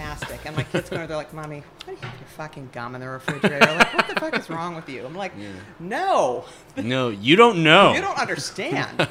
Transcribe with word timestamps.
Fantastic. 0.00 0.46
And 0.46 0.56
my 0.56 0.62
kids 0.62 0.88
go, 0.88 1.06
they're 1.06 1.14
like, 1.14 1.34
Mommy, 1.34 1.62
why 1.84 1.92
do 1.92 2.00
you 2.00 2.08
have 2.08 2.18
your 2.18 2.28
fucking 2.28 2.70
gum 2.72 2.94
in 2.94 3.02
the 3.02 3.08
refrigerator? 3.08 3.66
Like, 3.66 3.92
what 3.92 4.08
the 4.08 4.14
fuck 4.14 4.38
is 4.38 4.48
wrong 4.48 4.74
with 4.74 4.88
you? 4.88 5.04
I'm 5.04 5.14
like, 5.14 5.32
no, 5.78 6.46
No, 6.76 7.10
you 7.10 7.36
don't 7.36 7.62
know. 7.62 7.92
you 7.92 8.00
don't 8.00 8.18
understand 8.18 9.06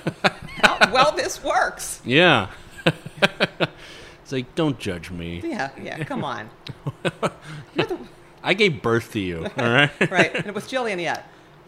how 0.63 0.91
well 0.91 1.11
this 1.11 1.43
works. 1.43 2.01
Yeah. 2.03 2.49
it's 3.21 4.31
like, 4.31 4.55
don't 4.55 4.79
judge 4.79 5.11
me. 5.11 5.41
Yeah, 5.43 5.69
yeah, 5.79 6.03
come 6.03 6.23
on. 6.23 6.49
The, 7.75 7.97
I 8.43 8.55
gave 8.55 8.81
birth 8.81 9.11
to 9.13 9.19
you. 9.19 9.45
All 9.57 9.69
right. 9.69 9.91
right. 10.11 10.33
And 10.33 10.55
with 10.55 10.67
Jillian, 10.67 10.99
yeah, 10.99 11.21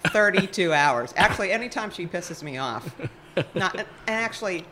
32 0.07 0.73
hours. 0.73 1.13
Actually, 1.15 1.51
anytime 1.51 1.91
she 1.91 2.07
pisses 2.07 2.41
me 2.41 2.57
off, 2.57 2.93
not, 3.53 3.77
and 3.77 3.87
actually, 4.07 4.65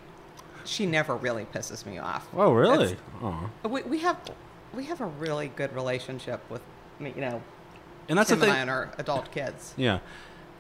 she 0.69 0.85
never 0.85 1.15
really 1.15 1.45
pisses 1.45 1.85
me 1.85 1.97
off. 1.97 2.27
Oh, 2.33 2.53
really? 2.53 2.95
Oh. 3.21 3.49
We, 3.67 3.81
we 3.83 3.99
have 3.99 4.17
we 4.73 4.85
have 4.85 5.01
a 5.01 5.05
really 5.05 5.47
good 5.55 5.73
relationship 5.73 6.41
with 6.49 6.61
me, 6.99 7.11
you 7.15 7.21
know, 7.21 7.41
And 8.07 8.17
that's 8.17 8.29
Tim 8.29 8.39
the 8.39 8.45
thing. 8.45 8.55
And 8.55 8.69
our 8.69 8.91
adult 8.97 9.31
kids. 9.31 9.73
Yeah. 9.77 9.99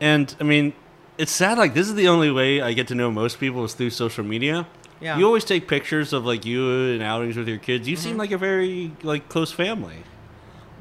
And 0.01 0.33
I 0.39 0.43
mean, 0.43 0.73
it's 1.17 1.31
sad. 1.31 1.57
Like 1.57 1.73
this 1.73 1.87
is 1.87 1.95
the 1.95 2.07
only 2.07 2.31
way 2.31 2.61
I 2.61 2.73
get 2.73 2.87
to 2.87 2.95
know 2.95 3.11
most 3.11 3.39
people 3.39 3.63
is 3.65 3.73
through 3.73 3.91
social 3.91 4.23
media. 4.23 4.65
Yeah. 5.01 5.17
You 5.17 5.25
always 5.25 5.45
take 5.45 5.67
pictures 5.67 6.11
of 6.11 6.25
like 6.25 6.43
you 6.45 6.91
and 6.93 7.01
outings 7.03 7.37
with 7.37 7.47
your 7.47 7.57
kids. 7.59 7.87
You 7.87 7.95
seem 7.95 8.11
Mm-hmm. 8.11 8.19
like 8.19 8.31
a 8.31 8.37
very 8.37 8.91
like 9.03 9.29
close 9.29 9.51
family. 9.51 9.97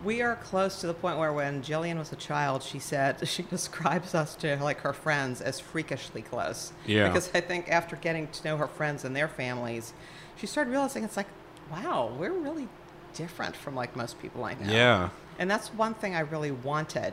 We 0.08 0.22
are 0.22 0.36
close 0.36 0.80
to 0.80 0.86
the 0.86 0.94
point 0.94 1.18
where 1.18 1.34
when 1.34 1.62
Jillian 1.62 1.98
was 1.98 2.12
a 2.12 2.16
child, 2.16 2.62
she 2.62 2.78
said 2.78 3.28
she 3.28 3.42
describes 3.42 4.14
us 4.14 4.34
to 4.36 4.56
like 4.56 4.80
her 4.80 4.94
friends 4.94 5.42
as 5.42 5.60
freakishly 5.60 6.22
close. 6.22 6.72
Yeah. 6.86 7.08
Because 7.08 7.30
I 7.34 7.42
think 7.42 7.68
after 7.68 7.94
getting 7.94 8.26
to 8.28 8.44
know 8.44 8.56
her 8.56 8.68
friends 8.68 9.04
and 9.04 9.14
their 9.14 9.28
families, 9.28 9.92
she 10.38 10.46
started 10.46 10.70
realizing 10.70 11.04
it's 11.04 11.18
like, 11.18 11.26
wow, 11.70 12.10
we're 12.18 12.32
really 12.32 12.68
different 13.12 13.54
from 13.54 13.74
like 13.74 13.96
most 13.96 14.18
people 14.22 14.44
I 14.44 14.54
know. 14.54 14.72
Yeah. 14.72 15.10
And 15.38 15.50
that's 15.50 15.74
one 15.74 15.92
thing 15.92 16.14
I 16.14 16.20
really 16.20 16.52
wanted. 16.52 17.12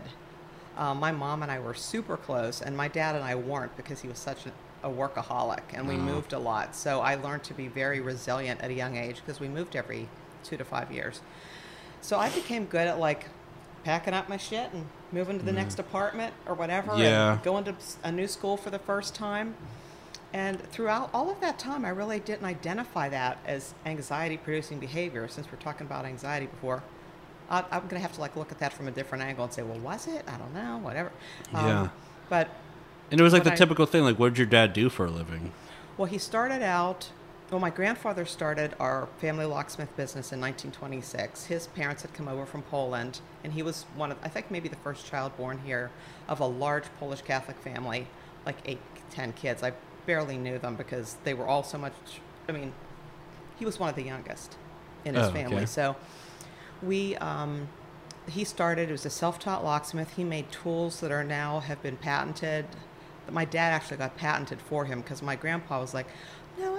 Uh, 0.77 0.95
my 0.95 1.11
mom 1.11 1.43
and 1.43 1.51
I 1.51 1.59
were 1.59 1.73
super 1.73 2.15
close, 2.15 2.61
and 2.61 2.77
my 2.77 2.87
dad 2.87 3.13
and 3.15 3.25
I 3.25 3.35
weren't 3.35 3.75
because 3.75 3.99
he 3.99 4.07
was 4.07 4.19
such 4.19 4.45
a, 4.45 4.87
a 4.87 4.89
workaholic 4.89 5.63
and 5.73 5.85
we 5.85 5.95
Oh. 5.95 5.97
moved 5.97 6.31
a 6.31 6.39
lot. 6.39 6.73
So 6.77 7.01
I 7.01 7.15
learned 7.15 7.43
to 7.43 7.53
be 7.53 7.67
very 7.67 7.99
resilient 7.99 8.61
at 8.61 8.69
a 8.69 8.73
young 8.73 8.95
age 8.95 9.17
because 9.17 9.41
we 9.41 9.49
moved 9.49 9.75
every 9.75 10.07
two 10.45 10.55
to 10.55 10.63
five 10.63 10.93
years. 10.93 11.19
So 12.05 12.19
I 12.19 12.29
became 12.29 12.65
good 12.65 12.87
at 12.87 12.99
like 12.99 13.25
packing 13.83 14.13
up 14.13 14.29
my 14.29 14.37
shit 14.37 14.71
and 14.73 14.85
moving 15.11 15.39
to 15.39 15.45
the 15.45 15.51
next 15.51 15.79
apartment 15.79 16.33
or 16.45 16.53
whatever, 16.53 16.91
Mm. 16.91 16.99
Yeah. 16.99 17.33
and 17.33 17.43
going 17.43 17.63
to 17.65 17.75
a 18.03 18.11
new 18.11 18.27
school 18.27 18.57
for 18.57 18.69
the 18.69 18.77
first 18.79 19.15
time. 19.15 19.55
And 20.33 20.61
throughout 20.71 21.09
all 21.13 21.31
of 21.31 21.39
that 21.41 21.57
time, 21.57 21.83
I 21.85 21.89
really 21.89 22.19
didn't 22.19 22.45
identify 22.45 23.09
that 23.09 23.37
as 23.45 23.73
anxiety 23.85 24.37
producing 24.37 24.79
behavior. 24.79 25.27
Since 25.27 25.51
we're 25.51 25.57
talking 25.57 25.87
about 25.87 26.05
anxiety 26.05 26.45
before, 26.47 26.83
I, 27.49 27.59
I'm 27.71 27.81
going 27.81 27.95
to 27.95 27.99
have 27.99 28.13
to 28.13 28.21
like 28.21 28.35
look 28.35 28.51
at 28.51 28.59
that 28.59 28.73
from 28.73 28.87
a 28.87 28.91
different 28.91 29.23
angle 29.23 29.45
and 29.45 29.53
say, 29.53 29.63
well, 29.63 29.79
was 29.79 30.07
it? 30.07 30.23
I 30.27 30.37
don't 30.37 30.53
know, 30.53 30.77
whatever. 30.77 31.11
Um, 31.53 31.65
Yeah. 31.67 31.87
But 32.29 32.49
And 33.11 33.19
it 33.19 33.23
was 33.23 33.33
like 33.33 33.43
the 33.45 33.53
I- 33.53 33.55
typical 33.55 33.85
thing. 33.85 34.03
Like, 34.03 34.19
what 34.19 34.29
did 34.29 34.37
your 34.37 34.47
dad 34.47 34.73
do 34.73 34.89
for 34.89 35.05
a 35.05 35.11
living? 35.11 35.51
well, 35.97 36.07
he 36.07 36.17
started 36.17 36.61
out. 36.61 37.09
Well, 37.51 37.59
my 37.59 37.69
grandfather 37.69 38.25
started 38.25 38.73
our 38.79 39.07
family 39.19 39.45
locksmith 39.45 39.95
business 39.95 40.33
in 40.33 40.41
1926. 40.41 41.45
His 41.45 41.67
parents 41.67 42.01
had 42.01 42.11
come 42.13 42.27
over 42.27 42.43
from 42.45 42.63
Poland, 42.63 43.19
and 43.43 43.53
he 43.53 43.61
was 43.61 43.83
one 43.95 44.11
of, 44.11 44.17
I 44.23 44.29
think, 44.29 44.49
maybe 44.49 44.67
the 44.67 44.75
first 44.77 45.05
child 45.05 45.37
born 45.37 45.59
here 45.63 45.91
of 46.27 46.39
a 46.39 46.45
large 46.47 46.85
Polish 46.99 47.21
Catholic 47.21 47.57
family, 47.59 48.07
like 48.47 48.57
eight, 48.65 48.79
ten 49.11 49.31
kids. 49.33 49.61
I 49.61 49.73
barely 50.07 50.37
knew 50.37 50.57
them 50.57 50.75
because 50.75 51.17
they 51.23 51.35
were 51.35 51.45
all 51.45 51.61
so 51.61 51.77
much. 51.77 51.93
I 52.49 52.51
mean, 52.51 52.73
he 53.59 53.65
was 53.65 53.79
one 53.79 53.89
of 53.89 53.95
the 53.95 54.03
youngest 54.03 54.57
in 55.05 55.13
his 55.13 55.27
Oh, 55.27 55.31
family. 55.31 55.57
okay. 55.57 55.65
So 55.67 55.95
we, 56.81 57.15
um, 57.17 57.67
he 58.27 58.43
started, 58.43 58.89
it 58.89 58.91
was 58.91 59.05
a 59.05 59.09
self 59.11 59.37
taught 59.37 59.63
locksmith. 59.63 60.15
He 60.15 60.23
made 60.23 60.51
tools 60.51 60.99
that 61.01 61.11
are 61.11 61.23
now 61.23 61.59
have 61.59 61.81
been 61.83 61.97
patented. 61.97 62.65
My 63.29 63.45
dad 63.45 63.71
actually 63.71 63.97
got 63.97 64.17
patented 64.17 64.61
for 64.61 64.85
him 64.85 65.01
because 65.01 65.21
my 65.21 65.35
grandpa 65.35 65.79
was 65.79 65.93
like, 65.93 66.07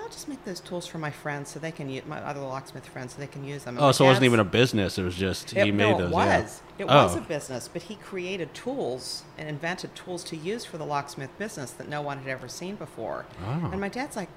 I'll 0.06 0.12
just 0.12 0.28
make 0.28 0.44
those 0.44 0.60
tools 0.60 0.86
for 0.86 0.98
my 0.98 1.10
friends 1.10 1.50
so 1.50 1.58
they 1.58 1.72
can 1.72 1.90
use 1.90 2.04
my 2.06 2.18
other 2.20 2.38
locksmith 2.38 2.86
friends 2.86 3.14
so 3.14 3.20
they 3.20 3.26
can 3.26 3.42
use 3.42 3.64
them. 3.64 3.76
And 3.76 3.84
Oh, 3.84 3.90
so 3.90 4.04
it 4.04 4.08
wasn't 4.08 4.26
even 4.26 4.38
a 4.38 4.44
business. 4.44 4.98
It 4.98 5.02
was 5.02 5.16
just 5.16 5.50
he 5.50 5.58
it, 5.58 5.72
made 5.74 5.90
no, 5.90 5.98
those. 5.98 6.10
it 6.12 6.14
yeah. 6.14 6.40
was. 6.42 6.62
It 6.78 6.86
was 6.86 7.16
Oh. 7.16 7.18
a 7.18 7.22
business, 7.22 7.68
but 7.72 7.82
he 7.82 7.96
created 7.96 8.54
tools 8.54 9.24
and 9.36 9.48
invented 9.48 9.96
tools 9.96 10.22
to 10.24 10.36
use 10.36 10.64
for 10.64 10.78
the 10.78 10.86
locksmith 10.86 11.36
business 11.38 11.72
that 11.72 11.88
no 11.88 12.00
one 12.02 12.18
had 12.18 12.28
ever 12.28 12.46
seen 12.46 12.76
before. 12.76 13.26
Oh. 13.44 13.68
And 13.72 13.80
my 13.80 13.88
dad's 13.88 14.14
like, 14.14 14.28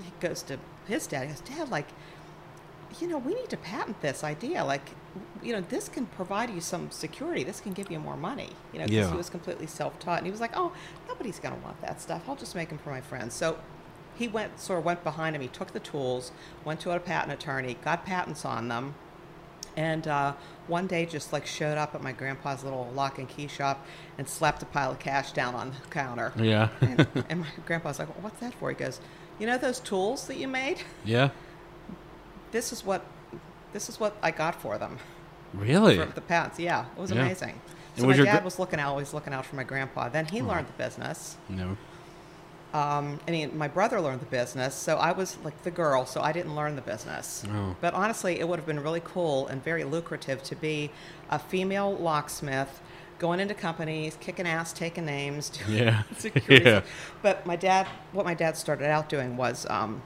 he 0.00 0.12
goes 0.20 0.42
to 0.44 0.58
his 0.86 1.08
dad. 1.08 1.22
He 1.22 1.28
goes, 1.32 1.40
Dad, 1.40 1.68
like, 1.68 1.88
you 3.00 3.08
know, 3.08 3.18
we 3.18 3.34
need 3.34 3.48
to 3.48 3.56
patent 3.56 4.00
this 4.00 4.22
idea. 4.22 4.64
Like, 4.64 4.88
you 5.42 5.52
know, 5.52 5.60
this 5.62 5.88
can 5.88 6.06
provide 6.06 6.48
you 6.50 6.60
some 6.60 6.92
security. 6.92 7.42
This 7.42 7.60
can 7.60 7.72
give 7.72 7.90
you 7.90 7.98
more 7.98 8.16
money. 8.16 8.50
You 8.72 8.78
know, 8.78 8.84
because 8.84 9.06
Yeah. 9.06 9.10
he 9.10 9.16
was 9.16 9.28
completely 9.28 9.66
self-taught, 9.66 10.18
and 10.18 10.26
he 10.26 10.30
was 10.30 10.40
like, 10.40 10.52
oh, 10.54 10.72
nobody's 11.08 11.40
gonna 11.40 11.56
want 11.64 11.80
that 11.80 12.00
stuff. 12.00 12.22
I'll 12.28 12.36
just 12.36 12.54
make 12.54 12.68
them 12.68 12.78
for 12.78 12.90
my 12.90 13.00
friends. 13.00 13.34
So. 13.34 13.58
He 14.18 14.26
went 14.28 14.58
sort 14.58 14.80
of 14.80 14.84
went 14.84 15.04
behind 15.04 15.36
him. 15.36 15.42
He 15.42 15.48
took 15.48 15.72
the 15.72 15.80
tools, 15.80 16.32
went 16.64 16.80
to 16.80 16.90
a 16.90 16.98
patent 16.98 17.32
attorney, 17.32 17.76
got 17.84 18.04
patents 18.04 18.44
on 18.44 18.66
them, 18.68 18.94
and 19.76 20.08
uh, 20.08 20.32
one 20.66 20.88
day 20.88 21.06
just 21.06 21.32
like 21.32 21.46
showed 21.46 21.78
up 21.78 21.94
at 21.94 22.02
my 22.02 22.10
grandpa's 22.10 22.64
little 22.64 22.90
lock 22.94 23.18
and 23.18 23.28
key 23.28 23.46
shop 23.46 23.86
and 24.18 24.28
slapped 24.28 24.60
a 24.62 24.66
pile 24.66 24.90
of 24.90 24.98
cash 24.98 25.30
down 25.32 25.54
on 25.54 25.70
the 25.70 25.88
counter. 25.90 26.32
Yeah. 26.36 26.68
and, 26.80 27.06
and 27.28 27.40
my 27.42 27.46
grandpa's 27.64 28.00
like, 28.00 28.08
well, 28.08 28.22
"What's 28.22 28.40
that 28.40 28.54
for?" 28.54 28.70
He 28.70 28.74
goes, 28.74 29.00
"You 29.38 29.46
know 29.46 29.56
those 29.56 29.78
tools 29.78 30.26
that 30.26 30.36
you 30.36 30.48
made? 30.48 30.78
yeah. 31.04 31.30
This 32.50 32.72
is 32.72 32.84
what, 32.84 33.04
this 33.72 33.88
is 33.88 34.00
what 34.00 34.16
I 34.22 34.30
got 34.32 34.60
for 34.60 34.78
them 34.78 34.98
Really? 35.54 35.96
for 35.96 36.06
the 36.06 36.20
patents. 36.22 36.58
Yeah, 36.58 36.86
it 36.96 37.00
was 37.00 37.12
Yeah. 37.12 37.22
amazing." 37.22 37.60
So 37.96 38.06
was 38.06 38.18
my 38.18 38.24
dad 38.24 38.38
gr- 38.40 38.44
was 38.44 38.58
looking 38.58 38.78
out, 38.80 38.90
always 38.90 39.12
looking 39.14 39.32
out 39.32 39.44
for 39.46 39.56
my 39.56 39.64
grandpa. 39.64 40.08
Then 40.08 40.26
he 40.26 40.40
learned 40.40 40.68
the 40.68 40.72
business. 40.72 41.36
No. 41.48 41.76
Um, 42.74 43.18
and 43.26 43.34
he, 43.34 43.46
my 43.46 43.66
brother 43.68 43.98
learned 44.00 44.20
the 44.20 44.26
business, 44.26 44.74
so 44.74 44.96
I 44.98 45.12
was 45.12 45.38
like 45.42 45.62
the 45.62 45.70
girl, 45.70 46.04
so 46.04 46.20
I 46.20 46.32
didn't 46.32 46.54
learn 46.54 46.76
the 46.76 46.82
business. 46.82 47.42
Oh. 47.50 47.74
But 47.80 47.94
honestly, 47.94 48.38
it 48.40 48.46
would 48.46 48.58
have 48.58 48.66
been 48.66 48.80
really 48.80 49.00
cool 49.02 49.46
and 49.46 49.62
very 49.64 49.84
lucrative 49.84 50.42
to 50.44 50.54
be 50.56 50.90
a 51.30 51.38
female 51.38 51.96
locksmith 51.96 52.80
going 53.18 53.40
into 53.40 53.54
companies, 53.54 54.18
kicking 54.20 54.46
ass, 54.46 54.72
taking 54.74 55.06
names, 55.06 55.48
doing 55.66 55.78
Yeah. 55.78 56.02
security. 56.18 56.64
Yeah. 56.68 56.82
But 57.22 57.46
my 57.46 57.56
dad, 57.56 57.86
what 58.12 58.26
my 58.26 58.34
dad 58.34 58.56
started 58.56 58.86
out 58.90 59.08
doing 59.08 59.36
was, 59.38 59.66
um, 59.70 60.02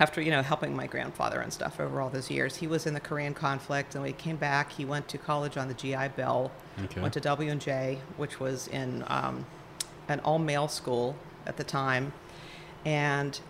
after 0.00 0.20
you 0.20 0.32
know 0.32 0.42
helping 0.42 0.74
my 0.74 0.88
grandfather 0.88 1.40
and 1.40 1.52
stuff 1.52 1.78
over 1.78 2.00
all 2.00 2.10
those 2.10 2.28
years, 2.28 2.56
he 2.56 2.66
was 2.66 2.84
in 2.86 2.94
the 2.94 3.00
Korean 3.00 3.32
conflict, 3.34 3.94
and 3.94 4.02
when 4.02 4.12
he 4.12 4.18
came 4.18 4.34
back, 4.36 4.72
he 4.72 4.84
went 4.84 5.06
to 5.10 5.16
college 5.18 5.56
on 5.56 5.68
the 5.68 5.74
GI 5.74 6.08
Bill, 6.16 6.50
Okay. 6.82 7.00
went 7.00 7.14
to 7.14 7.20
W 7.20 7.48
and 7.52 7.60
J, 7.60 8.00
which 8.16 8.40
was 8.40 8.66
in 8.66 9.04
um, 9.06 9.46
an 10.08 10.18
all 10.24 10.40
male 10.40 10.66
school 10.66 11.14
at 11.46 11.56
the 11.56 11.64
time, 11.64 12.12
and 12.84 13.40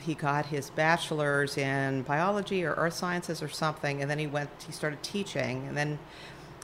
he 0.00 0.14
got 0.14 0.46
his 0.46 0.70
bachelor's 0.70 1.56
in 1.56 2.02
biology 2.02 2.64
or 2.64 2.74
earth 2.74 2.94
sciences 2.94 3.42
or 3.42 3.48
something, 3.48 4.02
and 4.02 4.10
then 4.10 4.18
he 4.18 4.26
went. 4.26 4.50
He 4.66 4.72
started 4.72 5.02
teaching, 5.02 5.66
and 5.68 5.76
then 5.76 5.98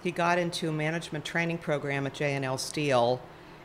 he 0.03 0.11
got 0.11 0.39
into 0.39 0.69
a 0.69 0.73
management 0.73 1.25
training 1.25 1.59
program 1.59 2.07
at 2.07 2.15
J&L 2.15 2.59
Steel, 2.59 3.21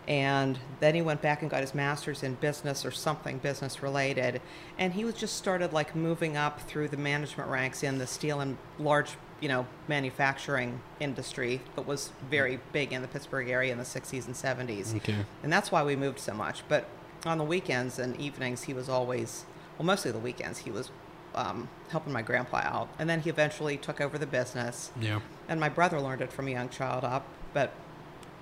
and 0.08 0.60
then 0.80 0.96
he 0.96 1.02
went 1.02 1.22
back 1.22 1.42
and 1.42 1.52
got 1.52 1.62
his 1.62 1.76
master's 1.76 2.24
in 2.24 2.36
business 2.36 2.86
or 2.86 2.92
something 2.92 3.38
business 3.38 3.82
related, 3.82 4.42
and 4.78 4.94
he 4.94 5.06
was 5.06 5.16
just 5.16 5.38
started 5.38 5.74
like 5.74 5.96
moving 5.96 6.38
up 6.38 6.62
through 6.62 6.88
the 6.88 6.98
management 6.98 7.50
ranks 7.50 7.84
in 7.84 7.98
the 7.98 8.08
steel 8.08 8.42
and 8.42 8.58
large, 8.80 9.12
you 9.40 9.48
know, 9.48 9.66
manufacturing 9.88 10.82
industry 11.00 11.62
that 11.76 11.88
was 11.88 12.12
very 12.30 12.60
big 12.72 12.94
in 12.94 13.02
the 13.02 13.08
Pittsburgh 13.08 13.50
area 13.50 13.72
in 13.72 13.78
the 13.78 13.84
60s 13.84 14.26
and 14.26 14.36
70s. 14.36 14.96
Okay. 14.98 15.16
And 15.44 15.52
that's 15.52 15.72
why 15.72 15.84
we 15.84 15.96
moved 15.96 16.20
so 16.20 16.34
much. 16.34 16.64
But 16.68 16.88
on 17.26 17.38
the 17.38 17.44
weekends 17.44 18.00
and 18.00 18.20
evenings, 18.20 18.64
he 18.64 18.74
was 18.74 18.90
always, 18.90 19.46
well, 19.78 19.86
mostly 19.86 20.12
the 20.12 20.20
weekends, 20.20 20.60
he 20.60 20.72
was 20.72 20.92
um, 21.36 21.70
helping 21.90 22.14
my 22.14 22.22
grandpa 22.22 22.58
out. 22.58 22.90
And 23.00 23.10
then 23.10 23.22
he 23.22 23.30
eventually 23.30 23.78
took 23.78 24.02
over 24.02 24.18
the 24.18 24.26
business. 24.26 24.92
Yeah. 25.00 25.22
And 25.48 25.60
my 25.60 25.70
brother 25.70 26.00
learned 26.00 26.22
it 26.22 26.32
from 26.32 26.48
a 26.48 26.52
young 26.52 26.70
child 26.70 27.04
up. 27.04 27.26
But 27.54 27.72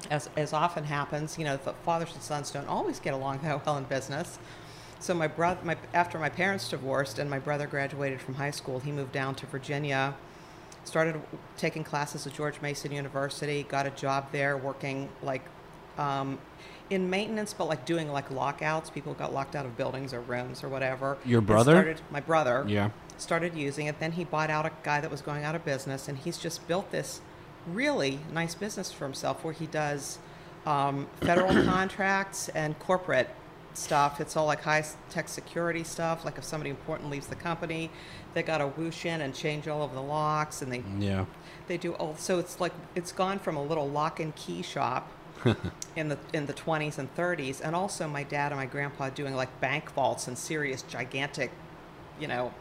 as, 0.09 0.29
as 0.37 0.53
often 0.53 0.85
happens, 0.85 1.37
you 1.37 1.45
know, 1.45 1.57
the 1.57 1.73
fathers 1.85 2.13
and 2.13 2.23
sons 2.23 2.51
don't 2.51 2.67
always 2.67 2.99
get 2.99 3.13
along 3.13 3.39
that 3.43 3.65
well 3.65 3.77
in 3.77 3.83
business. 3.85 4.39
So 4.99 5.13
my 5.13 5.27
brother, 5.27 5.59
my, 5.63 5.77
after 5.93 6.19
my 6.19 6.29
parents 6.29 6.67
divorced 6.67 7.19
and 7.19 7.29
my 7.29 7.39
brother 7.39 7.67
graduated 7.67 8.19
from 8.19 8.35
high 8.35 8.51
school, 8.51 8.79
he 8.79 8.91
moved 8.91 9.13
down 9.13 9.33
to 9.35 9.45
Virginia, 9.45 10.13
started 10.83 11.21
taking 11.57 11.85
classes 11.85 12.27
at 12.27 12.33
George 12.33 12.61
Mason 12.61 12.91
University, 12.91 13.63
got 13.63 13.85
a 13.85 13.91
job 13.91 14.27
there 14.33 14.57
working 14.57 15.07
like 15.23 15.43
um, 15.99 16.39
in 16.89 17.09
maintenance, 17.09 17.53
but 17.53 17.65
like 17.65 17.85
doing 17.85 18.11
like 18.11 18.31
lockouts. 18.31 18.89
People 18.89 19.13
got 19.13 19.31
locked 19.33 19.55
out 19.55 19.65
of 19.65 19.77
buildings 19.77 20.13
or 20.13 20.21
rooms 20.21 20.63
or 20.63 20.69
whatever. 20.69 21.17
Your 21.25 21.41
brother? 21.41 21.73
Started, 21.73 22.01
my 22.09 22.19
brother 22.19 22.63
Yeah. 22.67 22.89
started 23.17 23.53
using 23.55 23.85
it. 23.85 23.99
Then 23.99 24.13
he 24.13 24.23
bought 24.23 24.49
out 24.49 24.65
a 24.65 24.71
guy 24.81 24.99
that 25.01 25.11
was 25.11 25.21
going 25.21 25.43
out 25.43 25.53
of 25.53 25.63
business, 25.63 26.07
and 26.07 26.17
he's 26.17 26.37
just 26.39 26.67
built 26.67 26.91
this 26.91 27.21
really 27.67 28.19
nice 28.33 28.55
business 28.55 28.91
for 28.91 29.03
himself 29.05 29.43
where 29.43 29.53
he 29.53 29.67
does 29.67 30.17
um, 30.65 31.07
federal 31.21 31.49
contracts 31.65 32.49
and 32.49 32.77
corporate 32.79 33.29
stuff. 33.73 34.19
It's 34.19 34.35
all 34.35 34.45
like 34.47 34.61
high 34.63 34.83
tech 35.11 35.27
security 35.29 35.83
stuff. 35.83 36.25
Like 36.25 36.37
if 36.39 36.43
somebody 36.43 36.69
important 36.71 37.11
leaves 37.11 37.27
the 37.27 37.35
company, 37.35 37.91
they 38.33 38.41
got 38.41 38.57
to 38.59 38.67
whoosh 38.67 39.05
in 39.05 39.21
and 39.21 39.35
change 39.35 39.67
all 39.67 39.83
of 39.83 39.93
the 39.93 40.01
locks, 40.01 40.61
and 40.63 40.71
they 40.71 40.83
Yeah. 40.97 41.25
they 41.67 41.77
do 41.77 41.93
all. 41.93 42.15
So 42.17 42.39
it's 42.39 42.59
like 42.59 42.73
it's 42.95 43.11
gone 43.11 43.37
from 43.37 43.55
a 43.57 43.63
little 43.63 43.87
lock 43.87 44.19
and 44.19 44.35
key 44.35 44.63
shop 44.63 45.07
in 45.95 46.09
the 46.09 46.17
in 46.33 46.45
the 46.45 46.53
20s 46.53 46.97
and 46.97 47.13
30s, 47.15 47.61
and 47.63 47.75
also 47.75 48.07
my 48.07 48.23
dad 48.23 48.51
and 48.51 48.59
my 48.59 48.65
grandpa 48.65 49.09
doing 49.09 49.35
like 49.35 49.59
bank 49.61 49.91
vaults 49.93 50.27
and 50.27 50.37
serious 50.37 50.81
gigantic, 50.83 51.51
you 52.19 52.27
know, 52.27 52.53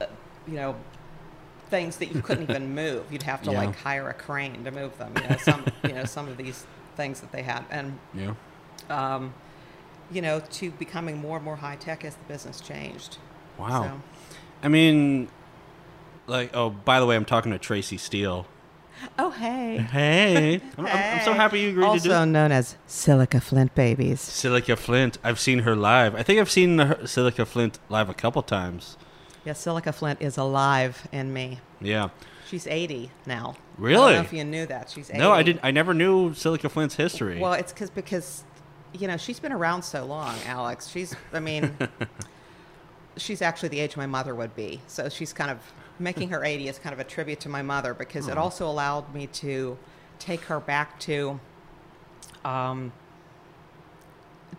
uh, 0.00 0.06
you 0.46 0.54
know, 0.54 0.74
things 1.70 1.96
that 1.98 2.12
you 2.14 2.22
couldn't 2.22 2.48
even 2.50 2.74
move. 2.74 3.10
You'd 3.12 3.22
have 3.24 3.42
to 3.42 3.52
Yeah. 3.52 3.58
like 3.58 3.76
hire 3.76 4.08
a 4.08 4.14
crane 4.14 4.64
to 4.64 4.70
move 4.70 4.96
them. 4.98 5.12
You 5.22 5.28
know, 5.28 5.36
some 5.36 5.64
you 5.84 5.92
know 5.92 6.04
some 6.04 6.28
of 6.28 6.36
these 6.36 6.66
things 6.96 7.20
that 7.20 7.32
they 7.32 7.42
had, 7.42 7.64
and 7.70 7.98
Yeah. 8.14 8.34
um, 8.90 9.34
you 10.10 10.22
know, 10.22 10.40
to 10.40 10.70
becoming 10.72 11.18
more 11.18 11.36
and 11.36 11.44
more 11.44 11.56
high 11.56 11.76
tech 11.76 12.04
as 12.04 12.14
the 12.14 12.24
business 12.24 12.60
changed. 12.60 13.18
Wow. 13.58 13.82
So- 13.82 14.00
I 14.62 14.66
mean, 14.68 15.28
like, 16.26 16.50
oh, 16.56 16.70
by 16.70 16.98
the 16.98 17.06
way, 17.06 17.14
I'm 17.14 17.24
talking 17.24 17.52
to 17.52 17.58
Tracey 17.58 17.96
Steele. 17.96 18.46
Oh 19.18 19.30
hey. 19.30 19.78
Hey, 19.78 20.60
I'm, 20.76 20.86
I'm, 20.86 21.18
I'm 21.18 21.24
so 21.24 21.32
happy 21.32 21.60
you 21.60 21.70
agreed 21.70 21.84
also 21.84 22.02
to 22.04 22.08
do 22.08 22.12
Also 22.14 22.24
known 22.24 22.52
as 22.52 22.76
Silica 22.86 23.40
Flint 23.40 23.74
babies. 23.74 24.20
Silica 24.20 24.76
Flint. 24.76 25.18
I've 25.24 25.38
seen 25.40 25.60
her 25.60 25.74
live. 25.76 26.14
I 26.14 26.22
think 26.22 26.40
I've 26.40 26.50
seen 26.50 26.78
her, 26.78 27.06
Silica 27.06 27.44
Flint 27.46 27.78
live 27.88 28.08
a 28.08 28.14
couple 28.14 28.42
times. 28.42 28.96
Yeah, 29.44 29.52
Silica 29.54 29.92
Flint 29.92 30.20
is 30.20 30.36
alive 30.36 31.06
in 31.12 31.32
me. 31.32 31.60
Yeah. 31.80 32.08
She's 32.48 32.66
80 32.66 33.10
now. 33.26 33.56
Really? 33.76 33.94
I 33.94 33.98
Really? 33.98 34.12
don't 34.14 34.22
know 34.22 34.26
if 34.26 34.32
you 34.32 34.44
knew 34.44 34.66
that. 34.66 34.90
She's 34.90 35.10
80. 35.10 35.18
No, 35.18 35.32
I 35.32 35.42
didn't. 35.42 35.60
I 35.62 35.70
never 35.70 35.92
knew 35.94 36.32
Silica 36.34 36.68
Flint's 36.68 36.94
history. 36.96 37.38
Well, 37.38 37.52
it's 37.52 37.72
cause, 37.72 37.90
because, 37.90 38.44
you 38.92 39.06
know, 39.06 39.16
she's 39.16 39.38
been 39.38 39.52
around 39.52 39.82
so 39.82 40.04
long, 40.04 40.34
Alex. 40.46 40.88
She's, 40.88 41.14
I 41.32 41.40
mean, 41.40 41.76
she's 43.16 43.42
actually 43.42 43.68
the 43.70 43.80
age 43.80 43.96
my 43.96 44.06
mother 44.06 44.34
would 44.34 44.54
be. 44.56 44.80
So 44.86 45.08
she's 45.08 45.32
kind 45.32 45.50
of 45.50 45.58
making 45.98 46.30
her 46.30 46.44
80 46.44 46.68
is 46.68 46.78
kind 46.78 46.92
of 46.92 47.00
a 47.00 47.04
tribute 47.04 47.40
to 47.40 47.48
my 47.48 47.62
mother 47.62 47.94
because 47.94 48.28
it 48.28 48.38
also 48.38 48.68
allowed 48.68 49.12
me 49.14 49.26
to 49.28 49.76
take 50.18 50.42
her 50.42 50.60
back 50.60 50.98
to, 51.00 51.40
um, 52.44 52.92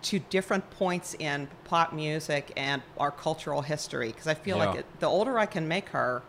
to 0.02 0.20
different 0.20 0.70
points 0.72 1.16
in 1.20 1.48
pop 1.66 1.92
music 1.94 2.52
and 2.56 2.82
our 2.98 3.12
cultural 3.12 3.62
history 3.62 4.08
because 4.10 4.28
I 4.28 4.34
feel 4.34 4.58
like 4.58 4.76
it, 4.80 4.86
the 5.00 5.08
older 5.08 5.38
I 5.38 5.46
can 5.46 5.68
make 5.68 5.90
her, 5.90 6.22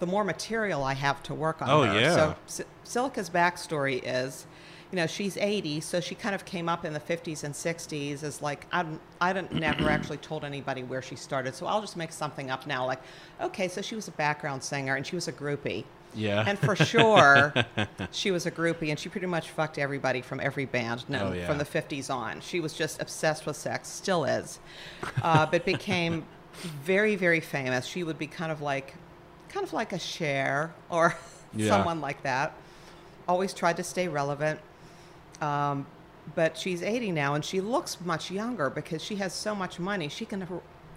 the 0.00 0.06
more 0.06 0.24
material 0.24 0.82
I 0.82 0.94
have 0.94 1.22
to 1.24 1.34
work 1.34 1.62
on 1.62 1.70
Oh, 1.70 1.82
her. 1.82 2.00
yeah. 2.00 2.14
So 2.14 2.36
S- 2.46 2.60
Silica's 2.82 3.30
backstory 3.30 4.00
is, 4.04 4.46
you 4.92 4.96
know, 4.96 5.06
she's 5.06 5.36
80, 5.36 5.80
so 5.80 6.00
she 6.00 6.14
kind 6.14 6.34
of 6.34 6.44
came 6.44 6.68
up 6.68 6.84
in 6.84 6.92
the 6.92 7.00
50s 7.00 7.42
and 7.44 7.52
60s 7.54 8.22
as 8.22 8.40
like 8.42 8.66
I 8.72 8.82
don't, 8.82 9.00
I 9.20 9.32
don't 9.32 9.52
never 9.52 9.88
actually 9.96 10.18
told 10.18 10.44
anybody 10.44 10.82
where 10.82 11.02
she 11.02 11.16
started, 11.16 11.54
so 11.54 11.66
I'll 11.66 11.80
just 11.80 11.96
make 11.96 12.12
something 12.12 12.50
up 12.50 12.66
now. 12.66 12.86
Like, 12.86 13.00
okay, 13.40 13.68
so 13.68 13.80
she 13.82 13.94
was 13.96 14.06
a 14.08 14.12
background 14.12 14.62
singer 14.62 14.94
and 14.94 15.06
she 15.06 15.16
was 15.16 15.26
a 15.28 15.32
groupie. 15.32 15.84
yeah. 16.14 16.44
And 16.46 16.58
for 16.58 16.76
sure, 16.76 17.52
she 18.12 18.30
was 18.30 18.46
a 18.46 18.50
groupie, 18.52 18.90
and 18.90 18.98
she 18.98 19.08
pretty 19.08 19.26
much 19.26 19.50
fucked 19.50 19.78
everybody 19.78 20.20
from 20.20 20.38
every 20.38 20.64
band 20.64 21.04
no, 21.08 21.28
Oh, 21.28 21.32
yeah. 21.32 21.46
from 21.46 21.58
the 21.58 21.64
50s 21.64 22.08
on. 22.14 22.40
She 22.40 22.60
was 22.60 22.72
just 22.72 23.02
obsessed 23.02 23.46
with 23.46 23.56
sex, 23.56 23.88
still 23.88 24.24
is, 24.24 24.60
uh, 25.22 25.46
but 25.46 25.64
became 25.64 26.24
very, 26.84 27.16
very 27.16 27.40
famous. 27.40 27.84
She 27.86 28.04
would 28.04 28.18
be 28.18 28.28
kind 28.28 28.52
of 28.52 28.60
like, 28.62 28.94
kind 29.48 29.66
of 29.66 29.72
like 29.72 29.92
a 29.92 29.98
Cher 29.98 30.72
or 30.88 31.16
Yeah. 31.56 31.68
someone 31.74 32.00
like 32.00 32.22
that. 32.22 32.52
Always 33.26 33.52
tried 33.54 33.76
to 33.78 33.82
stay 33.82 34.06
relevant. 34.06 34.60
Um, 35.40 35.86
but 36.34 36.56
she's 36.56 36.82
80 36.82 37.12
now, 37.12 37.34
and 37.34 37.44
she 37.44 37.60
looks 37.60 38.00
much 38.00 38.30
younger 38.30 38.70
because 38.70 39.02
she 39.02 39.16
has 39.16 39.34
so 39.34 39.54
much 39.54 39.78
money. 39.78 40.08
She 40.08 40.24
can 40.24 40.46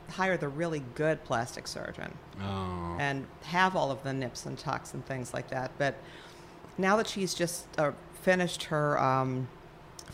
hire 0.10 0.38
the 0.38 0.48
really 0.48 0.82
good 0.96 1.24
plastic 1.26 1.68
surgeon 1.68 2.14
oh. 2.42 2.96
and 3.00 3.26
have 3.44 3.76
all 3.76 3.92
of 3.92 4.02
the 4.04 4.14
nips 4.14 4.46
and 4.46 4.58
tucks 4.58 4.94
and 4.94 5.06
things 5.06 5.34
like 5.34 5.50
that. 5.50 5.72
But 5.78 5.96
now 6.78 6.96
that 6.98 7.08
she's 7.08 7.34
just 7.34 7.68
uh, 7.78 7.92
finished 8.22 8.64
her 8.66 8.98
um, 9.00 9.50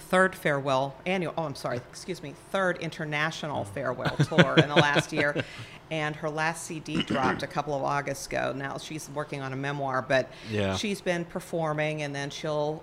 third 0.10 0.36
farewell 0.36 0.96
annual, 1.06 1.34
oh, 1.38 1.44
I'm 1.44 1.56
sorry, 1.56 1.78
excuse 1.78 2.24
me, 2.24 2.34
third 2.52 2.80
international 2.80 3.66
farewell 3.66 4.16
tour 4.18 4.56
in 4.58 4.70
the 4.70 4.76
last 4.76 5.14
year, 5.14 5.44
and 5.92 6.16
her 6.16 6.30
last 6.30 6.66
CD 6.66 7.04
dropped 7.04 7.44
a 7.44 7.48
couple 7.48 7.76
of 7.76 7.84
August 7.84 8.28
ago. 8.28 8.52
Now 8.56 8.78
she's 8.80 9.10
working 9.10 9.42
on 9.42 9.54
a 9.54 9.58
memoir, 9.58 10.02
but 10.02 10.32
Yeah. 10.50 10.76
she's 10.76 11.02
been 11.02 11.24
performing, 11.26 12.02
and 12.02 12.16
then 12.16 12.32
she'll 12.32 12.82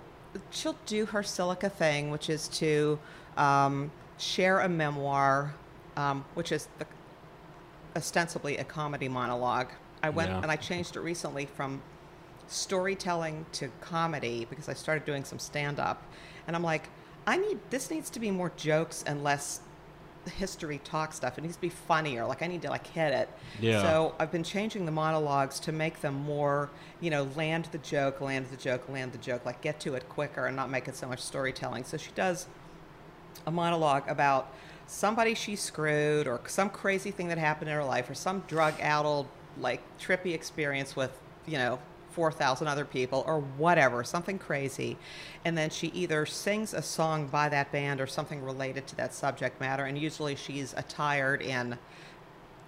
she'll 0.51 0.77
do 0.85 1.05
her 1.07 1.23
silica 1.23 1.69
thing, 1.69 2.11
which 2.11 2.29
is 2.29 2.47
to 2.49 2.99
um, 3.37 3.91
share 4.17 4.59
a 4.59 4.69
memoir, 4.69 5.53
um, 5.97 6.25
which 6.35 6.51
is 6.51 6.67
the 6.79 6.85
ostensibly 7.95 8.57
a 8.57 8.63
comedy 8.63 9.07
monologue. 9.09 9.67
I 10.03 10.09
went 10.09 10.29
Yeah. 10.29 10.41
and 10.41 10.51
I 10.51 10.55
changed 10.55 10.95
it 10.95 11.01
recently 11.01 11.45
from 11.45 11.81
storytelling 12.47 13.45
to 13.53 13.69
comedy 13.81 14.45
because 14.49 14.67
I 14.69 14.73
started 14.73 15.05
doing 15.05 15.23
some 15.23 15.39
stand 15.39 15.79
up. 15.79 16.03
And 16.47 16.55
I'm 16.55 16.63
like, 16.63 16.89
I 17.27 17.37
need 17.37 17.59
this 17.69 17.91
needs 17.91 18.09
to 18.11 18.19
be 18.19 18.31
more 18.31 18.51
jokes 18.57 19.03
and 19.05 19.23
less 19.23 19.61
history 20.29 20.79
talk 20.83 21.13
stuff. 21.13 21.37
It 21.37 21.41
needs 21.41 21.55
to 21.55 21.61
be 21.61 21.69
funnier. 21.69 22.25
Like 22.25 22.41
I 22.41 22.47
need 22.47 22.61
to 22.61 22.69
like 22.69 22.87
hit 22.87 23.13
it. 23.13 23.29
Yeah. 23.59 23.81
So 23.81 24.15
I've 24.19 24.31
been 24.31 24.43
changing 24.43 24.85
the 24.85 24.91
monologues 24.91 25.59
to 25.61 25.71
make 25.71 26.01
them 26.01 26.15
more, 26.15 26.69
you 26.99 27.09
know, 27.09 27.27
land 27.35 27.69
the 27.71 27.79
joke, 27.79 28.21
land 28.21 28.47
the 28.51 28.57
joke, 28.57 28.87
land 28.89 29.13
the 29.13 29.17
joke, 29.17 29.45
like 29.45 29.61
get 29.61 29.79
to 29.81 29.95
it 29.95 30.07
quicker 30.09 30.45
and 30.45 30.55
not 30.55 30.69
make 30.69 30.87
it 30.87 30.95
so 30.95 31.07
much 31.07 31.19
storytelling. 31.19 31.83
So 31.83 31.97
she 31.97 32.11
does 32.11 32.47
a 33.45 33.51
monologue 33.51 34.07
about 34.07 34.53
somebody 34.87 35.33
she 35.33 35.55
screwed 35.55 36.27
or 36.27 36.41
some 36.47 36.69
crazy 36.69 37.11
thing 37.11 37.29
that 37.29 37.37
happened 37.37 37.69
in 37.69 37.75
her 37.75 37.83
life 37.83 38.09
or 38.09 38.13
some 38.13 38.43
drug 38.47 38.73
addled 38.79 39.27
like 39.57 39.81
trippy 39.99 40.33
experience 40.33 40.95
with 40.95 41.11
you 41.45 41.57
know 41.57 41.79
4000 42.11 42.67
other 42.67 42.85
people 42.85 43.23
or 43.25 43.39
whatever 43.39 44.03
something 44.03 44.37
crazy. 44.37 44.97
And 45.45 45.57
then 45.57 45.69
she 45.69 45.87
either 45.87 46.25
sings 46.25 46.73
a 46.73 46.81
song 46.81 47.27
by 47.27 47.49
that 47.49 47.71
band 47.71 48.01
or 48.01 48.07
something 48.07 48.43
related 48.43 48.87
to 48.87 48.95
that 48.97 49.13
subject 49.13 49.59
matter 49.59 49.85
and 49.85 49.97
usually 49.97 50.35
she's 50.35 50.73
attired 50.77 51.41
in 51.41 51.77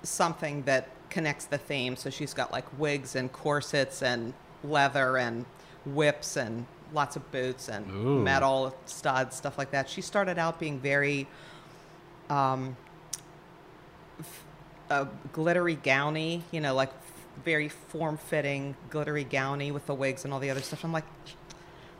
something 0.04 0.64
that 0.64 0.90
connects 1.10 1.46
the 1.46 1.58
theme. 1.58 1.96
So 1.96 2.10
she's 2.10 2.34
got 2.34 2.52
like 2.52 2.66
wigs 2.80 3.16
and 3.16 3.32
corsets 3.32 4.02
and 4.02 4.34
leather 4.64 5.18
and 5.18 5.46
whips 5.86 6.38
and 6.38 6.66
lots 6.94 7.16
of 7.16 7.32
boots 7.32 7.70
and 7.70 7.90
Ooh. 7.90 8.22
metal 8.22 8.76
studs 8.86 9.36
stuff 9.36 9.58
like 9.58 9.72
that. 9.72 9.90
She 9.90 10.02
started 10.02 10.38
out 10.38 10.60
being 10.60 10.80
very 10.80 11.28
um, 12.30 12.76
f- 14.20 14.44
uh, 14.90 15.06
glittery 15.32 15.76
gowny, 15.76 16.44
you 16.52 16.62
know, 16.62 16.74
like 16.74 16.92
very 17.44 17.70
form-fitting 17.70 18.76
glittery 18.90 19.24
gowny 19.24 19.72
with 19.72 19.86
the 19.86 19.94
wigs 19.94 20.24
and 20.24 20.34
all 20.34 20.40
the 20.40 20.50
other 20.50 20.62
stuff. 20.62 20.84
I'm 20.84 20.94
like, 20.94 21.06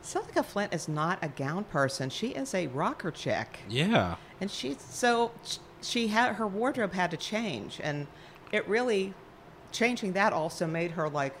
Silica 0.02 0.42
Flint 0.42 0.74
is 0.74 0.88
not 0.88 1.18
a 1.22 1.28
gown 1.28 1.64
person. 1.64 2.10
She 2.10 2.28
is 2.28 2.54
a 2.54 2.66
rocker 2.68 3.10
chick, 3.10 3.60
yeah. 3.68 4.16
and 4.40 4.50
she's 4.50 4.80
so 4.80 5.32
she 5.80 6.08
had 6.08 6.34
her 6.34 6.46
wardrobe 6.46 6.92
had 6.92 7.10
to 7.10 7.16
change, 7.16 7.80
and 7.82 8.06
it 8.52 8.68
really 8.68 9.14
changing 9.72 10.12
that 10.12 10.32
also 10.32 10.66
made 10.66 10.92
her 10.92 11.08
like 11.08 11.34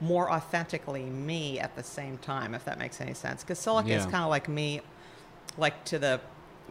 more 0.00 0.30
authentically 0.30 1.04
me 1.04 1.58
at 1.58 1.74
the 1.76 1.82
same 1.82 2.18
time, 2.18 2.54
if 2.54 2.64
that 2.64 2.78
makes 2.78 3.00
any 3.00 3.14
sense. 3.14 3.42
Because 3.42 3.58
Silica 3.58 3.90
is 3.90 4.04
kind 4.04 4.24
of 4.24 4.30
like 4.30 4.48
me, 4.48 4.80
like 5.56 5.84
to 5.86 5.98
the, 5.98 6.20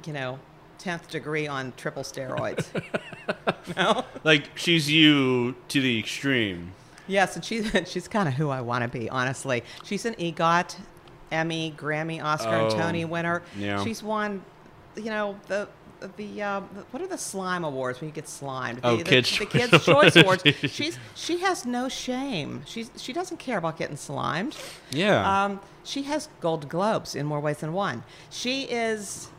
you 0.05 0.13
know, 0.13 0.39
tenth 0.77 1.09
degree 1.09 1.47
on 1.47 1.73
triple 1.77 2.03
steroids. 2.03 2.65
no? 3.77 4.05
Like 4.23 4.57
she's 4.57 4.89
you 4.89 5.55
to 5.69 5.81
the 5.81 5.99
extreme. 5.99 6.71
Yes, 7.07 7.35
and 7.35 7.45
she's 7.45 7.71
she's 7.85 8.07
kind 8.07 8.27
of 8.27 8.33
who 8.35 8.49
I 8.49 8.61
want 8.61 8.83
to 8.83 8.87
be, 8.87 9.09
honestly. 9.09 9.63
She's 9.83 10.05
an 10.05 10.15
EGOT, 10.15 10.75
Emmy, 11.31 11.73
Grammy, 11.77 12.23
Oscar, 12.23 12.49
and 12.49 12.73
Oh, 12.73 12.77
Tony 12.77 13.05
winner. 13.05 13.41
yeah. 13.57 13.83
She's 13.83 14.01
won, 14.03 14.43
you 14.95 15.05
know, 15.05 15.39
the 15.47 15.67
the, 16.17 16.41
uh, 16.41 16.59
the 16.73 16.81
what 16.91 17.01
are 17.01 17.07
the 17.07 17.17
slime 17.17 17.63
awards 17.63 17.99
when 18.01 18.09
you 18.09 18.13
get 18.13 18.27
slimed? 18.27 18.79
Oh, 18.83 18.97
the, 18.97 19.03
Kids' 19.03 19.31
the, 19.37 19.45
the 19.45 19.51
Choice 19.51 19.69
Kids 19.69 19.85
Choice 19.85 20.15
Awards. 20.15 20.43
Awards. 20.45 20.71
She's 20.71 20.99
she 21.15 21.39
has 21.39 21.65
no 21.65 21.89
shame. 21.89 22.63
She's 22.65 22.91
she 22.97 23.13
doesn't 23.13 23.37
care 23.37 23.57
about 23.57 23.77
getting 23.77 23.97
slimed. 23.97 24.55
Yeah. 24.91 25.45
Um, 25.45 25.59
she 25.83 26.03
has 26.03 26.29
Gold 26.41 26.67
Globes 26.67 27.15
in 27.15 27.25
more 27.25 27.39
ways 27.39 27.57
than 27.57 27.73
one. 27.73 28.03
She 28.29 28.63
is. 28.63 29.29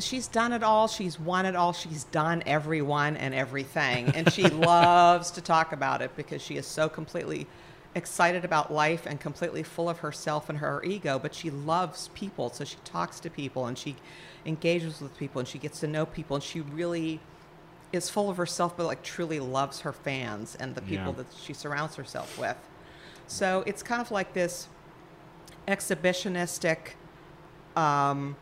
She's 0.00 0.26
done 0.28 0.52
it 0.52 0.62
all. 0.62 0.88
She's 0.88 1.18
won 1.18 1.46
it 1.46 1.54
all. 1.56 1.72
She's 1.72 2.04
done 2.04 2.42
everyone 2.46 3.16
and 3.16 3.34
everything. 3.34 4.08
And 4.10 4.32
she 4.32 4.42
loves 4.48 5.30
to 5.32 5.40
talk 5.40 5.72
about 5.72 6.02
it 6.02 6.14
because 6.16 6.42
she 6.42 6.56
is 6.56 6.66
so 6.66 6.88
completely 6.88 7.46
excited 7.94 8.44
about 8.44 8.72
life 8.72 9.06
and 9.06 9.20
completely 9.20 9.62
full 9.62 9.88
of 9.88 9.98
herself 10.00 10.48
and 10.48 10.58
her 10.58 10.82
ego. 10.84 11.18
But 11.18 11.34
she 11.34 11.50
loves 11.50 12.08
people. 12.14 12.50
So 12.50 12.64
she 12.64 12.76
talks 12.84 13.20
to 13.20 13.30
people 13.30 13.66
and 13.66 13.78
she 13.78 13.96
engages 14.46 15.00
with 15.00 15.16
people 15.16 15.38
and 15.38 15.48
she 15.48 15.58
gets 15.58 15.80
to 15.80 15.86
know 15.86 16.04
people. 16.06 16.36
And 16.36 16.42
she 16.42 16.60
really 16.60 17.20
is 17.92 18.10
full 18.10 18.28
of 18.28 18.36
herself, 18.36 18.76
but 18.76 18.86
like 18.86 19.02
truly 19.02 19.38
loves 19.38 19.80
her 19.80 19.92
fans 19.92 20.56
and 20.58 20.74
the 20.74 20.82
people 20.82 21.06
Yeah. 21.16 21.22
that 21.22 21.26
she 21.40 21.52
surrounds 21.52 21.94
herself 21.94 22.38
with. 22.38 22.56
So 23.28 23.62
it's 23.66 23.82
kind 23.82 24.00
of 24.02 24.10
like 24.10 24.32
this 24.34 24.68
exhibitionistic, 25.68 26.78
um, 27.76 28.36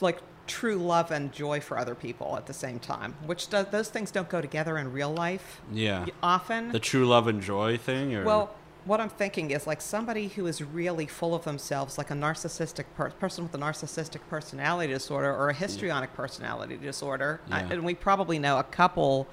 like 0.00 0.20
true 0.46 0.76
love 0.76 1.10
and 1.10 1.32
joy 1.32 1.58
for 1.60 1.78
other 1.78 1.94
people 1.94 2.36
at 2.36 2.46
the 2.46 2.52
same 2.52 2.78
time, 2.78 3.14
which 3.24 3.48
does, 3.48 3.66
those 3.70 3.88
things 3.88 4.10
don't 4.10 4.28
go 4.28 4.40
together 4.42 4.76
in 4.78 4.92
real 4.92 5.10
life 5.12 5.60
Yeah. 5.72 6.04
often. 6.22 6.70
The 6.72 6.78
true 6.80 7.06
love 7.06 7.26
and 7.28 7.40
joy 7.40 7.78
thing, 7.78 8.14
or 8.14 8.24
Well, 8.24 8.54
what 8.84 9.00
I'm 9.00 9.08
thinking 9.08 9.50
is 9.52 9.66
like 9.66 9.80
somebody 9.80 10.28
who 10.28 10.46
is 10.46 10.60
really 10.62 11.06
full 11.06 11.34
of 11.34 11.44
themselves, 11.44 11.96
like 11.96 12.10
a 12.10 12.14
narcissistic 12.14 12.84
per- 12.94 13.08
person 13.10 13.44
with 13.44 13.54
a 13.54 13.58
narcissistic 13.58 14.20
personality 14.28 14.92
disorder 14.92 15.34
or 15.34 15.48
a 15.48 15.54
histrionic 15.54 16.12
personality 16.14 16.76
disorder. 16.76 17.40
I- 17.50 17.60
and 17.60 17.82
we 17.82 17.94
probably 17.94 18.38
know 18.38 18.58
a 18.58 18.64
couple 18.64 19.26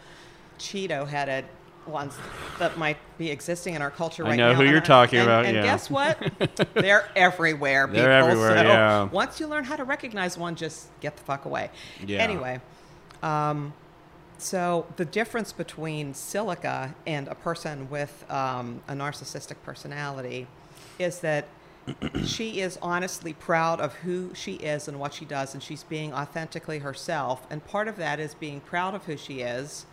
Cheeto 0.57 1.07
headed 1.07 1.45
ones 1.88 2.15
that 2.59 2.77
might 2.77 2.97
be 3.17 3.31
existing 3.31 3.73
in 3.75 3.81
our 3.81 3.89
culture 3.91 4.25
I 4.25 4.29
right 4.29 4.35
know 4.38 4.50
now. 4.51 4.55
who 4.55 4.61
And 4.63 4.71
you're 4.71 4.81
I- 4.81 4.85
talking 4.85 5.19
and- 5.19 5.27
about, 5.27 5.45
And 5.45 5.55
yeah. 5.57 5.63
guess 5.63 5.89
what? 5.89 6.17
They're 6.73 7.09
everywhere, 7.15 7.88
people. 7.88 8.03
They're 8.03 8.11
everywhere, 8.11 8.57
so 8.57 8.63
yeah. 8.63 9.03
once 9.05 9.39
you 9.39 9.47
learn 9.47 9.63
how 9.63 9.75
to 9.75 9.83
recognize 9.83 10.38
one, 10.38 10.55
just 10.55 10.88
get 11.01 11.17
the 11.17 11.23
fuck 11.23 11.45
away. 11.45 11.69
Yeah. 12.05 12.19
Anyway, 12.19 12.61
um, 13.23 13.73
so 14.38 14.85
the 14.95 15.05
difference 15.05 15.53
between 15.53 16.13
silica 16.13 16.95
and 17.05 17.27
a 17.27 17.35
person 17.35 17.89
with 17.89 18.25
um, 18.31 18.81
a 18.88 18.93
narcissistic 18.93 19.55
personality 19.63 20.47
is 20.97 21.19
that 21.19 21.45
she 22.25 22.61
is 22.61 22.77
honestly 22.81 23.33
proud 23.33 23.79
of 23.79 23.93
who 23.95 24.31
she 24.35 24.53
is 24.53 24.88
and 24.88 25.00
what 25.00 25.13
she 25.13 25.25
does, 25.25 25.53
and 25.53 25.61
she's 25.63 25.83
being 25.83 26.13
authentically 26.13 26.79
herself. 26.79 27.45
And 27.50 27.65
part 27.65 27.88
of 27.88 27.97
that 27.97 28.19
is 28.19 28.33
being 28.35 28.61
proud 28.61 28.93
of 28.95 29.05
who 29.05 29.17
she 29.17 29.41
is 29.41 29.85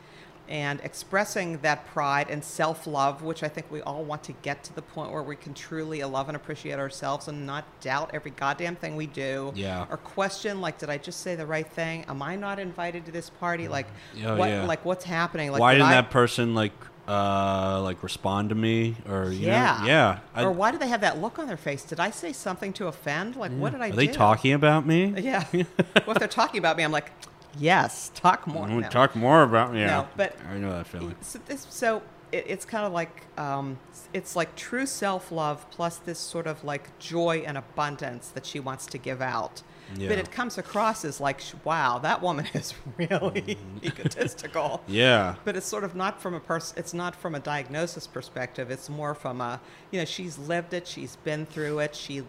and 0.49 0.81
expressing 0.83 1.59
that 1.59 1.87
pride 1.87 2.29
and 2.31 2.43
self 2.43 2.87
love, 2.87 3.23
which 3.23 3.43
I 3.43 3.49
think 3.49 3.71
we 3.71 3.81
all 3.83 4.03
want 4.05 4.23
to 4.25 4.33
get 4.33 4.65
to 4.65 4.75
the 4.75 4.83
point 4.83 5.13
where 5.13 5.23
we 5.23 5.37
can 5.37 5.55
truly 5.55 6.03
love 6.03 6.29
and 6.29 6.37
appreciate 6.37 6.79
ourselves 6.79 7.29
and 7.29 7.47
not 7.47 7.65
doubt 7.81 8.11
every 8.15 8.31
goddamn 8.31 8.77
thing 8.77 8.97
we 8.97 9.07
do. 9.07 9.53
Yeah. 9.55 9.87
Or 9.91 9.97
question, 9.99 10.61
like, 10.61 10.79
did 10.79 10.91
I 10.91 10.99
just 10.99 11.21
say 11.21 11.35
the 11.35 11.47
right 11.47 11.67
thing? 11.67 12.05
Am 12.09 12.23
I 12.23 12.37
not 12.37 12.59
invited 12.59 13.05
to 13.07 13.13
this 13.13 13.31
party? 13.31 13.69
Like, 13.69 13.87
Oh, 14.25 14.37
what, 14.37 14.49
yeah. 14.51 14.65
like 14.65 14.85
what's 14.85 15.05
happening? 15.05 15.53
Like, 15.53 15.61
why 15.61 15.73
did 15.75 15.79
didn't 15.81 15.91
I- 15.93 15.95
that 16.01 16.11
person 16.11 16.55
like 16.55 16.73
uh 17.07 17.81
like 17.83 18.03
respond 18.03 18.51
to 18.51 18.55
me 18.55 18.95
or 19.09 19.31
you 19.33 19.47
Yeah. 19.47 19.79
know, 19.81 19.87
yeah 19.87 20.19
I- 20.35 20.45
or 20.45 20.53
why 20.53 20.71
do 20.73 20.77
they 20.79 20.89
have 20.89 21.01
that 21.01 21.19
look 21.19 21.39
on 21.39 21.47
their 21.47 21.57
face? 21.57 21.83
Did 21.83 22.01
I 22.01 22.11
say 22.11 22.33
something 22.35 22.73
to 22.75 22.87
offend? 22.87 23.35
Like, 23.37 23.51
what 23.53 23.73
did 23.73 23.81
I 23.81 23.89
are 23.89 23.91
do? 23.91 23.97
they 23.97 24.09
talking 24.09 24.53
about 24.53 24.87
me 24.87 25.15
Yeah. 25.19 25.45
well, 25.53 25.65
if 26.11 26.19
they're 26.19 26.29
talking 26.29 26.59
about 26.59 26.77
me, 26.77 26.85
I'm 26.85 26.93
like, 26.93 27.11
yes, 27.59 28.11
talk 28.15 28.47
more. 28.47 28.67
Mm, 28.67 28.81
No. 28.83 28.89
talk 28.89 29.15
more 29.17 29.43
about 29.43 29.75
yeah 29.75 29.87
No, 29.87 30.09
but- 30.17 30.37
i 30.51 30.57
know 30.57 30.71
that 30.71 30.87
feeling 30.87 31.15
So, 31.21 31.39
this, 31.47 31.67
so 31.71 32.03
it, 32.33 32.45
it's 32.49 32.65
kind 32.65 32.85
of 32.87 32.93
like 32.93 33.23
um, 33.39 33.79
it's 34.13 34.37
like 34.37 34.55
true 34.57 34.87
self 34.87 35.33
love 35.33 35.69
plus 35.71 35.97
this 35.99 36.19
sort 36.19 36.47
of 36.47 36.63
like 36.65 36.97
joy 36.99 37.43
and 37.47 37.57
abundance 37.59 38.29
that 38.29 38.45
she 38.47 38.61
wants 38.61 38.87
to 38.87 38.99
give 38.99 39.21
out. 39.23 39.63
Yeah. 39.97 40.09
But 40.11 40.19
it 40.19 40.31
comes 40.31 40.59
across 40.59 41.03
as 41.07 41.19
like, 41.19 41.41
wow, 41.65 41.99
that 42.01 42.21
woman 42.21 42.47
is 42.55 42.75
really 42.99 43.57
Mm. 43.57 43.83
egotistical. 43.85 44.83
yeah 44.87 45.37
But 45.47 45.57
it's 45.57 45.65
sort 45.67 45.85
of 45.85 45.95
not 45.95 46.21
from 46.21 46.35
a 46.35 46.41
person. 46.41 46.79
It's 46.79 46.93
not 46.93 47.15
from 47.17 47.35
a 47.35 47.41
diagnosis 47.41 48.07
perspective. 48.07 48.71
It's 48.71 48.91
more 48.91 49.15
from 49.15 49.41
a, 49.41 49.61
you 49.91 49.99
know, 49.99 50.05
she's 50.05 50.37
lived 50.39 50.75
it. 50.75 50.87
She's 50.87 51.17
been 51.17 51.47
through 51.47 51.79
it. 51.79 51.95
She, 51.95 52.23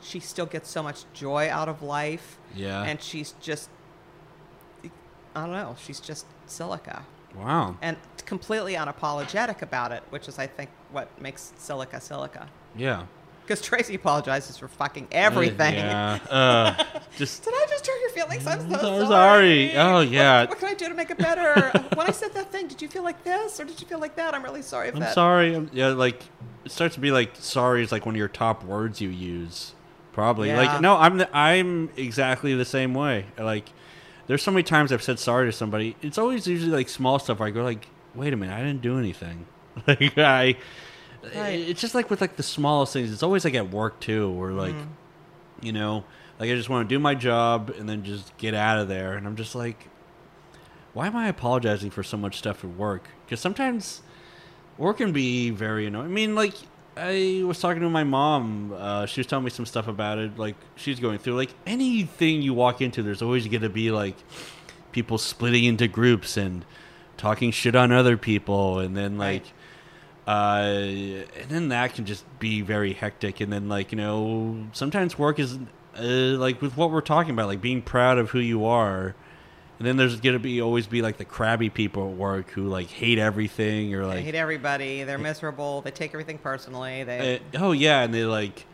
she 0.00 0.18
still 0.20 0.46
gets 0.46 0.70
so 0.70 0.82
much 0.82 1.04
joy 1.12 1.50
out 1.50 1.68
of 1.68 1.82
life. 1.82 2.38
Yeah. 2.54 2.82
And 2.84 3.02
she's 3.02 3.34
just, 3.42 3.68
I 5.34 5.40
don't 5.42 5.52
know. 5.52 5.76
She's 5.84 6.00
just 6.00 6.26
silica 6.46 7.04
wow 7.36 7.74
and 7.82 7.96
completely 8.26 8.74
unapologetic 8.74 9.60
about 9.62 9.90
it, 9.92 10.02
which 10.10 10.28
is, 10.28 10.38
I 10.38 10.46
think, 10.46 10.70
what 10.92 11.08
makes 11.20 11.52
silica 11.58 12.00
silica. 12.00 12.48
yeah 12.76 13.04
Because 13.42 13.60
Tracey 13.60 13.96
apologizes 13.96 14.56
for 14.56 14.68
fucking 14.68 15.08
everything. 15.10 15.74
yeah 15.74 16.18
uh, 16.30 16.84
just 17.18 17.42
Did 17.44 17.52
I 17.54 17.66
just 17.68 17.86
hurt 17.86 18.00
your 18.00 18.10
feelings? 18.10 18.46
I'm 18.46 18.70
so, 18.70 18.76
So 18.78 19.06
sorry. 19.06 19.72
sorry. 19.72 19.76
Oh, 19.76 20.00
yeah. 20.00 20.46
What, 20.46 20.58
can 20.60 20.68
I 20.68 20.74
do 20.74 20.88
to 20.88 20.94
make 20.94 21.10
it 21.10 21.18
better? 21.18 21.70
when 21.94 22.06
I 22.06 22.12
said 22.12 22.32
that 22.34 22.52
thing, 22.52 22.68
did 22.68 22.80
you 22.80 22.88
feel 22.88 23.02
like 23.02 23.24
this 23.24 23.58
or 23.58 23.64
did 23.64 23.80
you 23.80 23.86
feel 23.86 23.98
like 24.00 24.14
that? 24.16 24.32
I'm 24.34 24.42
really 24.44 24.62
sorry 24.62 24.88
i'm 24.90 25.00
that. 25.00 25.12
sorry 25.14 25.54
I'm, 25.56 25.68
yeah 25.72 25.88
like 25.88 26.22
it 26.64 26.70
starts 26.70 26.94
to 26.94 27.00
be 27.00 27.10
like 27.10 27.32
sorry 27.34 27.82
is 27.82 27.90
like 27.92 28.06
one 28.06 28.14
of 28.14 28.18
your 28.18 28.28
top 28.28 28.64
words 28.64 29.00
you 29.00 29.08
use 29.10 29.74
probably 30.12 30.48
Yeah. 30.48 30.56
like 30.62 30.80
no 30.80 30.96
i'm 30.96 31.18
the, 31.18 31.28
i'm 31.36 31.90
exactly 31.96 32.54
the 32.54 32.64
same 32.64 32.94
way 32.94 33.26
like 33.38 33.68
there's 34.26 34.42
so 34.42 34.50
many 34.50 34.62
times 34.62 34.92
i've 34.92 35.02
said 35.02 35.18
sorry 35.18 35.46
to 35.46 35.52
somebody 35.52 35.96
it's 36.02 36.18
always 36.18 36.46
usually 36.46 36.70
like 36.72 36.88
small 36.88 37.18
stuff 37.18 37.38
where 37.38 37.48
i 37.48 37.50
go 37.50 37.62
like 37.62 37.86
wait 38.14 38.32
a 38.32 38.36
minute 38.36 38.54
i 38.54 38.58
didn't 38.60 38.80
do 38.82 38.98
anything 38.98 39.46
like 39.86 40.16
i 40.18 40.56
Right. 41.34 41.58
it's 41.58 41.80
just 41.80 41.94
like 41.94 42.10
with 42.10 42.20
like 42.20 42.36
the 42.36 42.42
smallest 42.42 42.92
things 42.92 43.10
it's 43.10 43.22
always 43.22 43.44
like 43.46 43.54
at 43.54 43.70
work 43.70 43.98
too 44.00 44.30
where 44.30 44.52
like 44.52 44.74
Mm-hmm. 44.74 45.66
you 45.66 45.72
know 45.72 46.04
like 46.38 46.50
i 46.50 46.54
just 46.54 46.68
want 46.68 46.86
to 46.88 46.94
do 46.94 46.98
my 46.98 47.14
job 47.14 47.72
and 47.78 47.88
then 47.88 48.04
just 48.04 48.36
get 48.36 48.52
out 48.54 48.78
of 48.78 48.88
there 48.88 49.14
and 49.14 49.26
i'm 49.26 49.34
just 49.36 49.54
like 49.54 49.88
why 50.92 51.06
am 51.06 51.16
i 51.16 51.26
apologizing 51.28 51.90
for 51.90 52.02
so 52.02 52.16
much 52.18 52.36
stuff 52.38 52.62
at 52.62 52.70
work 52.76 53.08
because 53.24 53.40
sometimes 53.40 54.02
work 54.76 54.98
can 54.98 55.12
be 55.12 55.50
very 55.50 55.86
annoying. 55.86 56.06
I 56.06 56.08
mean, 56.10 56.34
like 56.34 56.54
I 56.96 57.42
was 57.44 57.60
talking 57.60 57.82
to 57.82 57.90
my 57.90 58.04
mom. 58.04 58.72
Uh, 58.76 59.06
she 59.06 59.20
was 59.20 59.26
telling 59.26 59.44
me 59.44 59.50
some 59.50 59.66
stuff 59.66 59.88
about 59.88 60.18
it. 60.18 60.38
Like 60.38 60.54
she's 60.76 61.00
going 61.00 61.18
through 61.18 61.36
like 61.36 61.50
anything 61.66 62.42
you 62.42 62.54
walk 62.54 62.80
into, 62.80 63.02
there's 63.02 63.22
always 63.22 63.46
going 63.48 63.62
to 63.62 63.68
be 63.68 63.90
like 63.90 64.16
people 64.92 65.18
splitting 65.18 65.64
into 65.64 65.88
groups 65.88 66.36
and 66.36 66.64
talking 67.16 67.50
shit 67.50 67.74
on 67.74 67.92
other 67.92 68.16
people, 68.16 68.78
and 68.78 68.96
then 68.96 69.18
like. 69.18 69.42
Right. 69.42 69.52
Uh, 70.26 70.62
and 71.38 71.50
then 71.50 71.68
that 71.68 71.92
can 71.92 72.06
just 72.06 72.24
be 72.38 72.62
very 72.62 72.94
hectic. 72.94 73.42
And 73.42 73.52
then, 73.52 73.68
like, 73.68 73.92
you 73.92 73.98
know, 73.98 74.68
sometimes 74.72 75.18
work 75.18 75.38
is 75.38 75.58
uh, 75.98 76.00
like 76.00 76.62
with 76.62 76.78
what 76.78 76.90
we're 76.90 77.02
talking 77.02 77.32
about, 77.32 77.46
like 77.46 77.60
being 77.60 77.82
proud 77.82 78.16
of 78.16 78.30
who 78.30 78.38
you 78.38 78.64
are. 78.64 79.14
And 79.78 79.88
then 79.88 79.96
there's 79.96 80.20
gonna 80.20 80.38
be 80.38 80.62
always 80.62 80.86
be 80.86 81.02
like 81.02 81.16
the 81.16 81.24
crabby 81.24 81.68
people 81.68 82.10
at 82.10 82.16
work 82.16 82.50
who 82.50 82.68
like 82.68 82.88
hate 82.88 83.18
everything 83.18 83.94
or 83.94 84.02
They 84.02 84.06
like 84.06 84.24
hate 84.24 84.34
everybody. 84.34 85.02
They're 85.02 85.18
miserable. 85.18 85.80
They 85.80 85.90
take 85.90 86.12
everything 86.12 86.38
personally. 86.38 87.02
They 87.02 87.36
uh, 87.36 87.60
oh 87.64 87.72
yeah, 87.72 88.02
and 88.02 88.14
they 88.14 88.24
like 88.24 88.66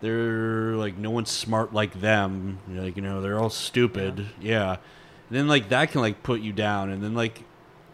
they're 0.00 0.74
like 0.74 0.98
no 0.98 1.10
one's 1.10 1.30
smart 1.30 1.72
like 1.72 2.00
them. 2.00 2.58
Like 2.68 2.96
you 2.96 3.02
know 3.02 3.20
they're 3.20 3.38
all 3.38 3.50
stupid. 3.50 4.26
Yeah. 4.40 4.70
And 4.72 5.38
then 5.38 5.48
like 5.48 5.68
that 5.68 5.92
can 5.92 6.00
like 6.00 6.22
put 6.22 6.40
you 6.40 6.52
down, 6.52 6.90
and 6.90 7.02
then 7.02 7.14
like 7.14 7.44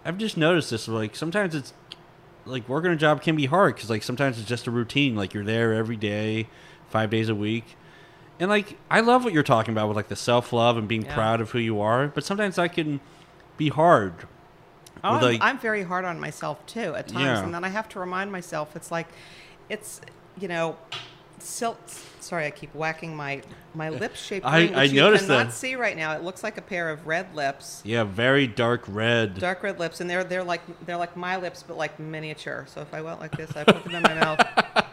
I've 0.04 0.16
just 0.16 0.38
noticed 0.38 0.70
this. 0.70 0.88
Like 0.88 1.14
sometimes 1.14 1.54
it's 1.54 1.74
like 2.46 2.66
working 2.66 2.90
a 2.90 2.96
job 2.96 3.22
can 3.22 3.36
be 3.36 3.46
hard 3.46 3.74
because 3.74 3.90
like 3.90 4.02
sometimes 4.02 4.38
it's 4.38 4.48
just 4.48 4.66
a 4.66 4.70
routine. 4.70 5.14
Like 5.14 5.34
you're 5.34 5.44
there 5.44 5.74
every 5.74 5.96
day, 5.96 6.48
five 6.88 7.10
days 7.10 7.28
a 7.28 7.34
week. 7.34 7.76
And 8.40 8.48
like 8.48 8.78
I 8.90 9.00
love 9.00 9.24
what 9.24 9.32
you're 9.32 9.42
talking 9.42 9.72
about 9.74 9.88
with 9.88 9.96
like 9.96 10.08
the 10.08 10.16
self 10.16 10.52
love 10.52 10.76
and 10.76 10.86
being 10.86 11.04
Yeah. 11.04 11.14
proud 11.14 11.40
of 11.40 11.50
who 11.50 11.58
you 11.58 11.80
are, 11.80 12.08
but 12.08 12.24
sometimes 12.24 12.56
that 12.56 12.72
can 12.72 13.00
be 13.56 13.68
hard. 13.68 14.14
Oh, 15.04 15.10
I'm, 15.16 15.22
like- 15.22 15.40
I'm 15.42 15.58
very 15.58 15.82
hard 15.84 16.04
on 16.04 16.18
myself 16.20 16.64
too 16.66 16.94
at 16.94 17.08
times, 17.08 17.24
Yeah. 17.24 17.42
and 17.44 17.54
then 17.54 17.64
I 17.64 17.68
have 17.68 17.88
to 17.90 18.00
remind 18.00 18.30
myself 18.32 18.74
it's 18.76 18.90
like, 18.90 19.06
it's 19.68 20.00
you 20.38 20.48
know, 20.48 20.76
sil- 21.42 21.78
Sorry, 22.20 22.46
I 22.46 22.50
keep 22.50 22.74
whacking 22.74 23.16
my 23.16 23.42
my 23.74 23.86
eh, 23.86 23.90
lip 23.90 24.14
shape. 24.16 24.44
I- 24.44 24.58
ring, 24.62 24.74
I 24.74 24.82
you 24.84 25.00
noticed 25.00 25.26
cannot 25.28 25.46
that. 25.46 25.52
see 25.52 25.76
right 25.76 25.96
now. 25.96 26.12
It 26.14 26.22
looks 26.22 26.42
like 26.42 26.58
a 26.58 26.62
pair 26.62 26.90
of 26.90 27.06
red 27.06 27.34
lips, 27.34 27.80
Yeah, 27.84 28.04
very 28.04 28.46
dark 28.46 28.82
red. 28.86 29.38
dark 29.38 29.62
red 29.62 29.78
lips, 29.78 30.00
and 30.00 30.10
they're 30.10 30.24
they're 30.24 30.44
like 30.44 30.60
they're 30.84 30.96
like 30.96 31.16
my 31.16 31.36
lips, 31.36 31.62
but 31.66 31.76
like 31.76 31.98
miniature. 31.98 32.66
So 32.68 32.80
if 32.82 32.92
I 32.92 33.00
went 33.02 33.20
like 33.20 33.36
this, 33.36 33.56
I 33.56 33.64
put 33.64 33.82
them 33.84 33.94
in 33.94 34.02
my 34.02 34.14
mouth. 34.14 34.40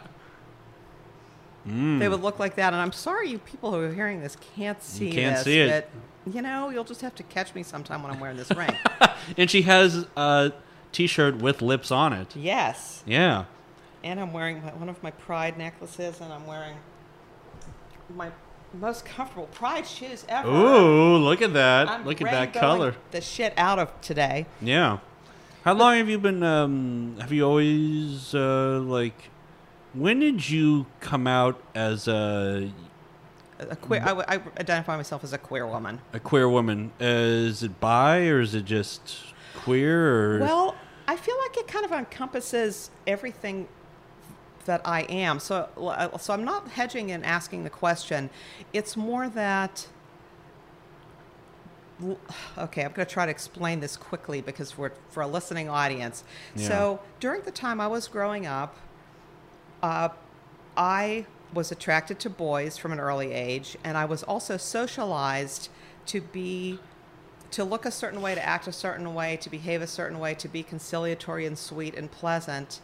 Mm. 1.66 1.98
They 1.98 2.08
would 2.08 2.22
look 2.22 2.38
like 2.38 2.54
that, 2.56 2.72
and 2.72 2.80
I'm 2.80 2.92
sorry, 2.92 3.28
you 3.30 3.38
people 3.38 3.72
who 3.72 3.80
are 3.82 3.92
hearing 3.92 4.20
this 4.20 4.36
can't 4.54 4.82
see 4.82 5.10
can't 5.10 5.36
this, 5.36 5.44
see 5.44 5.60
it. 5.60 5.90
but 6.24 6.34
you 6.34 6.42
know, 6.42 6.70
you'll 6.70 6.84
just 6.84 7.00
have 7.02 7.14
to 7.16 7.22
catch 7.24 7.54
me 7.54 7.62
sometime 7.62 8.02
when 8.02 8.12
I'm 8.12 8.20
wearing 8.20 8.36
this 8.36 8.50
ring. 8.50 8.70
and 9.36 9.50
she 9.50 9.62
has 9.62 10.06
a 10.16 10.52
t-shirt 10.92 11.36
with 11.36 11.62
lips 11.62 11.90
on 11.90 12.12
it. 12.12 12.34
yes, 12.36 13.02
Yeah. 13.06 13.44
and 14.04 14.18
I'm 14.20 14.32
wearing 14.32 14.62
my, 14.64 14.70
one 14.74 14.88
of 14.88 15.02
my 15.02 15.10
Pride 15.12 15.56
necklaces, 15.58 16.20
and 16.20 16.32
I'm 16.32 16.46
wearing 16.46 16.76
my 18.14 18.30
most 18.74 19.04
comfortable 19.04 19.46
Pride 19.48 19.86
shoes 19.86 20.24
ever. 20.28 20.48
Ooh, 20.48 21.16
look 21.16 21.42
at 21.42 21.52
that. 21.54 21.88
I'm 21.88 22.04
look 22.04 22.20
at 22.20 22.30
that 22.30 22.52
color. 22.52 22.94
The 23.10 23.20
shit 23.20 23.52
out 23.56 23.78
of 23.78 24.00
today. 24.00 24.46
Yeah. 24.60 24.98
How 25.64 25.74
long 25.74 25.96
have 25.96 26.08
you 26.08 26.18
been 26.18 26.42
um 26.42 27.16
have 27.20 27.32
you 27.32 27.44
always 27.44 28.34
uh 28.34 28.80
like 28.84 29.30
when 29.96 30.20
did 30.20 30.48
you 30.48 30.86
come 31.00 31.26
out 31.26 31.60
as 31.74 32.06
a 32.08 32.70
A 33.58 33.76
queer. 33.76 34.02
I, 34.04 34.12
I 34.12 34.34
identify 34.60 34.96
myself 34.96 35.24
as 35.24 35.32
a 35.32 35.38
queer 35.38 35.66
woman. 35.66 36.00
a 36.12 36.20
queer 36.20 36.48
woman? 36.48 36.92
Uh, 37.00 37.04
is 37.04 37.62
it 37.62 37.80
bi 37.80 38.26
or 38.28 38.40
is 38.40 38.54
it 38.54 38.64
just 38.64 39.16
queer 39.54 40.36
or 40.36 40.38
Well, 40.40 40.74
I 41.08 41.16
feel 41.16 41.36
like 41.38 41.56
it 41.56 41.66
kind 41.68 41.84
of 41.84 41.92
encompasses 41.92 42.90
everything 43.06 43.68
that 44.66 44.82
I 44.84 45.02
am. 45.02 45.38
So, 45.38 45.68
uh, 45.76 46.18
so 46.18 46.34
I'm 46.34 46.44
not 46.44 46.68
hedging 46.68 47.10
and 47.12 47.24
asking 47.24 47.64
the 47.64 47.70
question. 47.70 48.28
It's 48.72 48.96
more 48.96 49.28
that. 49.30 49.86
Okay, 52.58 52.84
I'm 52.84 52.92
going 52.92 53.06
to 53.06 53.12
try 53.12 53.24
to 53.24 53.30
explain 53.30 53.80
this 53.80 53.96
quickly 53.96 54.42
because 54.42 54.76
we're 54.76 54.90
for 55.08 55.22
a 55.22 55.26
listening 55.26 55.70
audience. 55.70 56.24
Yeah. 56.54 56.68
So, 56.68 57.00
during 57.20 57.40
the 57.42 57.50
time 57.50 57.80
I 57.80 57.86
was 57.86 58.06
growing 58.06 58.44
up, 58.44 58.76
uh, 59.82 60.08
I 60.76 61.26
was 61.52 61.72
attracted 61.72 62.18
to 62.20 62.30
boys 62.30 62.76
from 62.76 62.92
an 62.92 63.00
early 63.00 63.32
age, 63.32 63.76
and 63.84 63.96
I 63.96 64.04
was 64.04 64.22
also 64.22 64.56
socialized 64.56 65.68
to 66.06 66.20
be 66.20 66.78
to 67.52 67.64
look 67.64 67.86
a 67.86 67.90
certain 67.90 68.20
way, 68.20 68.34
to 68.34 68.44
act 68.44 68.66
a 68.66 68.72
certain 68.72 69.14
way, 69.14 69.36
to 69.36 69.48
behave 69.48 69.80
a 69.80 69.86
certain 69.86 70.18
way, 70.18 70.34
to 70.34 70.48
be 70.48 70.62
conciliatory 70.62 71.46
and 71.46 71.56
sweet 71.56 71.94
and 71.94 72.10
pleasant, 72.10 72.80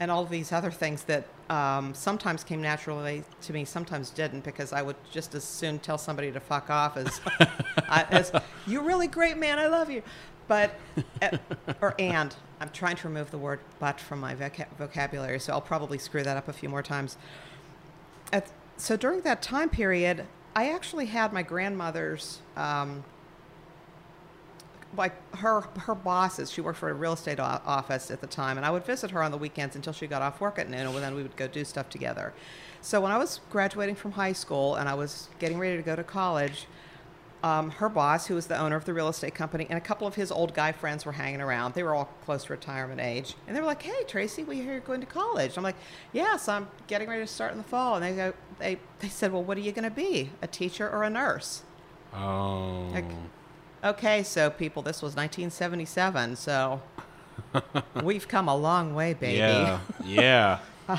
and 0.00 0.10
all 0.10 0.24
these 0.24 0.52
other 0.52 0.70
things 0.70 1.04
that 1.04 1.26
um, 1.50 1.92
sometimes 1.94 2.44
came 2.44 2.62
naturally 2.62 3.22
to 3.42 3.52
me, 3.52 3.64
sometimes 3.64 4.10
didn't, 4.10 4.44
because 4.44 4.72
I 4.72 4.82
would 4.82 4.96
just 5.10 5.34
as 5.34 5.44
soon 5.44 5.78
tell 5.78 5.98
somebody 5.98 6.32
to 6.32 6.40
fuck 6.40 6.70
off 6.70 6.96
as, 6.96 7.20
I, 7.88 8.06
as 8.10 8.32
"You're 8.66 8.82
really 8.82 9.08
great, 9.08 9.36
man. 9.36 9.58
I 9.58 9.66
love 9.66 9.90
you." 9.90 10.02
But 10.46 10.74
uh, 11.20 11.38
or 11.80 11.94
and 11.98 12.34
I'm 12.64 12.70
trying 12.70 12.96
to 12.96 13.08
remove 13.08 13.30
the 13.30 13.36
word 13.36 13.60
"but" 13.78 14.00
from 14.00 14.20
my 14.20 14.34
voca- 14.34 14.74
vocabulary, 14.78 15.38
so 15.38 15.52
I'll 15.52 15.60
probably 15.60 15.98
screw 15.98 16.22
that 16.22 16.38
up 16.38 16.48
a 16.48 16.52
few 16.54 16.70
more 16.70 16.82
times. 16.82 17.18
At, 18.32 18.50
so 18.78 18.96
during 18.96 19.20
that 19.20 19.42
time 19.42 19.68
period, 19.68 20.24
I 20.56 20.70
actually 20.70 21.06
had 21.06 21.30
my 21.32 21.42
grandmother's. 21.42 22.40
Um, 22.56 23.04
like 24.96 25.12
her 25.38 25.62
her 25.76 25.94
bosses 25.94 26.52
she 26.52 26.60
worked 26.60 26.78
for 26.78 26.88
a 26.88 26.94
real 26.94 27.14
estate 27.14 27.40
o- 27.40 27.60
office 27.66 28.12
at 28.12 28.20
the 28.20 28.28
time 28.28 28.56
and 28.56 28.64
i 28.64 28.70
would 28.70 28.84
visit 28.84 29.10
her 29.10 29.24
on 29.24 29.32
the 29.32 29.36
weekends 29.36 29.74
until 29.74 29.92
she 29.92 30.06
got 30.06 30.22
off 30.22 30.40
work 30.40 30.56
at 30.56 30.70
noon 30.70 30.86
and 30.86 30.94
then 30.98 31.16
we 31.16 31.22
would 31.24 31.34
go 31.34 31.48
do 31.48 31.64
stuff 31.64 31.90
together 31.90 32.32
so 32.80 33.00
when 33.00 33.10
i 33.10 33.18
was 33.18 33.40
graduating 33.50 33.96
from 33.96 34.12
high 34.12 34.32
school 34.32 34.76
and 34.76 34.88
i 34.88 34.94
was 34.94 35.30
getting 35.40 35.58
ready 35.58 35.76
to 35.76 35.82
go 35.82 35.96
to 35.96 36.04
college 36.04 36.68
um, 37.44 37.70
her 37.72 37.88
boss 37.90 38.26
who 38.26 38.34
was 38.34 38.46
the 38.46 38.58
owner 38.58 38.74
of 38.74 38.84
the 38.86 38.94
real 38.94 39.08
estate 39.08 39.34
company 39.34 39.66
and 39.68 39.76
a 39.76 39.80
couple 39.80 40.06
of 40.06 40.14
his 40.14 40.32
old 40.32 40.54
guy 40.54 40.72
friends 40.72 41.04
were 41.04 41.12
hanging 41.12 41.40
around 41.42 41.74
they 41.74 41.82
were 41.82 41.94
all 41.94 42.08
close 42.24 42.44
to 42.44 42.52
retirement 42.52 43.00
age 43.00 43.34
and 43.46 43.54
they 43.54 43.60
were 43.60 43.66
like 43.66 43.82
hey 43.82 44.02
tracey 44.08 44.42
we 44.44 44.56
hear 44.56 44.72
you're 44.72 44.80
going 44.80 45.00
to 45.00 45.06
college 45.06 45.56
i'm 45.58 45.62
like 45.62 45.76
yes 46.12 46.48
i'm 46.48 46.66
getting 46.86 47.06
ready 47.08 47.20
to 47.20 47.26
start 47.26 47.52
in 47.52 47.58
the 47.58 47.64
fall 47.64 47.96
and 47.96 48.02
they 48.04 48.12
go 48.16 48.32
they, 48.58 48.78
they 49.00 49.08
said 49.08 49.30
well 49.32 49.42
what 49.44 49.58
are 49.58 49.60
you 49.60 49.72
going 49.72 49.84
to 49.88 49.94
be 49.94 50.30
a 50.40 50.46
teacher 50.46 50.88
or 50.88 51.04
a 51.04 51.10
nurse 51.10 51.62
Oh. 52.14 52.88
Like- 52.92 53.04
Okay, 53.84 54.22
so 54.22 54.48
people, 54.48 54.80
this 54.82 55.02
was 55.02 55.14
1977, 55.14 56.36
so 56.36 56.80
we've 58.02 58.26
come 58.26 58.48
a 58.48 58.56
long 58.56 58.94
way, 58.94 59.12
baby. 59.12 59.36
Yeah. 59.36 59.78
Yeah. 60.02 60.58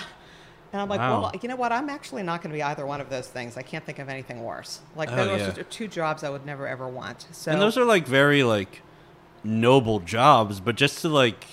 And 0.76 0.82
I'm 0.82 0.90
like, 0.90 1.00
Wow. 1.00 1.22
well, 1.22 1.32
you 1.42 1.48
know 1.48 1.56
what? 1.56 1.72
I'm 1.72 1.90
actually 1.90 2.22
not 2.22 2.42
going 2.42 2.52
to 2.52 2.58
be 2.58 2.62
either 2.62 2.86
one 2.86 3.00
of 3.00 3.10
those 3.10 3.30
things. 3.30 3.56
I 3.56 3.62
can't 3.62 3.86
think 3.86 3.98
of 3.98 4.10
anything 4.10 4.44
worse. 4.44 4.82
Like 4.94 5.10
Oh, 5.10 5.16
those 5.16 5.40
yeah. 5.40 5.62
are 5.62 5.64
two 5.64 5.88
jobs 5.88 6.22
I 6.22 6.30
would 6.30 6.46
never 6.46 6.68
ever 6.68 6.86
want. 6.90 7.28
So 7.32 7.50
and 7.50 7.62
those 7.62 7.78
are 7.78 7.86
like 7.86 8.06
very 8.06 8.44
like 8.44 8.82
noble 9.42 10.02
jobs, 10.02 10.60
but 10.60 10.76
just 10.76 11.02
to 11.04 11.08
like 11.08 11.46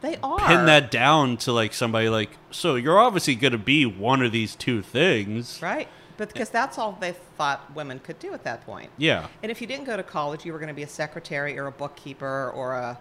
they 0.00 0.16
are 0.20 0.40
pin 0.40 0.66
that 0.66 0.90
down 0.90 1.36
to 1.36 1.52
like 1.52 1.72
somebody 1.72 2.08
like 2.08 2.30
so 2.50 2.74
you're 2.74 2.98
obviously 2.98 3.36
going 3.36 3.52
to 3.52 3.58
be 3.58 3.86
one 3.86 4.20
of 4.20 4.32
these 4.32 4.56
two 4.56 4.82
things. 4.82 5.62
right, 5.62 5.86
but 6.16 6.30
eh. 6.30 6.32
because 6.32 6.50
that's 6.50 6.76
all 6.76 6.98
they 7.00 7.12
thought 7.12 7.72
women 7.76 8.00
could 8.00 8.18
do 8.18 8.32
at 8.32 8.42
that 8.42 8.66
point. 8.66 8.90
Yeah. 8.98 9.28
And 9.44 9.52
if 9.52 9.60
you 9.60 9.68
didn't 9.68 9.84
go 9.84 9.96
to 9.96 10.02
college, 10.02 10.44
you 10.44 10.52
were 10.52 10.58
going 10.58 10.66
to 10.66 10.74
be 10.74 10.82
a 10.82 10.88
secretary 10.88 11.56
or 11.56 11.68
a 11.68 11.72
bookkeeper 11.72 12.50
or 12.52 12.72
a 12.74 12.98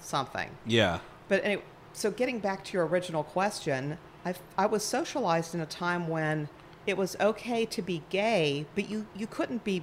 something. 0.00 0.50
Yeah. 0.66 0.98
But 1.28 1.44
anyway, 1.44 1.62
so 1.92 2.10
getting 2.10 2.40
back 2.40 2.64
to 2.64 2.72
your 2.72 2.84
original 2.84 3.22
question, 3.22 3.98
I, 4.28 4.34
I 4.64 4.66
was 4.66 4.84
socialized 4.84 5.54
in 5.54 5.60
a 5.60 5.66
time 5.66 6.08
when 6.08 6.48
it 6.86 6.96
was 6.96 7.16
okay 7.20 7.64
to 7.66 7.82
be 7.82 8.02
gay, 8.10 8.66
but 8.74 8.88
you, 8.90 9.06
you 9.16 9.26
couldn't 9.26 9.64
be 9.64 9.82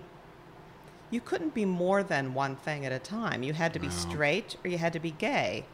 you 1.12 1.22
couldn't 1.22 1.54
be 1.54 1.66
more 1.66 2.02
than 2.02 2.34
one 2.34 2.56
thing 2.56 2.84
at 2.86 2.92
a 2.92 2.98
time. 2.98 3.44
You 3.44 3.54
had 3.54 3.74
to 3.74 3.80
be 3.80 3.88
No. 3.88 3.94
straight 3.94 4.58
or 4.64 4.70
you 4.70 4.80
had 4.80 4.92
to 4.94 5.00
be 5.00 5.12
gay. 5.12 5.66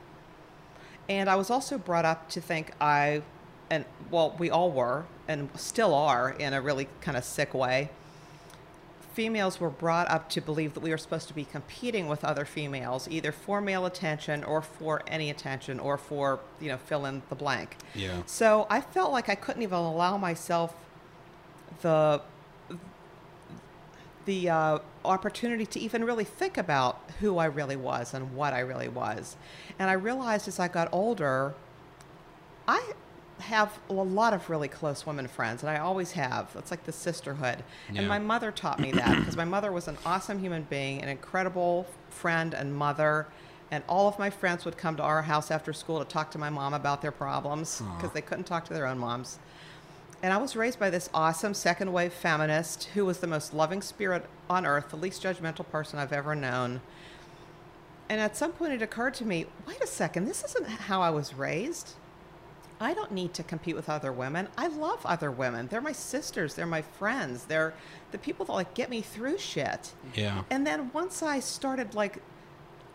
And 1.07 1.29
I 1.29 1.36
was 1.36 1.49
also 1.49 1.77
brought 1.77 2.03
up 2.05 2.29
to 2.29 2.41
think 2.41 2.73
I 2.79 3.23
and 3.69 3.86
well, 4.12 4.36
we 4.38 4.49
all 4.49 4.71
were 4.71 5.05
and 5.27 5.49
still 5.55 5.93
are 5.95 6.29
in 6.31 6.53
a 6.53 6.62
really 6.62 6.89
kind 6.99 7.17
of 7.17 7.23
sick 7.23 7.53
way. 7.53 7.89
Females 9.13 9.60
were 9.60 9.69
brought 9.69 10.10
up 10.10 10.30
to 10.30 10.41
believe 10.41 10.74
that 10.74 10.80
we 10.80 10.89
were 10.89 10.97
supposed 10.97 11.28
to 11.28 11.34
be 11.34 11.43
competing 11.43 12.08
with 12.08 12.24
other 12.24 12.45
females, 12.45 13.08
either 13.10 13.32
for 13.32 13.60
male 13.60 13.86
attention 13.86 14.43
or 14.43 14.62
for 14.62 15.02
any 15.08 15.30
attention 15.30 15.80
or 15.80 15.97
for, 15.97 16.39
you 16.62 16.69
know, 16.69 16.78
fill 16.78 17.06
in 17.06 17.21
the 17.30 17.36
blank. 17.36 17.76
Yeah. 17.93 18.21
So 18.26 18.67
I 18.69 18.80
felt 18.80 19.12
like 19.12 19.28
I 19.28 19.36
couldn't 19.36 19.63
even 19.63 19.78
allow 19.78 20.17
myself 20.17 20.74
the 21.82 22.21
the 24.26 24.50
uh, 24.50 24.80
opportunity 25.04 25.65
to 25.65 25.80
even 25.80 26.04
really 26.04 26.24
think 26.24 26.58
about 26.58 27.10
who 27.19 27.38
I 27.38 27.45
really 27.45 27.76
was 27.76 28.13
and 28.13 28.36
what 28.36 28.54
I 28.54 28.60
really 28.60 28.88
was. 28.88 29.36
And 29.80 29.89
I 29.89 29.93
realized 29.93 30.47
as 30.47 30.60
I 30.60 30.67
got 30.67 30.89
older, 30.91 31.56
I 32.67 32.93
have 33.41 33.77
a 33.89 33.93
lot 33.93 34.34
of 34.34 34.49
really 34.49 34.67
close 34.67 35.06
women 35.06 35.27
friends, 35.27 35.63
and 35.63 35.69
I 35.69 35.80
always 35.80 36.12
have. 36.13 36.49
It's 36.58 36.71
like 36.71 36.86
the 36.86 36.91
sisterhood. 36.91 37.63
Yeah. 37.91 37.99
And 37.99 38.08
my 38.08 38.19
mother 38.19 38.51
taught 38.51 38.80
me 38.80 38.91
that 38.93 39.17
because 39.17 39.36
my 39.36 39.45
mother 39.45 39.71
was 39.71 39.88
an 39.88 39.97
awesome 40.06 40.39
human 40.39 40.63
being, 40.63 41.01
an 41.01 41.10
incredible 41.10 41.86
friend 42.10 42.54
and 42.54 42.73
mother. 42.73 43.27
And 43.71 43.84
all 43.88 44.08
of 44.08 44.19
my 44.19 44.30
friends 44.30 44.65
would 44.65 44.77
come 44.77 44.97
to 44.97 45.04
our 45.04 45.21
house 45.21 45.49
after 45.49 45.71
school 45.71 45.99
to 45.99 46.06
talk 46.06 46.32
to 46.32 46.38
my 46.38 46.49
mom 46.49 46.73
about 46.73 47.01
their 47.01 47.12
problems 47.12 47.82
because 47.95 48.12
they 48.12 48.21
couldn't 48.21 48.43
talk 48.43 48.65
to 48.65 48.73
their 48.73 48.86
own 48.86 48.97
moms. 48.97 49.39
And 50.23 50.32
I 50.32 50.38
was 50.38 50.56
raised 50.56 50.77
by 50.77 50.89
this 50.89 51.10
awesome 51.13 51.54
second 51.54 51.91
wave 51.91 52.13
feminist 52.13 52.89
who 52.93 53.06
was 53.06 53.19
the 53.19 53.27
most 53.27 53.54
loving 53.54 53.82
spirit 53.82 54.25
on 54.49 54.65
earth, 54.65 54.89
the 54.89 54.97
least 54.97 55.23
judgmental 55.23 55.67
person 55.69 55.97
I've 55.97 56.13
ever 56.13 56.36
known. 56.36 56.82
And 58.08 58.19
at 58.19 58.36
some 58.36 58.51
point 58.51 58.73
it 58.73 58.82
occurred 58.82 59.13
to 59.15 59.25
me 59.25 59.45
wait 59.65 59.82
a 59.82 59.88
second, 59.88 60.25
this 60.25 60.43
isn't 60.43 60.67
how 60.67 61.01
I 61.01 61.10
was 61.10 61.34
raised. 61.34 61.93
I 62.81 62.95
don't 62.95 63.11
need 63.11 63.33
to 63.35 63.43
compete 63.43 63.75
with 63.75 63.89
other 63.89 64.11
women. 64.11 64.47
I 64.57 64.67
love 64.67 65.05
other 65.05 65.29
women. 65.29 65.67
They're 65.67 65.81
my 65.81 65.91
sisters, 65.91 66.55
they're 66.55 66.65
my 66.65 66.81
friends, 66.81 67.45
they're 67.45 67.73
the 68.11 68.17
people 68.17 68.45
that 68.47 68.53
like 68.53 68.73
get 68.73 68.89
me 68.89 69.01
through 69.01 69.37
shit. 69.37 69.93
Yeah. 70.15 70.43
And 70.49 70.65
then 70.65 70.89
once 70.91 71.21
I 71.21 71.39
started 71.39 71.93
like 71.93 72.17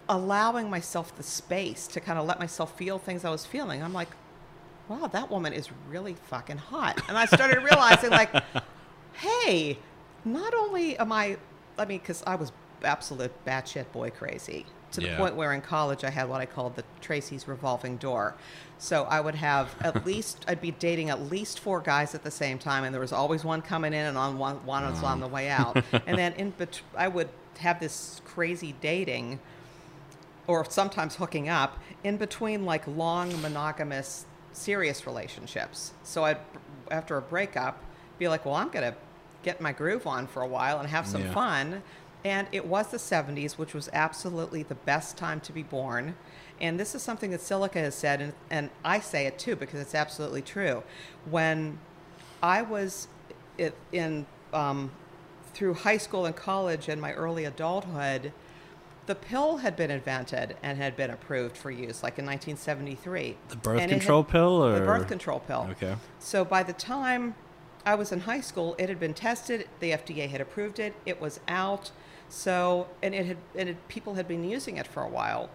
allowing 0.09 0.69
myself 0.69 1.17
the 1.17 1.23
space 1.23 1.87
to 1.89 2.01
kind 2.01 2.19
of 2.19 2.27
let 2.27 2.41
myself 2.41 2.77
feel 2.77 2.99
things 2.99 3.25
I 3.25 3.31
was 3.31 3.47
feeling, 3.47 3.83
I'm 3.83 3.93
like, 3.93 4.11
wow, 4.89 5.07
that 5.07 5.31
woman 5.31 5.53
is 5.53 5.69
really 5.89 6.15
fucking 6.15 6.59
hot. 6.59 7.01
And 7.09 7.17
I 7.17 7.27
started 7.27 7.63
realizing, 7.63 8.11
like, 8.11 8.31
hey, 9.15 9.79
not 10.25 10.55
only 10.55 10.99
am 10.99 11.13
I, 11.13 11.39
I 11.79 11.85
mean, 11.85 11.99
because 11.99 12.23
I 12.27 12.35
was 12.35 12.53
absolute 12.83 13.33
batshit 13.45 13.91
boy 13.93 14.11
crazy 14.11 14.67
to 14.97 15.01
the 15.03 15.09
Yeah. 15.09 15.17
point 15.17 15.37
where 15.37 15.53
in 15.53 15.61
college 15.61 16.03
I 16.05 16.11
had 16.11 16.29
what 16.29 16.41
I 16.41 16.47
called 16.47 16.75
the 16.77 16.85
Tracey's 17.01 17.47
revolving 17.47 17.97
door. 17.99 18.35
So 18.79 19.05
I 19.05 19.21
would 19.21 19.35
have 19.37 19.75
at 19.83 20.05
least, 20.11 20.45
I'd 20.49 20.61
be 20.61 20.73
dating 20.73 21.11
at 21.11 21.21
least 21.23 21.61
four 21.61 21.81
guys 21.81 22.15
at 22.15 22.25
the 22.25 22.31
same 22.31 22.59
time, 22.59 22.83
and 22.85 22.93
there 22.93 23.01
was 23.01 23.13
always 23.13 23.45
one 23.45 23.63
coming 23.63 23.93
in 23.93 24.07
and 24.07 24.19
on 24.19 24.39
one, 24.39 24.57
one 24.67 24.85
was 24.91 25.03
on 25.03 25.21
the 25.21 25.29
way 25.29 25.49
out. 25.49 25.77
and 26.07 26.19
then 26.19 26.33
in 26.35 26.51
bet- 26.51 26.81
I 26.97 27.09
would 27.09 27.29
have 27.59 27.79
this 27.81 28.21
crazy 28.25 28.75
dating 28.81 29.39
or 30.47 30.65
sometimes 30.69 31.17
hooking 31.17 31.49
up 31.49 31.79
in 32.05 32.17
between 32.17 32.65
like 32.65 32.87
long 32.87 33.41
monogamous 33.43 34.25
serious 34.53 35.07
relationships. 35.07 35.93
So 36.03 36.25
I'd 36.25 36.39
after 36.91 37.17
a 37.17 37.23
breakup 37.23 37.83
be 38.19 38.29
like, 38.29 38.45
"Well, 38.47 38.55
I'm 38.55 38.69
going 38.71 38.91
to 38.93 38.97
get 39.43 39.61
my 39.61 39.73
groove 39.73 40.07
on 40.07 40.27
for 40.27 40.43
a 40.43 40.47
while 40.47 40.79
and 40.81 40.89
have 40.89 41.07
some 41.07 41.23
Yeah. 41.23 41.33
fun." 41.35 41.83
And 42.27 42.49
it 42.51 42.67
was 42.67 42.89
the 42.89 42.97
70s, 42.97 43.53
which 43.53 43.73
was 43.73 43.89
absolutely 43.93 44.65
the 44.65 44.75
best 44.75 45.17
time 45.17 45.39
to 45.43 45.53
be 45.53 45.63
born. 45.63 46.17
And 46.61 46.81
this 46.81 46.93
is 46.93 47.01
something 47.01 47.31
that 47.31 47.41
Silica 47.41 47.79
has 47.79 47.95
said, 47.95 48.21
and, 48.21 48.33
and 48.51 48.71
I 48.85 48.99
say 48.99 49.27
it 49.27 49.39
too 49.39 49.55
because 49.55 49.79
it's 49.81 49.95
absolutely 49.95 50.43
true. 50.43 50.83
When 51.31 51.79
I 52.43 52.63
was 52.63 53.07
in 53.93 54.27
um, 54.53 54.91
through 55.55 55.75
high 55.75 55.99
school 55.99 56.27
and 56.27 56.35
college 56.35 56.89
and 56.89 57.01
my 57.01 57.13
early 57.13 57.45
adulthood, 57.45 58.33
the 59.07 59.15
pill 59.15 59.59
had 59.59 59.77
been 59.77 59.93
invented 59.93 60.57
and 60.65 60.79
had 60.79 60.97
been 60.97 61.11
approved 61.11 61.57
for 61.57 61.71
use, 61.71 62.03
like 62.03 62.19
in 62.19 62.27
1973. 62.27 63.37
The 63.51 63.57
birth 63.57 63.81
And 63.81 63.93
it 63.93 63.95
had- 63.95 64.01
control 64.01 64.25
pill 64.25 64.65
or 64.65 64.81
the 64.81 64.85
birth 64.85 65.07
control 65.07 65.39
pill. 65.39 65.69
Okay. 65.71 65.95
So 66.19 66.45
by 66.45 66.65
the 66.65 66.73
time 66.73 67.37
I 67.85 67.95
was 67.95 68.11
in 68.11 68.19
high 68.23 68.41
school, 68.41 68.75
it 68.79 68.89
had 68.89 68.99
been 68.99 69.15
tested. 69.15 69.69
The 69.79 69.93
FDA 69.93 70.29
had 70.29 70.41
approved 70.41 70.81
it. 70.81 70.93
It 71.07 71.21
was 71.21 71.39
out. 71.47 71.93
So 72.29 72.89
and 73.03 73.15
it 73.15 73.27
had 73.27 73.37
and 73.57 73.69
it, 73.71 73.89
people 73.89 74.15
had 74.15 74.27
been 74.29 74.45
using 74.49 74.77
it 74.77 74.87
for 74.87 75.03
a 75.03 75.09
while, 75.09 75.49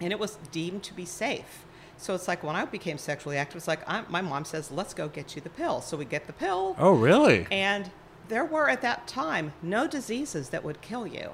and 0.00 0.12
it 0.12 0.18
was 0.18 0.38
deemed 0.52 0.82
to 0.84 0.94
be 0.94 1.04
safe. 1.04 1.64
So 1.98 2.14
it's 2.14 2.28
like 2.28 2.42
when 2.42 2.54
I 2.56 2.64
became 2.66 2.98
sexually 2.98 3.38
active, 3.38 3.56
it's 3.56 3.68
like 3.68 3.80
i 3.88 4.02
my 4.08 4.20
mom 4.20 4.44
says, 4.44 4.70
"Let's 4.70 4.94
go 4.94 5.08
get 5.08 5.34
you 5.34 5.42
the 5.42 5.50
pill." 5.50 5.80
So 5.80 5.96
we 5.96 6.04
get 6.04 6.26
the 6.26 6.32
pill, 6.32 6.76
Oh, 6.78 6.92
really? 6.92 7.46
and 7.50 7.90
there 8.28 8.44
were 8.44 8.68
at 8.68 8.82
that 8.82 9.06
time 9.06 9.52
no 9.62 9.86
diseases 9.86 10.48
that 10.50 10.62
would 10.64 10.80
kill 10.80 11.06
you, 11.06 11.30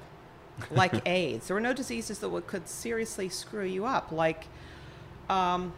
like 0.70 0.94
AIDS. 1.08 1.48
There 1.48 1.54
were 1.54 1.60
no 1.60 1.72
diseases 1.72 2.18
that 2.20 2.28
would, 2.28 2.46
could 2.46 2.68
seriously 2.68 3.28
screw 3.28 3.64
you 3.64 3.86
up, 3.86 4.12
like, 4.12 4.44
um, 5.28 5.72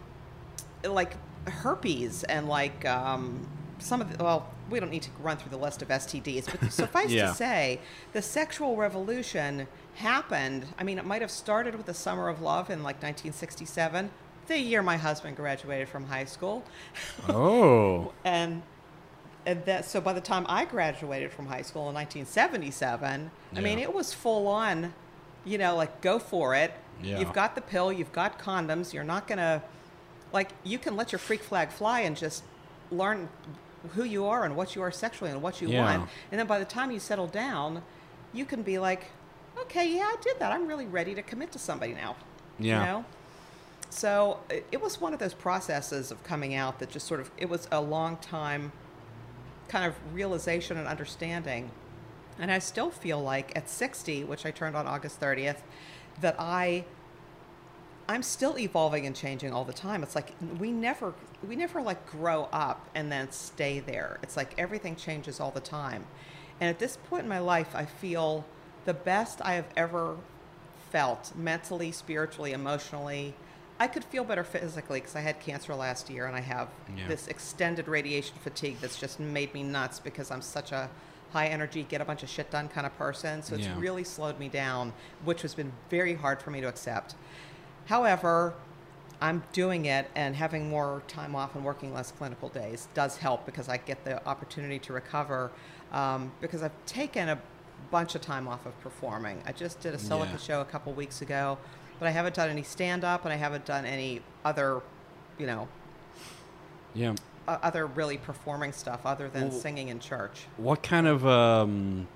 like 0.85 1.15
herpes 1.49 2.25
and 2.25 2.49
like 2.49 2.85
um, 2.85 3.49
some 3.79 4.01
of 4.01 4.17
the. 4.17 4.23
Well, 4.23 4.49
we 4.71 4.81
don't 4.81 4.91
need 4.91 5.03
to 5.03 5.11
run 5.21 5.37
through 5.37 5.51
the 5.51 5.59
list 5.59 5.83
of 5.83 5.89
STDs, 5.89 6.47
but 6.51 6.73
suffice 6.73 7.11
Yeah. 7.11 7.29
to 7.29 7.35
say, 7.35 7.81
the 8.13 8.23
sexual 8.23 8.77
revolution 8.77 9.67
happened. 9.97 10.67
I 10.79 10.85
mean, 10.85 10.99
it 10.99 11.05
might 11.05 11.23
have 11.23 11.31
started 11.31 11.75
with 11.75 11.87
the 11.87 11.95
Summer 11.95 12.29
of 12.29 12.41
Love 12.41 12.71
in 12.71 12.83
like 12.83 12.97
1967, 12.97 14.11
the 14.47 14.59
year 14.59 14.83
my 14.83 14.97
husband 14.97 15.37
graduated 15.37 15.89
from 15.89 16.07
high 16.07 16.27
school 16.27 16.63
oh. 17.31 18.13
and 18.25 18.63
and 19.47 19.65
that 19.65 19.85
so 19.87 20.01
by 20.01 20.13
the 20.13 20.21
time 20.21 20.45
I 20.49 20.65
graduated 20.67 21.33
from 21.33 21.47
high 21.47 21.63
school 21.63 21.89
in 21.89 21.95
1977, 21.95 23.31
I 23.57 23.61
mean 23.61 23.79
it 23.79 23.93
was 23.93 24.13
full 24.13 24.47
on, 24.49 24.93
you 25.45 25.59
know, 25.59 25.77
like 25.77 26.01
go 26.01 26.19
for 26.19 26.55
it. 26.55 26.73
Yeah. 27.03 27.19
You've 27.19 27.33
got 27.33 27.55
the 27.55 27.61
pill, 27.61 27.93
you've 27.93 28.13
got 28.13 28.39
condoms. 28.39 28.93
You're 28.93 29.05
not 29.05 29.27
gonna, 29.27 29.63
like, 30.33 30.51
you 30.63 30.79
can 30.79 30.97
let 30.97 31.13
your 31.13 31.19
freak 31.19 31.43
flag 31.43 31.71
fly 31.71 32.01
and 32.01 32.17
just 32.17 32.45
learn 32.91 33.29
who 33.93 34.05
you 34.05 34.27
are 34.27 34.45
and 34.45 34.57
what 34.57 34.75
you 34.75 34.83
are 34.83 34.91
sexually 34.91 35.31
and 35.31 35.43
what 35.43 35.61
you 35.61 35.69
Yeah. 35.69 35.83
want. 35.83 36.11
And 36.31 36.39
then 36.39 36.47
by 36.47 36.59
the 36.59 36.65
time 36.65 36.91
you 36.91 36.99
settle 36.99 37.27
down, 37.27 37.83
you 38.33 38.45
can 38.45 38.63
be 38.63 38.79
like, 38.79 39.07
okay, 39.59 39.89
yeah, 39.95 40.03
I 40.05 40.17
did 40.21 40.39
that. 40.41 40.53
I'm 40.53 40.67
really 40.67 40.87
ready 40.87 41.15
to 41.15 41.23
commit 41.23 41.53
to 41.53 41.59
somebody 41.59 41.93
now. 41.95 42.17
Yeah. 42.59 42.81
You 42.81 42.87
know? 42.87 43.05
So 43.91 44.41
it, 44.51 44.67
it 44.73 44.83
was 44.83 45.01
one 45.01 45.13
of 45.13 45.21
those 45.21 45.35
processes 45.35 46.11
of 46.11 46.23
coming 46.25 46.55
out 46.55 46.79
that 46.81 46.91
just 46.91 47.07
sort 47.07 47.21
of, 47.21 47.31
it 47.39 47.49
was 47.49 47.69
a 47.71 47.81
long 47.81 48.17
time 48.17 48.73
kind 49.69 49.87
of 49.87 49.95
realization 50.13 50.77
and 50.77 50.87
understanding. 50.89 51.71
And 52.39 52.51
I 52.51 52.59
still 52.59 52.91
feel 52.91 53.21
like 53.23 53.57
at 53.57 53.71
60, 53.71 54.25
which 54.25 54.45
I 54.45 54.51
turned 54.51 54.77
on 54.77 54.87
August 54.87 55.21
30th, 55.21 55.59
that 56.21 56.35
I 56.39 56.85
I'm 58.09 58.23
still 58.23 58.59
evolving 58.59 59.07
and 59.07 59.17
changing 59.17 59.53
all 59.53 59.65
the 59.65 59.73
time. 59.73 60.03
It's 60.03 60.15
like 60.15 60.33
we 60.59 60.71
never 60.71 61.15
we 61.47 61.57
never 61.57 61.81
like 61.81 62.07
grow 62.11 62.49
up 62.53 62.87
and 62.95 63.11
then 63.11 63.31
stay 63.33 63.81
there. 63.81 64.19
It's 64.23 64.37
like 64.37 64.55
everything 64.59 64.97
changes 64.97 65.41
all 65.41 65.51
the 65.51 65.61
time. 65.61 66.05
And 66.61 66.69
at 66.71 66.79
this 66.79 66.97
point 67.09 67.23
in 67.25 67.29
my 67.29 67.39
life, 67.39 67.75
I 67.75 67.85
feel 67.87 68.45
the 68.85 68.95
best 68.95 69.41
I 69.43 69.55
have 69.55 69.67
ever 69.77 70.17
felt 70.91 71.33
mentally, 71.35 71.93
spiritually, 71.93 72.53
emotionally. 72.53 73.35
I 73.81 73.89
could 73.89 74.05
feel 74.05 74.23
better 74.23 74.45
physically 74.45 75.01
because 75.01 75.17
I 75.17 75.21
had 75.21 75.41
cancer 75.41 75.75
last 75.75 76.09
year 76.09 76.27
and 76.27 76.37
I 76.37 76.41
have 76.41 76.69
Yeah. 76.97 77.09
this 77.09 77.27
extended 77.27 77.89
radiation 77.89 78.37
fatigue 78.43 78.77
that's 78.81 78.99
just 78.99 79.19
made 79.19 79.53
me 79.53 79.63
nuts 79.65 79.99
because 79.99 80.31
I'm 80.31 80.43
such 80.43 80.71
a 80.71 80.89
high 81.33 81.49
energy, 81.49 81.83
get 81.83 82.01
a 82.01 82.05
bunch 82.05 82.23
of 82.23 82.29
shit 82.29 82.51
done 82.53 82.69
kind 82.69 82.87
of 82.87 82.97
person. 82.97 83.43
So 83.43 83.57
it's 83.57 83.67
Yeah. 83.67 83.75
really 83.81 84.05
slowed 84.05 84.39
me 84.39 84.49
down, 84.49 84.93
which 85.25 85.43
has 85.43 85.55
been 85.55 85.73
very 85.91 86.15
hard 86.15 86.41
for 86.41 86.51
me 86.51 86.61
to 86.61 86.69
accept. 86.69 87.17
However, 87.87 88.55
I'm 89.21 89.43
doing 89.53 89.87
it 89.87 90.11
and 90.15 90.35
having 90.37 90.69
more 90.69 91.03
time 91.09 91.35
off 91.35 91.55
and 91.55 91.65
working 91.65 91.95
less 91.95 92.11
clinical 92.13 92.49
days 92.49 92.89
does 92.95 93.17
help 93.17 93.47
because 93.47 93.69
I 93.69 93.77
get 93.79 94.05
the 94.05 94.25
opportunity 94.27 94.79
to 94.81 94.93
recover 94.93 95.51
um, 95.93 96.33
because 96.41 96.63
I've 96.63 96.73
taken 96.87 97.29
a 97.29 97.39
bunch 97.91 98.15
of 98.15 98.21
time 98.21 98.49
off 98.49 98.67
of 98.67 98.79
performing. 98.81 99.43
I 99.47 99.53
just 99.53 99.81
did 99.81 99.95
a 99.95 99.99
Silica 99.99 100.33
Yeah. 100.33 100.39
show 100.39 100.61
a 100.61 100.65
couple 100.65 100.93
weeks 100.93 101.23
ago, 101.23 101.59
but 101.99 102.07
I 102.09 102.11
haven't 102.11 102.35
done 102.35 102.51
any 102.51 102.63
stand 102.63 103.05
up 103.05 103.25
and 103.25 103.33
I 103.33 103.37
haven't 103.37 103.65
done 103.65 103.85
any 103.85 104.21
other, 104.45 104.81
you 105.39 105.47
know, 105.47 105.69
Yeah. 106.95 107.15
uh, 107.47 107.59
other 107.63 107.87
really 107.87 108.17
performing 108.19 108.73
stuff 108.73 109.05
other 109.07 109.29
than 109.29 109.51
Well- 109.51 109.59
singing 109.61 109.89
in 109.89 110.01
church. 110.01 110.47
What 110.57 110.83
kind 110.83 111.07
of 111.07 111.27
um, 111.27 112.09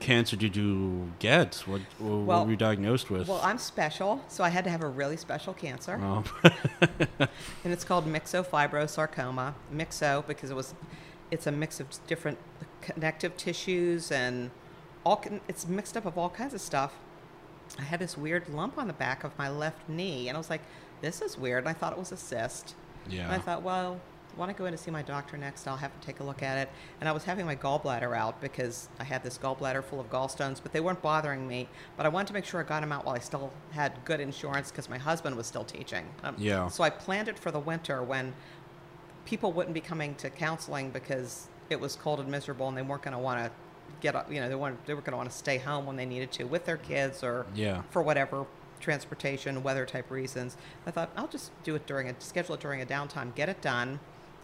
cancer 0.00 0.34
did 0.36 0.56
you 0.56 1.12
get? 1.18 1.62
What, 1.66 1.80
what 1.98 2.26
Well- 2.26 2.44
were 2.44 2.50
you 2.50 2.56
diagnosed 2.56 3.10
with? 3.10 3.28
Well, 3.28 3.40
I'm 3.42 3.58
special, 3.58 4.20
so 4.28 4.42
I 4.42 4.48
had 4.48 4.64
to 4.64 4.70
have 4.70 4.82
a 4.82 4.88
really 4.88 5.16
special 5.16 5.54
cancer. 5.54 6.00
Oh. 6.02 6.24
and 7.18 7.28
it's 7.72 7.84
called 7.84 8.06
myxofibrosarcoma. 8.06 9.54
Myxo 9.72 10.26
because 10.26 10.50
it 10.50 10.54
was, 10.56 10.74
it's 11.30 11.46
a 11.46 11.52
mix 11.52 11.80
of 11.80 11.86
different 12.06 12.38
connective 12.80 13.36
tissues 13.36 14.10
and 14.10 14.50
all. 15.04 15.22
It's 15.48 15.66
mixed 15.68 15.96
up 15.96 16.06
of 16.06 16.16
all 16.18 16.30
kinds 16.30 16.54
of 16.54 16.60
stuff. 16.60 16.94
I 17.78 17.82
had 17.82 18.00
this 18.00 18.16
weird 18.18 18.48
lump 18.48 18.78
on 18.78 18.86
the 18.86 18.92
back 18.92 19.22
of 19.24 19.36
my 19.38 19.48
left 19.48 19.88
knee, 19.88 20.28
and 20.28 20.36
I 20.36 20.38
was 20.38 20.50
like, 20.50 20.62
"This 21.02 21.20
is 21.20 21.38
weird." 21.38 21.60
And 21.64 21.68
I 21.68 21.72
thought 21.72 21.92
it 21.92 21.98
was 21.98 22.10
a 22.12 22.16
cyst. 22.16 22.74
yeah. 23.08 23.24
And 23.24 23.32
I 23.32 23.38
thought, 23.38 23.62
well, 23.62 24.00
I 24.34 24.38
want 24.38 24.50
to 24.50 24.56
go 24.56 24.64
in 24.66 24.72
to 24.72 24.78
see 24.78 24.90
my 24.90 25.02
doctor 25.02 25.36
next. 25.36 25.66
I'll 25.66 25.76
have 25.76 25.98
to 25.98 26.06
take 26.06 26.20
a 26.20 26.24
look 26.24 26.42
at 26.42 26.58
it. 26.58 26.68
And 27.00 27.08
I 27.08 27.12
was 27.12 27.24
having 27.24 27.46
my 27.46 27.56
gallbladder 27.56 28.16
out 28.16 28.40
because 28.40 28.88
I 28.98 29.04
had 29.04 29.22
this 29.22 29.36
gallbladder 29.38 29.84
full 29.84 30.00
of 30.00 30.08
gallstones, 30.10 30.62
but 30.62 30.72
they 30.72 30.80
weren't 30.80 31.02
bothering 31.02 31.46
me. 31.46 31.68
But 31.96 32.06
I 32.06 32.08
wanted 32.08 32.28
to 32.28 32.32
make 32.34 32.44
sure 32.44 32.60
I 32.60 32.64
got 32.64 32.80
them 32.80 32.92
out 32.92 33.04
while 33.04 33.14
I 33.16 33.18
still 33.18 33.52
had 33.72 33.92
good 34.04 34.20
insurance 34.20 34.70
because 34.70 34.88
my 34.88 34.98
husband 34.98 35.36
was 35.36 35.46
still 35.46 35.64
teaching. 35.64 36.04
Um, 36.22 36.34
Yeah. 36.38 36.68
So 36.68 36.84
I 36.84 36.90
planned 36.90 37.28
it 37.28 37.38
for 37.38 37.50
the 37.50 37.60
winter 37.60 38.02
when 38.02 38.32
people 39.24 39.52
wouldn't 39.52 39.74
be 39.74 39.80
coming 39.80 40.14
to 40.16 40.30
counseling 40.30 40.90
because 40.90 41.48
it 41.68 41.78
was 41.78 41.96
cold 41.96 42.20
and 42.20 42.28
miserable 42.30 42.68
and 42.68 42.76
they 42.76 42.82
weren't 42.82 43.02
going 43.02 43.12
to 43.12 43.18
want 43.18 43.44
to 43.44 43.50
get 44.00 44.14
up, 44.16 44.32
you 44.32 44.40
know, 44.40 44.48
they 44.48 44.54
weren't, 44.54 44.84
they 44.86 44.94
were 44.94 45.00
going 45.02 45.12
to 45.12 45.16
want 45.16 45.30
to 45.30 45.36
stay 45.36 45.58
home 45.58 45.86
when 45.86 45.96
they 45.96 46.06
needed 46.06 46.32
to 46.32 46.44
with 46.44 46.64
their 46.64 46.76
kids 46.78 47.22
or 47.22 47.46
Yeah. 47.54 47.82
for 47.90 48.02
whatever 48.02 48.46
transportation, 48.80 49.62
weather 49.62 49.84
type 49.84 50.10
reasons. 50.10 50.56
I 50.86 50.90
thought 50.90 51.10
I'll 51.16 51.28
just 51.28 51.50
do 51.64 51.74
it 51.74 51.86
during 51.86 52.08
a 52.08 52.14
schedule 52.18 52.54
it 52.54 52.60
during 52.60 52.80
a 52.80 52.86
downtime, 52.86 53.34
get 53.34 53.48
it 53.48 53.60
done, 53.60 54.00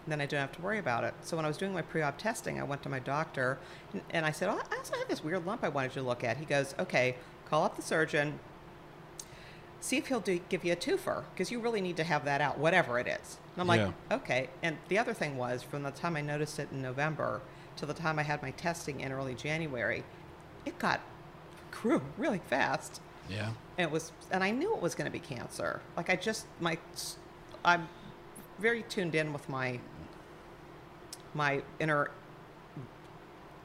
then 0.07 0.21
I 0.21 0.27
don't 0.27 0.41
have 0.41 0.53
to 0.53 0.63
worry 0.63 0.79
about 0.79 1.05
it. 1.05 1.15
So 1.23 1.37
when 1.37 1.45
I 1.45 1.49
was 1.49 1.57
doing 1.57 1.73
my 1.73 1.83
pre-op 1.83 2.19
testing, 2.19 2.61
I 2.61 2.65
went 2.65 2.83
to 2.85 2.89
my 2.89 2.99
doctor 2.99 3.59
and, 3.93 4.03
and 4.11 4.27
I 4.27 4.31
said, 4.31 4.49
oh, 4.49 4.61
I 4.71 4.77
also 4.77 4.97
have 4.97 5.09
this 5.09 5.25
weird 5.25 5.45
lump 5.47 5.65
I 5.65 5.69
wanted 5.69 5.97
you 5.97 6.03
to 6.03 6.09
look 6.09 6.23
at. 6.25 6.37
He 6.37 6.45
goes, 6.45 6.75
okay, 6.79 7.17
call 7.49 7.65
up 7.65 7.77
the 7.77 7.83
surgeon, 7.83 8.39
see 9.81 9.97
if 9.97 10.07
he'll 10.09 10.21
do, 10.21 10.41
give 10.49 10.65
you 10.65 10.73
a 10.73 10.77
twofer 10.77 11.25
because 11.33 11.51
you 11.51 11.61
really 11.61 11.81
need 11.81 11.97
to 11.97 12.05
have 12.05 12.25
that 12.25 12.41
out, 12.41 12.59
whatever 12.59 12.99
it 12.99 13.07
is. 13.07 13.39
And 13.55 13.63
I'm 13.63 13.67
like, 13.67 13.81
Yeah. 13.81 14.17
okay. 14.17 14.49
And 14.63 14.77
the 14.89 14.99
other 14.99 15.15
thing 15.15 15.37
was 15.37 15.63
from 15.63 15.83
the 15.83 15.91
time 15.91 16.17
I 16.17 16.21
noticed 16.21 16.59
it 16.59 16.69
in 16.71 16.83
November 16.83 17.41
till 17.77 17.89
the 17.89 17.95
time 17.95 18.19
I 18.19 18.23
had 18.23 18.43
my 18.43 18.53
testing 18.53 19.01
in 19.01 19.13
early 19.13 19.35
January, 19.35 20.05
it 20.65 20.79
got 20.79 21.01
grew 21.71 22.03
really 22.17 22.41
fast 22.49 23.01
yeah. 23.29 23.51
and 23.77 23.89
it 23.89 23.91
was 23.91 24.13
and 24.31 24.43
i 24.43 24.51
knew 24.51 24.75
it 24.75 24.81
was 24.81 24.95
going 24.95 25.05
to 25.05 25.13
be 25.13 25.19
cancer 25.19 25.81
like 25.97 26.09
i 26.09 26.17
just 26.17 26.47
my 26.61 26.79
i'm 27.65 27.89
very 28.59 28.83
tuned 28.85 29.15
in 29.15 29.33
with 29.33 29.49
my 29.49 29.79
my 31.37 31.63
inner 31.79 32.11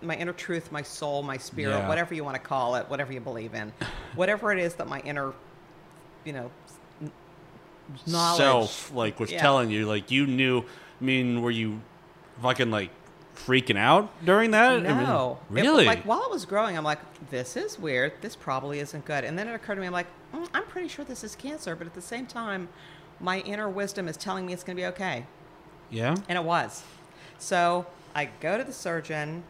my 0.03 0.15
inner 0.15 0.33
truth 0.33 0.71
my 0.71 0.81
soul 0.81 1.21
my 1.23 1.37
spirit 1.37 1.71
Yeah. 1.77 1.87
whatever 1.87 2.13
you 2.13 2.23
want 2.23 2.35
to 2.35 2.41
call 2.41 2.75
it 2.75 2.89
whatever 2.89 3.13
you 3.13 3.19
believe 3.21 3.53
in 3.53 3.71
whatever 4.15 4.51
it 4.51 4.59
is 4.59 4.75
that 4.75 4.87
my 4.87 4.99
inner 5.01 5.31
you 6.25 6.33
know 6.33 6.51
knowledge 8.07 8.37
Self, 8.37 8.93
like, 8.93 9.19
was 9.19 9.31
Yeah. 9.31 9.41
telling 9.41 9.69
you, 9.69 9.85
like, 9.85 10.11
you 10.11 10.25
knew. 10.25 10.59
I 10.61 11.03
mean, 11.03 11.41
were 11.41 11.51
you 11.51 11.81
fucking, 12.41 12.71
like, 12.71 12.89
freaking 13.35 13.77
out 13.77 14.09
during 14.23 14.51
that? 14.51 14.71
I 14.73 14.79
mean, 14.79 14.97
No. 15.03 15.39
It- 15.49 15.53
really? 15.55 15.85
like 15.85 16.03
while 16.03 16.23
it 16.23 16.31
was 16.31 16.45
growing, 16.45 16.77
I'm 16.77 16.85
like, 16.85 16.99
this 17.31 17.57
is 17.57 17.77
weird. 17.77 18.13
This 18.21 18.35
probably 18.35 18.79
isn't 18.79 19.03
good. 19.03 19.25
And 19.25 19.37
then 19.37 19.49
it 19.49 19.53
occurred 19.53 19.75
to 19.75 19.81
me, 19.81 19.87
I'm 19.87 19.93
like, 19.93 20.07
mm, 20.33 20.47
I'm 20.53 20.63
pretty 20.63 20.87
sure 20.87 21.03
this 21.03 21.21
is 21.23 21.35
cancer, 21.35 21.75
but 21.75 21.85
at 21.85 21.93
the 21.93 22.01
same 22.01 22.27
time, 22.27 22.69
my 23.19 23.39
inner 23.39 23.67
wisdom 23.69 24.07
is 24.07 24.15
telling 24.15 24.45
me 24.45 24.53
it's 24.53 24.63
going 24.63 24.77
to 24.77 24.81
be 24.81 24.85
okay. 24.87 25.25
yeah. 25.89 26.15
And 26.29 26.37
it 26.37 26.43
was. 26.45 26.83
So 27.41 27.87
I 28.13 28.29
go 28.39 28.57
to 28.57 28.63
the 28.63 28.71
surgeon, 28.73 29.43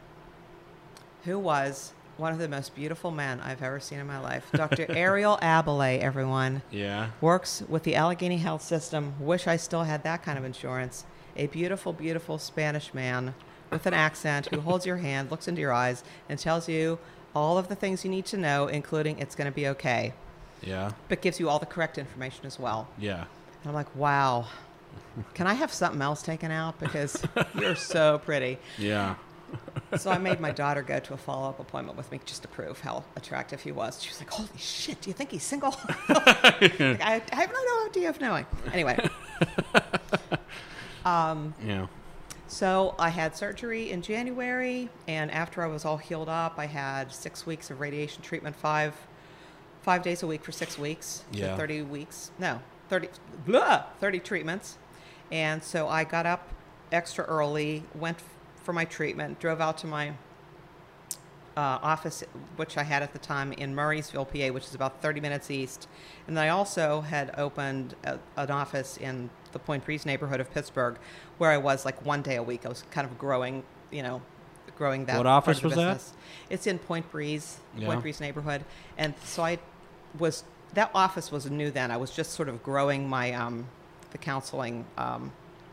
who 1.26 1.38
was 1.38 1.92
one 2.18 2.32
of 2.32 2.40
the 2.40 2.48
most 2.48 2.74
beautiful 2.74 3.12
men 3.12 3.42
I've 3.42 3.62
ever 3.62 3.80
seen 3.82 4.00
in 4.00 4.08
my 4.08 4.20
life. 4.20 4.46
Dr. 4.54 4.86
Ariel 4.96 5.38
Abele, 5.42 6.00
everyone 6.00 6.62
Yeah. 6.72 7.10
works 7.20 7.64
with 7.68 7.84
the 7.84 7.96
Allegheny 7.96 8.38
Health 8.38 8.62
System. 8.62 9.14
Wish 9.20 9.46
I 9.46 9.58
still 9.58 9.84
had 9.84 10.04
that 10.04 10.24
kind 10.24 10.38
of 10.38 10.46
insurance. 10.46 11.04
A 11.36 11.48
beautiful, 11.48 11.92
beautiful 11.94 12.38
Spanish 12.38 12.94
man 12.94 13.34
with 13.70 13.86
an 13.86 13.94
accent 13.94 14.48
who 14.48 14.62
holds 14.62 14.86
your 14.86 14.98
hand, 14.98 15.30
looks 15.30 15.48
into 15.48 15.62
your 15.62 15.74
eyes, 15.74 16.04
and 16.30 16.40
tells 16.40 16.70
you 16.70 16.98
all 17.36 17.58
of 17.58 17.68
the 17.68 17.76
things 17.76 18.04
you 18.06 18.10
need 18.12 18.26
to 18.28 18.38
know, 18.38 18.68
including 18.68 19.20
it's 19.20 19.36
going 19.36 19.50
to 19.50 19.56
be 19.56 19.68
okay, 19.68 20.14
Yeah. 20.62 20.92
but 21.10 21.22
gives 21.22 21.40
you 21.42 21.50
all 21.50 21.60
the 21.60 21.66
correct 21.66 21.98
information 21.98 22.46
as 22.46 22.58
well. 22.60 22.88
Yeah. 22.98 23.26
And 23.64 23.68
I'm 23.70 23.74
like, 23.74 23.94
wow. 23.96 24.46
Can 25.34 25.46
I 25.48 25.54
have 25.54 25.74
something 25.74 26.02
else 26.02 26.22
taken 26.22 26.52
out? 26.52 26.80
Because 26.80 27.22
you're 27.60 27.76
so 27.76 28.20
pretty. 28.20 28.58
Yeah. 28.78 29.16
So 29.98 30.10
I 30.10 30.18
made 30.18 30.40
my 30.40 30.52
daughter 30.52 30.82
go 30.82 31.00
to 31.00 31.14
a 31.14 31.18
follow 31.18 31.50
up 31.50 31.60
appointment 31.60 31.98
with 31.98 32.10
me 32.10 32.22
just 32.26 32.42
to 32.44 32.48
prove 32.48 32.80
how 32.80 33.04
attractive 33.18 33.60
he 33.62 33.74
was. 33.74 34.02
She 34.02 34.10
was 34.10 34.20
like, 34.20 34.30
holy 34.30 34.48
shit, 34.58 35.02
do 35.02 35.10
you 35.10 35.14
think 35.14 35.32
he's 35.32 35.44
single? 35.44 35.76
Like, 36.10 36.80
I, 37.02 37.22
I 37.32 37.36
have 37.36 37.52
no 37.52 37.88
idea 37.90 38.10
of 38.10 38.22
knowing. 38.22 38.46
Anyway. 38.74 38.98
Um, 41.06 41.54
Yeah. 41.66 41.88
so 42.48 42.94
I 43.00 43.10
had 43.10 43.36
surgery 43.36 43.90
in 43.92 44.02
January, 44.02 44.90
and 45.08 45.32
after 45.32 45.64
I 45.64 45.68
was 45.68 45.84
all 45.84 45.98
healed 45.98 46.30
up, 46.30 46.56
I 46.58 46.68
had 46.68 47.12
six 47.12 47.46
weeks 47.46 47.72
of 47.72 47.80
radiation 47.80 48.22
treatment, 48.22 48.56
five 48.56 48.94
five 49.82 50.04
days 50.04 50.22
a 50.22 50.28
week 50.28 50.44
for 50.44 50.52
six 50.52 50.78
weeks. 50.78 51.24
Yeah. 51.32 51.58
thirty 51.58 51.82
weeks. 51.82 52.30
No, 52.38 52.60
thirty 52.92 53.08
blah, 53.46 53.86
thirty 54.00 54.20
treatments. 54.20 54.78
And 55.32 55.64
so 55.64 55.88
I 55.88 56.04
got 56.04 56.26
up 56.26 56.50
extra 56.92 57.24
early, 57.24 57.84
went 57.96 58.18
f- 58.18 58.24
for 58.64 58.74
my 58.74 58.84
treatment, 58.86 59.40
drove 59.40 59.62
out 59.62 59.78
to 59.80 59.88
my 59.88 60.10
uh, 61.58 61.80
office, 61.82 62.22
which 62.58 62.78
I 62.78 62.84
had 62.84 63.02
at 63.02 63.14
the 63.14 63.20
time 63.20 63.54
in 63.54 63.74
Murrysville, 63.74 64.26
PA, 64.28 64.54
which 64.54 64.66
is 64.66 64.76
about 64.76 65.02
30 65.02 65.22
minutes 65.22 65.50
east. 65.50 65.88
And 66.28 66.36
then 66.36 66.44
I 66.44 66.50
also 66.50 67.00
had 67.02 67.34
opened 67.38 67.96
a, 68.04 68.20
an 68.38 68.52
office 68.52 68.98
in 68.98 69.30
the 69.54 69.60
Point 69.60 69.86
Breeze 69.86 70.06
neighborhood 70.06 70.40
of 70.42 70.54
Pittsburgh, 70.54 70.98
where 71.38 71.52
I 71.52 71.58
was 71.58 71.86
like 71.86 72.06
one 72.06 72.22
day 72.22 72.36
a 72.36 72.44
week. 72.44 72.66
I 72.66 72.70
was 72.70 72.84
kind 72.92 73.06
of 73.08 73.18
growing, 73.18 73.64
you 73.90 74.04
know, 74.04 74.22
growing 74.78 75.06
that. 75.06 75.18
What 75.18 75.28
office 75.28 75.60
of 75.60 75.64
was 75.66 75.76
that? 75.76 75.94
business. 75.94 76.14
It's 76.50 76.68
in 76.68 76.78
Point 76.78 77.10
Breeze, 77.10 77.58
Yeah. 77.78 77.88
Point 77.88 78.02
Breeze 78.02 78.20
neighborhood. 78.20 78.64
And 78.98 79.14
so 79.24 79.44
I 79.44 79.60
was, 80.20 80.44
that 80.74 80.92
office 80.94 81.32
was 81.32 81.50
new 81.50 81.72
then. 81.72 81.92
I 81.92 81.98
was 81.98 82.12
just 82.12 82.32
sort 82.32 82.50
of 82.50 82.64
growing 82.64 83.08
my, 83.10 83.34
um, 83.34 83.68
the 84.12 84.18
counseling 84.18 84.86
um, 84.98 85.32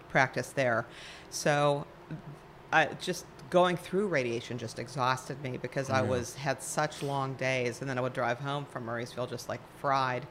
practice 0.08 0.50
there. 0.50 0.86
So 1.30 1.86
I 2.72 2.86
just 3.00 3.24
going 3.50 3.76
through 3.76 4.08
radiation 4.08 4.58
just 4.58 4.78
exhausted 4.78 5.42
me 5.42 5.56
because 5.56 5.88
I 5.88 6.02
was 6.02 6.34
had 6.34 6.62
such 6.62 7.02
long 7.02 7.34
days, 7.34 7.80
and 7.80 7.88
then 7.88 7.96
I 7.98 8.00
would 8.00 8.12
drive 8.12 8.38
home 8.38 8.66
from 8.66 8.86
Murrysville 8.86 9.28
just 9.28 9.48
like 9.48 9.60
fried. 9.80 10.26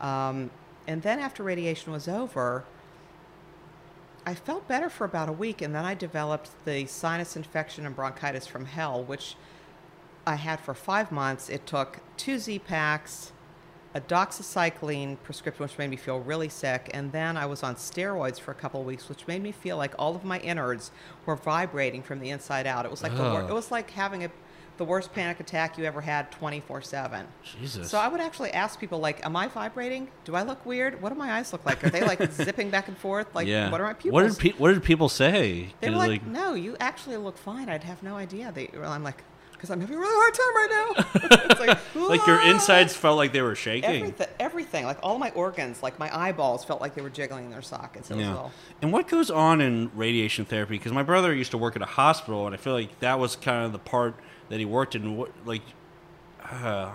Um, 0.00 0.50
and 0.86 1.02
then 1.02 1.18
after 1.18 1.42
radiation 1.42 1.92
was 1.92 2.08
over, 2.08 2.64
I 4.24 4.34
felt 4.34 4.68
better 4.68 4.88
for 4.88 5.04
about 5.04 5.28
a 5.28 5.32
week, 5.32 5.62
and 5.62 5.74
then 5.74 5.84
I 5.84 5.94
developed 5.94 6.50
the 6.64 6.86
sinus 6.86 7.36
infection 7.36 7.86
and 7.86 7.96
bronchitis 7.96 8.46
from 8.46 8.66
hell, 8.66 9.02
which 9.02 9.34
I 10.26 10.36
had 10.36 10.60
for 10.60 10.74
five 10.74 11.10
months. 11.10 11.48
It 11.48 11.66
took 11.66 12.00
two 12.16 12.38
Z 12.38 12.60
packs, 12.60 13.32
a 13.94 14.00
doxycycline 14.00 15.16
prescription, 15.22 15.62
which 15.64 15.76
made 15.78 15.90
me 15.90 15.96
feel 15.96 16.20
really 16.20 16.48
sick, 16.48 16.90
and 16.94 17.10
then 17.12 17.36
I 17.36 17.46
was 17.46 17.62
on 17.62 17.74
steroids 17.74 18.38
for 18.40 18.50
a 18.52 18.54
couple 18.54 18.80
of 18.80 18.86
weeks, 18.86 19.08
which 19.08 19.26
made 19.26 19.42
me 19.42 19.52
feel 19.52 19.76
like 19.76 19.94
all 19.98 20.14
of 20.14 20.24
my 20.24 20.38
innards 20.40 20.90
were 21.26 21.36
vibrating 21.36 22.02
from 22.02 22.20
the 22.20 22.30
inside 22.30 22.66
out. 22.66 22.84
It 22.84 22.90
was 22.90 23.02
like 23.02 23.16
the 23.16 23.22
wor- 23.22 23.48
it 23.48 23.52
was 23.52 23.70
like 23.70 23.90
having 23.90 24.24
a 24.24 24.30
the 24.78 24.84
worst 24.86 25.12
panic 25.12 25.38
attack 25.40 25.76
you 25.76 25.84
ever 25.84 26.00
had 26.00 26.32
24 26.32 26.80
7 26.80 27.26
Jesus. 27.60 27.90
so 27.90 27.98
i 27.98 28.08
would 28.08 28.18
actually 28.18 28.50
ask 28.52 28.80
people 28.80 28.98
like 28.98 29.22
am 29.26 29.36
i 29.36 29.46
vibrating 29.46 30.08
do 30.24 30.34
i 30.34 30.40
look 30.42 30.64
weird 30.64 31.02
what 31.02 31.10
do 31.10 31.16
my 31.16 31.32
eyes 31.34 31.52
look 31.52 31.66
like 31.66 31.84
are 31.84 31.90
they 31.90 32.00
like 32.00 32.32
zipping 32.32 32.70
back 32.70 32.88
and 32.88 32.96
forth 32.96 33.26
like 33.34 33.46
yeah. 33.46 33.70
what 33.70 33.78
are 33.82 33.84
my 33.84 33.92
pupils 33.92 34.14
What 34.22 34.26
did 34.26 34.38
pe- 34.54 34.58
What 34.58 34.72
did 34.72 34.82
people 34.82 35.10
say? 35.10 35.74
they 35.82 35.90
were 35.90 35.96
'Cause, 35.96 36.08
like, 36.08 36.26
no, 36.26 36.54
you 36.54 36.78
actually 36.80 37.18
look 37.18 37.36
fine. 37.36 37.68
I'd 37.68 37.84
have 37.84 38.02
no 38.02 38.16
idea. 38.16 38.52
They, 38.52 38.70
well, 38.72 38.90
I'm 38.90 39.02
like, 39.04 39.22
because 39.60 39.70
I'm 39.70 39.80
having 39.82 39.96
a 39.96 40.00
really 40.00 40.14
hard 40.14 40.34
time 40.34 40.56
right 40.56 41.28
now. 41.28 41.44
it's 41.50 41.60
like, 41.60 42.08
like 42.08 42.26
your 42.26 42.40
insides 42.40 42.96
felt 42.96 43.18
like 43.18 43.34
they 43.34 43.42
were 43.42 43.54
shaking. 43.54 43.90
Everything, 43.90 44.26
everything, 44.38 44.84
like 44.86 44.96
all 45.02 45.18
my 45.18 45.30
organs, 45.32 45.82
like 45.82 45.98
my 45.98 46.08
eyeballs 46.18 46.64
felt 46.64 46.80
like 46.80 46.94
they 46.94 47.02
were 47.02 47.10
jiggling 47.10 47.44
in 47.44 47.50
their 47.50 47.60
sockets. 47.60 48.10
It 48.10 48.16
was 48.16 48.24
Yeah. 48.24 48.48
And 48.80 48.90
what 48.90 49.06
goes 49.06 49.30
on 49.30 49.60
in 49.60 49.90
radiation 49.94 50.46
therapy? 50.46 50.78
Because 50.78 50.92
my 50.92 51.02
brother 51.02 51.34
used 51.34 51.50
to 51.50 51.58
work 51.58 51.76
at 51.76 51.82
a 51.82 51.86
hospital, 51.86 52.46
and 52.46 52.54
I 52.54 52.58
feel 52.58 52.72
like 52.72 53.00
that 53.00 53.18
was 53.18 53.36
kind 53.36 53.66
of 53.66 53.72
the 53.72 53.78
part 53.78 54.14
that 54.48 54.58
he 54.58 54.64
worked 54.64 54.94
in. 54.94 55.18
What 55.18 55.30
like, 55.44 55.62
uh, 56.42 56.92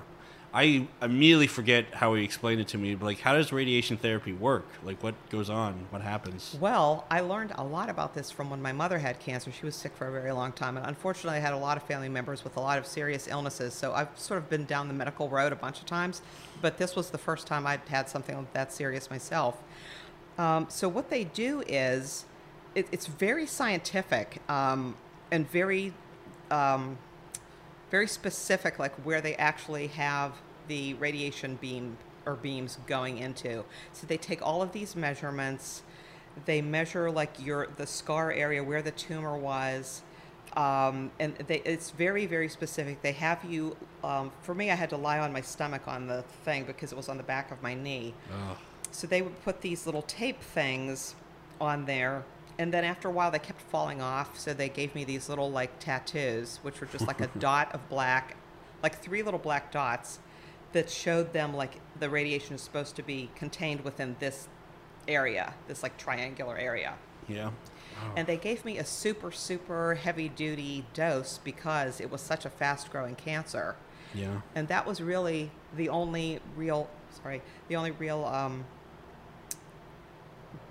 I 0.55 0.87
immediately 1.01 1.47
forget 1.47 1.93
how 1.93 2.13
he 2.13 2.23
explained 2.23 2.61
it 2.61 2.69
to 2.69 2.77
me. 2.77 2.95
But 2.95 3.07
like, 3.07 3.19
how 3.19 3.33
does 3.33 3.51
radiation 3.51 3.97
therapy 3.97 4.31
work? 4.31 4.65
Like, 4.85 5.03
what 5.03 5.13
goes 5.29 5.49
on? 5.49 5.87
What 5.89 6.01
happens? 6.01 6.55
Well, 6.61 7.05
I 7.11 7.19
learned 7.19 7.51
a 7.57 7.63
lot 7.63 7.89
about 7.89 8.13
this 8.13 8.31
from 8.31 8.49
when 8.49 8.61
my 8.61 8.71
mother 8.71 8.97
had 8.97 9.19
cancer. 9.19 9.51
She 9.51 9.65
was 9.65 9.75
sick 9.75 9.93
for 9.97 10.07
a 10.07 10.11
very 10.13 10.31
long 10.31 10.53
time, 10.53 10.77
and 10.77 10.85
unfortunately, 10.87 11.39
I 11.39 11.41
had 11.41 11.51
a 11.51 11.57
lot 11.57 11.75
of 11.75 11.83
family 11.83 12.07
members 12.07 12.45
with 12.45 12.55
a 12.55 12.61
lot 12.61 12.77
of 12.77 12.85
serious 12.85 13.27
illnesses. 13.27 13.73
So 13.73 13.91
I've 13.91 14.17
sort 14.17 14.37
of 14.37 14.49
been 14.49 14.63
down 14.63 14.87
the 14.87 14.93
medical 14.93 15.27
road 15.27 15.51
a 15.51 15.57
bunch 15.57 15.79
of 15.79 15.87
times, 15.87 16.21
but 16.61 16.77
this 16.77 16.95
was 16.95 17.09
the 17.09 17.17
first 17.17 17.47
time 17.47 17.67
I'd 17.67 17.81
had 17.89 18.07
something 18.07 18.47
that 18.53 18.71
serious 18.71 19.09
myself. 19.09 19.61
Um, 20.37 20.67
so 20.69 20.87
what 20.87 21.09
they 21.09 21.25
do 21.25 21.63
is, 21.67 22.23
it, 22.75 22.87
it's 22.93 23.07
very 23.07 23.45
scientific 23.45 24.41
um, 24.49 24.95
and 25.31 25.49
very, 25.51 25.93
um, 26.49 26.97
very 27.95 28.07
specific, 28.09 28.77
like 28.77 28.93
where 29.05 29.21
they 29.21 29.35
actually 29.35 29.87
have 29.87 30.33
the 30.67 30.93
radiation 30.95 31.57
beam 31.61 31.95
or 32.25 32.35
beams 32.35 32.77
going 32.87 33.19
into. 33.19 33.63
So 33.93 34.05
they 34.05 34.17
take 34.17 34.45
all 34.45 34.61
of 34.61 34.73
these 34.73 34.97
measurements. 34.97 35.81
They 36.43 36.61
measure 36.61 37.09
like 37.09 37.31
your 37.39 37.69
the 37.77 37.87
scar 37.87 38.33
area 38.33 38.61
where 38.61 38.81
the 38.81 38.91
tumor 38.91 39.37
was. 39.37 40.01
Um, 40.57 41.09
and 41.21 41.35
they, 41.47 41.61
it's 41.73 41.91
very, 41.91 42.25
very 42.25 42.49
specific. 42.49 43.01
They 43.01 43.13
have 43.13 43.39
you. 43.45 43.77
Um, 44.03 44.29
for 44.41 44.53
me, 44.53 44.71
I 44.71 44.75
had 44.75 44.89
to 44.89 44.97
lie 44.97 45.19
on 45.19 45.31
my 45.31 45.41
stomach 45.41 45.87
on 45.87 46.05
the 46.05 46.21
thing 46.43 46.65
because 46.65 46.91
it 46.91 46.97
was 46.97 47.07
on 47.07 47.15
the 47.15 47.23
back 47.35 47.49
of 47.49 47.63
my 47.63 47.75
knee. 47.75 48.13
Oh, 48.33 48.57
So 48.91 49.07
they 49.07 49.21
would 49.21 49.41
put 49.45 49.61
these 49.61 49.85
little 49.85 50.01
tape 50.01 50.41
things 50.41 51.15
on 51.61 51.85
there. 51.85 52.25
And 52.57 52.73
then 52.73 52.83
after 52.85 53.07
a 53.07 53.11
while, 53.11 53.31
they 53.31 53.39
kept 53.39 53.61
falling 53.61 54.01
off. 54.01 54.39
So 54.39 54.53
they 54.53 54.69
gave 54.69 54.95
me 54.95 55.03
these 55.03 55.27
little 55.29 55.51
like 55.51 55.77
tattoos, 55.79 56.59
which 56.61 56.79
were 56.79 56.87
just 56.87 57.05
like 57.07 57.19
a 57.21 57.27
dot 57.39 57.73
of 57.73 57.87
black, 57.89 58.37
like 58.81 59.01
three 59.01 59.23
little 59.23 59.39
black 59.39 59.71
dots 59.71 60.19
that 60.73 60.89
showed 60.89 61.33
them 61.33 61.53
like 61.53 61.79
the 61.99 62.09
radiation 62.09 62.55
is 62.55 62.61
supposed 62.61 62.95
to 62.97 63.03
be 63.03 63.29
contained 63.35 63.81
within 63.81 64.15
this 64.19 64.47
area, 65.07 65.53
this 65.67 65.83
like 65.83 65.97
triangular 65.97 66.57
area. 66.57 66.95
yeah. 67.27 67.51
And 68.17 68.27
they 68.27 68.35
gave 68.35 68.65
me 68.65 68.77
a 68.77 68.83
super, 68.85 69.31
super 69.31 69.95
heavy 69.95 70.27
duty 70.27 70.83
dose 70.93 71.39
because 71.45 72.01
it 72.01 72.11
was 72.11 72.19
such 72.19 72.43
a 72.43 72.49
fast 72.49 72.91
growing 72.91 73.15
cancer 73.15 73.75
Yeah. 74.13 74.41
and 74.53 74.67
that 74.67 74.85
was 74.85 74.99
really 75.01 75.49
the 75.77 75.87
only 75.87 76.39
real 76.57 76.89
sorry 77.21 77.41
the 77.69 77.77
only 77.77 77.91
real 77.91 78.25
um, 78.25 78.65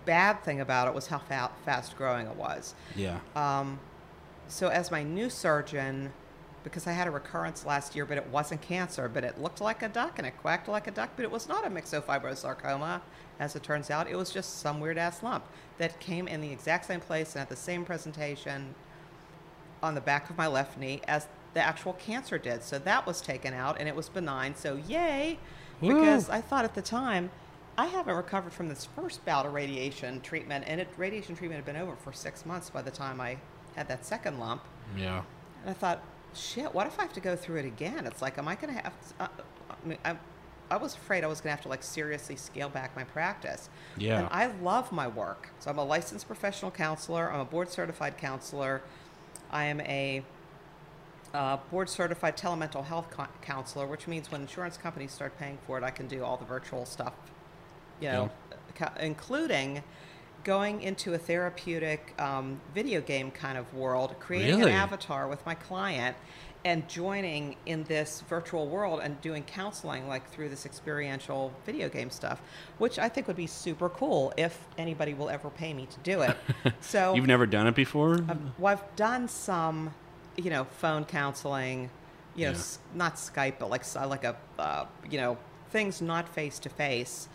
bad 0.04 0.42
thing 0.44 0.60
about 0.60 0.88
it 0.88 0.94
was 0.94 1.06
how 1.08 1.18
fa- 1.18 1.50
fast 1.64 1.96
growing 1.96 2.26
it 2.26 2.36
was 2.36 2.74
Yeah. 2.96 3.18
um, 3.36 3.78
so 4.48 4.68
as 4.68 4.90
my 4.90 5.02
new 5.02 5.30
surgeon 5.30 6.12
because 6.62 6.86
i 6.86 6.92
had 6.92 7.06
a 7.06 7.10
recurrence 7.10 7.64
last 7.66 7.94
year 7.94 8.04
but 8.06 8.16
it 8.18 8.26
wasn't 8.28 8.60
cancer 8.62 9.08
but 9.08 9.24
it 9.24 9.40
looked 9.40 9.60
like 9.60 9.82
a 9.82 9.88
duck 9.88 10.18
and 10.18 10.26
it 10.26 10.34
quacked 10.40 10.68
like 10.68 10.86
a 10.86 10.90
duck 10.90 11.10
but 11.16 11.22
it 11.24 11.30
was 11.30 11.48
not 11.48 11.66
a 11.66 11.70
myxofibrosarcoma 11.70 13.00
as 13.38 13.56
it 13.56 13.62
turns 13.62 13.90
out 13.90 14.08
it 14.08 14.16
was 14.16 14.30
just 14.30 14.58
some 14.60 14.80
weird 14.80 14.96
ass 14.98 15.22
lump 15.22 15.44
that 15.78 15.98
came 16.00 16.28
in 16.28 16.40
the 16.40 16.50
exact 16.52 16.84
same 16.86 17.00
place 17.00 17.32
and 17.34 17.42
at 17.42 17.48
the 17.48 17.56
same 17.56 17.84
presentation 17.84 18.74
on 19.82 19.94
the 19.94 20.00
back 20.00 20.30
of 20.30 20.36
my 20.38 20.46
left 20.46 20.78
knee 20.78 21.00
as 21.08 21.26
the 21.52 21.60
actual 21.60 21.92
cancer 21.94 22.38
did. 22.38 22.62
So 22.64 22.78
that 22.80 23.06
was 23.06 23.20
taken 23.20 23.52
out 23.54 23.76
and 23.78 23.88
it 23.88 23.94
was 23.94 24.08
benign. 24.08 24.54
So 24.56 24.76
yay! 24.88 25.38
Because. 25.80 26.28
I 26.30 26.40
thought 26.40 26.64
at 26.64 26.74
the 26.74 26.82
time, 26.82 27.30
I 27.76 27.86
haven't 27.86 28.14
recovered 28.14 28.52
from 28.52 28.68
this 28.68 28.86
first 28.96 29.24
bout 29.24 29.46
of 29.46 29.52
radiation 29.52 30.20
treatment, 30.20 30.64
and 30.66 30.80
it, 30.80 30.88
radiation 30.96 31.34
treatment 31.36 31.64
had 31.64 31.66
been 31.66 31.80
over 31.80 31.96
for 31.96 32.12
six 32.12 32.46
months 32.46 32.70
by 32.70 32.82
the 32.82 32.90
time 32.90 33.20
I 33.20 33.36
had 33.74 33.88
that 33.88 34.04
second 34.04 34.38
lump. 34.38 34.62
Yeah. 34.96 35.22
And 35.62 35.70
I 35.70 35.72
thought, 35.72 36.02
shit, 36.34 36.72
what 36.74 36.86
if 36.86 36.98
I 36.98 37.02
have 37.02 37.12
to 37.14 37.20
go 37.20 37.34
through 37.36 37.56
it 37.56 37.64
again? 37.64 38.06
It's 38.06 38.22
like, 38.22 38.38
am 38.38 38.48
I 38.48 38.54
going 38.54 38.74
to 38.74 38.80
have? 38.80 38.92
Uh, 39.18 39.26
I, 39.70 39.88
mean, 39.88 39.98
I, 40.04 40.16
I 40.70 40.76
was 40.76 40.94
afraid 40.94 41.24
I 41.24 41.26
was 41.26 41.40
going 41.40 41.50
to 41.50 41.56
have 41.56 41.62
to 41.62 41.68
like 41.68 41.82
seriously 41.82 42.36
scale 42.36 42.68
back 42.68 42.94
my 42.94 43.04
practice. 43.04 43.68
Yeah. 43.96 44.20
And 44.20 44.28
I 44.30 44.46
love 44.62 44.92
my 44.92 45.08
work. 45.08 45.50
So 45.60 45.70
I'm 45.70 45.78
a 45.78 45.84
licensed 45.84 46.26
professional 46.26 46.70
counselor. 46.70 47.30
I'm 47.30 47.40
a 47.40 47.44
board 47.44 47.70
certified 47.70 48.18
counselor. 48.18 48.82
I 49.50 49.64
am 49.64 49.80
a 49.80 50.22
uh, 51.34 51.56
board 51.70 51.88
certified 51.88 52.36
telemental 52.36 52.84
health 52.84 53.10
co- 53.10 53.26
counselor, 53.42 53.86
which 53.86 54.06
means 54.06 54.30
when 54.30 54.42
insurance 54.42 54.76
companies 54.76 55.12
start 55.12 55.36
paying 55.38 55.58
for 55.66 55.76
it, 55.76 55.84
I 55.84 55.90
can 55.90 56.06
do 56.06 56.22
all 56.24 56.36
the 56.36 56.44
virtual 56.44 56.86
stuff, 56.86 57.12
you 58.00 58.08
know, 58.08 58.30
co- 58.74 58.92
including 59.00 59.82
going 60.44 60.82
into 60.82 61.14
a 61.14 61.18
therapeutic 61.18 62.14
um, 62.20 62.60
video 62.74 63.00
game 63.00 63.30
kind 63.30 63.56
of 63.56 63.72
world, 63.74 64.14
creating 64.20 64.58
Really? 64.58 64.72
an 64.72 64.76
avatar 64.76 65.26
with 65.26 65.44
my 65.46 65.54
client, 65.54 66.16
and 66.66 66.86
joining 66.88 67.56
in 67.66 67.84
this 67.84 68.22
virtual 68.28 68.66
world 68.68 69.00
and 69.02 69.20
doing 69.20 69.42
counseling 69.44 70.06
like 70.08 70.28
through 70.30 70.48
this 70.50 70.64
experiential 70.66 71.52
video 71.66 71.88
game 71.88 72.10
stuff, 72.10 72.40
which 72.78 72.98
I 72.98 73.08
think 73.08 73.26
would 73.26 73.36
be 73.36 73.46
super 73.46 73.88
cool 73.90 74.32
if 74.36 74.66
anybody 74.78 75.12
will 75.14 75.28
ever 75.30 75.50
pay 75.50 75.72
me 75.74 75.86
to 75.86 75.98
do 76.00 76.20
it. 76.22 76.36
so 76.80 77.14
You've 77.14 77.26
never 77.26 77.46
done 77.46 77.66
it 77.66 77.74
before? 77.74 78.14
um, 78.14 78.52
well, 78.58 78.72
I've 78.72 78.96
done 78.96 79.28
some, 79.28 79.94
you 80.36 80.50
know, 80.50 80.64
phone 80.64 81.04
counseling, 81.04 81.90
you 82.34 82.44
know, 82.46 82.50
Yeah. 82.52 82.56
s- 82.56 82.78
not 82.94 83.16
Skype, 83.16 83.54
but 83.58 83.68
like 83.70 83.84
like 84.06 84.24
a, 84.24 84.36
uh, 84.58 84.86
you 85.10 85.18
know, 85.18 85.36
things 85.70 86.00
not 86.02 86.28
face 86.28 86.58
to 86.60 86.68
face. 86.68 87.28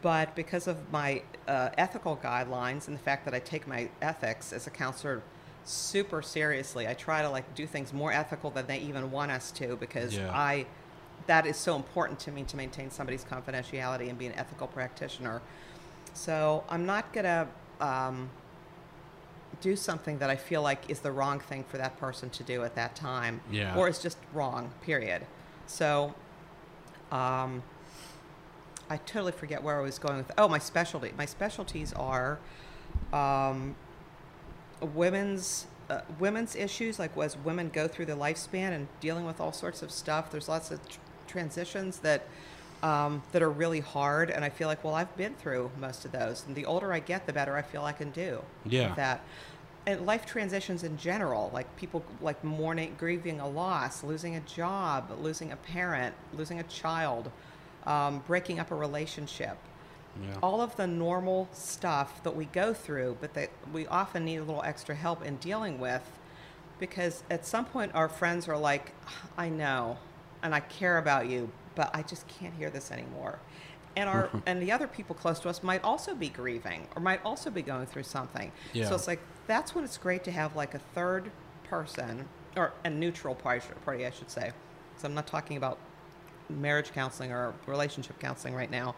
But 0.00 0.34
because 0.36 0.66
of 0.68 0.90
my 0.92 1.22
uh, 1.48 1.70
ethical 1.76 2.16
guidelines 2.16 2.86
and 2.86 2.96
the 2.96 3.02
fact 3.02 3.24
that 3.24 3.34
I 3.34 3.40
take 3.40 3.66
my 3.66 3.88
ethics 4.00 4.52
as 4.52 4.66
a 4.66 4.70
counselor 4.70 5.22
super 5.64 6.22
seriously, 6.22 6.86
I 6.86 6.94
try 6.94 7.20
to 7.22 7.28
like 7.28 7.54
do 7.54 7.66
things 7.66 7.92
more 7.92 8.12
ethical 8.12 8.50
than 8.50 8.66
they 8.66 8.78
even 8.78 9.10
want 9.10 9.30
us 9.32 9.50
to 9.52 9.76
because 9.76 10.16
Yeah. 10.16 10.30
I 10.32 10.66
that 11.26 11.44
is 11.46 11.56
so 11.58 11.76
important 11.76 12.18
to 12.20 12.30
me 12.30 12.42
to 12.44 12.56
maintain 12.56 12.90
somebody's 12.90 13.24
confidentiality 13.24 14.08
and 14.08 14.16
be 14.16 14.26
an 14.26 14.32
ethical 14.34 14.66
practitioner. 14.66 15.42
So 16.14 16.64
I'm 16.70 16.86
not 16.86 17.12
gonna 17.12 17.48
um, 17.80 18.30
do 19.60 19.76
something 19.76 20.18
that 20.18 20.30
I 20.30 20.36
feel 20.36 20.62
like 20.62 20.88
is 20.88 21.00
the 21.00 21.12
wrong 21.12 21.40
thing 21.40 21.64
for 21.64 21.76
that 21.76 21.98
person 21.98 22.30
to 22.30 22.42
do 22.44 22.62
at 22.64 22.74
that 22.76 22.94
time, 22.94 23.40
Yeah. 23.50 23.76
or 23.76 23.88
is 23.88 23.98
just 23.98 24.16
wrong. 24.32 24.70
Period. 24.80 25.26
So, 25.66 26.14
um, 27.12 27.62
I 28.90 28.96
totally 28.98 29.32
forget 29.32 29.62
where 29.62 29.78
I 29.78 29.82
was 29.82 29.98
going 29.98 30.16
with. 30.18 30.30
Oh, 30.38 30.48
my 30.48 30.58
specialty. 30.58 31.12
My 31.16 31.26
specialties 31.26 31.92
are 31.92 32.38
um, 33.12 33.74
women's 34.80 35.66
uh, 35.90 36.00
women's 36.18 36.54
issues, 36.54 36.98
like 36.98 37.16
as 37.16 37.36
women 37.38 37.70
go 37.70 37.88
through 37.88 38.04
their 38.06 38.16
lifespan 38.16 38.72
and 38.72 38.88
dealing 39.00 39.24
with 39.24 39.40
all 39.40 39.52
sorts 39.52 39.82
of 39.82 39.90
stuff. 39.90 40.30
There's 40.30 40.48
lots 40.48 40.70
of 40.70 40.86
tr- 40.88 40.98
transitions 41.26 41.98
that 42.00 42.26
um, 42.82 43.22
that 43.32 43.42
are 43.42 43.50
really 43.50 43.80
hard, 43.80 44.30
and 44.30 44.44
I 44.44 44.50
feel 44.50 44.68
like, 44.68 44.84
well, 44.84 44.94
I've 44.94 45.14
been 45.16 45.34
through 45.34 45.70
most 45.80 46.04
of 46.04 46.12
those. 46.12 46.44
And 46.46 46.54
the 46.54 46.64
older 46.64 46.92
I 46.92 47.00
get, 47.00 47.26
the 47.26 47.32
better 47.32 47.56
I 47.56 47.62
feel 47.62 47.82
I 47.82 47.92
can 47.92 48.10
do 48.10 48.40
Yeah. 48.64 48.88
with 48.88 48.96
that. 48.96 49.20
And 49.86 50.04
life 50.06 50.26
transitions 50.26 50.84
in 50.84 50.96
general, 50.98 51.50
like 51.52 51.74
people 51.76 52.04
like 52.20 52.42
mourning, 52.44 52.94
grieving 52.98 53.40
a 53.40 53.48
loss, 53.48 54.04
losing 54.04 54.36
a 54.36 54.40
job, 54.40 55.10
losing 55.20 55.50
a 55.50 55.56
parent, 55.56 56.14
losing 56.34 56.60
a 56.60 56.62
child, 56.64 57.30
um, 57.86 58.22
breaking 58.26 58.58
up 58.60 58.70
a 58.70 58.74
relationship. 58.74 59.56
Yeah. 60.20 60.34
all 60.42 60.60
of 60.60 60.74
the 60.74 60.86
normal 60.86 61.48
stuff 61.52 62.24
that 62.24 62.34
we 62.34 62.46
go 62.46 62.74
through, 62.74 63.18
but 63.20 63.34
that 63.34 63.50
we 63.72 63.86
often 63.86 64.24
need 64.24 64.38
a 64.38 64.42
little 64.42 64.64
extra 64.64 64.96
help 64.96 65.24
in 65.24 65.36
dealing 65.36 65.78
with 65.78 66.02
because 66.78 67.22
at 67.30 67.46
some 67.46 67.64
point 67.64 67.92
our 67.94 68.08
friends 68.08 68.48
are 68.48 68.56
like, 68.56 68.92
I 69.36 69.48
know 69.48 69.98
and 70.42 70.54
I 70.54 70.60
care 70.60 70.98
about 70.98 71.28
you, 71.28 71.50
but 71.74 71.90
I 71.94 72.02
just 72.02 72.26
can't 72.28 72.54
hear 72.54 72.70
this 72.70 72.90
anymore. 72.90 73.38
And 73.96 74.08
our 74.08 74.30
and 74.46 74.62
the 74.62 74.72
other 74.72 74.86
people 74.86 75.14
close 75.14 75.40
to 75.40 75.48
us 75.48 75.62
might 75.62 75.82
also 75.84 76.14
be 76.14 76.28
grieving 76.28 76.86
or 76.94 77.02
might 77.02 77.24
also 77.24 77.50
be 77.50 77.62
going 77.62 77.86
through 77.86 78.04
something. 78.04 78.52
Yeah. 78.72 78.88
So 78.88 78.94
it's 78.94 79.06
like 79.06 79.20
that's 79.46 79.74
when 79.74 79.84
it's 79.84 79.98
great 79.98 80.24
to 80.24 80.30
have 80.30 80.56
like 80.56 80.74
a 80.74 80.78
third 80.78 81.30
person 81.64 82.28
or 82.56 82.72
a 82.84 82.90
neutral 82.90 83.34
party, 83.34 83.66
party 83.84 84.06
I 84.06 84.10
should 84.10 84.30
say. 84.30 84.52
So 84.96 85.06
I'm 85.06 85.14
not 85.14 85.26
talking 85.26 85.56
about 85.56 85.78
marriage 86.48 86.92
counseling 86.92 87.32
or 87.32 87.54
relationship 87.66 88.18
counseling 88.18 88.54
right 88.54 88.70
now, 88.70 88.94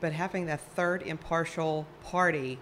but 0.00 0.12
having 0.12 0.46
that 0.46 0.60
third 0.60 1.02
impartial 1.02 1.86
party 2.02 2.58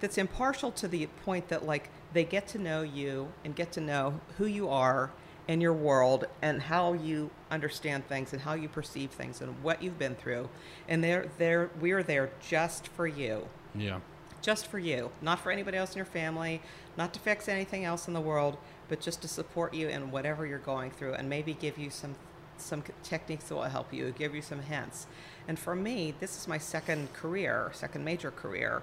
that's 0.00 0.18
impartial 0.18 0.72
to 0.72 0.88
the 0.88 1.06
point 1.24 1.48
that 1.48 1.64
like 1.64 1.90
they 2.12 2.24
get 2.24 2.48
to 2.48 2.58
know 2.58 2.82
you 2.82 3.32
and 3.44 3.54
get 3.54 3.72
to 3.72 3.80
know 3.80 4.20
who 4.38 4.46
you 4.46 4.68
are 4.68 5.10
in 5.48 5.60
your 5.60 5.72
world 5.72 6.24
and 6.40 6.62
how 6.62 6.92
you 6.92 7.30
understand 7.50 8.06
things 8.08 8.32
and 8.32 8.42
how 8.42 8.54
you 8.54 8.68
perceive 8.68 9.10
things 9.10 9.40
and 9.40 9.62
what 9.62 9.82
you've 9.82 9.98
been 9.98 10.14
through. 10.14 10.48
And 10.88 11.02
they're 11.02 11.28
there 11.38 11.70
we're 11.80 12.02
there 12.02 12.30
just 12.40 12.88
for 12.88 13.06
you. 13.06 13.48
Yeah. 13.74 14.00
just 14.42 14.66
for 14.66 14.78
you, 14.78 15.10
not 15.22 15.38
for 15.38 15.50
anybody 15.50 15.78
else 15.78 15.92
in 15.92 15.96
your 15.96 16.04
family, 16.04 16.60
not 16.96 17.14
to 17.14 17.20
fix 17.20 17.48
anything 17.48 17.84
else 17.84 18.06
in 18.06 18.12
the 18.12 18.20
world, 18.20 18.58
but 18.88 19.00
just 19.00 19.22
to 19.22 19.28
support 19.28 19.72
you 19.72 19.88
in 19.88 20.10
whatever 20.10 20.44
you're 20.44 20.58
going 20.58 20.90
through 20.90 21.14
and 21.14 21.28
maybe 21.28 21.54
give 21.54 21.78
you 21.78 21.88
some 21.88 22.14
some 22.58 22.82
techniques 23.02 23.44
that 23.48 23.54
will 23.54 23.62
help 23.62 23.92
you, 23.92 24.12
give 24.16 24.34
you 24.34 24.42
some 24.42 24.60
hints. 24.62 25.06
And 25.48 25.58
for 25.58 25.74
me, 25.74 26.14
this 26.20 26.36
is 26.38 26.46
my 26.48 26.58
second 26.58 27.12
career, 27.12 27.70
second 27.74 28.04
major 28.04 28.30
career. 28.30 28.82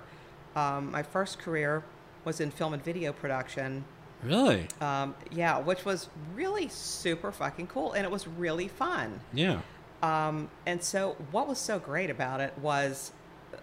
Um, 0.56 0.92
my 0.92 1.04
first 1.04 1.40
career 1.40 1.84
was 2.26 2.40
in 2.42 2.52
film 2.52 2.74
and 2.74 2.84
video 2.84 3.14
production. 3.14 3.86
Really? 4.24 4.68
Um, 4.82 5.16
yeah, 5.32 5.60
which 5.60 5.86
was 5.86 6.10
really 6.36 6.68
super 6.68 7.32
fucking 7.32 7.68
cool, 7.68 7.94
and 7.94 8.04
it 8.04 8.12
was 8.12 8.28
really 8.28 8.68
fun. 8.68 9.22
Yeah. 9.34 9.62
Um, 10.04 10.50
and 10.66 10.84
so, 10.84 11.16
what 11.32 11.48
was 11.48 11.58
so 11.58 11.80
great 11.80 12.10
about 12.10 12.42
it 12.42 12.58
was 12.60 13.12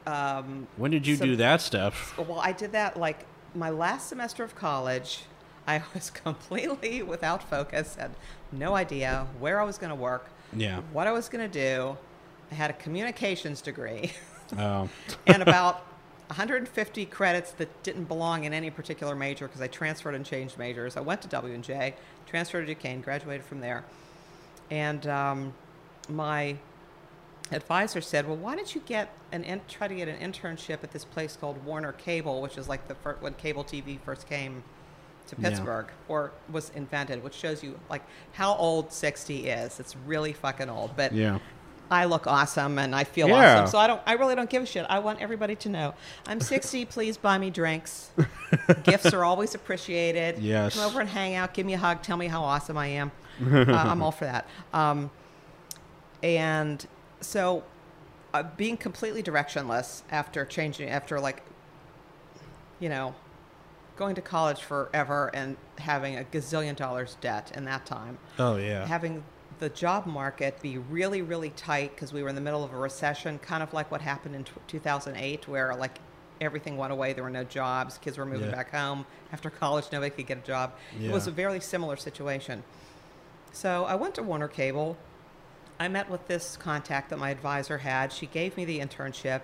um, 0.07 0.67
When 0.77 0.91
did 0.91 1.07
you 1.07 1.17
some- 1.17 1.27
do 1.29 1.37
that 1.37 1.61
stuff? 1.61 2.17
well, 2.19 2.41
I 2.41 2.53
did 2.53 2.73
that 2.73 2.97
like 2.99 3.27
my 3.55 3.71
last 3.71 4.09
semester 4.09 4.45
of 4.45 4.55
college. 4.55 5.25
I 5.67 5.83
was 5.95 6.11
completely 6.25 7.03
without 7.03 7.43
focus, 7.49 7.97
had 7.97 8.13
no 8.53 8.75
idea 8.75 9.27
where 9.39 9.61
I 9.61 9.65
was 9.65 9.79
going 9.79 9.91
to 9.91 9.97
work, 9.97 10.27
Yeah. 10.55 10.81
what 10.93 11.07
I 11.07 11.13
was 11.13 11.29
going 11.29 11.49
to 11.51 11.53
do. 11.61 11.97
I 12.51 12.55
had 12.55 12.71
a 12.71 12.75
communications 12.75 13.61
degree 13.61 14.13
Oh. 14.57 14.89
and 15.27 15.43
about 15.43 15.85
150 16.29 17.07
credits 17.07 17.51
that 17.53 17.83
didn't 17.83 18.05
belong 18.05 18.45
in 18.45 18.53
any 18.53 18.71
particular 18.71 19.15
major 19.17 19.47
because 19.49 19.61
I 19.61 19.67
transferred 19.67 20.15
and 20.15 20.25
changed 20.25 20.57
majors. 20.59 20.97
I 20.97 21.01
went 21.01 21.23
to 21.23 21.29
W 21.29 21.53
and 21.55 21.65
J, 21.65 21.95
transferred 22.27 22.67
to 22.67 22.75
Duquesne, 22.75 23.01
graduated 23.01 23.45
from 23.45 23.61
there, 23.61 23.85
and 24.71 25.07
um, 25.07 25.55
my 26.09 26.57
advisor 27.53 28.01
said, 28.01 28.27
"Well, 28.27 28.37
why 28.37 28.57
don't 28.57 28.75
you 28.75 28.83
get 28.87 29.13
an 29.33 29.45
in- 29.45 29.61
try 29.69 29.87
to 29.89 29.95
get 29.95 30.09
an 30.09 30.19
internship 30.19 30.83
at 30.83 30.91
this 30.93 31.05
place 31.05 31.37
called 31.37 31.65
Warner 31.65 31.93
Cable, 31.93 32.43
which 32.43 32.59
is 32.59 32.69
like 32.69 32.87
the 32.89 32.95
when 33.21 33.35
cable 33.35 33.63
TV 33.65 34.01
first 34.01 34.29
came 34.29 34.63
to 35.29 35.37
Yeah. 35.39 35.49
Pittsburgh 35.49 35.87
or 36.09 36.33
was 36.51 36.71
invented, 36.75 37.23
which 37.23 37.35
shows 37.35 37.63
you 37.63 37.79
like 37.91 38.03
how 38.33 38.55
old 38.55 38.93
60 38.93 39.49
is. 39.49 39.81
It's 39.81 39.97
really 40.07 40.33
fucking 40.33 40.69
old, 40.71 40.97
but 40.97 41.13
Yeah. 41.13 41.39
I 41.91 42.05
look 42.07 42.27
awesome 42.27 42.79
and 42.79 42.95
I 42.95 43.05
feel 43.05 43.29
Yeah. 43.29 43.55
awesome. 43.61 43.67
So 43.69 43.79
I 43.79 43.87
don't 43.87 44.01
I 44.07 44.13
really 44.15 44.35
don't 44.35 44.51
give 44.51 44.63
a 44.63 44.67
shit. 44.67 44.85
I 44.89 44.99
want 44.99 45.21
everybody 45.21 45.55
to 45.57 45.69
know. 45.69 45.95
I'm 46.27 46.41
60, 46.41 46.85
please 46.97 47.17
buy 47.17 47.39
me 47.39 47.51
drinks. 47.51 48.11
Gifts 48.85 49.13
are 49.13 49.25
always 49.25 49.55
appreciated. 49.55 50.39
Yes. 50.39 50.75
Come 50.75 50.85
over 50.85 51.01
and 51.01 51.09
hang 51.09 51.35
out, 51.35 51.55
give 51.55 51.65
me 51.67 51.75
a 51.75 51.79
hug, 51.79 52.03
tell 52.03 52.17
me 52.17 52.27
how 52.27 52.43
awesome 52.43 52.77
I 52.77 52.89
am. 52.89 53.13
uh, 53.53 53.65
I'm 53.73 54.03
all 54.03 54.13
for 54.13 54.25
that. 54.25 54.47
Um, 54.73 55.11
and 56.23 56.87
so 57.21 57.63
uh, 58.35 58.43
being 58.57 58.77
completely 58.77 59.23
directionless 59.23 60.03
after 60.11 60.45
changing 60.45 60.89
after 60.89 61.21
like 61.21 61.43
you 62.81 62.89
know 62.89 63.15
going 63.97 64.15
to 64.15 64.21
college 64.23 64.61
forever 64.63 65.31
and 65.35 65.57
having 65.79 66.17
a 66.17 66.25
gazillion 66.25 66.77
dollars 66.77 67.17
debt 67.21 67.53
in 67.55 67.65
that 67.65 67.87
time 67.87 68.19
Oh 68.39 68.57
yeah. 68.57 68.87
having 68.87 69.23
the 69.59 69.69
job 69.71 70.07
market 70.07 70.61
be 70.61 70.77
really 70.79 71.23
really 71.23 71.51
tight 71.51 71.95
because 71.95 72.13
we 72.13 72.23
were 72.23 72.29
in 72.29 72.35
the 72.35 72.41
middle 72.43 72.63
of 72.63 72.73
a 72.73 72.77
recession 72.77 73.39
kind 73.39 73.63
of 73.63 73.73
like 73.73 73.91
what 73.91 74.03
happened 74.03 74.35
in 74.35 74.45
t- 74.45 74.53
2008 74.69 75.49
where 75.49 75.75
like 75.75 75.99
everything 76.43 76.77
went 76.77 76.93
away 76.93 77.15
there 77.15 77.25
were 77.25 77.31
no 77.31 77.45
jobs 77.45 77.97
kids 77.99 78.19
were 78.19 78.27
moving 78.27 78.51
Yeah. 78.51 78.55
back 78.57 78.71
home 78.71 79.07
after 79.33 79.49
college 79.49 79.87
nobody 79.91 80.11
could 80.11 80.27
get 80.27 80.39
a 80.39 80.47
job 80.47 80.75
it 81.01 81.11
was 81.11 81.27
a 81.27 81.31
very 81.31 81.61
similar 81.61 81.97
situation 81.97 82.63
so 83.53 83.85
i 83.87 83.95
went 83.95 84.15
to 84.17 84.23
warner 84.23 84.49
cable 84.49 84.97
I 85.79 85.89
met 85.89 86.09
with 86.09 86.27
this 86.27 86.57
contact 86.57 87.11
that 87.11 87.19
my 87.19 87.29
advisor 87.29 87.77
had. 87.77 88.11
She 88.11 88.25
gave 88.25 88.57
me 88.57 88.65
the 88.65 88.79
internship. 88.81 89.43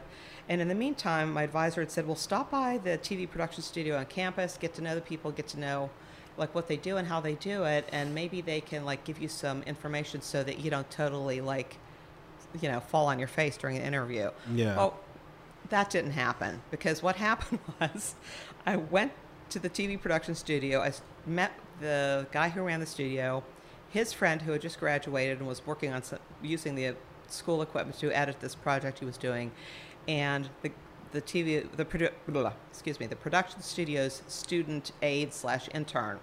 And 0.49 0.61
in 0.61 0.69
the 0.69 0.75
meantime, 0.75 1.33
my 1.33 1.45
advisor 1.45 1.81
had 1.81 1.91
said, 1.91 2.07
well, 2.07 2.17
stop 2.17 2.51
by 2.51 2.79
the 2.79 2.99
TV 2.99 3.29
production 3.29 3.63
studio 3.63 3.97
on 3.97 4.07
campus, 4.07 4.59
get 4.59 4.75
to 4.75 4.83
know 4.83 4.95
the 4.95 5.01
people, 5.01 5.31
get 5.31 5.49
to 5.49 5.61
know 5.61 5.91
like 6.37 6.55
what 6.55 6.67
they 6.69 6.77
do 6.77 6.97
and 6.97 7.07
how 7.07 7.21
they 7.21 7.35
do 7.35 7.65
it. 7.65 7.89
And 7.93 8.15
maybe 8.15 8.41
they 8.41 8.61
can 8.61 8.85
like 8.85 9.05
give 9.05 9.21
you 9.21 9.29
some 9.29 9.63
information 9.63 10.21
so 10.23 10.43
that 10.43 10.59
you 10.59 10.71
don't 10.71 10.91
totally 10.91 11.41
like, 11.41 11.77
you 12.61 12.69
know, 12.69 12.81
fall 12.81 13.07
on 13.07 13.19
your 13.19 13.29
face 13.29 13.57
during 13.57 13.77
an 13.77 13.83
interview. 13.83 14.31
Yeah. 14.53 14.77
Well, 14.77 14.99
that 15.69 15.91
didn't 15.91 16.13
happen 16.13 16.61
because 16.71 17.03
what 17.03 17.17
happened 17.29 17.61
was 17.81 18.15
I 18.67 18.77
went 18.77 19.13
to 19.51 19.59
the 19.59 19.71
TV 19.71 20.01
production 20.01 20.35
studio. 20.35 20.81
i 20.81 20.93
met 21.27 21.53
the 21.81 22.27
guy 22.33 22.49
who 22.49 22.63
ran 22.63 22.81
the 22.81 22.87
studio, 22.87 23.45
his 23.91 24.13
friend 24.13 24.43
who 24.43 24.53
had 24.53 24.63
just 24.63 24.81
graduated 24.81 25.39
and 25.39 25.47
was 25.47 25.67
working 25.67 25.93
on 25.93 26.03
some, 26.03 26.19
using 26.43 26.75
the 26.75 26.95
school 27.29 27.61
equipment 27.63 27.99
to 27.99 28.11
edit 28.13 28.41
this 28.41 28.55
project 28.55 28.99
he 29.01 29.05
was 29.05 29.19
doing, 29.19 29.51
and 30.09 30.49
the 30.63 30.71
the 31.13 31.21
TV 31.23 31.71
the 31.77 31.85
produ- 31.85 32.13
blah, 32.27 32.53
excuse 32.71 32.99
me 32.99 33.07
the 33.07 33.17
production 33.17 33.61
studio's 33.61 34.23
student 34.29 34.93
aide 35.03 35.35
slash 35.35 35.69
intern, 35.75 36.19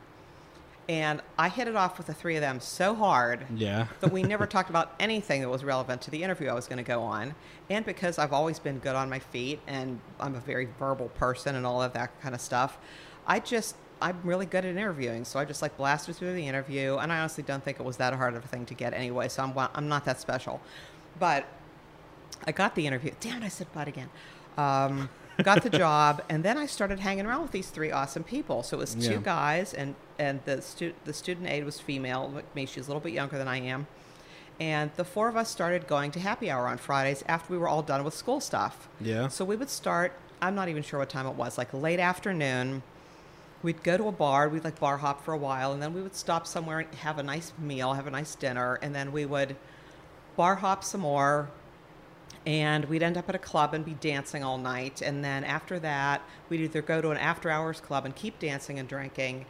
and 0.89 1.21
I 1.37 1.49
hit 1.49 1.67
it 1.67 1.75
off 1.75 1.99
with 1.99 2.07
the 2.07 2.13
three 2.15 2.35
of 2.35 2.41
them 2.41 2.59
so 2.59 2.95
hard 2.95 3.45
Yeah. 3.55 3.85
that 3.99 4.11
we 4.11 4.23
never 4.23 4.47
talked 4.55 4.71
about 4.71 4.93
anything 4.99 5.41
that 5.41 5.49
was 5.49 5.63
relevant 5.63 6.01
to 6.03 6.11
the 6.11 6.23
interview 6.23 6.49
I 6.49 6.53
was 6.53 6.65
going 6.67 6.77
to 6.77 6.83
go 6.83 7.03
on. 7.03 7.35
And 7.69 7.85
because 7.85 8.17
I've 8.17 8.33
always 8.33 8.57
been 8.57 8.79
good 8.79 8.95
on 8.95 9.07
my 9.11 9.19
feet 9.19 9.59
and 9.67 9.99
I'm 10.19 10.33
a 10.33 10.39
very 10.39 10.67
verbal 10.79 11.09
person 11.09 11.55
and 11.55 11.63
all 11.67 11.83
of 11.83 11.93
that 11.93 12.19
kind 12.21 12.33
of 12.33 12.41
stuff, 12.41 12.79
I 13.27 13.39
just, 13.39 13.75
I'm 14.01 14.19
really 14.23 14.47
good 14.47 14.65
at 14.65 14.75
interviewing. 14.75 15.25
So 15.25 15.37
I 15.37 15.45
just 15.45 15.61
like 15.61 15.77
blasted 15.77 16.15
through 16.15 16.33
the 16.33 16.47
interview. 16.47 16.97
And 16.97 17.13
I 17.13 17.19
honestly 17.19 17.43
don't 17.43 17.63
think 17.63 17.79
it 17.79 17.85
was 17.85 17.97
that 17.97 18.13
hard 18.13 18.33
of 18.33 18.43
a 18.43 18.47
thing 18.47 18.65
to 18.65 18.73
get 18.73 18.95
anyway. 18.95 19.27
So 19.27 19.43
I'm, 19.43 19.53
I'm 19.75 19.87
not 19.87 20.05
that 20.05 20.19
special. 20.19 20.59
But 21.19 21.45
I 22.47 22.51
got 22.51 22.75
the 22.75 22.87
interview. 22.87 23.11
Damn 23.19 23.41
it, 23.43 23.45
I 23.45 23.49
said 23.49 23.67
but 23.73 23.87
again. 23.87 24.09
Um, 24.57 25.09
got 25.43 25.63
the 25.63 25.69
job, 25.85 26.23
and 26.29 26.43
then 26.43 26.57
I 26.57 26.65
started 26.65 26.99
hanging 26.99 27.25
around 27.25 27.43
with 27.43 27.51
these 27.51 27.69
three 27.69 27.91
awesome 27.91 28.23
people. 28.23 28.63
So 28.63 28.77
it 28.77 28.79
was 28.79 28.95
two 28.95 29.13
Yeah. 29.13 29.17
guys, 29.23 29.73
and 29.73 29.95
and 30.17 30.41
the 30.45 30.61
stu- 30.61 30.93
the 31.05 31.13
student 31.13 31.47
aide 31.47 31.63
was 31.63 31.79
female, 31.79 32.31
like 32.33 32.53
me. 32.55 32.65
She's 32.65 32.87
a 32.87 32.89
little 32.89 33.01
bit 33.01 33.13
younger 33.13 33.37
than 33.37 33.47
I 33.47 33.57
am, 33.61 33.87
and 34.59 34.91
the 34.95 35.05
four 35.05 35.29
of 35.29 35.35
us 35.37 35.49
started 35.49 35.87
going 35.87 36.11
to 36.11 36.19
happy 36.19 36.49
hour 36.51 36.67
on 36.67 36.77
Fridays 36.77 37.23
after 37.27 37.53
we 37.53 37.59
were 37.59 37.67
all 37.69 37.81
done 37.83 38.03
with 38.03 38.13
school 38.13 38.39
stuff. 38.39 38.89
Yeah. 38.99 39.27
So 39.29 39.45
we 39.45 39.55
would 39.55 39.69
start. 39.69 40.13
I'm 40.41 40.55
not 40.55 40.69
even 40.69 40.83
sure 40.83 40.99
what 40.99 41.09
time 41.09 41.27
it 41.27 41.35
was, 41.35 41.57
like 41.57 41.73
late 41.73 41.99
afternoon. 41.99 42.81
We'd 43.61 43.83
go 43.83 43.97
to 43.97 44.07
a 44.07 44.11
bar. 44.13 44.47
We'd 44.47 44.63
like 44.63 44.79
bar 44.79 44.97
hop 44.97 45.23
for 45.25 45.33
a 45.33 45.37
while, 45.37 45.73
and 45.73 45.81
then 45.83 45.93
we 45.93 46.01
would 46.01 46.15
stop 46.15 46.47
somewhere 46.47 46.79
and 46.79 46.95
have 46.95 47.17
a 47.17 47.23
nice 47.23 47.51
meal, 47.59 47.93
have 47.93 48.07
a 48.07 48.11
nice 48.11 48.35
dinner, 48.35 48.75
and 48.81 48.95
then 48.95 49.11
we 49.11 49.25
would 49.25 49.57
bar 50.37 50.55
hop 50.55 50.83
some 50.85 51.01
more. 51.01 51.49
And 52.45 52.85
we'd 52.85 53.03
end 53.03 53.17
up 53.17 53.27
at 53.29 53.35
a 53.35 53.39
club 53.39 53.73
and 53.73 53.83
be 53.85 53.93
dancing 53.95 54.43
all 54.43 54.57
night. 54.57 55.01
And 55.01 55.23
then 55.23 55.43
after 55.43 55.77
that, 55.79 56.21
we'd 56.49 56.61
either 56.61 56.81
go 56.81 57.01
to 57.01 57.11
an 57.11 57.17
after 57.17 57.49
hours 57.49 57.79
club 57.79 58.05
and 58.05 58.15
keep 58.15 58.39
dancing 58.39 58.79
and 58.79 58.87
drinking, 58.87 59.45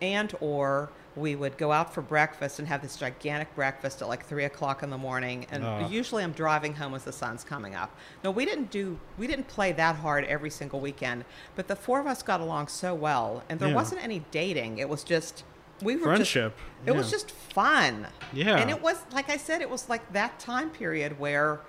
and 0.00 0.32
or 0.40 0.90
we 1.16 1.34
would 1.34 1.58
go 1.58 1.72
out 1.72 1.92
for 1.92 2.00
breakfast 2.00 2.60
and 2.60 2.68
have 2.68 2.80
this 2.80 2.96
gigantic 2.96 3.52
breakfast 3.56 4.00
at 4.00 4.06
like 4.06 4.24
three 4.24 4.44
o'clock 4.44 4.84
in 4.84 4.90
the 4.90 4.98
morning 4.98 5.44
and 5.50 5.64
Ah. 5.64 5.88
usually 5.88 6.22
i'm 6.22 6.30
driving 6.30 6.74
home 6.76 6.94
as 6.94 7.02
the 7.02 7.10
sun's 7.12 7.42
coming 7.42 7.74
up 7.74 7.90
no 8.22 8.30
we 8.30 8.44
didn't 8.44 8.70
do 8.70 9.00
we 9.16 9.26
didn't 9.26 9.48
play 9.48 9.72
that 9.72 9.96
hard 9.96 10.24
every 10.26 10.50
single 10.50 10.78
weekend 10.78 11.24
but 11.56 11.66
the 11.66 11.74
four 11.74 11.98
of 11.98 12.06
us 12.06 12.22
got 12.22 12.40
along 12.40 12.68
so 12.68 12.94
well 12.94 13.42
and 13.48 13.58
there 13.58 13.70
Yeah. 13.70 13.74
wasn't 13.74 14.04
any 14.04 14.24
dating 14.30 14.78
it 14.78 14.88
was 14.88 15.02
just 15.02 15.42
we 15.82 15.96
were 15.96 16.04
Friendship. 16.04 16.56
just, 16.56 16.88
it 16.88 16.96
was 16.96 17.10
just 17.10 17.30
fun 17.30 18.06
Yeah. 18.32 18.56
and 18.58 18.70
it 18.70 18.82
was 18.82 18.96
like 19.12 19.28
i 19.30 19.36
said 19.36 19.60
it 19.62 19.70
was 19.70 19.88
like 19.88 20.12
that 20.12 20.38
time 20.38 20.70
period 20.70 21.18
where 21.18 21.60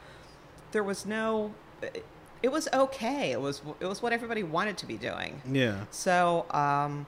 there 0.72 0.84
was 0.84 1.06
no 1.06 1.54
it 2.42 2.50
was 2.52 2.68
okay 2.74 3.32
it 3.32 3.40
was 3.42 3.62
it 3.80 3.86
was 3.86 4.02
what 4.02 4.12
everybody 4.14 4.44
wanted 4.44 4.78
to 4.78 4.86
be 4.86 4.98
doing 4.98 5.42
Yeah. 5.50 5.86
so, 5.92 6.46
um, 6.52 7.06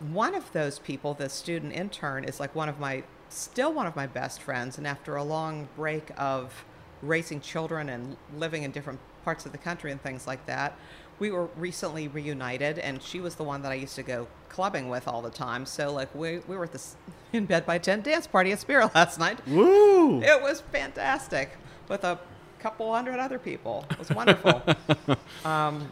one 0.00 0.34
of 0.36 0.52
those 0.52 0.78
people, 0.78 1.12
the 1.14 1.28
student 1.28 1.72
intern, 1.72 2.22
is 2.22 2.38
like 2.38 2.54
one 2.54 2.68
of 2.68 2.78
my, 2.78 3.02
still 3.30 3.72
one 3.72 3.84
of 3.84 3.96
my 3.96 4.06
best 4.06 4.40
friends. 4.40 4.78
And 4.78 4.86
after 4.86 5.16
a 5.16 5.24
long 5.24 5.66
break 5.74 6.10
of 6.16 6.64
raising 7.02 7.40
children 7.40 7.88
and 7.88 8.16
living 8.36 8.62
in 8.62 8.70
different 8.70 9.00
parts 9.24 9.44
of 9.44 9.50
the 9.50 9.58
country 9.58 9.90
and 9.90 10.00
things 10.00 10.24
like 10.26 10.46
that. 10.46 10.78
We 11.18 11.30
were 11.30 11.48
recently 11.56 12.08
reunited, 12.08 12.78
and 12.78 13.02
she 13.02 13.20
was 13.20 13.34
the 13.34 13.42
one 13.44 13.62
that 13.62 13.72
I 13.72 13.74
used 13.76 13.96
to 13.96 14.02
go 14.02 14.28
clubbing 14.48 14.88
with 14.88 15.08
all 15.08 15.20
the 15.22 15.30
time. 15.30 15.66
So, 15.66 15.92
like, 15.92 16.14
we, 16.14 16.38
we 16.40 16.56
were 16.56 16.64
at 16.64 16.72
this 16.72 16.96
in 17.32 17.46
bed 17.46 17.66
by 17.66 17.78
10 17.78 18.02
dance 18.02 18.26
party 18.26 18.52
at 18.52 18.60
Spirit 18.60 18.94
last 18.94 19.18
night. 19.18 19.46
Woo! 19.46 20.22
It 20.22 20.40
was 20.40 20.60
fantastic 20.72 21.50
with 21.88 22.04
a 22.04 22.18
couple 22.58 22.92
hundred 22.92 23.18
other 23.18 23.38
people. 23.38 23.84
It 23.90 23.98
was 23.98 24.10
wonderful. 24.10 24.62
um, 25.44 25.90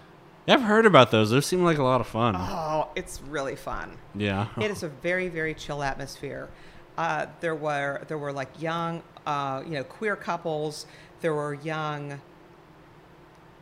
I've 0.49 0.62
heard 0.62 0.87
about 0.87 1.11
those. 1.11 1.31
Those 1.31 1.47
seem 1.47 1.64
like 1.64 1.79
a 1.79 1.83
lot 1.83 2.01
of 2.01 2.07
fun. 2.07 2.37
oh, 2.37 2.89
it's 2.95 3.20
really 3.22 3.57
fun. 3.57 3.99
yeah. 4.14 4.47
It 4.61 4.70
is 4.70 4.83
a 4.85 4.89
very 4.89 5.29
very 5.29 5.55
chill 5.55 5.83
atmosphere. 5.83 6.49
Uh, 6.97 7.27
there 7.41 7.55
were 7.55 8.05
there 8.09 8.18
were 8.18 8.33
like 8.33 8.61
young, 8.62 9.03
uh, 9.27 9.62
you 9.64 9.72
know, 9.72 9.85
queer 9.85 10.14
couples. 10.16 10.87
There 11.20 11.35
were 11.35 11.55
young, 11.55 12.20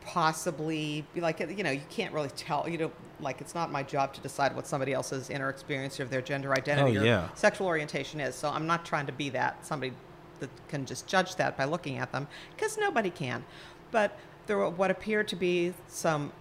possibly 0.07 1.05
be 1.15 1.21
like 1.21 1.41
you 1.41 1.63
know 1.63 1.71
you 1.71 1.83
can't 1.91 2.13
really 2.13 2.29
tell. 2.31 2.69
You 2.69 2.79
know, 2.79 2.93
like 3.21 3.41
it's 3.41 3.55
not 3.55 3.71
my 3.73 3.83
job 3.83 4.15
to 4.15 4.21
decide 4.21 4.55
what 4.55 4.67
somebody 4.67 4.93
else's 4.93 5.31
inner 5.31 5.49
experience 5.51 5.99
of 6.01 6.11
their 6.11 6.23
gender 6.23 6.53
identity 6.53 6.99
Oh, 6.99 7.03
or 7.03 7.05
yeah. 7.05 7.29
sexual 7.35 7.67
orientation 7.67 8.21
is. 8.21 8.35
So 8.35 8.49
I'm 8.51 8.67
not 8.67 8.85
trying 8.85 9.07
to 9.07 9.13
be 9.13 9.31
that 9.31 9.65
somebody 9.67 9.93
that 10.41 10.51
can 10.69 10.85
just 10.87 11.07
judge 11.07 11.37
that 11.37 11.57
by 11.57 11.65
looking 11.65 11.99
at 11.99 12.13
them 12.13 12.27
because 12.57 12.77
nobody 12.79 13.11
can. 13.11 13.45
But 13.91 14.19
there 14.47 14.59
were 14.59 14.69
what 14.71 14.91
appeared 14.91 15.29
to 15.29 15.37
be 15.37 15.73
some 15.89 16.33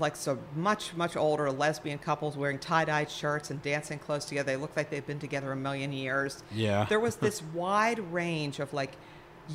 like 0.00 0.16
some 0.16 0.40
much 0.56 0.92
much 0.96 1.16
older 1.16 1.50
lesbian 1.52 1.98
couples 1.98 2.36
wearing 2.36 2.58
tie-dyed 2.58 3.08
shirts 3.08 3.50
and 3.50 3.62
dancing 3.62 3.96
close 3.96 4.24
together 4.24 4.50
they 4.52 4.56
looked 4.56 4.76
like 4.76 4.90
they've 4.90 5.06
been 5.06 5.20
together 5.20 5.52
a 5.52 5.56
million 5.56 5.92
years 5.92 6.42
Yeah. 6.52 6.84
there 6.88 6.98
was 6.98 7.14
this 7.26 7.40
wide 7.54 8.00
range 8.12 8.58
of 8.58 8.72
like 8.72 8.96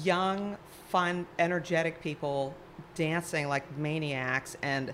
young 0.02 0.56
fun 0.88 1.28
energetic 1.38 2.02
people 2.02 2.56
dancing 2.96 3.48
like 3.48 3.78
maniacs 3.78 4.58
and 4.62 4.94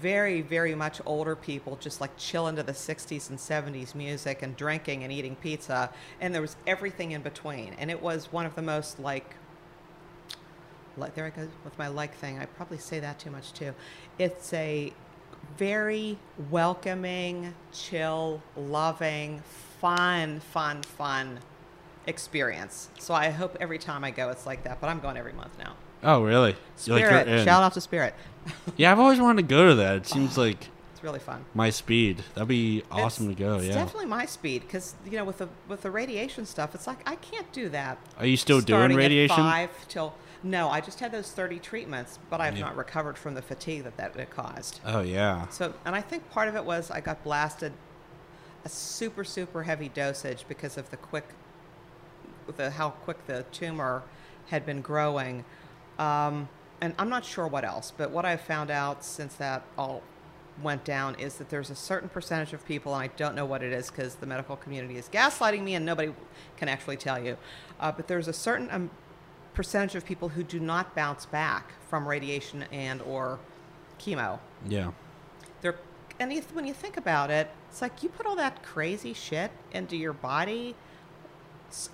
very 0.00 0.42
very 0.42 0.74
much 0.74 1.00
older 1.06 1.34
people 1.34 1.76
just 1.76 2.00
like 2.00 2.14
chill 2.16 2.48
into 2.48 2.62
the 2.62 2.72
60s 2.72 3.30
and 3.30 3.38
70s 3.38 3.94
music 3.94 4.42
and 4.42 4.56
drinking 4.56 5.02
and 5.02 5.12
eating 5.12 5.36
pizza 5.36 5.90
and 6.20 6.34
there 6.34 6.42
was 6.42 6.56
everything 6.66 7.12
in 7.12 7.22
between 7.22 7.74
and 7.78 7.90
it 7.90 8.02
was 8.02 8.32
one 8.32 8.44
of 8.44 8.54
the 8.54 8.62
most 8.62 8.98
like 8.98 9.34
like 10.96 11.14
there 11.14 11.26
I 11.26 11.30
go 11.30 11.48
with 11.64 11.78
my 11.78 11.88
like 11.88 12.14
thing. 12.14 12.38
I 12.38 12.46
probably 12.46 12.78
say 12.78 13.00
that 13.00 13.18
too 13.18 13.30
much 13.30 13.52
too. 13.52 13.74
It's 14.18 14.52
a 14.52 14.92
very 15.56 16.18
welcoming, 16.50 17.54
chill, 17.72 18.42
loving, 18.56 19.42
fun, 19.80 20.40
fun, 20.40 20.82
fun 20.82 21.40
experience. 22.06 22.90
So 22.98 23.14
I 23.14 23.30
hope 23.30 23.56
every 23.60 23.78
time 23.78 24.04
I 24.04 24.10
go 24.10 24.30
it's 24.30 24.46
like 24.46 24.64
that. 24.64 24.80
But 24.80 24.88
I'm 24.88 25.00
going 25.00 25.16
every 25.16 25.32
month 25.32 25.58
now. 25.58 25.74
Oh, 26.04 26.22
really? 26.22 26.56
You're 26.84 26.98
like, 27.10 27.26
shout 27.44 27.62
out 27.62 27.72
to 27.74 27.80
Spirit. 27.80 28.14
Yeah, 28.76 28.92
I've 28.92 28.98
always 28.98 29.18
wanted 29.20 29.42
to 29.42 29.48
go 29.48 29.68
to 29.70 29.74
that. 29.76 29.96
It 29.96 30.06
seems 30.06 30.36
like 30.36 30.68
It's 30.92 31.02
really 31.02 31.18
fun. 31.18 31.46
my 31.54 31.70
speed. 31.70 32.22
That'd 32.34 32.46
be 32.48 32.82
awesome 32.90 33.30
It's- 33.30 33.38
to 33.38 33.42
go. 33.42 33.54
It's 33.56 33.66
Yeah. 33.68 33.74
definitely 33.74 34.04
my 34.06 34.26
speed 34.26 34.62
because 34.62 34.94
you 35.06 35.12
know 35.16 35.24
with 35.24 35.38
the 35.38 35.48
with 35.66 35.80
the 35.82 35.90
radiation 35.90 36.44
stuff, 36.44 36.74
it's 36.74 36.86
like 36.86 37.08
I 37.08 37.16
can't 37.16 37.50
do 37.52 37.70
that. 37.70 37.96
Are 38.18 38.26
you 38.26 38.36
still 38.36 38.60
doing 38.60 38.80
starting 38.80 38.96
radiation? 38.98 39.36
five 39.36 39.70
till 39.88 40.14
no, 40.42 40.68
I 40.68 40.82
just 40.82 41.00
had 41.00 41.10
those 41.10 41.30
thirty 41.32 41.58
treatments, 41.58 42.18
but 42.28 42.42
I've 42.42 42.58
Yeah. 42.58 42.64
not 42.66 42.76
recovered 42.76 43.16
from 43.16 43.32
the 43.34 43.40
fatigue 43.40 43.84
that 43.84 43.96
that 43.96 44.14
it 44.16 44.28
caused. 44.30 44.80
Oh 44.84 45.00
yeah. 45.00 45.48
So, 45.48 45.72
and 45.86 45.96
I 45.96 46.02
think 46.02 46.30
part 46.30 46.48
of 46.48 46.54
it 46.54 46.66
was 46.66 46.90
I 46.90 47.00
got 47.00 47.24
blasted 47.24 47.72
a 48.66 48.68
super 48.68 49.24
super 49.24 49.62
heavy 49.62 49.88
dosage 49.88 50.44
because 50.48 50.76
of 50.76 50.90
the 50.90 50.98
quick, 50.98 51.28
the 52.56 52.70
how 52.72 52.90
quick 52.90 53.26
the 53.26 53.44
tumor 53.52 54.02
had 54.48 54.66
been 54.66 54.82
growing, 54.82 55.44
um, 55.98 56.48
and 56.80 56.94
I'm 56.98 57.08
not 57.08 57.24
sure 57.24 57.46
what 57.46 57.64
else. 57.64 57.92
But 57.96 58.10
what 58.10 58.24
I've 58.24 58.40
found 58.40 58.70
out 58.70 59.04
since 59.04 59.34
that 59.36 59.62
all 59.78 60.02
went 60.62 60.84
down 60.84 61.14
is 61.16 61.36
that 61.38 61.48
there's 61.48 61.70
a 61.70 61.74
certain 61.74 62.08
percentage 62.08 62.52
of 62.52 62.64
people, 62.66 62.94
and 62.94 63.02
I 63.02 63.08
don't 63.16 63.34
know 63.34 63.44
what 63.44 63.62
it 63.62 63.72
is 63.72 63.90
because 63.90 64.16
the 64.16 64.26
medical 64.26 64.56
community 64.56 64.96
is 64.96 65.08
gaslighting 65.08 65.62
me, 65.62 65.74
and 65.74 65.84
nobody 65.84 66.12
can 66.56 66.68
actually 66.68 66.96
tell 66.96 67.22
you. 67.22 67.36
Uh, 67.80 67.90
but 67.92 68.06
there's 68.08 68.28
a 68.28 68.32
certain 68.32 68.68
um, 68.70 68.90
percentage 69.54 69.94
of 69.94 70.04
people 70.04 70.28
who 70.30 70.42
do 70.42 70.60
not 70.60 70.94
bounce 70.94 71.26
back 71.26 71.72
from 71.88 72.06
radiation 72.08 72.64
and 72.72 73.00
or 73.02 73.38
chemo 74.00 74.40
Yeah. 74.68 74.90
they're 75.60 75.76
and 76.18 76.32
if, 76.32 76.52
when 76.52 76.66
you 76.66 76.74
think 76.74 76.96
about 76.96 77.30
it 77.30 77.48
it's 77.70 77.80
like 77.80 78.02
you 78.02 78.08
put 78.08 78.26
all 78.26 78.34
that 78.34 78.64
crazy 78.64 79.14
shit 79.14 79.52
into 79.72 79.96
your 79.96 80.12
body 80.12 80.74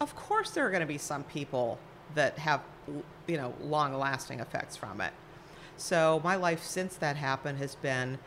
of 0.01 0.17
course 0.17 0.51
there 0.53 0.67
are 0.67 0.71
going 0.71 0.81
to 0.81 0.87
be 0.87 0.97
some 0.97 1.23
people 1.25 1.79
that 2.15 2.39
have 2.39 2.63
you 3.27 3.37
know 3.37 3.55
long 3.63 3.95
lasting 3.95 4.41
effects 4.41 4.77
from 4.77 5.01
it. 5.01 5.13
So 5.77 6.21
my 6.25 6.37
life 6.37 6.63
since 6.63 6.97
that 6.97 7.17
happened 7.17 7.59
has 7.59 7.75
been 7.75 8.19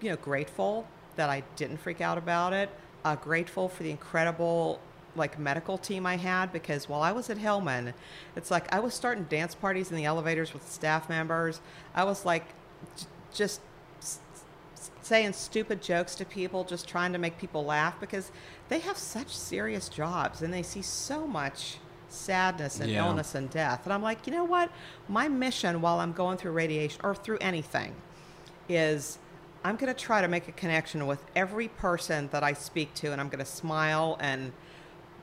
you 0.00 0.10
know 0.10 0.16
grateful 0.16 0.86
that 1.16 1.30
i 1.30 1.42
didn't 1.56 1.78
freak 1.78 2.00
out 2.00 2.18
about 2.18 2.52
it 2.52 2.68
uh, 3.04 3.14
grateful 3.16 3.68
for 3.68 3.82
the 3.82 3.90
incredible 3.90 4.80
like 5.14 5.38
medical 5.38 5.78
team 5.78 6.06
i 6.06 6.16
had 6.16 6.52
because 6.52 6.88
while 6.88 7.02
i 7.02 7.12
was 7.12 7.30
at 7.30 7.38
hillman 7.38 7.94
it's 8.34 8.50
like 8.50 8.72
i 8.74 8.80
was 8.80 8.94
starting 8.94 9.24
dance 9.24 9.54
parties 9.54 9.90
in 9.90 9.96
the 9.96 10.04
elevators 10.04 10.52
with 10.52 10.70
staff 10.70 11.08
members. 11.08 11.60
I 11.94 12.04
was 12.04 12.24
like 12.24 12.44
just 13.32 13.60
saying 15.02 15.32
stupid 15.32 15.82
jokes 15.82 16.14
to 16.16 16.24
people 16.24 16.64
just 16.64 16.88
trying 16.88 17.12
to 17.12 17.18
make 17.18 17.38
people 17.38 17.64
laugh 17.64 17.98
because 18.00 18.30
they 18.68 18.78
have 18.80 18.96
such 18.96 19.36
serious 19.36 19.88
jobs 19.88 20.42
and 20.42 20.52
they 20.52 20.62
see 20.62 20.82
so 20.82 21.26
much 21.26 21.76
sadness 22.12 22.80
and 22.80 22.90
Yeah. 22.90 23.06
illness 23.06 23.34
and 23.34 23.48
death 23.50 23.80
and 23.84 23.92
i'm 23.92 24.02
like 24.02 24.26
you 24.26 24.32
know 24.32 24.44
what 24.44 24.70
my 25.08 25.28
mission 25.28 25.80
while 25.80 25.98
i'm 26.00 26.12
going 26.12 26.36
through 26.36 26.52
radiation 26.52 27.00
or 27.04 27.14
through 27.14 27.38
anything 27.40 27.94
is 28.68 29.18
I'm 29.64 29.76
going 29.76 29.94
to 29.94 30.00
try 30.00 30.20
to 30.20 30.26
make 30.26 30.48
a 30.48 30.52
connection 30.52 31.06
with 31.06 31.24
every 31.36 31.68
person 31.68 32.28
that 32.32 32.42
I 32.42 32.52
speak 32.52 32.94
to, 32.94 33.12
and 33.12 33.20
I'm 33.20 33.28
going 33.28 33.38
to 33.38 33.44
smile 33.44 34.16
and, 34.18 34.50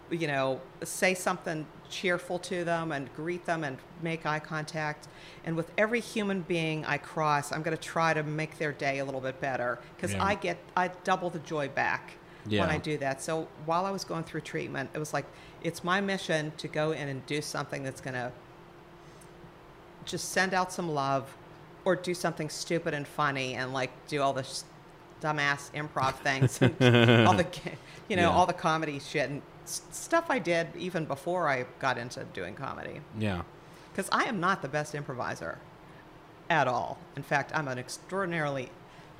you 0.10 0.28
know, 0.28 0.62
say 0.82 1.14
something 1.14 1.66
cheerful 1.90 2.40
to 2.40 2.64
them 2.64 2.94
and 2.94 3.14
greet 3.18 3.46
them 3.46 3.66
and 3.66 3.78
make 4.02 4.26
eye 4.26 4.40
contact. 4.40 5.10
And 5.44 5.58
with 5.58 5.70
every 5.78 6.00
human 6.00 6.40
being 6.44 6.86
I 6.86 7.00
cross, 7.00 7.52
I'm 7.52 7.64
going 7.64 7.76
to 7.76 7.84
try 7.84 8.14
to 8.14 8.24
make 8.24 8.58
their 8.60 8.72
day 8.72 9.00
a 9.00 9.04
little 9.04 9.20
bit 9.20 9.42
better 9.42 9.80
because 9.98 10.14
Yeah. 10.14 10.24
I 10.24 10.36
get 10.36 10.58
I 10.78 10.88
double 11.04 11.30
the 11.30 11.40
joy 11.40 11.68
back 11.68 12.14
when 12.46 12.70
I 12.70 12.78
do 12.78 12.98
that. 12.98 13.22
So 13.22 13.48
while 13.66 13.86
I 13.86 13.92
was 13.92 14.04
going 14.04 14.24
through 14.24 14.42
treatment, 14.42 14.90
it 14.94 15.00
was 15.00 15.14
like 15.14 15.26
it's 15.64 15.84
my 15.84 16.00
mission 16.02 16.52
to 16.58 16.68
go 16.68 16.92
in 16.92 17.08
and 17.10 17.26
do 17.26 17.42
something 17.42 17.84
that's 17.84 18.02
going 18.02 18.14
to 18.14 18.32
just 20.06 20.30
send 20.30 20.54
out 20.54 20.72
some 20.72 20.90
love 20.94 21.36
or 21.86 21.96
do 21.96 22.14
something 22.14 22.50
stupid 22.50 22.94
and 22.94 23.08
funny 23.08 23.54
and 23.56 23.74
like 23.74 23.92
do 24.08 24.22
all 24.22 24.34
the 24.34 24.44
sh- 24.44 24.62
dumbass 25.22 25.70
improv 25.74 26.14
things 26.24 26.62
and 26.62 27.28
all 27.28 27.34
the 27.36 27.46
you 28.08 28.16
know 28.16 28.24
Yeah. 28.24 28.30
all 28.30 28.46
the 28.46 28.54
comedy 28.54 29.00
shit 29.00 29.30
and 29.30 29.42
s- 29.66 29.82
stuff 29.92 30.26
I 30.30 30.40
did 30.40 30.68
even 30.78 31.06
before 31.06 31.48
I 31.50 31.66
got 31.80 31.98
into 31.98 32.24
doing 32.34 32.56
comedy 32.56 33.02
Yeah. 33.18 33.42
because 33.92 34.10
I 34.12 34.24
am 34.26 34.40
not 34.40 34.62
the 34.62 34.68
best 34.70 34.96
improviser 34.96 35.58
at 36.50 36.68
all. 36.68 36.98
In 37.16 37.22
fact, 37.22 37.52
I'm 37.54 37.68
an 37.68 37.78
extraordinarily 37.78 38.70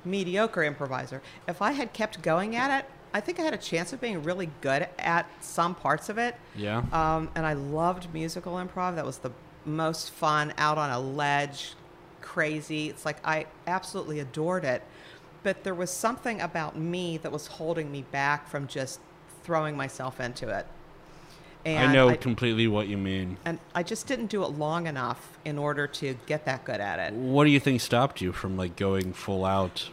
mediocre 0.04 0.64
improviser. 0.64 1.22
If 1.46 1.62
I 1.62 1.72
had 1.72 1.92
kept 1.92 2.22
going 2.22 2.56
at 2.56 2.80
it, 2.80 2.90
I 3.12 3.20
think 3.20 3.40
I 3.40 3.42
had 3.42 3.54
a 3.54 3.58
chance 3.58 3.92
of 3.92 4.00
being 4.00 4.22
really 4.22 4.50
good 4.60 4.88
at 4.98 5.26
some 5.40 5.74
parts 5.74 6.08
of 6.08 6.18
it. 6.18 6.36
Yeah. 6.56 6.84
Um, 6.92 7.30
and 7.34 7.44
I 7.44 7.54
loved 7.54 8.12
musical 8.14 8.54
improv. 8.54 8.94
That 8.94 9.04
was 9.06 9.18
the 9.18 9.32
most 9.64 10.10
fun 10.10 10.52
out 10.58 10.78
on 10.78 10.90
a 10.90 11.00
ledge, 11.00 11.74
crazy. 12.20 12.88
It's 12.88 13.04
like 13.04 13.16
I 13.26 13.46
absolutely 13.66 14.20
adored 14.20 14.64
it. 14.64 14.82
But 15.42 15.64
there 15.64 15.74
was 15.74 15.90
something 15.90 16.40
about 16.40 16.76
me 16.76 17.16
that 17.18 17.32
was 17.32 17.46
holding 17.46 17.90
me 17.90 18.04
back 18.12 18.48
from 18.48 18.66
just 18.66 19.00
throwing 19.42 19.76
myself 19.76 20.20
into 20.20 20.48
it. 20.48 20.66
I 21.66 21.92
know 21.92 22.14
completely 22.16 22.66
what 22.68 22.88
you 22.88 22.96
mean. 22.96 23.36
and 23.44 23.58
I 23.74 23.82
just 23.82 24.06
didn't 24.06 24.26
do 24.28 24.42
it 24.44 24.48
long 24.48 24.86
enough 24.86 25.38
in 25.44 25.58
order 25.58 25.86
to 25.86 26.16
get 26.26 26.46
that 26.46 26.64
good 26.64 26.80
at 26.80 26.98
it. 26.98 27.12
What 27.12 27.44
do 27.44 27.50
you 27.50 27.60
think 27.60 27.82
stopped 27.82 28.20
you 28.22 28.32
from 28.32 28.56
like 28.56 28.76
going 28.76 29.12
full 29.12 29.44
out? 29.44 29.90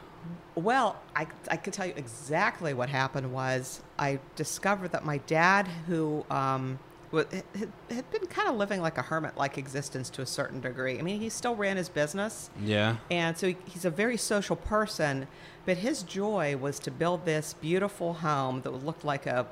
Well, 0.57 0.95
I, 1.15 1.27
I 1.51 1.57
could 1.57 1.71
tell 1.73 1.85
you 1.85 1.93
exactly 1.95 2.73
what 2.73 2.89
happened 2.89 3.31
was 3.31 3.81
I 3.99 4.19
discovered 4.35 4.91
that 4.91 5.05
my 5.05 5.19
dad, 5.19 5.67
who 5.87 6.25
um, 6.31 6.79
wa- 7.11 7.25
had, 7.31 7.71
had 7.91 8.11
been 8.11 8.25
kind 8.25 8.49
of 8.49 8.55
living 8.55 8.81
like 8.81 8.97
a 8.97 9.03
hermit-like 9.03 9.57
existence 9.59 10.09
to 10.11 10.23
a 10.23 10.25
certain 10.25 10.59
degree. 10.59 10.97
I 10.97 11.03
mean, 11.03 11.19
he 11.19 11.29
still 11.29 11.55
ran 11.55 11.77
his 11.77 11.89
business, 11.89 12.49
Yeah. 12.59 12.95
and 13.11 13.37
so 13.37 13.49
he, 13.49 13.57
he's 13.65 13.85
a 13.85 13.91
very 13.91 14.17
social 14.17 14.55
person. 14.55 15.27
But 15.65 15.77
his 15.77 16.01
joy 16.01 16.57
was 16.57 16.79
to 16.79 16.91
build 16.91 17.25
this 17.25 17.53
beautiful 17.53 18.13
home 18.13 18.61
that 18.61 18.71
looked 18.71 19.05
like 19.05 19.27
a 19.27 19.45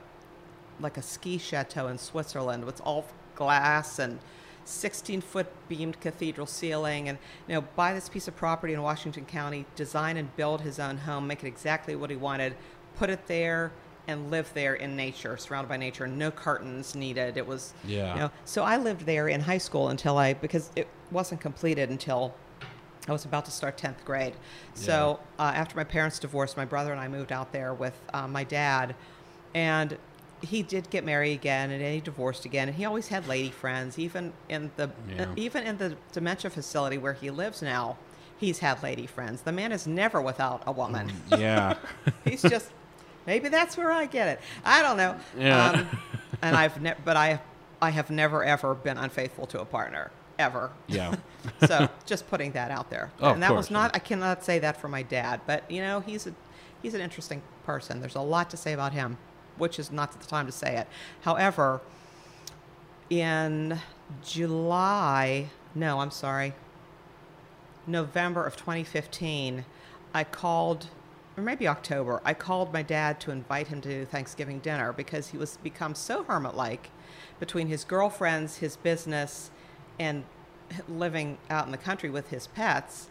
like 0.79 0.97
a 0.97 1.01
ski 1.01 1.37
chateau 1.37 1.87
in 1.87 1.97
Switzerland 1.97 2.65
with 2.65 2.81
all 2.81 3.05
glass 3.35 3.99
and 3.99 4.19
16 4.65 5.21
foot 5.21 5.47
beamed 5.69 5.99
cathedral 6.01 6.47
ceiling 6.47 7.07
and 7.07 7.17
you 7.47 7.53
know 7.53 7.61
buy 7.75 7.93
this 7.93 8.09
piece 8.09 8.27
of 8.27 8.35
property 8.35 8.73
in 8.73 8.81
Washington 8.81 9.25
County 9.25 9.65
design 9.75 10.17
and 10.17 10.35
build 10.35 10.61
his 10.61 10.79
own 10.79 10.97
home 10.97 11.27
make 11.27 11.43
it 11.43 11.47
exactly 11.47 11.95
what 11.95 12.09
he 12.09 12.15
wanted 12.15 12.55
put 12.95 13.09
it 13.09 13.27
there 13.27 13.71
and 14.07 14.29
live 14.29 14.51
there 14.53 14.75
in 14.75 14.95
nature, 14.95 15.37
surrounded 15.37 15.67
by 15.67 15.77
nature, 15.77 16.07
no 16.07 16.31
curtains 16.31 16.95
needed. 16.95 17.37
It 17.37 17.45
was, 17.45 17.73
Yeah. 17.85 18.13
You 18.13 18.19
know, 18.21 18.31
so 18.43 18.63
I 18.63 18.77
lived 18.77 19.05
there 19.05 19.27
in 19.27 19.41
high 19.41 19.57
school 19.57 19.89
until 19.89 20.17
I 20.17 20.33
because 20.33 20.69
it 20.75 20.87
wasn't 21.11 21.41
completed 21.41 21.89
until 21.89 22.33
I 23.07 23.11
was 23.11 23.25
about 23.25 23.45
to 23.45 23.51
start 23.51 23.77
10th 23.77 24.03
grade. 24.03 24.33
So 24.73 25.19
uh, 25.37 25.51
after 25.55 25.75
my 25.75 25.83
parents 25.83 26.19
divorced, 26.19 26.57
my 26.57 26.65
brother 26.65 26.91
and 26.91 26.99
I 26.99 27.07
moved 27.07 27.31
out 27.31 27.51
there 27.51 27.73
with 27.73 27.99
uh, 28.13 28.27
my 28.27 28.43
dad. 28.43 28.95
And 29.53 29.97
he 30.41 30.61
did 30.63 30.89
get 30.89 31.03
married 31.03 31.33
again 31.33 31.71
and 31.71 31.81
then 31.81 31.93
he 31.93 31.99
divorced 32.01 32.45
again. 32.45 32.67
And 32.67 32.77
he 32.77 32.85
always 32.85 33.07
had 33.07 33.27
lady 33.27 33.49
friends, 33.51 33.97
even 33.97 34.33
in 34.49 34.71
the 34.75 34.89
Yeah. 35.09 35.27
even 35.35 35.63
in 35.63 35.77
the 35.77 35.95
dementia 36.11 36.49
facility 36.51 36.97
where 36.97 37.13
he 37.13 37.29
lives 37.31 37.61
now. 37.61 37.97
He's 38.37 38.59
had 38.59 38.83
lady 38.83 39.07
friends. 39.07 39.41
The 39.43 39.53
man 39.53 39.71
is 39.71 39.87
never 39.87 40.21
without 40.21 40.61
a 40.67 40.71
woman. 40.71 41.11
yeah. 41.37 41.75
He's 42.25 42.41
just 42.41 42.69
maybe 43.25 43.47
that's 43.47 43.77
where 43.77 43.91
I 43.91 44.05
get 44.07 44.27
it. 44.27 44.41
I 44.65 44.81
don't 44.81 44.97
know. 44.97 45.15
Yeah. 45.37 45.69
Um, 45.69 45.99
and 46.41 46.55
I've 46.55 46.81
ne- 46.81 46.95
but 47.05 47.15
I 47.15 47.39
I 47.81 47.91
have 47.91 48.09
never 48.09 48.43
ever 48.43 48.75
been 48.75 48.97
unfaithful 48.97 49.45
to 49.47 49.61
a 49.61 49.65
partner 49.65 50.11
ever. 50.37 50.71
Yeah. 50.87 51.15
so 51.65 51.87
just 52.05 52.27
putting 52.29 52.51
that 52.51 52.71
out 52.71 52.89
there. 52.89 53.09
Oh, 53.21 53.31
and 53.31 53.41
that 53.41 53.55
was 53.55 53.71
not 53.71 53.91
yeah. 53.91 53.95
I 53.95 53.99
cannot 53.99 54.43
say 54.43 54.59
that 54.59 54.75
for 54.81 54.89
my 54.89 55.01
dad, 55.01 55.39
but 55.47 55.69
you 55.71 55.81
know, 55.81 56.01
he's 56.01 56.27
a 56.27 56.33
he's 56.83 56.93
an 56.93 57.01
interesting 57.01 57.41
person. 57.65 58.01
There's 58.01 58.15
a 58.15 58.21
lot 58.21 58.49
to 58.49 58.57
say 58.57 58.73
about 58.73 58.91
him, 58.91 59.17
which 59.57 59.79
is 59.79 59.91
not 59.91 60.11
the 60.11 60.25
time 60.25 60.45
to 60.45 60.51
say 60.51 60.77
it. 60.77 60.87
However, 61.21 61.81
in 63.09 63.79
July, 64.23 65.49
no, 65.73 65.99
I'm 65.99 66.11
sorry. 66.11 66.53
November 67.87 68.45
of 68.45 68.55
2015, 68.55 69.65
I 70.13 70.23
called 70.23 70.87
or 71.37 71.43
maybe 71.43 71.67
October, 71.67 72.21
I 72.23 72.33
called 72.33 72.71
my 72.71 72.81
dad 72.81 73.19
to 73.21 73.31
invite 73.31 73.67
him 73.67 73.81
to 73.81 74.05
Thanksgiving 74.05 74.59
dinner 74.59 74.93
because 74.93 75.29
he 75.29 75.37
was 75.37 75.57
become 75.57 75.93
so 75.93 76.23
hermit-like 76.23 76.89
between 77.39 77.67
his 77.67 77.83
girlfriends, 77.83 78.57
his 78.57 78.77
business, 78.77 79.51
and 79.99 80.23
living 80.87 81.37
out 81.49 81.65
in 81.65 81.71
the 81.71 81.77
country 81.77 82.09
with 82.09 82.29
his 82.29 82.47
pets 82.47 83.09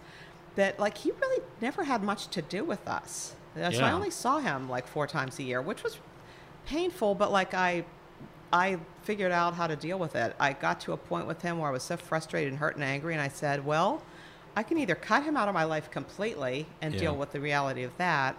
that 0.57 0.81
like 0.81 0.99
he 0.99 1.11
really 1.11 1.43
never 1.61 1.85
had 1.85 2.03
much 2.03 2.29
to 2.29 2.43
do 2.43 2.65
with 2.65 2.87
us. 2.89 3.35
So 3.55 3.85
I 3.85 3.93
only 3.93 4.11
saw 4.11 4.39
him 4.39 4.69
like 4.69 4.87
four 4.89 5.07
times 5.07 5.39
a 5.39 5.43
year, 5.43 5.63
which 5.63 5.85
was 5.85 5.99
painful, 6.67 7.15
but 7.15 7.31
like 7.33 7.55
I 7.55 7.85
I 8.53 8.79
figured 9.03 9.33
out 9.33 9.55
how 9.55 9.67
to 9.67 9.75
deal 9.77 9.99
with 9.99 10.15
it. 10.15 10.35
I 10.39 10.53
got 10.53 10.81
to 10.83 10.93
a 10.93 10.97
point 10.97 11.27
with 11.27 11.43
him 11.43 11.59
where 11.59 11.69
I 11.69 11.73
was 11.73 11.83
so 11.83 11.97
frustrated 11.97 12.51
and 12.51 12.59
hurt 12.59 12.77
and 12.77 12.85
angry 12.85 13.13
and 13.15 13.21
I 13.23 13.29
said, 13.29 13.65
"Well, 13.67 14.03
I 14.57 14.63
can 14.63 14.79
either 14.79 14.95
cut 14.95 15.25
him 15.25 15.37
out 15.37 15.49
of 15.49 15.55
my 15.55 15.65
life 15.65 15.91
completely 15.91 16.67
and 16.81 16.95
Yeah. 16.95 17.01
deal 17.01 17.17
with 17.17 17.33
the 17.33 17.41
reality 17.41 17.83
of 17.83 17.97
that, 17.99 18.37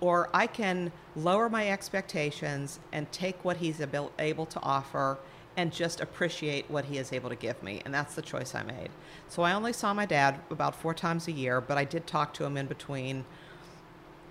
or 0.00 0.28
I 0.32 0.46
can 0.46 0.92
lower 1.16 1.48
my 1.48 1.68
expectations 1.68 2.78
and 2.92 3.10
take 3.12 3.44
what 3.44 3.56
he's 3.58 3.80
abil- 3.80 4.12
able 4.18 4.46
to 4.46 4.60
offer 4.62 5.18
and 5.56 5.70
just 5.72 6.00
appreciate 6.00 6.70
what 6.70 6.86
he 6.86 6.96
is 6.96 7.12
able 7.12 7.28
to 7.28 7.36
give 7.36 7.62
me. 7.62 7.82
And 7.84 7.92
that's 7.92 8.14
the 8.14 8.22
choice 8.22 8.54
I 8.54 8.62
made. 8.62 8.88
So 9.28 9.42
I 9.42 9.52
only 9.52 9.72
saw 9.74 9.92
my 9.92 10.06
dad 10.06 10.40
about 10.50 10.74
four 10.74 10.94
times 10.94 11.28
a 11.28 11.32
year, 11.32 11.60
but 11.60 11.76
I 11.76 11.84
did 11.84 12.06
talk 12.06 12.32
to 12.34 12.44
him 12.44 12.56
in 12.56 12.66
between. 12.66 13.24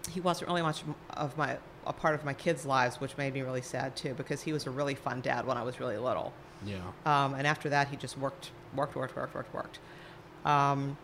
He 0.09 0.19
wasn't 0.19 0.47
really 0.47 0.63
much 0.63 0.83
of 1.11 1.37
my 1.37 1.57
a 1.85 1.93
part 1.93 2.15
of 2.15 2.23
my 2.23 2.33
kids' 2.33 2.65
lives, 2.65 2.99
which 2.99 3.17
made 3.17 3.33
me 3.33 3.41
really 3.41 3.61
sad 3.61 3.95
too, 3.95 4.13
because 4.13 4.41
he 4.41 4.53
was 4.53 4.67
a 4.67 4.71
really 4.71 4.95
fun 4.95 5.21
dad 5.21 5.45
when 5.45 5.57
I 5.57 5.63
was 5.63 5.79
really 5.79 5.97
little. 5.97 6.33
Yeah. 6.65 6.77
Um, 7.05 7.33
and 7.33 7.47
after 7.47 7.69
that, 7.69 7.87
he 7.87 7.95
just 7.95 8.17
worked, 8.17 8.51
worked, 8.75 8.95
worked, 8.95 9.15
worked, 9.15 9.33
worked, 9.33 9.53
worked. 9.53 9.79
Um, 10.45 10.97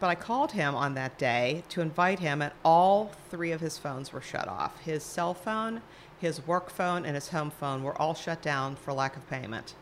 but 0.00 0.08
I 0.08 0.14
called 0.14 0.52
him 0.52 0.74
on 0.74 0.94
that 0.94 1.18
day 1.18 1.64
to 1.70 1.80
invite 1.80 2.18
him, 2.18 2.42
and 2.42 2.52
all 2.64 3.12
three 3.30 3.52
of 3.52 3.60
his 3.60 3.78
phones 3.78 4.12
were 4.12 4.20
shut 4.20 4.48
off. 4.48 4.80
His 4.80 5.02
cell 5.02 5.34
phone, 5.34 5.82
his 6.20 6.46
work 6.46 6.70
phone, 6.70 7.04
and 7.04 7.14
his 7.14 7.28
home 7.28 7.50
phone 7.50 7.82
were 7.82 8.00
all 8.00 8.14
shut 8.14 8.42
down 8.42 8.76
for 8.76 8.92
lack 8.92 9.16
of 9.16 9.28
payment. 9.28 9.74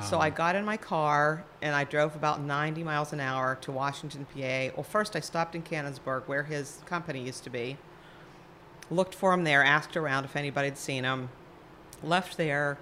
So 0.00 0.18
I 0.18 0.30
got 0.30 0.56
in 0.56 0.64
my 0.64 0.78
car 0.78 1.44
and 1.60 1.74
I 1.74 1.84
drove 1.84 2.16
about 2.16 2.40
90 2.40 2.82
miles 2.82 3.12
an 3.12 3.20
hour 3.20 3.58
to 3.60 3.70
Washington, 3.70 4.24
PA. 4.24 4.74
Well, 4.74 4.84
first 4.84 5.14
I 5.16 5.20
stopped 5.20 5.54
in 5.54 5.62
Canonsburg, 5.62 6.26
where 6.26 6.44
his 6.44 6.80
company 6.86 7.22
used 7.22 7.44
to 7.44 7.50
be. 7.50 7.76
Looked 8.92 9.14
for 9.14 9.32
him 9.32 9.44
there, 9.44 9.64
asked 9.64 9.96
around 9.96 10.24
if 10.26 10.36
anybody 10.36 10.68
had 10.68 10.76
seen 10.76 11.04
him. 11.04 11.30
Left 12.02 12.36
there, 12.36 12.76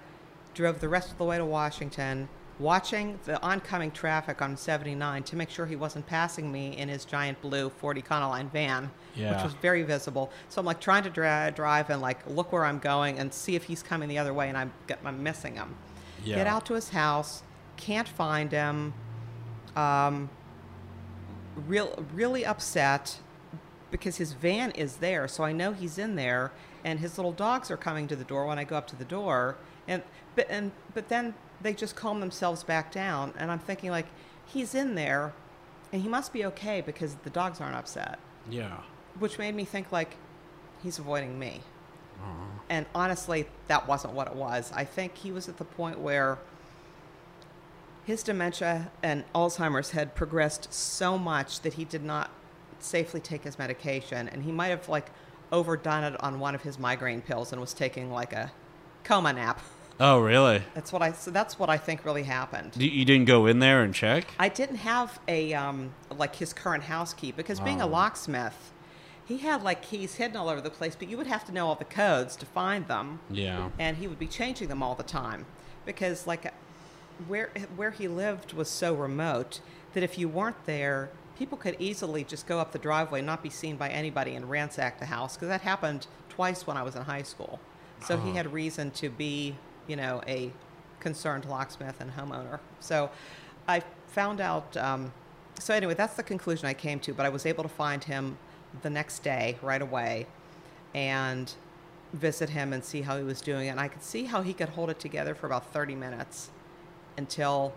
drove 0.53 0.81
the 0.81 0.89
rest 0.89 1.09
of 1.11 1.17
the 1.17 1.23
way 1.23 1.37
to 1.37 1.45
Washington, 1.45 2.27
watching 2.59 3.17
the 3.23 3.41
oncoming 3.41 3.91
traffic 3.91 4.41
on 4.41 4.57
79 4.57 5.23
to 5.23 5.35
make 5.37 5.49
sure 5.49 5.65
he 5.65 5.77
wasn't 5.77 6.05
passing 6.07 6.51
me 6.51 6.75
in 6.77 6.89
his 6.89 7.05
giant 7.05 7.41
blue 7.41 7.69
40 7.69 8.01
Econoline 8.01 8.51
van, 8.51 8.91
which 9.35 9.43
was 9.43 9.53
very 9.53 9.83
visible. 9.83 10.29
So 10.49 10.59
I'm 10.59 10.65
like 10.65 10.81
trying 10.81 11.03
to 11.03 11.09
dra- 11.09 11.53
drive 11.55 11.89
and 11.89 12.01
like 12.01 12.27
look 12.27 12.51
where 12.51 12.65
I'm 12.65 12.79
going 12.79 13.17
and 13.17 13.33
see 13.33 13.55
if 13.55 13.63
he's 13.63 13.81
coming 13.81 14.09
the 14.09 14.17
other 14.17 14.33
way, 14.33 14.49
and 14.49 14.57
I'm, 14.57 14.73
I'm 15.05 15.23
missing 15.23 15.55
him. 15.55 15.75
Yeah. 16.25 16.35
Get 16.35 16.47
out 16.47 16.65
to 16.65 16.73
his 16.73 16.89
house, 16.89 17.41
can't 17.77 18.07
find 18.07 18.51
him. 18.51 18.93
Um, 19.77 20.29
real, 21.55 22.05
really 22.13 22.45
upset 22.45 23.19
because 23.91 24.17
his 24.17 24.33
van 24.33 24.71
is 24.71 24.97
there, 24.97 25.27
so 25.27 25.43
I 25.43 25.51
know 25.51 25.73
he's 25.73 25.97
in 25.97 26.15
there, 26.15 26.51
and 26.83 26.99
his 26.99 27.17
little 27.17 27.31
dogs 27.33 27.69
are 27.69 27.77
coming 27.77 28.07
to 28.07 28.15
the 28.15 28.23
door 28.23 28.45
when 28.47 28.57
I 28.57 28.63
go 28.63 28.75
up 28.77 28.87
to 28.87 28.95
the 28.95 29.05
door, 29.05 29.57
and 29.87 30.01
but 30.35 30.47
and 30.49 30.71
but 30.93 31.09
then 31.09 31.33
they 31.61 31.73
just 31.73 31.95
calm 31.95 32.19
themselves 32.19 32.63
back 32.63 32.91
down, 32.91 33.33
and 33.37 33.51
I'm 33.51 33.59
thinking 33.59 33.91
like 33.91 34.07
he's 34.45 34.73
in 34.73 34.95
there, 34.95 35.33
and 35.93 36.01
he 36.01 36.07
must 36.07 36.33
be 36.33 36.45
okay 36.45 36.81
because 36.81 37.15
the 37.23 37.29
dogs 37.29 37.59
aren't 37.61 37.75
upset, 37.75 38.17
Yeah. 38.49 38.77
which 39.19 39.37
made 39.37 39.53
me 39.55 39.65
think 39.65 39.91
like 39.91 40.15
he's 40.81 40.97
avoiding 40.97 41.37
me. 41.37 41.61
Aw. 42.23 42.25
And 42.69 42.85
honestly, 42.95 43.47
that 43.67 43.87
wasn't 43.87 44.13
what 44.13 44.27
it 44.27 44.35
was. 44.35 44.71
I 44.73 44.85
think 44.85 45.17
he 45.17 45.31
was 45.31 45.49
at 45.49 45.57
the 45.57 45.65
point 45.65 45.99
where 45.99 46.37
his 48.05 48.23
dementia 48.23 48.91
and 49.03 49.23
Alzheimer's 49.35 49.91
had 49.91 50.15
progressed 50.15 50.73
so 50.73 51.17
much 51.17 51.61
that 51.61 51.73
he 51.75 51.85
did 51.85 52.03
not 52.03 52.31
safely 52.83 53.19
take 53.19 53.43
his 53.43 53.57
medication. 53.59 54.27
And 54.29 54.43
he 54.43 54.51
might 54.51 54.67
have 54.69 54.87
like 54.89 55.11
overdone 55.51 56.03
it 56.05 56.23
on 56.23 56.39
one 56.39 56.55
of 56.55 56.61
his 56.61 56.79
migraine 56.79 57.21
pills 57.21 57.51
and 57.51 57.59
was 57.61 57.73
taking 57.73 58.11
like 58.11 58.33
a 58.33 58.51
coma 59.03 59.33
nap. 59.33 59.61
Oh, 60.03 60.19
really? 60.19 60.63
That's 60.73 60.91
what 60.91 61.03
I, 61.03 61.11
so 61.11 61.29
that's 61.29 61.59
what 61.59 61.69
I 61.69 61.77
think 61.77 62.05
really 62.05 62.23
happened. 62.23 62.75
You 62.75 63.05
didn't 63.05 63.25
go 63.25 63.45
in 63.45 63.59
there 63.59 63.83
and 63.83 63.93
check? 63.93 64.25
I 64.39 64.49
didn't 64.49 64.77
have 64.77 65.19
a 65.27 65.53
um, 65.53 65.93
like 66.17 66.37
his 66.37 66.53
current 66.53 66.85
house 66.85 67.13
key 67.13 67.31
because 67.31 67.59
being 67.59 67.81
a 67.81 67.85
Oh. 67.85 67.89
locksmith, 67.89 68.71
he 69.27 69.37
had 69.39 69.61
like 69.61 69.83
keys 69.83 70.15
hidden 70.15 70.37
all 70.37 70.49
over 70.49 70.59
the 70.59 70.71
place, 70.71 70.95
but 70.97 71.07
you 71.07 71.17
would 71.17 71.27
have 71.27 71.45
to 71.45 71.51
know 71.51 71.67
all 71.67 71.75
the 71.75 71.85
codes 71.85 72.35
to 72.37 72.47
find 72.47 72.87
them 72.87 73.19
Yeah. 73.29 73.69
and 73.77 73.97
he 73.97 74.07
would 74.07 74.17
be 74.17 74.25
changing 74.25 74.69
them 74.69 74.81
all 74.81 74.95
the 74.95 75.03
time 75.03 75.45
because 75.85 76.25
like 76.25 76.51
where 77.27 77.51
where 77.75 77.91
he 77.91 78.07
lived 78.07 78.53
was 78.53 78.69
so 78.69 78.95
remote 78.95 79.59
that 79.93 80.01
if 80.01 80.17
you 80.17 80.27
weren't 80.27 80.65
there 80.65 81.11
people 81.41 81.57
could 81.57 81.75
easily 81.79 82.23
just 82.23 82.45
go 82.45 82.59
up 82.59 82.71
the 82.71 82.77
driveway 82.77 83.19
not 83.19 83.41
be 83.41 83.49
seen 83.49 83.75
by 83.75 83.89
anybody 83.89 84.35
and 84.35 84.47
ransack 84.47 84.99
the 84.99 85.07
house 85.07 85.35
because 85.35 85.47
that 85.49 85.61
happened 85.61 86.05
twice 86.29 86.67
when 86.67 86.77
I 86.77 86.83
was 86.83 86.95
in 86.95 87.01
high 87.01 87.23
school 87.23 87.59
so 88.05 88.15
he 88.15 88.29
Oh. 88.29 88.33
had 88.33 88.53
reason 88.53 88.91
to 88.91 89.09
be 89.09 89.55
you 89.87 89.95
know 89.95 90.21
a 90.27 90.51
concerned 90.99 91.45
locksmith 91.45 91.99
and 91.99 92.11
homeowner 92.11 92.59
so 92.79 93.09
I 93.67 93.81
found 94.05 94.39
out 94.39 94.77
um, 94.77 95.11
so 95.59 95.73
anyway 95.73 95.95
that's 95.95 96.13
the 96.13 96.21
conclusion 96.21 96.67
I 96.67 96.75
came 96.75 96.99
to 96.99 97.11
but 97.11 97.25
I 97.25 97.29
was 97.29 97.47
able 97.47 97.63
to 97.63 97.69
find 97.83 98.03
him 98.03 98.37
the 98.83 98.91
next 98.91 99.23
day 99.23 99.57
right 99.63 99.81
away 99.81 100.27
and 100.93 101.51
visit 102.13 102.49
him 102.51 102.71
and 102.71 102.83
see 102.83 103.01
how 103.01 103.17
he 103.17 103.23
was 103.23 103.39
doing. 103.41 103.67
And 103.69 103.79
I 103.79 103.87
could 103.87 104.03
see 104.03 104.25
how 104.25 104.41
he 104.43 104.53
could 104.53 104.69
hold 104.69 104.89
it 104.89 104.99
together 104.99 105.33
for 105.33 105.45
about 105.45 105.65
30 105.73 105.95
minutes 105.95 106.49
until 107.17 107.73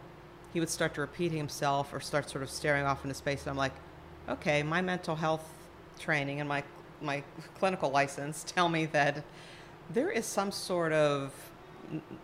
he 0.55 0.61
would 0.61 0.70
start 0.70 0.94
to 0.94 1.00
repeat 1.02 1.32
himself 1.32 1.92
or 1.92 2.00
start 2.00 2.30
sort 2.30 2.42
of 2.42 2.48
staring 2.48 2.84
off 2.86 3.05
into 3.05 3.14
space. 3.14 3.42
And 3.42 3.50
I'm 3.50 3.57
like, 3.57 3.74
okay, 4.28 4.62
my 4.62 4.80
mental 4.80 5.16
health 5.16 5.44
training 5.98 6.40
and 6.40 6.48
my, 6.48 6.62
my 7.02 7.22
clinical 7.59 7.90
license 7.90 8.44
tell 8.44 8.68
me 8.70 8.86
that 8.86 9.22
there 9.90 10.11
is 10.11 10.24
some 10.24 10.50
sort 10.52 10.92
of 10.92 11.32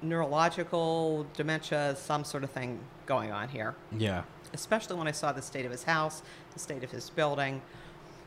neurological 0.00 1.26
dementia, 1.34 1.94
some 1.96 2.24
sort 2.24 2.44
of 2.44 2.50
thing 2.50 2.80
going 3.06 3.30
on 3.32 3.48
here 3.48 3.74
Yeah. 3.96 4.22
especially 4.54 4.96
when 4.96 5.06
I 5.08 5.12
saw 5.12 5.32
the 5.32 5.42
state 5.42 5.64
of 5.66 5.72
his 5.72 5.82
house, 5.84 6.22
the 6.52 6.58
state 6.58 6.82
of 6.84 6.90
his 6.90 7.10
building. 7.10 7.60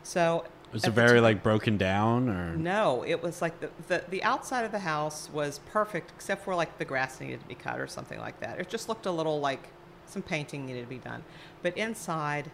So 0.04 0.46
Was 0.74 0.84
it 0.84 0.92
very 0.92 1.16
time- 1.18 1.24
like 1.24 1.44
broken 1.44 1.78
down 1.78 2.30
or? 2.30 2.56
no, 2.56 3.04
it 3.08 3.24
was 3.24 3.42
like 3.42 3.60
the, 3.62 3.70
the 3.88 4.04
the 4.10 4.24
outside 4.24 4.66
of 4.66 4.72
the 4.72 4.80
house 4.80 5.30
was 5.32 5.60
perfect 5.72 6.12
except 6.16 6.44
for 6.44 6.54
like 6.56 6.78
the 6.78 6.86
grass 6.86 7.20
needed 7.22 7.40
to 7.40 7.48
be 7.48 7.56
cut 7.56 7.80
or 7.80 7.88
something 7.88 8.20
like 8.20 8.40
that. 8.42 8.60
It 8.60 8.70
just 8.70 8.88
looked 8.90 9.06
a 9.06 9.12
little 9.12 9.40
like 9.40 9.70
some 10.14 10.22
painting 10.22 10.66
needed 10.66 10.82
to 10.82 10.88
be 10.88 11.00
done. 11.00 11.24
But 11.62 11.78
inside 11.78 12.50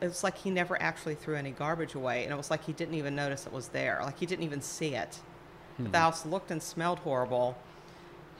it 0.00 0.08
was 0.08 0.24
like 0.24 0.36
he 0.36 0.50
never 0.50 0.80
actually 0.82 1.14
threw 1.14 1.36
any 1.36 1.52
garbage 1.52 1.94
away 1.94 2.24
and 2.24 2.32
it 2.32 2.36
was 2.36 2.50
like 2.50 2.64
he 2.64 2.72
didn't 2.72 2.94
even 2.94 3.14
notice 3.14 3.46
it 3.46 3.52
was 3.52 3.68
there. 3.68 4.00
Like 4.02 4.18
he 4.18 4.26
didn't 4.26 4.44
even 4.44 4.60
see 4.60 4.94
it. 4.94 5.20
Hmm. 5.76 5.90
The 5.90 5.98
house 5.98 6.26
looked 6.26 6.50
and 6.50 6.62
smelled 6.62 6.98
horrible. 7.00 7.56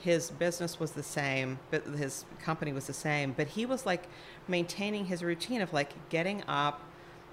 His 0.01 0.31
business 0.31 0.79
was 0.79 0.93
the 0.93 1.03
same, 1.03 1.59
but 1.70 1.85
his 1.87 2.27
company 2.43 2.72
was 2.72 2.87
the 2.87 2.93
same. 2.93 3.33
But 3.33 3.49
he 3.49 3.64
was 3.64 3.87
like 3.87 4.09
maintaining 4.49 5.07
his 5.07 5.22
routine 5.22 5.62
of 5.62 5.72
like 5.72 5.93
getting 6.11 6.43
up, 6.49 6.83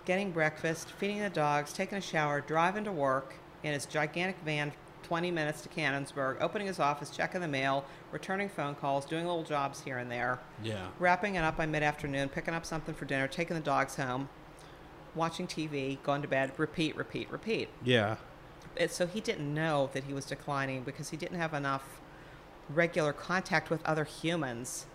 getting 0.05 0.31
breakfast, 0.31 0.91
feeding 0.91 1.19
the 1.19 1.29
dogs, 1.29 1.73
taking 1.73 1.97
a 1.97 2.01
shower, 2.01 2.39
driving 2.39 2.85
to 2.85 2.91
work 2.91 3.33
in 3.63 3.73
his 3.73 3.85
gigantic 3.85 4.37
van 4.45 4.71
20 5.03 5.31
minutes 5.31 5.61
to 5.61 5.69
Canonsburg, 5.69 6.37
opening 6.41 6.67
his 6.67 6.79
office, 6.79 7.09
checking 7.09 7.41
the 7.41 7.47
mail, 7.47 7.85
returning 8.11 8.49
phone 8.49 8.75
calls, 8.75 9.05
doing 9.05 9.25
little 9.25 9.43
jobs 9.43 9.81
here 9.81 9.97
and 9.97 10.11
there, 10.11 10.39
Yeah. 10.63 10.87
wrapping 10.99 11.35
it 11.35 11.43
up 11.43 11.57
by 11.57 11.65
mid 11.65 11.83
afternoon, 11.83 12.29
picking 12.29 12.53
up 12.53 12.65
something 12.65 12.93
for 12.95 13.05
dinner, 13.05 13.27
taking 13.27 13.55
the 13.55 13.61
dogs 13.61 13.95
home, 13.95 14.29
watching 15.15 15.47
TV, 15.47 15.97
going 16.03 16.21
to 16.21 16.27
bed, 16.27 16.51
repeat, 16.57 16.95
repeat, 16.95 17.29
repeat. 17.31 17.69
Yeah. 17.83 18.15
It, 18.75 18.91
so 18.91 19.05
he 19.05 19.19
didn't 19.19 19.53
know 19.53 19.89
that 19.93 20.05
he 20.05 20.13
was 20.13 20.25
declining 20.25 20.83
because 20.83 21.09
he 21.09 21.17
didn't 21.17 21.37
have 21.37 21.53
enough 21.53 21.99
regular 22.69 23.11
contact 23.11 23.69
with 23.69 23.85
other 23.85 24.05
humans 24.05 24.85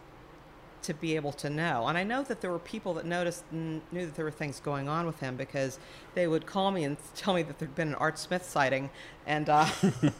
to 0.82 0.94
be 0.94 1.16
able 1.16 1.32
to 1.32 1.50
know. 1.50 1.86
And 1.86 1.98
I 1.98 2.04
know 2.04 2.22
that 2.22 2.40
there 2.40 2.50
were 2.50 2.58
people 2.58 2.94
that 2.94 3.04
noticed 3.04 3.44
kn- 3.50 3.82
knew 3.92 4.06
that 4.06 4.14
there 4.14 4.24
were 4.24 4.30
things 4.30 4.60
going 4.60 4.88
on 4.88 5.06
with 5.06 5.20
him 5.20 5.36
because 5.36 5.78
they 6.14 6.26
would 6.26 6.46
call 6.46 6.70
me 6.70 6.84
and 6.84 6.96
tell 7.14 7.34
me 7.34 7.42
that 7.42 7.58
there'd 7.58 7.74
been 7.74 7.88
an 7.88 7.94
Art 7.94 8.18
Smith 8.18 8.44
sighting, 8.44 8.90
and 9.26 9.48
uh, 9.48 9.66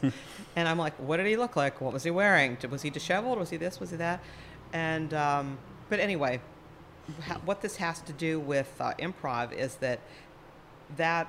and 0.55 0.67
I'm 0.67 0.77
like, 0.77 0.95
what 0.95 1.17
did 1.17 1.27
he 1.27 1.37
look 1.37 1.55
like? 1.55 1.81
What 1.81 1.93
was 1.93 2.03
he 2.03 2.11
wearing? 2.11 2.57
Was 2.69 2.81
he 2.81 2.89
disheveled? 2.89 3.39
Was 3.39 3.49
he 3.49 3.57
this? 3.57 3.79
Was 3.79 3.91
he 3.91 3.97
that? 3.97 4.21
And 4.73 5.13
um, 5.13 5.57
but 5.89 5.99
anyway, 5.99 6.41
what 7.45 7.61
this 7.61 7.77
has 7.77 8.01
to 8.01 8.13
do 8.13 8.39
with 8.39 8.73
uh, 8.79 8.93
improv 8.99 9.53
is 9.53 9.75
that 9.75 9.99
that 10.95 11.27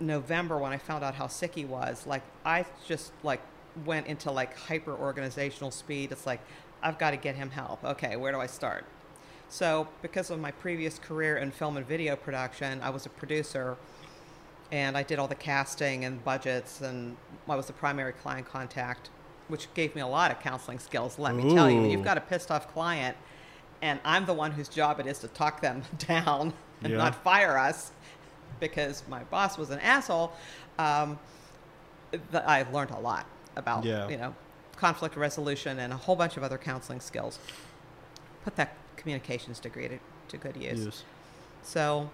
November 0.00 0.58
when 0.58 0.72
I 0.72 0.78
found 0.78 1.02
out 1.02 1.14
how 1.14 1.26
sick 1.26 1.54
he 1.54 1.64
was, 1.64 2.06
like 2.06 2.22
I 2.44 2.66
just 2.86 3.12
like 3.22 3.40
went 3.84 4.06
into 4.06 4.30
like 4.30 4.56
hyper 4.56 4.94
organizational 4.94 5.70
speed. 5.70 6.12
It's 6.12 6.26
like 6.26 6.40
I've 6.82 6.98
got 6.98 7.10
to 7.12 7.16
get 7.16 7.34
him 7.36 7.50
help. 7.50 7.82
Okay, 7.84 8.16
where 8.16 8.32
do 8.32 8.40
I 8.40 8.46
start? 8.46 8.84
So, 9.48 9.86
because 10.02 10.30
of 10.30 10.40
my 10.40 10.50
previous 10.50 10.98
career 10.98 11.36
in 11.36 11.50
film 11.52 11.76
and 11.76 11.86
video 11.86 12.16
production, 12.16 12.80
I 12.82 12.90
was 12.90 13.06
a 13.06 13.08
producer 13.10 13.76
and 14.72 14.96
I 14.96 15.04
did 15.04 15.18
all 15.20 15.28
the 15.28 15.36
casting 15.36 16.04
and 16.04 16.22
budgets 16.24 16.80
and 16.80 17.16
I 17.48 17.54
was 17.54 17.66
the 17.66 17.72
primary 17.72 18.12
client 18.12 18.46
contact, 18.48 19.10
which 19.48 19.72
gave 19.74 19.94
me 19.94 20.00
a 20.00 20.06
lot 20.06 20.32
of 20.32 20.40
counseling 20.40 20.80
skills, 20.80 21.18
let 21.18 21.34
me 21.36 21.54
tell 21.54 21.70
you. 21.70 21.80
When 21.82 21.90
you've 21.90 22.02
got 22.04 22.18
a 22.18 22.20
pissed 22.20 22.50
off 22.50 22.72
client 22.72 23.16
and 23.82 24.00
I'm 24.04 24.26
the 24.26 24.32
one 24.34 24.50
whose 24.50 24.68
job 24.68 24.98
it 24.98 25.06
is 25.06 25.18
to 25.20 25.28
talk 25.28 25.60
them 25.60 25.82
down 25.98 26.52
and 26.82 26.92
Yeah. 26.92 26.98
not 26.98 27.14
fire 27.22 27.56
us 27.56 27.92
because 28.58 29.04
my 29.08 29.22
boss 29.24 29.56
was 29.56 29.70
an 29.70 29.78
asshole, 29.78 30.32
um, 30.78 31.18
I 32.34 32.64
learned 32.72 32.90
a 32.90 32.98
lot 32.98 33.26
about, 33.54 33.84
Yeah. 33.84 34.08
you 34.08 34.16
know, 34.16 34.34
conflict 34.76 35.16
resolution 35.16 35.78
and 35.78 35.92
a 35.92 35.96
whole 35.96 36.16
bunch 36.16 36.36
of 36.36 36.42
other 36.42 36.58
counseling 36.58 37.00
skills. 37.00 37.38
Put 38.44 38.56
that 38.56 38.74
communications 38.96 39.58
degree 39.58 39.88
to, 39.88 39.98
to 40.28 40.36
good 40.36 40.56
use. 40.56 40.84
Yes. 40.84 41.04
So 41.62 42.10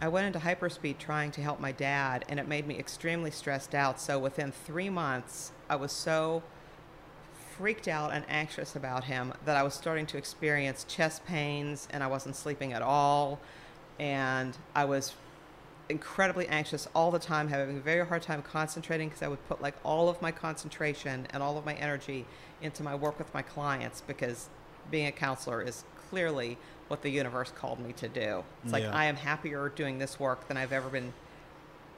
I 0.00 0.08
went 0.08 0.26
into 0.26 0.40
hyperspeed 0.40 0.98
trying 0.98 1.30
to 1.32 1.42
help 1.42 1.60
my 1.60 1.72
dad, 1.72 2.24
and 2.28 2.40
it 2.40 2.48
made 2.48 2.66
me 2.66 2.78
extremely 2.78 3.30
stressed 3.30 3.74
out. 3.74 4.00
So 4.00 4.18
within 4.18 4.50
three 4.50 4.90
months, 4.90 5.52
I 5.68 5.76
was 5.76 5.92
so 5.92 6.42
freaked 7.56 7.86
out 7.86 8.12
and 8.12 8.24
anxious 8.28 8.74
about 8.74 9.04
him 9.04 9.32
that 9.44 9.56
I 9.56 9.62
was 9.62 9.74
starting 9.74 10.06
to 10.06 10.18
experience 10.18 10.84
chest 10.88 11.24
pains, 11.24 11.86
and 11.90 12.02
I 12.02 12.08
wasn't 12.08 12.34
sleeping 12.34 12.72
at 12.72 12.82
all. 12.82 13.38
And 14.00 14.56
I 14.74 14.86
was 14.86 15.14
incredibly 15.92 16.48
anxious 16.48 16.88
all 16.94 17.10
the 17.12 17.18
time, 17.20 17.46
having 17.48 17.76
a 17.76 17.80
very 17.80 18.04
hard 18.04 18.22
time 18.22 18.42
concentrating 18.42 19.08
because 19.08 19.22
I 19.22 19.28
would 19.28 19.46
put 19.48 19.62
like 19.62 19.74
all 19.84 20.08
of 20.08 20.20
my 20.20 20.32
concentration 20.32 21.26
and 21.32 21.42
all 21.42 21.56
of 21.56 21.64
my 21.64 21.74
energy 21.74 22.24
into 22.60 22.82
my 22.82 22.94
work 22.96 23.18
with 23.18 23.32
my 23.32 23.42
clients 23.42 24.00
because 24.00 24.48
being 24.90 25.06
a 25.06 25.12
counselor 25.12 25.62
is 25.62 25.84
clearly 26.10 26.58
what 26.88 27.02
the 27.02 27.10
universe 27.10 27.52
called 27.54 27.78
me 27.78 27.92
to 27.94 28.08
do. 28.08 28.42
It's 28.64 28.72
like 28.72 28.82
Yeah. 28.82 28.94
I 28.96 29.04
am 29.04 29.16
happier 29.16 29.68
doing 29.68 29.98
this 29.98 30.18
work 30.18 30.48
than 30.48 30.56
I've 30.56 30.72
ever 30.72 30.88
been 30.88 31.12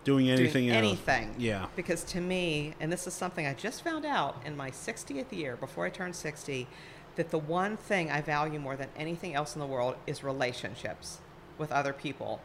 Doing 0.05 0.29
anything 0.29 0.65
doing 0.67 0.69
else. 0.71 0.79
anything. 0.87 1.35
Yeah. 1.39 1.67
Because 1.77 2.05
to 2.05 2.21
me, 2.21 2.75
and 2.79 2.93
this 2.93 3.07
is 3.07 3.15
something 3.15 3.47
I 3.47 3.55
just 3.55 3.83
found 3.83 4.05
out 4.05 4.43
in 4.45 4.55
my 4.57 4.71
60th 4.71 5.33
year 5.33 5.57
before 5.57 5.87
I 5.87 5.91
turned 5.91 6.15
60, 6.15 6.67
that 7.17 7.31
the 7.31 7.39
one 7.39 7.77
thing 7.79 8.11
I 8.11 8.21
value 8.21 8.59
more 8.61 8.77
than 8.77 8.89
anything 8.97 9.35
else 9.35 9.55
in 9.55 9.61
the 9.61 9.67
world 9.67 9.97
is 10.07 10.23
relationships 10.23 11.21
with 11.59 11.73
other 11.73 11.93
people. 11.95 12.41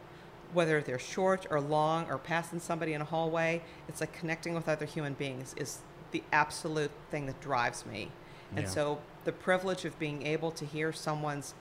Whether 0.52 0.80
they're 0.80 0.98
short 0.98 1.46
or 1.50 1.60
long 1.60 2.10
or 2.10 2.18
passing 2.18 2.60
somebody 2.60 2.92
in 2.92 3.00
a 3.00 3.04
hallway, 3.04 3.62
it's 3.88 4.00
like 4.00 4.12
connecting 4.12 4.54
with 4.54 4.68
other 4.68 4.86
human 4.86 5.14
beings 5.14 5.54
is 5.56 5.78
the 6.10 6.22
absolute 6.32 6.90
thing 7.10 7.26
that 7.26 7.40
drives 7.40 7.86
me. 7.86 8.10
And 8.56 8.64
Yeah. 8.64 8.70
so 8.70 8.98
the 9.24 9.32
privilege 9.32 9.84
of 9.84 9.98
being 9.98 10.26
able 10.26 10.50
to 10.52 10.64
hear 10.64 10.92
someone's 10.92 11.54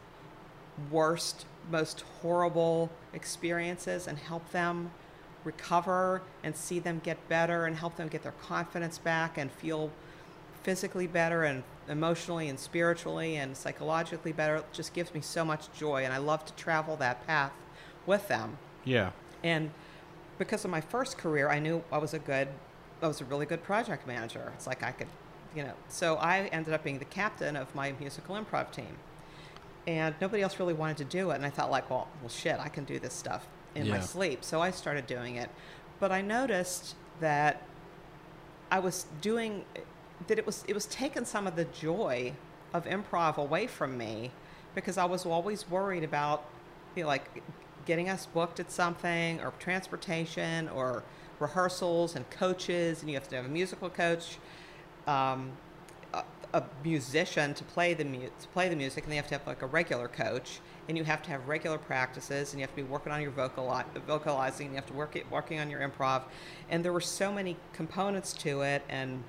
worst, 0.89 1.45
most 1.69 2.01
horrible 2.21 2.89
experiences 3.13 4.07
and 4.07 4.17
help 4.17 4.51
them 4.51 4.91
recover 5.43 6.21
and 6.43 6.55
see 6.55 6.79
them 6.79 6.99
get 7.03 7.29
better 7.29 7.65
and 7.65 7.75
help 7.77 7.95
them 7.95 8.07
get 8.07 8.23
their 8.23 8.33
confidence 8.33 8.97
back 8.97 9.37
and 9.37 9.51
feel 9.51 9.91
physically 10.63 11.07
better 11.07 11.43
and 11.43 11.63
emotionally 11.87 12.49
and 12.49 12.59
spiritually 12.59 13.35
and 13.37 13.55
psychologically 13.55 14.31
better 14.31 14.57
it 14.57 14.65
just 14.73 14.93
gives 14.93 15.13
me 15.13 15.21
so 15.21 15.45
much 15.45 15.71
joy 15.73 16.03
and 16.03 16.13
I 16.13 16.17
love 16.17 16.45
to 16.45 16.53
travel 16.53 16.95
that 16.97 17.25
path 17.25 17.53
with 18.05 18.27
them. 18.27 18.57
Yeah. 18.83 19.11
And 19.43 19.71
because 20.37 20.65
of 20.65 20.71
my 20.71 20.81
first 20.81 21.17
career, 21.17 21.49
I 21.49 21.59
knew 21.59 21.83
I 21.91 21.97
was 21.97 22.13
a 22.13 22.19
good, 22.19 22.47
I 23.01 23.07
was 23.07 23.21
a 23.21 23.25
really 23.25 23.45
good 23.45 23.63
project 23.63 24.07
manager. 24.07 24.51
It's 24.55 24.67
like 24.67 24.83
I 24.83 24.91
could, 24.91 25.07
you 25.55 25.63
know. 25.63 25.73
So 25.87 26.15
I 26.15 26.45
ended 26.51 26.73
up 26.73 26.83
being 26.83 26.99
the 26.99 27.05
captain 27.05 27.55
of 27.55 27.73
my 27.75 27.93
musical 27.99 28.35
improv 28.35 28.71
team, 28.71 28.97
and 29.87 30.15
nobody 30.21 30.41
else 30.43 30.59
really 30.59 30.73
wanted 30.73 30.97
to 30.97 31.05
do 31.05 31.31
it. 31.31 31.35
And 31.35 31.45
I 31.45 31.49
thought, 31.49 31.71
like, 31.71 31.89
well, 31.89 32.07
well, 32.21 32.29
shit, 32.29 32.59
I 32.59 32.69
can 32.69 32.83
do 32.83 32.99
this 32.99 33.13
stuff 33.13 33.47
in 33.75 33.89
my 33.89 33.99
sleep. 33.99 34.43
So 34.43 34.61
I 34.61 34.71
started 34.71 35.07
doing 35.07 35.35
it, 35.35 35.49
but 35.99 36.11
I 36.11 36.21
noticed 36.21 36.95
that 37.19 37.61
I 38.71 38.79
was 38.79 39.05
doing 39.21 39.65
that 40.27 40.37
it 40.37 40.45
was 40.45 40.63
it 40.67 40.73
was 40.73 40.85
taking 40.85 41.25
some 41.25 41.47
of 41.47 41.55
the 41.55 41.65
joy 41.65 42.33
of 42.73 42.85
improv 42.85 43.37
away 43.37 43.67
from 43.67 43.97
me 43.97 44.31
because 44.75 44.97
I 44.97 45.05
was 45.05 45.25
always 45.25 45.69
worried 45.69 46.03
about 46.03 46.45
you 46.95 47.03
know, 47.03 47.07
like 47.07 47.41
getting 47.89 48.07
us 48.07 48.27
booked 48.27 48.59
at 48.59 48.71
something 48.71 49.41
or 49.41 49.51
transportation 49.57 50.69
or 50.69 51.03
rehearsals 51.39 52.15
and 52.15 52.29
coaches 52.29 53.01
and 53.01 53.09
you 53.09 53.15
have 53.15 53.27
to 53.27 53.35
have 53.35 53.45
a 53.45 53.49
musical 53.49 53.89
coach 53.89 54.37
um, 55.07 55.51
a, 56.53 56.63
musician 56.83 57.51
to 57.55 57.63
play 57.63 57.95
the 57.95 58.05
mu- 58.05 58.29
to 58.39 58.47
play 58.53 58.69
the 58.69 58.75
music 58.75 59.05
and 59.05 59.11
they 59.11 59.15
have 59.15 59.27
to 59.27 59.33
have 59.33 59.47
like 59.47 59.63
a 59.63 59.65
regular 59.65 60.07
coach 60.07 60.59
and 60.87 60.99
you 60.99 61.03
have 61.03 61.23
to 61.23 61.31
have 61.31 61.47
regular 61.47 61.79
practices 61.79 62.53
and 62.53 62.59
you 62.59 62.63
have 62.63 62.75
to 62.75 62.83
be 62.83 62.87
working 62.87 63.11
on 63.11 63.23
your 63.23 63.31
vocal 63.31 63.75
vocalizing 64.05 64.67
and 64.67 64.75
you 64.75 64.79
have 64.79 64.85
to 64.85 64.93
work 64.93 65.15
it 65.15 65.25
working 65.31 65.59
on 65.59 65.67
your 65.67 65.79
improv 65.79 66.21
and 66.69 66.85
there 66.85 66.93
were 66.93 67.01
so 67.01 67.33
many 67.33 67.57
components 67.73 68.33
to 68.33 68.61
it 68.61 68.83
and 68.87 69.23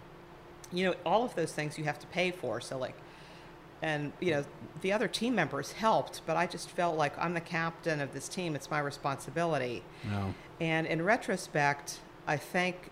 you 0.70 0.84
know 0.84 0.94
all 1.06 1.24
of 1.24 1.34
those 1.34 1.52
things 1.52 1.78
you 1.78 1.84
have 1.84 1.98
to 1.98 2.06
pay 2.08 2.30
for 2.30 2.60
so 2.60 2.76
like 2.76 2.94
and 3.82 4.12
you 4.20 4.30
know 4.30 4.44
the 4.82 4.92
other 4.92 5.08
team 5.08 5.34
members 5.34 5.72
helped 5.72 6.20
but 6.26 6.36
i 6.36 6.46
just 6.46 6.68
felt 6.70 6.96
like 6.96 7.16
i'm 7.18 7.34
the 7.34 7.40
captain 7.40 8.00
of 8.00 8.12
this 8.12 8.28
team 8.28 8.54
it's 8.54 8.70
my 8.70 8.78
responsibility 8.78 9.82
No. 10.08 10.34
and 10.60 10.86
in 10.86 11.02
retrospect 11.02 12.00
i 12.26 12.36
think 12.36 12.90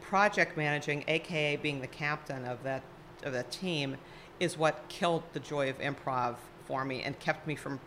project 0.00 0.56
managing 0.56 1.04
aka 1.08 1.56
being 1.56 1.80
the 1.80 1.86
captain 1.86 2.44
of 2.44 2.62
that 2.64 2.82
of 3.22 3.32
that 3.32 3.50
team 3.50 3.96
is 4.38 4.56
what 4.58 4.84
killed 4.88 5.22
the 5.32 5.40
joy 5.40 5.68
of 5.70 5.78
improv 5.78 6.36
for 6.64 6.84
me 6.84 7.02
and 7.02 7.18
kept 7.18 7.46
me 7.46 7.54
from 7.54 7.80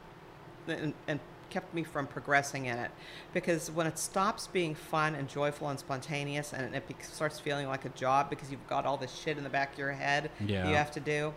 and, 0.67 0.93
and 1.07 1.19
kept 1.49 1.71
me 1.73 1.84
from 1.84 2.07
progressing 2.07 2.65
in 2.65 2.77
it 2.79 2.89
because 3.31 3.69
when 3.69 3.86
it 3.86 3.99
stops 3.99 4.47
being 4.47 4.73
fun 4.73 5.13
and 5.13 5.27
joyful 5.29 5.67
and 5.69 5.77
spontaneous 5.77 6.51
and 6.51 6.73
it 6.73 6.84
starts 7.01 7.39
feeling 7.39 7.67
like 7.67 7.86
a 7.86 7.89
job 7.89 8.27
because 8.29 8.49
you've 8.49 8.67
got 8.67 8.86
all 8.88 8.97
this 8.97 9.13
shit 9.13 9.38
in 9.38 9.43
the 9.43 9.49
back 9.51 9.73
of 9.73 9.77
your 9.77 9.91
head 9.91 10.31
Yeah. 10.43 10.67
you 10.67 10.75
have 10.75 10.89
to 10.91 10.99
do 10.99 11.31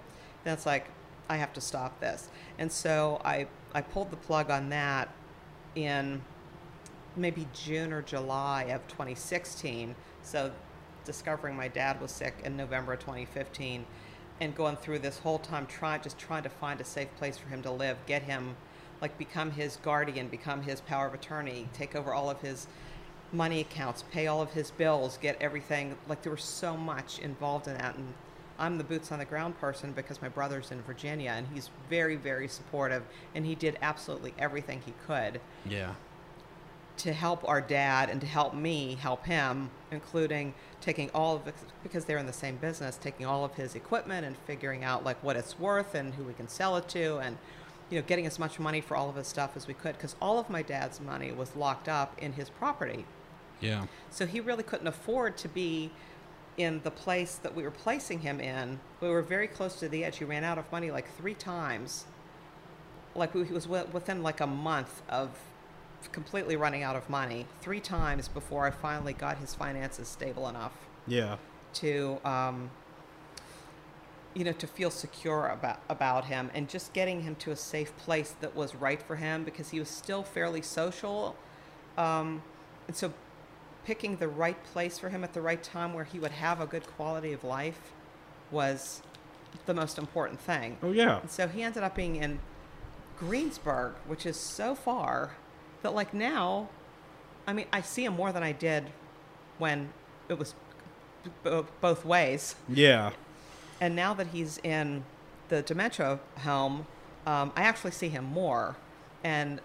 then 0.45 0.55
it's 0.55 0.66
like 0.66 0.89
i 1.28 1.37
have 1.37 1.53
to 1.53 1.61
stop 1.61 2.01
this. 2.01 2.28
And 2.59 2.70
so 2.70 3.20
i 3.24 3.47
i 3.74 3.80
pulled 3.80 4.11
the 4.11 4.16
plug 4.16 4.51
on 4.51 4.68
that 4.70 5.09
in 5.74 6.22
maybe 7.16 7.47
june 7.53 7.93
or 7.93 8.03
july 8.03 8.64
of 8.64 8.87
2016 8.89 9.95
so 10.22 10.51
discovering 11.05 11.57
my 11.57 11.68
dad 11.68 12.01
was 12.01 12.11
sick 12.11 12.34
in 12.45 12.57
november 12.57 12.95
of 12.95 13.01
2015 13.01 13.84
and 14.41 14.55
going 14.55 14.76
through 14.76 14.99
this 14.99 15.18
whole 15.18 15.39
time 15.39 15.66
trying 15.66 16.03
just 16.03 16.18
trying 16.18 16.43
to 16.43 16.49
find 16.49 16.80
a 16.80 16.84
safe 16.84 17.09
place 17.16 17.39
for 17.39 17.49
him 17.49 17.62
to 17.62 17.70
live 17.70 17.97
get 18.07 18.22
him 18.22 18.55
like 19.01 19.16
become 19.18 19.51
his 19.51 19.76
guardian 19.76 20.28
become 20.28 20.62
his 20.62 20.80
power 20.82 21.07
of 21.07 21.14
attorney 21.14 21.68
take 21.72 21.95
over 21.95 22.12
all 22.12 22.28
of 22.28 22.41
his 22.41 22.66
money 23.32 23.61
accounts 23.61 24.05
pay 24.11 24.26
all 24.26 24.41
of 24.41 24.53
his 24.53 24.70
bills 24.70 25.18
get 25.18 25.37
everything. 25.41 25.97
Like 26.09 26.22
there 26.22 26.32
was 26.32 26.45
so 26.45 26.76
much 26.76 27.18
involved 27.18 27.66
in 27.66 27.74
that. 27.74 27.97
And 27.97 28.14
i'm 28.59 28.78
the 28.78 28.84
boots 28.84 29.12
on 29.12 29.18
the 29.18 29.24
ground 29.24 29.59
person 29.59 29.92
because 29.92 30.20
my 30.22 30.28
brother's 30.28 30.70
in 30.70 30.80
virginia 30.82 31.30
and 31.36 31.46
he's 31.52 31.70
very 31.90 32.16
very 32.16 32.48
supportive 32.48 33.02
and 33.34 33.44
he 33.46 33.54
did 33.54 33.78
absolutely 33.82 34.32
everything 34.38 34.80
he 34.84 34.92
could 35.07 35.40
Yeah. 35.64 35.94
to 36.98 37.12
help 37.12 37.46
our 37.48 37.61
dad 37.61 38.09
and 38.09 38.20
to 38.22 38.26
help 38.26 38.54
me 38.54 38.94
help 38.98 39.26
him, 39.26 39.68
including 39.90 40.54
taking 40.80 41.11
all 41.12 41.36
of 41.36 41.46
it 41.46 41.54
because 41.82 42.07
they're 42.07 42.16
in 42.16 42.24
the 42.26 42.32
same 42.32 42.57
business, 42.57 42.96
taking 42.96 43.26
all 43.26 43.44
of 43.44 43.52
his 43.54 43.74
equipment 43.74 44.24
and 44.24 44.34
figuring 44.46 44.82
out 44.82 45.04
like 45.04 45.22
what 45.22 45.36
it's 45.36 45.59
worth 45.59 45.94
and 45.94 46.14
who 46.14 46.24
we 46.24 46.32
can 46.32 46.48
sell 46.48 46.74
it 46.78 46.88
to, 46.88 47.18
and 47.18 47.36
you 47.90 47.98
know 48.00 48.07
getting 48.07 48.24
as 48.26 48.38
much 48.38 48.59
money 48.59 48.80
for 48.80 48.96
all 48.96 49.11
of 49.11 49.16
his 49.16 49.26
stuff 49.26 49.57
as 49.57 49.66
we 49.66 49.74
could 49.74 49.92
because 49.94 50.16
all 50.22 50.38
of 50.38 50.48
my 50.48 50.62
dad's 50.62 50.98
money 50.98 51.30
was 51.32 51.54
locked 51.54 51.86
up 51.88 52.16
in 52.18 52.32
his 52.32 52.48
property. 52.48 53.04
Yeah. 53.61 53.86
So 54.11 54.24
he 54.24 54.40
really 54.40 54.62
couldn't 54.62 54.86
afford 54.86 55.36
to 55.38 55.48
be 55.48 55.90
in 56.57 56.80
the 56.84 56.90
place 56.90 57.36
that 57.36 57.54
we 57.54 57.62
were 57.62 57.70
placing 57.70 58.20
him 58.20 58.40
in, 58.40 58.80
we 59.00 59.09
were 59.09 59.22
very 59.22 59.46
close 59.48 59.76
to 59.80 59.88
the 59.88 60.04
edge. 60.04 60.18
He 60.18 60.24
ran 60.24 60.44
out 60.44 60.59
of 60.59 60.70
money 60.72 60.90
like 60.90 61.07
three 61.16 61.34
times. 61.34 62.07
Like 63.14 63.34
we- 63.34 63.44
he 63.44 63.52
was 63.52 63.68
within 63.68 64.22
like 64.22 64.40
a 64.40 64.46
month 64.46 65.02
of 65.09 65.30
completely 66.12 66.57
running 66.57 66.82
out 66.82 66.94
of 66.96 67.11
money 67.11 67.46
three 67.61 67.80
times 67.80 68.28
before 68.28 68.66
I 68.66 68.70
finally 68.70 69.12
got 69.12 69.38
his 69.38 69.54
finances 69.54 70.07
stable 70.09 70.48
enough 70.48 70.72
Yeah. 71.07 71.36
to 71.74 72.20
um, 72.24 72.70
you 74.34 74.44
know 74.44 74.52
to 74.52 74.66
feel 74.66 74.90
secure 74.90 75.48
about 75.48 75.80
about 75.88 76.26
him 76.26 76.50
and 76.54 76.68
just 76.68 76.92
getting 76.92 77.22
him 77.22 77.34
to 77.36 77.50
a 77.50 77.57
safe 77.57 77.96
place 77.96 78.34
that 78.40 78.54
was 78.54 78.74
right 78.74 79.02
for 79.02 79.16
him 79.16 79.42
because 79.44 79.70
he 79.70 79.80
was 79.80 79.88
still 79.88 80.22
fairly 80.22 80.62
social 80.62 81.34
um, 81.98 82.42
and 82.86 82.94
so 82.94 83.12
picking 83.87 84.16
the 84.16 84.28
right 84.28 84.62
place 84.64 84.99
for 84.99 85.09
him 85.09 85.22
at 85.24 85.32
the 85.32 85.41
right 85.41 85.62
time 85.62 85.95
where 85.95 86.05
he 86.05 86.18
would 86.18 86.32
have 86.32 86.61
a 86.61 86.66
good 86.66 86.84
quality 86.97 87.32
of 87.32 87.43
life 87.45 87.78
was 88.51 89.01
the 89.66 89.72
most 89.72 89.97
important 89.97 90.39
thing 90.41 90.76
Oh 90.82 90.93
yeah. 90.93 91.20
and 91.20 91.30
so 91.30 91.47
he 91.49 91.62
ended 91.62 91.82
up 91.82 91.95
being 91.95 92.16
in 92.16 92.41
Greensburg, 93.18 93.95
which 94.07 94.26
is 94.26 94.37
so 94.37 94.74
far 94.74 95.37
that 95.82 95.95
like 95.95 96.12
now, 96.12 96.68
I 97.47 97.53
mean, 97.55 97.66
I 97.72 97.80
see 97.80 98.05
him 98.05 98.14
more 98.14 98.32
than 98.32 98.43
I 98.43 98.53
did 98.53 98.91
when 99.59 99.89
it 100.28 100.39
was 100.39 100.55
b- 101.43 101.62
both 101.80 102.05
ways. 102.05 102.57
Yeah. 102.68 103.12
And 103.80 103.97
now 103.97 104.12
that 104.14 104.28
he's 104.28 104.59
in 104.59 105.05
the 105.49 105.62
dementia 105.62 106.18
home, 106.41 106.87
um, 107.26 107.53
I 107.57 107.62
actually 107.62 107.93
see 107.93 108.09
him 108.09 108.24
more. 108.24 108.76
And 109.24 109.61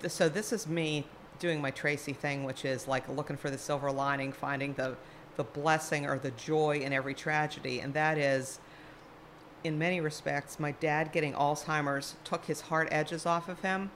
th- 0.00 0.12
so 0.12 0.28
this 0.28 0.52
is 0.52 0.66
me 0.66 1.06
doing 1.40 1.60
my 1.60 1.72
Tracey 1.72 2.12
thing, 2.12 2.44
which 2.44 2.64
is 2.64 2.86
like 2.86 3.08
looking 3.08 3.36
for 3.36 3.50
the 3.50 3.58
silver 3.58 3.90
lining, 3.90 4.32
finding 4.32 4.74
the 4.74 4.96
the 5.36 5.44
blessing 5.44 6.06
or 6.06 6.18
the 6.18 6.32
joy 6.32 6.78
in 6.78 6.92
every 6.92 7.14
tragedy, 7.14 7.80
and 7.80 7.94
that 7.94 8.18
is 8.18 8.60
in 9.64 9.78
many 9.78 10.00
respects, 10.00 10.58
my 10.58 10.72
dad 10.72 11.12
getting 11.12 11.34
Alzheimer's 11.34 12.16
took 12.24 12.44
his 12.46 12.62
hard 12.62 12.88
edges 12.90 13.26
off 13.26 13.48
of 13.48 13.60
him. 13.60 13.90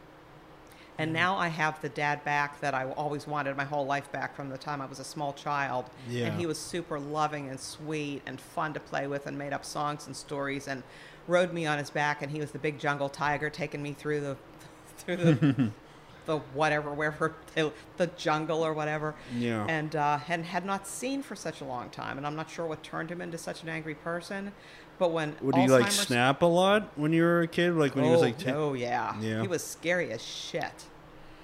And 0.98 1.08
mm-hmm. 1.08 1.14
now 1.14 1.36
I 1.36 1.48
have 1.48 1.80
the 1.80 1.88
dad 1.88 2.24
back 2.24 2.60
that 2.60 2.74
I 2.74 2.90
always 2.92 3.26
wanted 3.26 3.56
my 3.56 3.64
whole 3.64 3.86
life 3.86 4.10
back 4.12 4.36
from 4.36 4.50
the 4.50 4.58
time 4.58 4.80
I 4.80 4.86
was 4.86 5.00
a 5.00 5.04
small 5.04 5.32
child. 5.32 5.86
Yeah. 6.08 6.26
And 6.26 6.38
he 6.38 6.46
was 6.46 6.58
super 6.58 7.00
loving 7.00 7.48
and 7.48 7.58
sweet 7.58 8.22
and 8.26 8.40
fun 8.40 8.74
to 8.74 8.80
play 8.80 9.06
with 9.06 9.26
and 9.26 9.36
made 9.36 9.52
up 9.52 9.64
songs 9.64 10.06
and 10.06 10.14
stories 10.14 10.68
and 10.68 10.82
rode 11.26 11.52
me 11.52 11.66
on 11.66 11.78
his 11.78 11.90
back 11.90 12.20
and 12.20 12.30
he 12.30 12.38
was 12.38 12.50
the 12.50 12.58
big 12.58 12.78
jungle 12.78 13.08
tiger 13.08 13.48
taking 13.48 13.82
me 13.82 13.94
through 13.94 14.20
the 14.20 14.36
through 14.98 15.16
the 15.16 15.70
the 16.26 16.38
whatever 16.38 16.92
wherever 16.92 17.34
the, 17.54 17.72
the 17.96 18.06
jungle 18.08 18.64
or 18.64 18.72
whatever 18.72 19.14
Yeah. 19.36 19.66
and 19.68 19.94
uh, 19.94 20.18
and 20.28 20.44
had 20.44 20.64
not 20.64 20.86
seen 20.86 21.22
for 21.22 21.36
such 21.36 21.60
a 21.60 21.64
long 21.64 21.90
time 21.90 22.16
and 22.18 22.26
i'm 22.26 22.36
not 22.36 22.50
sure 22.50 22.66
what 22.66 22.82
turned 22.82 23.10
him 23.10 23.20
into 23.20 23.38
such 23.38 23.62
an 23.62 23.68
angry 23.68 23.94
person 23.94 24.52
but 24.98 25.10
when 25.10 25.34
Would 25.40 25.56
he 25.56 25.66
like 25.66 25.90
snap 25.90 26.42
a 26.42 26.46
lot 26.46 26.92
when 26.96 27.12
you 27.12 27.22
were 27.24 27.42
a 27.42 27.48
kid? 27.48 27.74
Like 27.74 27.96
when 27.96 28.04
oh, 28.04 28.08
he 28.08 28.12
was 28.12 28.20
like, 28.20 28.38
ten- 28.38 28.54
oh 28.54 28.74
yeah. 28.74 29.16
Yeah. 29.20 29.42
he 29.42 29.48
was 29.48 29.64
scary 29.64 30.12
as 30.12 30.22
shit 30.22 30.84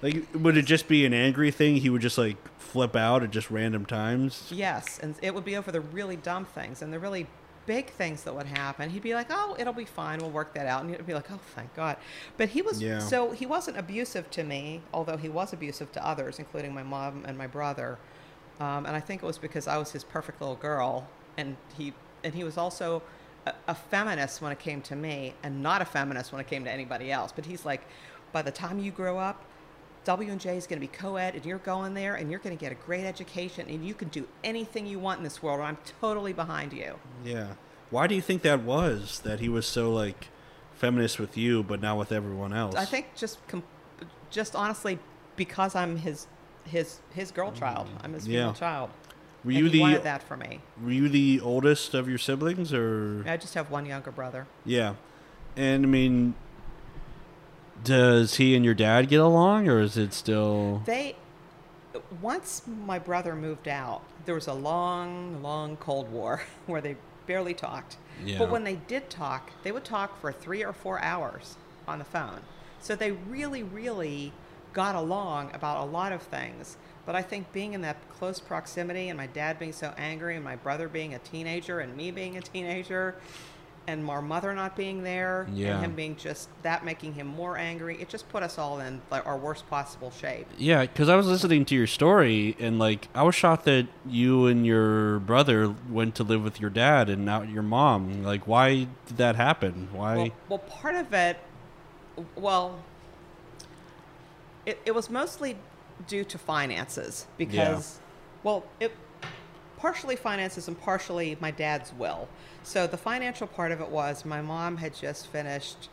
like 0.01 0.25
would 0.33 0.57
it 0.57 0.65
just 0.65 0.87
be 0.87 1.05
an 1.05 1.13
angry 1.13 1.51
thing? 1.51 1.75
He 1.75 1.89
would 1.89 2.01
just 2.01 2.17
like 2.17 2.37
flip 2.57 2.95
out 2.95 3.23
at 3.23 3.31
just 3.31 3.51
random 3.51 3.85
times. 3.85 4.47
yes 4.49 4.99
and 4.99 5.15
it 5.21 5.35
would 5.35 5.43
be 5.45 5.57
over 5.57 5.71
the 5.71 5.81
really 5.81 6.15
dumb 6.15 6.45
things 6.45 6.81
and 6.81 6.93
the 6.93 6.99
really 6.99 7.27
big 7.65 7.89
things 7.91 8.23
that 8.23 8.35
would 8.35 8.47
happen. 8.47 8.89
He'd 8.89 9.03
be 9.03 9.13
like 9.13 9.27
oh 9.29 9.55
it'll 9.59 9.73
be 9.73 9.85
fine. 9.85 10.19
We'll 10.19 10.31
work 10.31 10.53
that 10.55 10.67
out. 10.67 10.81
And 10.81 10.89
you'd 10.91 11.05
be 11.05 11.13
like 11.13 11.31
oh 11.31 11.39
thank 11.55 11.73
god. 11.75 11.97
But 12.37 12.49
he 12.49 12.61
was 12.61 12.81
Yeah. 12.81 12.99
so 12.99 13.31
he 13.31 13.45
wasn't 13.45 13.77
abusive 13.77 14.29
to 14.31 14.43
me 14.43 14.81
although 14.93 15.17
he 15.17 15.29
was 15.29 15.53
abusive 15.53 15.91
to 15.93 16.05
others 16.05 16.39
including 16.39 16.73
my 16.73 16.83
mom 16.83 17.23
and 17.25 17.37
my 17.37 17.47
brother. 17.47 17.97
Um, 18.59 18.85
and 18.85 18.95
i 18.95 18.99
think 18.99 19.23
it 19.23 19.25
was 19.25 19.39
because 19.39 19.65
i 19.67 19.77
was 19.77 19.91
his 19.91 20.03
perfect 20.03 20.39
little 20.39 20.55
girl 20.57 21.07
and 21.35 21.55
he 21.75 21.93
and 22.23 22.35
he 22.35 22.43
was 22.43 22.57
also 22.57 23.01
a, 23.47 23.53
a 23.69 23.73
feminist 23.73 24.39
when 24.41 24.51
it 24.51 24.59
came 24.59 24.81
to 24.83 24.95
me 24.95 25.33
and 25.41 25.63
not 25.63 25.81
a 25.81 25.85
feminist 25.85 26.31
when 26.31 26.39
it 26.39 26.45
came 26.47 26.63
to 26.65 26.71
anybody 26.71 27.11
else. 27.11 27.31
But 27.31 27.45
he's 27.47 27.65
like 27.65 27.81
by 28.31 28.43
the 28.43 28.51
time 28.51 28.77
you 28.77 28.91
grow 28.91 29.17
up 29.17 29.43
W&J 30.03 30.57
is 30.57 30.65
going 30.67 30.77
to 30.81 30.87
be 30.87 30.91
co-ed 30.91 31.35
and 31.35 31.45
you're 31.45 31.59
going 31.59 31.93
there 31.93 32.15
and 32.15 32.31
you're 32.31 32.39
going 32.39 32.55
to 32.55 32.59
get 32.59 32.71
a 32.71 32.75
great 32.75 33.05
education 33.05 33.67
and 33.69 33.85
you 33.85 33.93
can 33.93 34.07
do 34.09 34.27
anything 34.43 34.87
you 34.87 34.97
want 34.99 35.19
in 35.19 35.23
this 35.23 35.43
world 35.43 35.59
and 35.59 35.67
I'm 35.67 35.77
totally 35.99 36.33
behind 36.33 36.73
you. 36.73 36.95
Yeah. 37.23 37.53
Why 37.91 38.07
do 38.07 38.15
you 38.15 38.21
think 38.21 38.41
that 38.41 38.61
was? 38.63 39.19
That 39.19 39.39
he 39.41 39.49
was 39.49 39.65
so 39.67 39.91
like 39.93 40.29
feminist 40.73 41.19
with 41.19 41.37
you, 41.37 41.61
but 41.61 41.81
not 41.81 41.97
with 41.97 42.11
everyone 42.11 42.53
else? 42.53 42.75
I 42.75 42.85
think 42.85 43.07
just 43.15 43.45
com- 43.47 43.63
just 44.31 44.55
honestly 44.55 44.97
because 45.35 45.75
I'm 45.75 45.97
his 45.97 46.25
his 46.65 46.99
his 47.13 47.31
girl 47.31 47.51
child. 47.51 47.87
Mm. 47.87 48.05
I'm 48.05 48.13
his 48.13 48.25
female 48.25 48.47
Yeah. 48.47 48.53
child. 48.53 48.89
Were 49.43 49.51
you 49.51 49.65
he 49.65 49.71
the 49.71 49.79
wanted 49.81 50.03
that 50.03 50.23
for 50.23 50.37
me. 50.37 50.61
Were 50.83 50.91
you 50.91 51.09
the 51.09 51.41
oldest 51.41 51.93
of 51.95 52.07
your 52.07 52.17
siblings, 52.19 52.71
or 52.73 53.23
I 53.27 53.37
just 53.37 53.53
have 53.55 53.69
one 53.71 53.85
younger 53.85 54.11
brother. 54.11 54.47
yeah? 54.65 54.93
And 55.57 55.83
I 55.83 55.87
mean, 55.87 56.35
does 57.83 58.35
he 58.35 58.55
and 58.55 58.63
your 58.63 58.73
dad 58.73 59.09
get 59.09 59.19
along, 59.19 59.67
or 59.67 59.79
is 59.79 59.97
it 59.97 60.13
still? 60.13 60.83
They 60.85 61.15
once 62.21 62.61
my 62.67 62.99
brother 62.99 63.35
moved 63.35 63.67
out, 63.67 64.01
there 64.25 64.35
was 64.35 64.47
a 64.47 64.53
long, 64.53 65.41
long 65.41 65.77
Cold 65.77 66.11
War 66.11 66.41
where 66.65 66.81
they 66.81 66.95
barely 67.27 67.53
talked. 67.53 67.97
Yeah. 68.23 68.39
But 68.39 68.49
when 68.49 68.63
they 68.63 68.75
did 68.75 69.09
talk, 69.09 69.51
they 69.63 69.71
would 69.71 69.85
talk 69.85 70.19
for 70.19 70.31
three 70.31 70.63
or 70.63 70.73
four 70.73 70.99
hours 71.01 71.57
on 71.87 71.99
the 71.99 72.05
phone. 72.05 72.41
So 72.79 72.95
they 72.95 73.11
really, 73.11 73.63
really 73.63 74.33
got 74.73 74.95
along 74.95 75.51
about 75.53 75.77
a 75.77 75.89
lot 75.89 76.11
of 76.11 76.21
things. 76.21 76.77
But 77.05 77.15
I 77.15 77.21
think 77.21 77.51
being 77.51 77.73
in 77.73 77.81
that 77.81 77.97
close 78.09 78.39
proximity 78.39 79.09
and 79.09 79.17
my 79.17 79.27
dad 79.27 79.57
being 79.59 79.73
so 79.73 79.93
angry 79.97 80.35
and 80.35 80.43
my 80.43 80.55
brother 80.55 80.87
being 80.87 81.13
a 81.13 81.19
teenager 81.19 81.79
and 81.79 81.95
me 81.97 82.11
being 82.11 82.37
a 82.37 82.41
teenager 82.41 83.15
and 83.87 84.07
our 84.09 84.21
mother 84.21 84.53
not 84.53 84.75
being 84.75 85.03
there 85.03 85.47
Yeah. 85.51 85.75
and 85.75 85.85
him 85.85 85.95
being 85.95 86.15
just 86.15 86.49
that 86.61 86.85
making 86.85 87.13
him 87.13 87.27
more 87.27 87.57
angry, 87.57 87.99
it 87.99 88.09
just 88.09 88.29
put 88.29 88.43
us 88.43 88.57
all 88.57 88.79
in 88.79 89.01
like 89.09 89.25
our 89.25 89.37
worst 89.37 89.67
possible 89.69 90.11
shape. 90.11 90.47
Yeah, 90.57 90.81
because 90.81 91.09
I 91.09 91.15
was 91.15 91.25
listening 91.27 91.65
to 91.65 91.75
your 91.75 91.87
story, 91.87 92.55
and 92.59 92.77
like 92.79 93.07
I 93.15 93.23
was 93.23 93.33
shocked 93.35 93.65
that 93.65 93.87
you 94.07 94.45
and 94.45 94.65
your 94.65 95.19
brother 95.19 95.73
went 95.89 96.15
to 96.15 96.23
live 96.23 96.43
with 96.43 96.61
your 96.61 96.69
dad 96.69 97.09
and 97.09 97.25
not 97.25 97.49
your 97.49 97.63
mom. 97.63 98.23
Like, 98.23 98.47
why 98.47 98.87
did 99.07 99.17
that 99.17 99.35
happen? 99.35 99.89
Why? 99.91 100.15
Well, 100.15 100.29
well, 100.49 100.59
part 100.59 100.95
of 100.95 101.11
it, 101.13 101.37
well, 102.35 102.79
it, 104.65 104.79
it 104.85 104.93
was 104.93 105.09
mostly 105.09 105.57
due 106.07 106.23
to 106.25 106.37
finances 106.37 107.25
because, 107.37 107.99
well, 108.43 108.63
it 108.79 108.95
partially 109.77 110.15
finances 110.15 110.67
and 110.67 110.79
partially 110.79 111.35
my 111.39 111.49
dad's 111.51 111.91
will. 111.93 112.27
So 112.63 112.87
the 112.87 112.97
financial 112.97 113.47
part 113.47 113.71
of 113.71 113.81
it 113.81 113.89
was 113.89 114.25
my 114.25 114.41
mom 114.41 114.77
had 114.77 114.95
just 114.95 115.27
finished 115.27 115.89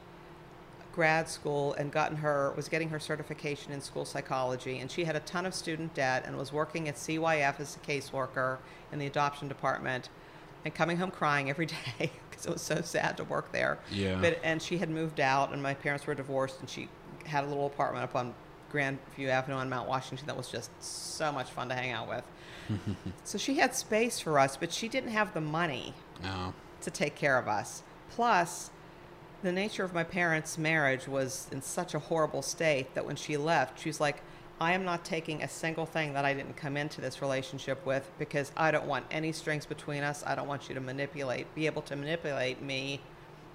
grad 0.93 1.29
school 1.29 1.75
and 1.75 1.93
gotten 1.93 2.17
her 2.17 2.53
was 2.57 2.69
getting 2.69 2.89
her 2.89 2.99
certification 2.99 3.71
in 3.71 3.81
school 3.81 4.05
psychology 4.05 4.81
and 4.81 4.91
she 4.91 5.05
had 5.05 5.15
a 5.15 5.21
ton 5.21 5.47
of 5.47 5.55
student 5.55 5.95
debt 5.95 6.25
and 6.27 6.37
was 6.37 6.53
working 6.53 6.89
at 6.89 6.97
CYF 6.97 7.61
as 7.61 7.77
a 7.77 7.79
caseworker 7.79 8.59
in 8.91 8.99
the 8.99 9.07
adoption 9.07 9.47
department 9.47 10.09
and 10.65 10.75
coming 10.75 10.97
home 10.97 11.13
crying 11.13 11.51
every 11.51 11.67
day 11.99 12.11
because 12.29 12.47
it 12.47 12.53
was 12.53 12.63
so 12.63 12.81
sad 12.81 13.17
to 13.17 13.25
work 13.25 13.53
there. 13.53 13.79
Yeah. 13.93 14.19
But 14.21 14.41
and 14.43 14.61
she 14.61 14.79
had 14.79 14.91
moved 14.91 15.21
out 15.21 15.53
and 15.53 15.63
my 15.63 15.75
parents 15.75 16.07
were 16.07 16.17
divorced 16.17 16.61
and 16.61 16.69
she 16.69 16.89
had 17.25 17.45
a 17.45 17.47
little 17.47 17.67
apartment 17.67 18.03
up 18.03 18.17
on 18.17 18.35
Grandview 18.73 19.29
Avenue 19.29 19.57
on 19.57 19.69
Mount 19.69 19.89
Washington 19.89 20.27
that 20.27 20.37
was 20.37 20.49
just 20.51 20.71
so 20.83 21.33
much 21.33 21.51
fun 21.51 21.69
to 21.69 21.75
hang 21.75 21.93
out 21.93 22.09
with. 22.09 22.25
so 23.25 23.39
she 23.39 23.55
had 23.55 23.75
space 23.75 24.21
for 24.21 24.39
us, 24.39 24.57
but 24.57 24.73
she 24.73 24.89
didn't 24.89 25.11
have 25.11 25.33
the 25.33 25.41
money 25.41 25.95
No. 26.23 26.53
to 26.83 26.91
take 26.91 27.15
care 27.15 27.39
of 27.39 27.49
us. 27.49 27.83
Plus, 28.11 28.71
the 29.43 29.53
nature 29.53 29.85
of 29.85 29.93
my 29.95 30.05
parents' 30.05 30.59
marriage 30.59 31.07
was 31.09 31.49
in 31.53 31.63
such 31.63 31.95
a 31.95 31.99
horrible 31.99 32.43
state 32.43 32.95
that 32.95 33.05
when 33.07 33.17
she 33.17 33.37
left, 33.37 33.81
she 33.81 33.89
was 33.89 34.01
like, 34.01 34.23
I 34.61 34.73
am 34.73 34.85
not 34.85 35.05
taking 35.05 35.43
a 35.43 35.49
single 35.49 35.87
thing 35.87 36.13
that 36.15 36.25
I 36.25 36.35
didn't 36.35 36.57
come 36.57 36.77
into 36.77 37.01
this 37.01 37.23
relationship 37.23 37.85
with 37.87 38.11
because 38.19 38.51
I 38.57 38.73
don't 38.73 38.87
want 38.87 39.07
any 39.11 39.31
strings 39.31 39.67
between 39.67 40.03
us. 40.03 40.25
I 40.27 40.35
don't 40.35 40.49
want 40.49 40.69
you 40.69 40.75
to 40.75 40.81
manipulate, 40.81 41.53
be 41.55 41.67
able 41.67 41.83
to 41.83 41.95
manipulate 41.95 42.61
me 42.61 43.01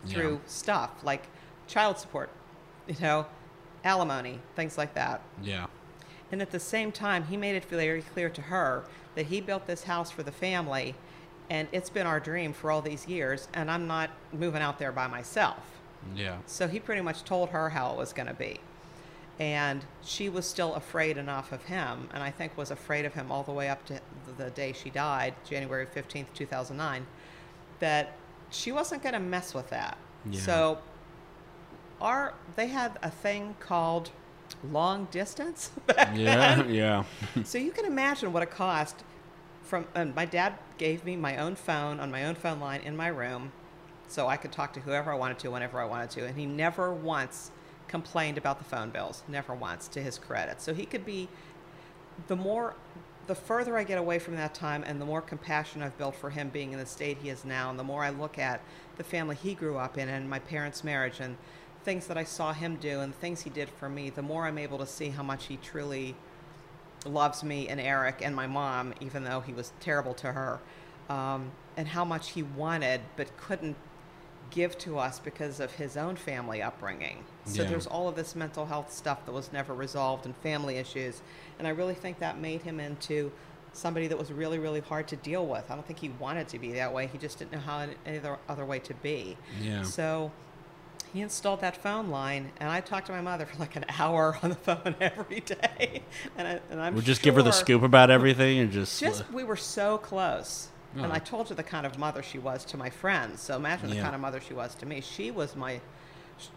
through 0.07 0.33
Yeah. 0.35 0.47
stuff 0.47 0.91
like 1.03 1.23
child 1.67 1.97
support, 1.99 2.29
you 2.87 2.95
know, 3.01 3.25
alimony, 3.83 4.39
things 4.55 4.77
like 4.77 4.93
that. 4.93 5.21
Yeah. 5.41 5.65
And 6.31 6.41
at 6.41 6.51
the 6.51 6.59
same 6.59 6.91
time, 6.93 7.25
he 7.25 7.35
made 7.35 7.55
it 7.55 7.65
very 7.65 8.01
clear 8.01 8.29
to 8.29 8.41
her 8.43 8.85
that 9.15 9.25
he 9.27 9.41
built 9.41 9.67
this 9.67 9.83
house 9.83 10.09
for 10.09 10.23
the 10.23 10.31
family, 10.31 10.95
and 11.49 11.67
it's 11.71 11.89
been 11.89 12.07
our 12.07 12.19
dream 12.19 12.53
for 12.53 12.71
all 12.71 12.81
these 12.81 13.07
years, 13.07 13.47
and 13.53 13.69
I'm 13.69 13.87
not 13.87 14.09
moving 14.31 14.61
out 14.61 14.79
there 14.79 14.91
by 14.91 15.07
myself. 15.07 15.57
Yeah. 16.15 16.37
So 16.45 16.67
he 16.67 16.79
pretty 16.79 17.01
much 17.01 17.23
told 17.23 17.49
her 17.49 17.69
how 17.69 17.91
it 17.91 17.97
was 17.97 18.13
going 18.13 18.27
to 18.27 18.33
be. 18.33 18.59
And 19.39 19.83
she 20.03 20.29
was 20.29 20.45
still 20.45 20.75
afraid 20.75 21.17
enough 21.17 21.51
of 21.51 21.63
him, 21.65 22.07
and 22.13 22.21
I 22.21 22.29
think 22.29 22.55
was 22.57 22.69
afraid 22.71 23.05
of 23.05 23.13
him 23.13 23.31
all 23.31 23.43
the 23.43 23.51
way 23.51 23.67
up 23.69 23.83
to 23.85 23.99
the 24.37 24.49
day 24.51 24.73
she 24.73 24.89
died, 24.89 25.33
January 25.49 25.85
15th, 25.87 26.27
2009, 26.35 27.05
that 27.79 28.13
she 28.51 28.71
wasn't 28.71 29.01
going 29.01 29.13
to 29.13 29.19
mess 29.19 29.53
with 29.53 29.69
that. 29.71 29.97
Yeah. 30.29 30.39
So 30.39 30.77
our 32.01 32.33
they 32.55 32.67
had 32.67 32.97
a 33.01 33.09
thing 33.09 33.55
called 33.59 34.11
long 34.71 35.07
distance 35.11 35.71
back 35.87 36.15
Yeah. 36.15 36.55
then. 36.55 36.73
Yeah. 36.73 37.03
So 37.43 37.57
you 37.57 37.71
can 37.71 37.85
imagine 37.85 38.31
what 38.33 38.43
it 38.43 38.51
cost 38.51 39.03
from 39.63 39.87
and 39.95 40.13
my 40.15 40.25
dad 40.25 40.53
gave 40.77 41.03
me 41.05 41.15
my 41.15 41.37
own 41.37 41.55
phone 41.55 41.99
on 41.99 42.11
my 42.11 42.25
own 42.25 42.35
phone 42.35 42.59
line 42.59 42.81
in 42.81 42.95
my 42.95 43.07
room 43.07 43.51
so 44.07 44.27
I 44.27 44.37
could 44.37 44.51
talk 44.51 44.73
to 44.73 44.79
whoever 44.81 45.11
I 45.11 45.15
wanted 45.15 45.39
to 45.39 45.49
whenever 45.49 45.79
I 45.79 45.85
wanted 45.85 46.09
to 46.11 46.25
and 46.25 46.37
he 46.37 46.45
never 46.45 46.93
once 46.93 47.51
complained 47.87 48.37
about 48.37 48.57
the 48.57 48.65
phone 48.65 48.89
bills 48.89 49.23
never 49.27 49.53
once 49.53 49.87
to 49.89 50.01
his 50.01 50.17
credit. 50.17 50.61
So 50.61 50.73
he 50.73 50.85
could 50.85 51.05
be 51.05 51.29
the 52.27 52.35
more 52.35 52.75
the 53.25 53.35
further 53.35 53.77
I 53.77 53.83
get 53.83 53.97
away 53.97 54.19
from 54.19 54.35
that 54.35 54.53
time 54.53 54.83
and 54.85 54.99
the 54.99 55.05
more 55.05 55.21
compassion 55.21 55.81
I've 55.81 55.97
built 55.97 56.15
for 56.15 56.29
him 56.29 56.49
being 56.49 56.73
in 56.73 56.79
the 56.79 56.85
state 56.85 57.17
he 57.21 57.29
is 57.29 57.45
now 57.45 57.69
and 57.69 57.79
the 57.79 57.83
more 57.83 58.03
I 58.03 58.09
look 58.09 58.37
at 58.37 58.61
the 58.97 59.03
family 59.03 59.35
he 59.35 59.53
grew 59.53 59.77
up 59.77 59.97
in 59.97 60.09
and 60.09 60.29
my 60.29 60.39
parents' 60.39 60.83
marriage 60.83 61.19
and 61.21 61.37
things 61.83 62.07
that 62.07 62.17
I 62.17 62.23
saw 62.23 62.53
him 62.53 62.75
do 62.75 62.99
and 62.99 63.15
things 63.15 63.41
he 63.41 63.49
did 63.49 63.69
for 63.69 63.89
me 63.89 64.09
the 64.09 64.21
more 64.21 64.45
I'm 64.45 64.57
able 64.57 64.77
to 64.79 64.85
see 64.85 65.09
how 65.09 65.23
much 65.23 65.45
he 65.45 65.57
truly 65.57 66.15
loves 67.05 67.43
me 67.43 67.67
and 67.67 67.79
Eric 67.79 68.21
and 68.23 68.35
my 68.35 68.47
mom, 68.47 68.93
even 69.01 69.23
though 69.23 69.41
he 69.41 69.53
was 69.53 69.73
terrible 69.79 70.13
to 70.15 70.31
her, 70.31 70.59
um, 71.09 71.51
and 71.77 71.87
how 71.87 72.05
much 72.05 72.31
he 72.31 72.43
wanted 72.43 73.01
but 73.17 73.35
couldn't 73.37 73.75
give 74.51 74.77
to 74.77 74.99
us 74.99 75.19
because 75.19 75.59
of 75.59 75.71
his 75.73 75.97
own 75.97 76.15
family 76.15 76.61
upbringing. 76.61 77.23
So 77.45 77.63
Yeah. 77.63 77.69
there's 77.69 77.87
all 77.87 78.07
of 78.07 78.15
this 78.15 78.35
mental 78.35 78.67
health 78.67 78.93
stuff 78.93 79.25
that 79.25 79.31
was 79.31 79.51
never 79.51 79.73
resolved 79.73 80.25
and 80.25 80.35
family 80.37 80.77
issues. 80.77 81.21
And 81.57 81.67
I 81.67 81.71
really 81.71 81.95
think 81.95 82.19
that 82.19 82.37
made 82.39 82.61
him 82.61 82.79
into 82.79 83.31
somebody 83.73 84.05
that 84.07 84.17
was 84.17 84.31
really, 84.31 84.59
really 84.59 84.81
hard 84.81 85.07
to 85.07 85.15
deal 85.15 85.47
with. 85.47 85.71
I 85.71 85.73
don't 85.73 85.85
think 85.87 85.97
he 85.97 86.09
wanted 86.19 86.47
to 86.49 86.59
be 86.59 86.71
that 86.73 86.93
way. 86.93 87.07
He 87.07 87.17
just 87.17 87.39
didn't 87.39 87.53
know 87.53 87.59
how 87.59 87.87
any 88.05 88.19
other, 88.19 88.37
other 88.47 88.65
way 88.65 88.77
to 88.79 88.93
be. 88.93 89.35
Yeah. 89.59 89.81
So 89.81 90.31
he 91.13 91.21
installed 91.21 91.61
that 91.61 91.77
phone 91.77 92.09
line, 92.09 92.51
and 92.59 92.69
I 92.69 92.81
talked 92.81 93.05
to 93.07 93.11
my 93.13 93.21
mother 93.21 93.45
for 93.45 93.57
like 93.59 93.75
an 93.75 93.85
hour 93.99 94.37
on 94.41 94.49
the 94.49 94.55
phone 94.55 94.95
every 95.01 95.41
day. 95.41 96.01
And, 96.37 96.47
I, 96.47 96.59
and 96.71 96.81
I'm 96.81 96.93
We'll 96.95 97.03
just 97.03 97.21
give 97.21 97.35
her 97.35 97.43
the 97.43 97.51
scoop 97.51 97.83
about 97.83 98.09
everything 98.09 98.57
and 98.59 98.71
just. 98.71 98.99
Just 98.99 99.21
uh, 99.21 99.25
we 99.31 99.43
were 99.43 99.55
so 99.55 99.97
close, 99.99 100.69
and 100.95 101.05
Oh. 101.05 101.11
I 101.11 101.19
told 101.19 101.49
you 101.49 101.55
the 101.55 101.63
kind 101.63 101.85
of 101.85 101.97
mother 101.99 102.23
she 102.23 102.39
was 102.39 102.65
to 102.65 102.77
my 102.77 102.89
friends. 102.89 103.41
So 103.41 103.55
imagine 103.55 103.89
the 103.89 103.95
Yeah. 103.97 104.01
kind 104.03 104.15
of 104.15 104.21
mother 104.21 104.41
she 104.41 104.53
was 104.53 104.73
to 104.75 104.85
me. 104.87 105.01
She 105.01 105.29
was 105.31 105.55
my 105.55 105.79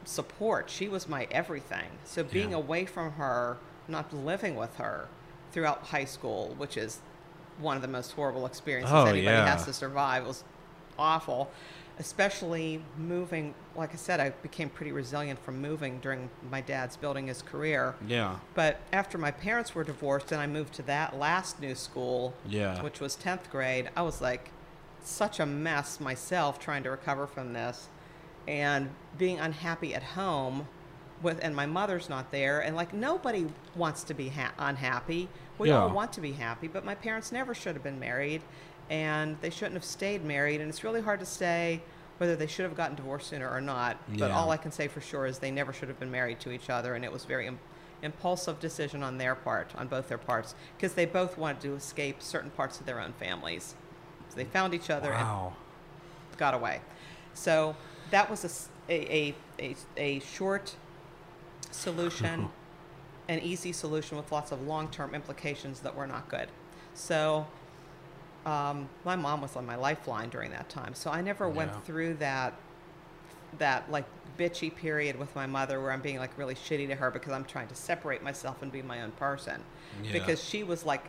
support. 0.04 0.70
She 0.70 0.88
was 0.88 1.08
my 1.08 1.26
everything. 1.30 1.86
So 2.04 2.24
being 2.24 2.50
Yeah. 2.50 2.56
away 2.56 2.86
from 2.86 3.12
her, 3.12 3.58
not 3.88 4.12
living 4.12 4.56
with 4.56 4.76
her 4.76 5.08
throughout 5.52 5.82
high 5.84 6.04
school, 6.06 6.54
which 6.58 6.76
is 6.76 7.00
one 7.58 7.76
of 7.76 7.82
the 7.82 7.88
most 7.88 8.12
horrible 8.12 8.46
experiences 8.46 8.92
Oh, 8.94 9.04
anybody 9.06 9.36
yeah. 9.36 9.46
has 9.54 9.64
to 9.66 9.72
survive, 9.72 10.26
was 10.26 10.44
awful. 10.98 11.50
Especially 11.98 12.82
moving, 12.98 13.54
like 13.74 13.92
I 13.94 13.96
said, 13.96 14.20
I 14.20 14.30
became 14.30 14.68
pretty 14.68 14.92
resilient 14.92 15.42
from 15.42 15.62
moving 15.62 15.98
during 16.00 16.28
my 16.50 16.60
dad's 16.60 16.94
building 16.96 17.26
his 17.28 17.40
career. 17.40 17.94
yeah. 18.06 18.36
But 18.54 18.80
after 18.92 19.16
my 19.16 19.30
parents 19.30 19.74
were 19.74 19.82
divorced 19.84 20.30
and 20.30 20.40
I 20.40 20.46
moved 20.46 20.74
to 20.74 20.82
that 20.82 21.18
last 21.18 21.58
new 21.60 21.74
school, 21.74 22.34
Yeah. 22.46 22.82
which 22.82 23.00
was 23.00 23.16
10th 23.16 23.50
grade, 23.50 23.88
I 23.96 24.02
was 24.02 24.20
like 24.20 24.50
such 25.02 25.40
a 25.40 25.46
mess 25.46 25.98
myself 25.98 26.58
trying 26.58 26.82
to 26.82 26.90
recover 26.90 27.26
from 27.26 27.54
this 27.54 27.88
and 28.46 28.90
being 29.16 29.38
unhappy 29.38 29.94
at 29.94 30.02
home 30.02 30.68
with 31.22 31.38
and 31.42 31.56
my 31.56 31.64
mother's 31.64 32.10
not 32.10 32.30
there 32.30 32.60
and 32.60 32.76
like 32.76 32.92
nobody 32.92 33.46
wants 33.74 34.02
to 34.04 34.12
be 34.12 34.28
ha- 34.28 34.52
unhappy. 34.58 35.28
We 35.58 35.70
all 35.70 35.88
want 35.88 36.12
to 36.12 36.20
be 36.20 36.32
happy, 36.32 36.68
but 36.68 36.84
my 36.84 36.94
parents 36.94 37.32
never 37.32 37.54
should 37.54 37.72
have 37.74 37.82
been 37.82 37.98
married 37.98 38.42
and 38.90 39.36
they 39.40 39.50
shouldn't 39.50 39.74
have 39.74 39.84
stayed 39.84 40.24
married 40.24 40.60
and 40.60 40.68
it's 40.68 40.84
really 40.84 41.00
hard 41.00 41.20
to 41.20 41.26
say 41.26 41.82
whether 42.18 42.34
they 42.36 42.46
should 42.46 42.64
have 42.64 42.76
gotten 42.76 42.96
divorced 42.96 43.28
sooner 43.28 43.48
or 43.50 43.60
not. 43.60 43.98
But 44.08 44.30
Yeah. 44.30 44.36
all 44.36 44.50
I 44.50 44.56
can 44.56 44.72
say 44.72 44.88
for 44.88 45.00
sure 45.00 45.26
is 45.26 45.38
they 45.38 45.50
never 45.50 45.72
should 45.72 45.88
have 45.88 46.00
been 46.00 46.10
married 46.10 46.40
to 46.40 46.50
each 46.50 46.70
other 46.70 46.94
and 46.94 47.04
it 47.04 47.12
was 47.12 47.24
very 47.24 47.46
im- 47.46 47.58
impulsive 48.02 48.58
decision 48.60 49.02
on 49.02 49.18
their 49.18 49.34
part, 49.34 49.70
on 49.76 49.86
both 49.88 50.08
their 50.08 50.18
parts, 50.18 50.54
because 50.76 50.94
they 50.94 51.04
both 51.04 51.36
wanted 51.36 51.60
to 51.62 51.74
escape 51.74 52.22
certain 52.22 52.50
parts 52.50 52.80
of 52.80 52.86
their 52.86 53.00
own 53.00 53.12
families. 53.14 53.74
So 54.30 54.36
they 54.36 54.44
found 54.44 54.72
each 54.74 54.88
other 54.90 55.12
and 55.12 55.52
got 56.38 56.54
away. 56.54 56.80
So 57.34 57.76
that 58.10 58.30
was 58.30 58.68
a, 58.88 58.92
a, 58.92 59.34
a, 59.58 59.76
a 59.96 60.20
short 60.20 60.74
solution, 61.70 62.48
an 63.28 63.40
easy 63.40 63.72
solution 63.72 64.16
with 64.16 64.30
lots 64.32 64.52
of 64.52 64.62
long 64.62 64.88
term 64.88 65.14
implications 65.14 65.80
that 65.80 65.94
were 65.94 66.06
not 66.06 66.28
good. 66.28 66.48
So 66.94 67.46
um, 68.46 68.88
my 69.04 69.16
mom 69.16 69.42
was 69.42 69.56
on 69.56 69.66
my 69.66 69.74
lifeline 69.76 70.28
during 70.30 70.50
that 70.52 70.68
time. 70.68 70.94
So 70.94 71.10
I 71.10 71.20
never 71.20 71.46
Yeah. 71.48 71.52
went 71.54 71.84
through 71.84 72.14
that 72.14 72.54
that 73.58 73.90
like 73.90 74.04
bitchy 74.38 74.74
period 74.74 75.18
with 75.18 75.34
my 75.34 75.46
mother 75.46 75.80
where 75.80 75.90
I'm 75.90 76.02
being 76.02 76.18
like 76.18 76.36
really 76.36 76.54
shitty 76.54 76.88
to 76.88 76.94
her 76.94 77.10
because 77.10 77.32
I'm 77.32 77.44
trying 77.44 77.68
to 77.68 77.74
separate 77.74 78.22
myself 78.22 78.60
and 78.62 78.70
be 78.70 78.82
my 78.82 79.02
own 79.02 79.12
person. 79.12 79.62
Yeah. 80.02 80.12
Because 80.12 80.42
she 80.44 80.62
was 80.62 80.84
like 80.84 81.04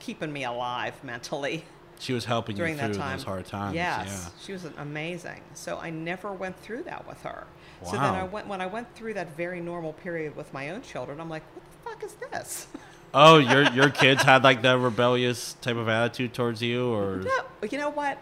keeping 0.00 0.32
me 0.32 0.44
alive 0.44 0.94
mentally 1.04 1.64
She 2.00 2.12
was 2.12 2.24
helping 2.24 2.56
during 2.56 2.72
you 2.74 2.78
that 2.80 2.86
through 2.92 3.00
time. 3.02 3.16
those 3.18 3.24
hard 3.24 3.46
times. 3.46 3.74
Yes, 3.76 4.30
she 4.42 4.52
was 4.52 4.64
amazing. 4.78 5.40
So 5.54 5.78
I 5.78 5.90
never 5.90 6.32
went 6.32 6.58
through 6.58 6.82
that 6.84 7.06
with 7.06 7.22
her. 7.22 7.46
So 7.84 7.92
then 7.92 8.02
I 8.14 8.24
went 8.24 8.48
when 8.48 8.60
I 8.60 8.66
went 8.66 8.92
through 8.96 9.14
that 9.14 9.36
very 9.36 9.60
normal 9.60 9.92
period 9.92 10.34
with 10.34 10.52
my 10.52 10.70
own 10.70 10.82
children. 10.82 11.20
I'm 11.20 11.30
like, 11.30 11.44
what 11.54 11.64
the 11.64 11.90
fuck 11.90 12.02
is 12.04 12.14
this? 12.32 12.66
Oh, 13.14 13.38
your 13.38 13.62
your 13.72 13.90
kids 13.90 14.22
had 14.22 14.44
like 14.44 14.62
that 14.62 14.78
rebellious 14.78 15.54
type 15.60 15.76
of 15.76 15.88
attitude 15.88 16.34
towards 16.34 16.60
you, 16.62 16.92
or 16.92 17.16
no, 17.16 17.68
you 17.68 17.78
know 17.78 17.90
what? 17.90 18.18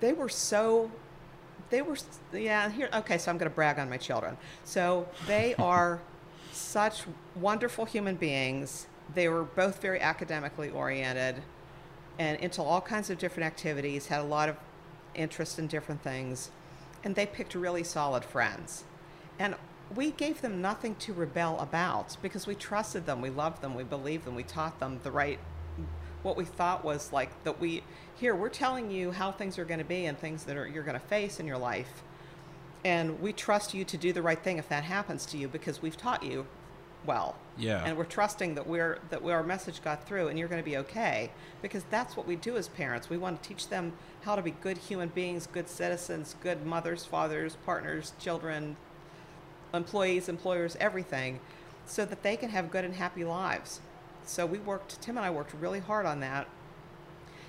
They 0.00 0.12
were 0.12 0.28
so. 0.28 0.90
They 1.70 1.82
were 1.82 1.96
yeah. 2.32 2.68
Here, 2.70 2.90
okay. 2.92 3.16
So 3.16 3.30
I'm 3.30 3.38
going 3.38 3.50
to 3.50 3.54
brag 3.54 3.78
on 3.78 3.88
my 3.88 3.96
children. 3.96 4.36
So 4.64 5.08
they 5.26 5.54
are 5.54 6.00
such 6.52 7.04
wonderful 7.34 7.84
human 7.84 8.16
beings. 8.16 8.86
They 9.14 9.28
were 9.28 9.44
both 9.44 9.80
very 9.80 10.00
academically 10.00 10.70
oriented 10.70 11.36
and 12.18 12.38
into 12.40 12.62
all 12.62 12.80
kinds 12.80 13.08
of 13.08 13.18
different 13.18 13.46
activities. 13.46 14.08
Had 14.08 14.20
a 14.20 14.24
lot 14.24 14.48
of 14.48 14.56
interest 15.14 15.58
in 15.58 15.68
different 15.68 16.02
things, 16.02 16.50
and 17.02 17.14
they 17.14 17.26
picked 17.26 17.54
really 17.54 17.82
solid 17.82 18.24
friends. 18.24 18.84
And 19.38 19.54
we 19.94 20.12
gave 20.12 20.40
them 20.40 20.60
nothing 20.60 20.94
to 20.96 21.12
rebel 21.12 21.58
about 21.58 22.16
because 22.22 22.46
we 22.46 22.54
trusted 22.54 23.06
them, 23.06 23.20
we 23.20 23.30
loved 23.30 23.60
them, 23.62 23.74
we 23.74 23.82
believed 23.82 24.24
them, 24.24 24.34
we 24.34 24.44
taught 24.44 24.78
them 24.78 25.00
the 25.02 25.10
right 25.10 25.38
what 26.22 26.36
we 26.36 26.44
thought 26.44 26.84
was 26.84 27.12
like 27.12 27.30
that 27.44 27.60
we 27.60 27.82
here 28.16 28.34
we're 28.34 28.50
telling 28.50 28.90
you 28.90 29.10
how 29.10 29.32
things 29.32 29.58
are 29.58 29.64
going 29.64 29.78
to 29.78 29.86
be 29.86 30.04
and 30.04 30.18
things 30.18 30.44
that 30.44 30.56
are 30.56 30.66
you're 30.66 30.82
going 30.82 30.98
to 30.98 31.06
face 31.06 31.40
in 31.40 31.46
your 31.46 31.58
life. 31.58 32.02
And 32.84 33.20
we 33.20 33.32
trust 33.32 33.74
you 33.74 33.84
to 33.84 33.96
do 33.96 34.12
the 34.12 34.22
right 34.22 34.38
thing 34.38 34.58
if 34.58 34.68
that 34.68 34.84
happens 34.84 35.26
to 35.26 35.36
you 35.38 35.48
because 35.48 35.82
we've 35.82 35.96
taught 35.96 36.22
you 36.22 36.46
well. 37.06 37.36
Yeah. 37.56 37.84
and 37.84 37.96
we're 37.96 38.04
trusting 38.04 38.54
that 38.54 38.66
we're 38.66 39.00
that 39.10 39.22
our 39.22 39.42
message 39.42 39.82
got 39.82 40.06
through 40.06 40.28
and 40.28 40.38
you're 40.38 40.48
going 40.48 40.62
to 40.62 40.70
be 40.70 40.78
okay 40.78 41.30
because 41.60 41.84
that's 41.90 42.16
what 42.16 42.26
we 42.26 42.36
do 42.36 42.56
as 42.56 42.68
parents. 42.68 43.10
We 43.10 43.18
want 43.18 43.42
to 43.42 43.48
teach 43.48 43.68
them 43.68 43.92
how 44.22 44.34
to 44.36 44.42
be 44.42 44.50
good 44.50 44.78
human 44.78 45.08
beings 45.08 45.46
good 45.46 45.68
citizens 45.68 46.36
good 46.42 46.64
mothers 46.64 47.04
fathers 47.04 47.56
partners 47.64 48.12
children 48.18 48.76
employees 49.72 50.28
employers 50.28 50.76
everything 50.80 51.40
so 51.86 52.04
that 52.04 52.22
they 52.22 52.36
can 52.36 52.50
have 52.50 52.70
good 52.70 52.84
and 52.84 52.94
happy 52.94 53.24
lives 53.24 53.80
so 54.24 54.46
we 54.46 54.58
worked 54.58 55.00
tim 55.00 55.16
and 55.16 55.26
i 55.26 55.30
worked 55.30 55.54
really 55.54 55.80
hard 55.80 56.06
on 56.06 56.20
that 56.20 56.46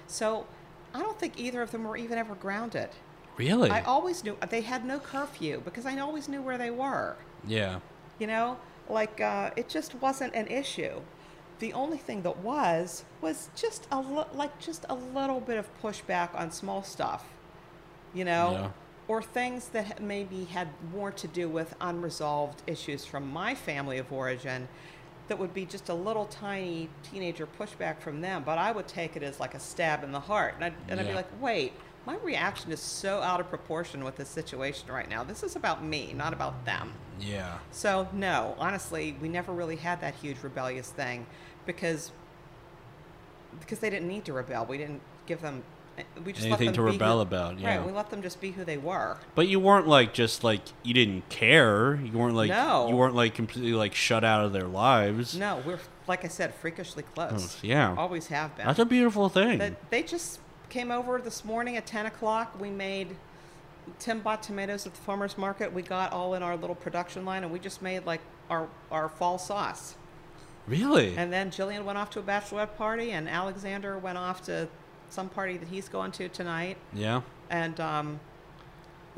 so 0.08 0.46
i 0.94 1.00
don't 1.00 1.20
think 1.20 1.40
either 1.40 1.62
of 1.62 1.72
them 1.72 1.84
were 1.84 1.98
even 1.98 2.18
ever 2.18 2.36
grounded 2.36 2.90
really? 3.38 3.70
i 3.70 3.82
always 3.82 4.24
knew 4.24 4.36
they 4.50 4.62
had 4.62 4.86
no 4.86 5.00
curfew 5.00 5.62
because 5.64 5.86
i 5.86 5.98
always 6.00 6.28
knew 6.28 6.42
where 6.42 6.58
they 6.58 6.72
were 6.72 7.16
yeah. 7.48 7.80
you 8.20 8.28
know 8.28 8.58
like 8.90 9.22
uh, 9.22 9.52
it 9.56 9.70
just 9.70 9.96
wasn't 9.96 10.34
an 10.36 10.48
issue 10.48 11.02
the 11.60 11.72
only 11.74 11.98
thing 11.98 12.24
that 12.24 12.38
was 12.38 13.06
was 13.22 13.50
just 13.56 13.88
a 13.92 14.02
li- 14.02 14.26
like 14.34 14.60
just 14.60 14.86
a 14.90 14.96
little 14.96 15.40
bit 15.40 15.58
of 15.58 15.68
pushback 15.82 16.34
on 16.38 16.52
small 16.52 16.84
stuff 16.84 17.26
you 18.14 18.26
know 18.26 18.52
Yeah. 18.52 18.70
Or 19.12 19.22
things 19.22 19.68
that 19.70 20.02
maybe 20.02 20.46
had 20.46 20.70
more 20.94 21.12
to 21.12 21.28
do 21.28 21.50
with 21.50 21.76
unresolved 21.82 22.62
issues 22.66 23.04
from 23.04 23.30
my 23.30 23.54
family 23.54 23.98
of 23.98 24.10
origin 24.10 24.70
that 25.28 25.38
would 25.38 25.54
be 25.54 25.66
just 25.66 25.90
a 25.90 25.94
little 25.94 26.26
tiny 26.28 26.88
teenager 27.04 27.46
pushback 27.60 28.00
from 28.00 28.22
them 28.22 28.42
but 28.46 28.58
i 28.58 28.72
would 28.72 28.88
take 28.88 29.18
it 29.18 29.22
as 29.22 29.38
like 29.38 29.54
a 29.54 29.60
stab 29.60 30.02
in 30.06 30.14
the 30.14 30.20
heart 30.32 30.54
and 30.56 30.64
i'd, 30.64 30.74
and 30.88 30.98
I'd 30.98 31.08
be 31.08 31.14
like 31.14 31.28
wait 31.42 31.74
my 32.06 32.16
reaction 32.24 32.72
is 32.72 32.80
so 32.80 33.20
out 33.22 33.42
of 33.42 33.50
proportion 33.50 34.06
with 34.06 34.16
this 34.16 34.30
situation 34.30 34.88
right 34.90 35.10
now 35.10 35.26
this 35.26 35.44
is 35.44 35.58
about 35.58 35.84
me 35.84 36.14
not 36.14 36.32
about 36.32 36.64
them 36.64 36.94
Yeah. 37.20 37.58
so 37.72 38.08
no, 38.14 38.56
honestly, 38.58 39.16
we 39.22 39.28
never 39.28 39.52
really 39.52 39.76
had 39.76 40.00
that 40.02 40.16
huge 40.16 40.38
rebellious 40.42 40.90
thing 40.90 41.26
because 41.66 42.12
because 43.60 43.80
they 43.80 43.90
didn't 43.90 44.08
need 44.08 44.26
to 44.26 44.34
rebel. 44.34 44.66
We 44.66 44.78
didn't 44.78 45.02
give 45.28 45.42
them 45.42 45.62
we 46.24 46.32
just 46.34 46.44
let 46.46 46.54
Anything 46.60 46.68
them 46.68 46.74
to 46.76 46.82
rebel 46.84 47.16
who- 47.18 47.22
about, 47.22 47.60
yeah. 47.60 47.78
Right, 47.78 47.86
we 47.86 47.92
let 47.92 48.10
them 48.10 48.22
just 48.22 48.40
be 48.42 48.52
who 48.52 48.64
they 48.64 48.78
were. 48.78 49.18
But 49.36 49.48
you 49.48 49.60
weren't 49.60 49.88
like 49.88 50.14
just 50.14 50.44
like 50.44 50.62
you 50.84 50.94
didn't 50.94 51.28
care. 51.30 51.96
You 51.96 52.18
weren't 52.18 52.36
like 52.36 52.50
No. 52.50 52.88
you 52.90 52.96
weren't 52.96 53.16
like 53.16 53.36
completely 53.36 53.74
like 53.74 53.94
shut 53.94 54.24
out 54.24 54.46
of 54.46 54.54
their 54.54 54.68
lives. 54.68 55.36
No, 55.38 55.62
we're 55.66 55.80
like 56.08 56.26
I 56.26 56.28
said, 56.30 56.54
freakishly 56.56 57.04
close. 57.04 57.58
Yeah. 57.62 57.96
always 57.98 58.28
have 58.28 58.56
been. 58.58 58.66
That's 58.66 58.80
a 58.80 58.86
beautiful 58.86 59.30
thing. 59.30 59.58
But 59.60 59.74
they 59.92 60.02
just 60.04 60.40
came 60.70 60.92
over 60.92 61.20
this 61.20 61.44
morning 61.46 61.78
at 61.78 61.86
10 61.86 62.06
o'clock. 62.06 62.60
We 62.60 62.70
made, 62.70 63.16
Tim 64.00 64.20
bought 64.22 64.42
tomatoes 64.44 64.86
at 64.88 64.94
the 64.96 65.02
farmer's 65.02 65.38
market. 65.38 65.72
We 65.72 65.82
got 65.82 66.12
all 66.12 66.34
in 66.34 66.42
our 66.44 66.56
little 66.58 66.76
production 66.76 67.24
line 67.26 67.44
and 67.44 67.52
we 67.52 67.60
just 67.60 67.82
made 67.82 68.06
like 68.06 68.22
our, 68.50 68.68
our 68.90 69.10
fall 69.10 69.38
sauce. 69.38 69.96
Really? 70.68 71.16
And 71.18 71.32
then 71.32 71.50
Jillian 71.52 71.84
went 71.86 71.98
off 71.98 72.10
to 72.12 72.20
a 72.20 72.24
bachelorette 72.24 72.78
party, 72.78 73.12
and 73.12 73.28
Alexander 73.28 73.98
went 73.98 74.18
off 74.18 74.44
to 74.46 74.68
some 75.12 75.30
party 75.30 75.58
that 75.58 75.68
he's 75.68 75.88
going 75.90 76.12
to 76.14 76.30
tonight. 76.30 76.78
yeah. 76.94 77.22
And 77.50 77.80
um, 77.80 78.20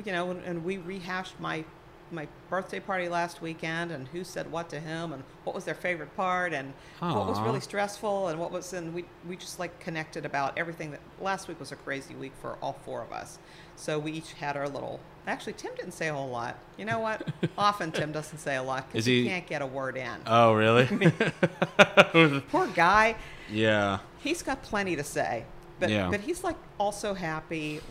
you 0.04 0.12
know, 0.12 0.32
and, 0.32 0.44
and 0.44 0.66
we 0.66 0.78
rehashed 0.78 1.40
my 1.40 1.64
my 2.12 2.28
birthday 2.50 2.80
party 2.80 3.08
last 3.10 3.42
weekend, 3.42 3.92
and 3.92 4.08
who 4.10 4.24
said 4.24 4.52
what 4.52 4.70
to 4.70 4.80
him, 4.80 5.14
and 5.14 5.24
what 5.46 5.56
was 5.56 5.66
their 5.66 5.74
favorite 5.76 6.16
part, 6.16 6.54
and 6.54 6.74
what 7.00 7.28
was 7.28 7.40
really 7.42 7.60
stressful, 7.60 8.28
and 8.28 8.40
what 8.40 8.52
was, 8.52 8.74
and 8.74 8.94
we 8.94 9.06
we 9.28 9.36
just 9.36 9.60
like 9.60 9.80
connected 9.80 10.26
about 10.26 10.58
everything. 10.58 10.92
That 10.92 11.00
last 11.22 11.48
week 11.48 11.60
was 11.60 11.72
a 11.72 11.76
crazy 11.76 12.14
week 12.16 12.34
for 12.42 12.58
all 12.62 12.74
four 12.86 13.02
of 13.02 13.12
us. 13.12 13.38
So 13.76 13.98
we 14.00 14.12
each 14.14 14.34
had 14.34 14.58
our 14.58 14.68
little. 14.68 15.00
Actually, 15.26 15.54
Tim 15.54 15.74
didn't 15.76 15.94
say 15.94 16.10
a 16.10 16.14
whole 16.14 16.30
lot. 16.30 16.58
You 16.78 16.86
know 16.86 17.00
what? 17.00 17.28
Often 17.58 17.94
Tim 17.94 18.12
doesn't 18.12 18.40
say 18.40 18.56
a 18.58 18.64
lot 18.64 18.88
because 18.92 19.06
he 19.06 19.24
he- 19.24 19.30
can't 19.30 19.48
get 19.48 19.62
a 19.62 19.68
word 19.68 19.96
in. 19.98 20.18
Oh, 20.28 20.54
really? 20.54 20.86
Poor 22.52 22.68
guy. 22.76 23.16
yeah. 23.50 24.00
He's 24.20 24.42
got 24.42 24.62
plenty 24.64 24.96
to 24.96 25.04
say, 25.04 25.44
but 25.84 25.92
Yeah. 25.92 26.10
but 26.10 26.22
he's 26.22 26.44
like 26.44 26.56
also 26.80 27.14
happy 27.14 27.82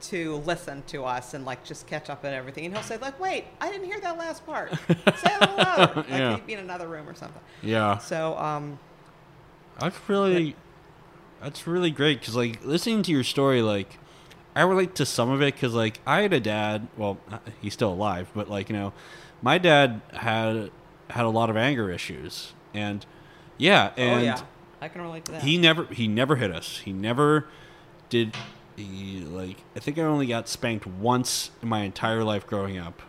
to 0.00 0.36
listen 0.46 0.82
to 0.86 1.04
us 1.04 1.34
and 1.34 1.44
like 1.44 1.64
just 1.64 1.86
catch 1.86 2.08
up 2.08 2.24
on 2.24 2.32
everything. 2.32 2.64
And 2.64 2.74
he'll 2.74 2.82
say 2.84 2.96
like, 2.98 3.18
"Wait, 3.20 3.44
I 3.60 3.70
didn't 3.70 3.86
hear 3.86 4.00
that 4.00 4.16
last 4.16 4.46
part. 4.46 4.72
Say 4.88 5.34
it 5.34 5.40
louder." 5.58 5.94
Like 5.96 6.08
Yeah. 6.08 6.34
he'd 6.36 6.46
be 6.46 6.52
in 6.54 6.60
another 6.60 6.86
room 6.88 7.08
or 7.08 7.14
something. 7.14 7.42
Yeah. 7.62 7.98
So 7.98 8.36
um, 8.38 8.78
That's 9.80 9.96
really, 10.08 10.54
that's 11.42 11.66
really 11.66 11.90
great 11.90 12.20
because 12.20 12.36
like 12.36 12.64
listening 12.64 13.02
to 13.04 13.12
your 13.12 13.24
story, 13.24 13.60
like 13.62 13.98
I 14.56 14.62
relate 14.62 14.94
to 14.96 15.06
some 15.06 15.30
of 15.30 15.42
it 15.42 15.54
because 15.54 15.74
like 15.74 16.00
I 16.06 16.22
had 16.22 16.32
a 16.32 16.40
dad. 16.40 16.88
Well, 16.96 17.18
he's 17.60 17.72
still 17.74 17.92
alive, 17.92 18.28
but 18.34 18.48
like 18.48 18.68
you 18.68 18.76
know, 18.76 18.92
my 19.42 19.58
dad 19.58 20.00
had 20.12 20.70
had 21.10 21.24
a 21.24 21.28
lot 21.30 21.50
of 21.50 21.56
anger 21.56 21.90
issues, 21.90 22.52
and 22.74 23.04
yeah, 23.56 23.90
and 23.96 24.20
oh 24.20 24.24
yeah, 24.24 24.40
I 24.80 24.88
can 24.88 25.02
relate 25.02 25.24
to 25.26 25.32
that. 25.32 25.42
he 25.42 25.58
never 25.58 25.84
he 25.86 26.06
never 26.08 26.36
hit 26.36 26.50
us. 26.52 26.78
He 26.78 26.92
never 26.92 27.46
did. 28.08 28.34
He 28.76 29.20
like 29.20 29.56
I 29.74 29.80
think 29.80 29.98
I 29.98 30.02
only 30.02 30.26
got 30.26 30.48
spanked 30.48 30.86
once 30.86 31.50
in 31.62 31.68
my 31.68 31.80
entire 31.82 32.22
life 32.24 32.46
growing 32.46 32.78
up. 32.78 33.02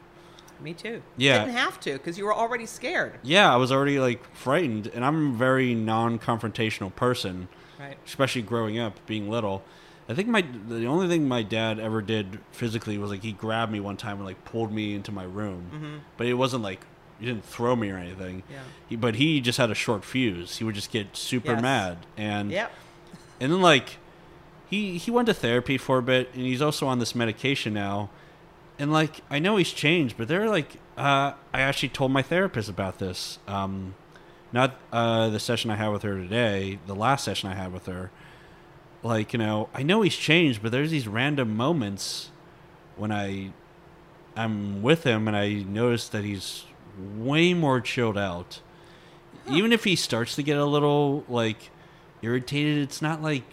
Me 0.62 0.74
too. 0.74 1.02
Yeah. 1.16 1.46
Didn't 1.46 1.56
have 1.58 1.80
to 1.82 1.94
because 1.94 2.18
you 2.18 2.26
were 2.26 2.34
already 2.34 2.66
scared. 2.66 3.14
Yeah, 3.24 3.54
I 3.54 3.56
was 3.56 3.72
already 3.72 4.00
like 4.00 4.36
frightened, 4.36 4.88
and 4.88 5.06
I'm 5.06 5.34
a 5.34 5.38
very 5.38 5.74
non-confrontational 5.76 6.94
person. 6.96 7.48
Right. 7.80 7.96
especially 8.06 8.42
growing 8.42 8.78
up, 8.78 9.00
being 9.06 9.30
little. 9.30 9.64
I 10.10 10.14
think 10.14 10.28
my 10.28 10.42
the 10.68 10.86
only 10.86 11.08
thing 11.08 11.30
my 11.30 11.44
dad 11.44 11.80
ever 11.80 12.02
did 12.02 12.40
physically 12.52 12.98
was 12.98 13.10
like 13.10 13.22
he 13.24 13.32
grabbed 13.32 13.72
me 13.72 13.80
one 13.80 13.96
time 13.96 14.18
and 14.18 14.26
like 14.26 14.44
pulled 14.44 14.74
me 14.74 14.96
into 14.96 15.14
my 15.14 15.24
room, 15.24 15.70
Mm-hmm. 15.74 15.98
but 16.18 16.28
it 16.28 16.34
wasn't 16.34 16.62
like 16.64 16.82
he 17.20 17.26
didn't 17.26 17.46
throw 17.46 17.76
me 17.76 17.90
or 17.90 17.98
anything. 17.98 18.44
Yeah. 18.50 18.60
He, 18.88 18.96
but 18.96 19.16
he 19.16 19.42
just 19.42 19.58
had 19.58 19.70
a 19.70 19.76
short 19.76 20.04
fuse. 20.06 20.58
He 20.58 20.64
would 20.64 20.76
just 20.76 20.92
get 20.92 21.16
super 21.18 21.54
Yes. 21.54 21.62
mad, 21.62 21.98
and 22.18 22.52
Yep. 22.52 22.72
and 23.40 23.52
then 23.52 23.62
like 23.62 23.98
he 24.70 24.98
he 24.98 25.12
went 25.12 25.26
to 25.28 25.34
therapy 25.34 25.78
for 25.78 25.98
a 25.98 26.02
bit, 26.04 26.30
and 26.34 26.44
he's 26.44 26.62
also 26.62 26.88
on 26.88 27.00
this 27.00 27.14
medication 27.16 27.74
now. 27.74 28.10
And 28.78 28.92
like 28.94 29.22
I 29.30 29.40
know 29.40 29.58
he's 29.58 29.72
changed, 29.74 30.16
but 30.18 30.28
they're 30.28 30.50
like 30.50 30.78
uh, 30.98 31.34
I 31.54 31.62
actually 31.62 31.90
told 31.90 32.12
my 32.12 32.22
therapist 32.22 32.70
about 32.70 33.00
this. 33.00 33.40
Um, 33.48 33.96
not 34.52 34.76
uh, 34.92 35.30
the 35.30 35.40
session 35.40 35.70
I 35.72 35.76
had 35.76 35.90
with 35.90 36.02
her 36.04 36.18
today, 36.18 36.80
the 36.88 36.96
last 36.96 37.24
session 37.24 37.50
I 37.50 37.56
had 37.56 37.72
with 37.74 37.86
her. 37.86 38.10
Like 39.04 39.32
you 39.34 39.40
know, 39.40 39.70
I 39.74 39.84
know 39.84 40.02
he's 40.02 40.16
changed, 40.16 40.62
but 40.62 40.72
there's 40.72 40.92
these 40.92 41.08
random 41.08 41.56
moments 41.56 42.30
when 42.98 43.12
I 43.12 43.52
I'm 44.36 44.82
with 44.82 45.04
him 45.04 45.28
and 45.28 45.36
I 45.36 45.54
notice 45.68 46.08
that 46.10 46.24
he's 46.24 46.64
way 47.18 47.54
more 47.54 47.82
chilled 47.82 48.18
out. 48.18 48.62
Even 49.50 49.72
if 49.74 49.84
he 49.84 49.96
starts 49.96 50.36
to 50.36 50.44
get 50.44 50.58
a 50.58 50.66
little 50.66 51.24
like 51.28 51.72
irritated, 52.22 52.78
it's 52.80 53.02
not 53.02 53.22
like 53.22 53.44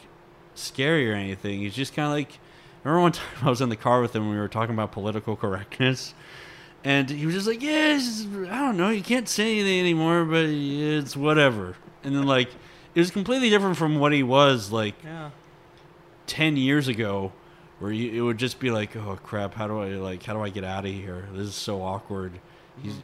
scary 0.54 1.10
or 1.10 1.14
anything. 1.14 1.60
He's 1.60 1.74
just 1.74 1.94
kind 1.94 2.06
of 2.06 2.12
like. 2.12 2.38
I 2.84 2.88
remember 2.88 3.02
one 3.02 3.12
time 3.12 3.26
I 3.46 3.50
was 3.50 3.60
in 3.60 3.68
the 3.68 3.76
car 3.76 4.00
with 4.00 4.14
him 4.14 4.22
and 4.22 4.30
we 4.30 4.36
were 4.38 4.48
talking 4.48 4.74
about 4.74 4.92
political 4.92 5.34
correctness, 5.36 6.14
and 6.84 7.08
he 7.10 7.24
was 7.26 7.34
just 7.34 7.46
like, 7.48 7.62
"Yeah, 7.62 7.94
just- 7.94 8.28
I 8.28 8.58
don't 8.60 8.76
know, 8.76 8.90
you 8.90 9.02
can't 9.02 9.28
say 9.28 9.52
anything 9.58 9.80
anymore, 9.80 10.24
but 10.24 10.44
it's 10.44 11.16
whatever." 11.16 11.76
And 12.04 12.14
then 12.14 12.26
like, 12.26 12.48
it 12.94 13.00
was 13.00 13.10
completely 13.10 13.50
different 13.50 13.76
from 13.76 13.98
what 13.98 14.12
he 14.12 14.22
was 14.22 14.70
like 14.70 14.94
Yeah. 15.02 15.30
10 16.28 16.56
years 16.56 16.88
ago 16.88 17.32
where 17.78 17.90
you, 17.92 18.12
it 18.12 18.20
would 18.24 18.38
just 18.38 18.58
be 18.58 18.70
like 18.70 18.96
oh 18.96 19.18
crap 19.22 19.54
how 19.54 19.66
do 19.68 19.80
i 19.80 19.88
like 19.90 20.22
how 20.22 20.32
do 20.32 20.40
i 20.40 20.48
get 20.48 20.64
out 20.64 20.84
of 20.86 20.90
here 20.90 21.28
this 21.32 21.48
is 21.48 21.54
so 21.54 21.82
awkward 21.82 22.32
he's 22.82 23.02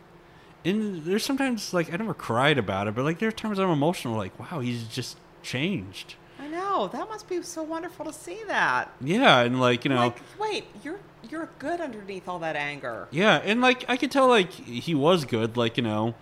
and 0.64 1.04
there's 1.04 1.24
sometimes 1.24 1.72
like 1.74 1.92
i 1.92 1.96
never 1.96 2.14
cried 2.14 2.58
about 2.58 2.86
it 2.86 2.94
but 2.94 3.04
like 3.04 3.18
there 3.18 3.28
are 3.28 3.32
times 3.32 3.58
i'm 3.58 3.68
emotional 3.70 4.16
like 4.16 4.38
wow 4.38 4.60
he's 4.60 4.84
just 4.84 5.16
changed 5.42 6.14
I 6.40 6.48
know 6.48 6.88
that 6.88 7.08
must 7.08 7.28
be 7.28 7.40
so 7.42 7.62
wonderful 7.62 8.04
to 8.04 8.12
see 8.12 8.38
that. 8.48 8.90
yeah 9.00 9.40
and 9.40 9.60
like 9.60 9.84
you 9.84 9.90
know 9.90 9.96
like, 9.98 10.20
wait, 10.40 10.64
you're 10.82 10.98
you're 11.30 11.48
good 11.60 11.80
underneath 11.80 12.26
all 12.28 12.40
that 12.40 12.56
anger. 12.56 13.06
Yeah, 13.12 13.36
and 13.44 13.60
like 13.60 13.84
I 13.88 13.96
could 13.96 14.10
tell 14.10 14.26
like 14.26 14.50
he 14.50 14.92
was 14.92 15.24
good, 15.24 15.56
like, 15.56 15.76
you 15.76 15.84
know, 15.84 16.14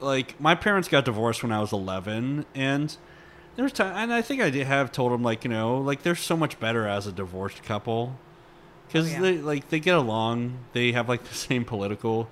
like 0.00 0.38
my 0.40 0.54
parents 0.54 0.88
got 0.88 1.04
divorced 1.06 1.42
when 1.42 1.52
I 1.52 1.60
was 1.60 1.72
11 1.72 2.44
and 2.54 2.96
there's 3.56 3.72
time 3.72 3.94
and 3.96 4.12
I 4.12 4.20
think 4.22 4.40
I 4.42 4.50
did 4.50 4.66
have 4.66 4.92
told 4.92 5.10
him 5.12 5.22
like, 5.22 5.42
you 5.42 5.50
know, 5.50 5.78
like 5.78 6.02
they're 6.02 6.14
so 6.14 6.36
much 6.36 6.60
better 6.60 6.86
as 6.86 7.06
a 7.06 7.12
divorced 7.12 7.62
couple 7.62 8.18
cuz 8.90 9.06
Oh, 9.08 9.12
yeah. 9.14 9.20
they 9.20 9.38
like 9.38 9.68
they 9.70 9.80
get 9.80 9.96
along, 9.96 10.58
they 10.74 10.92
have 10.92 11.08
like 11.08 11.24
the 11.28 11.34
same 11.34 11.64
political 11.64 12.28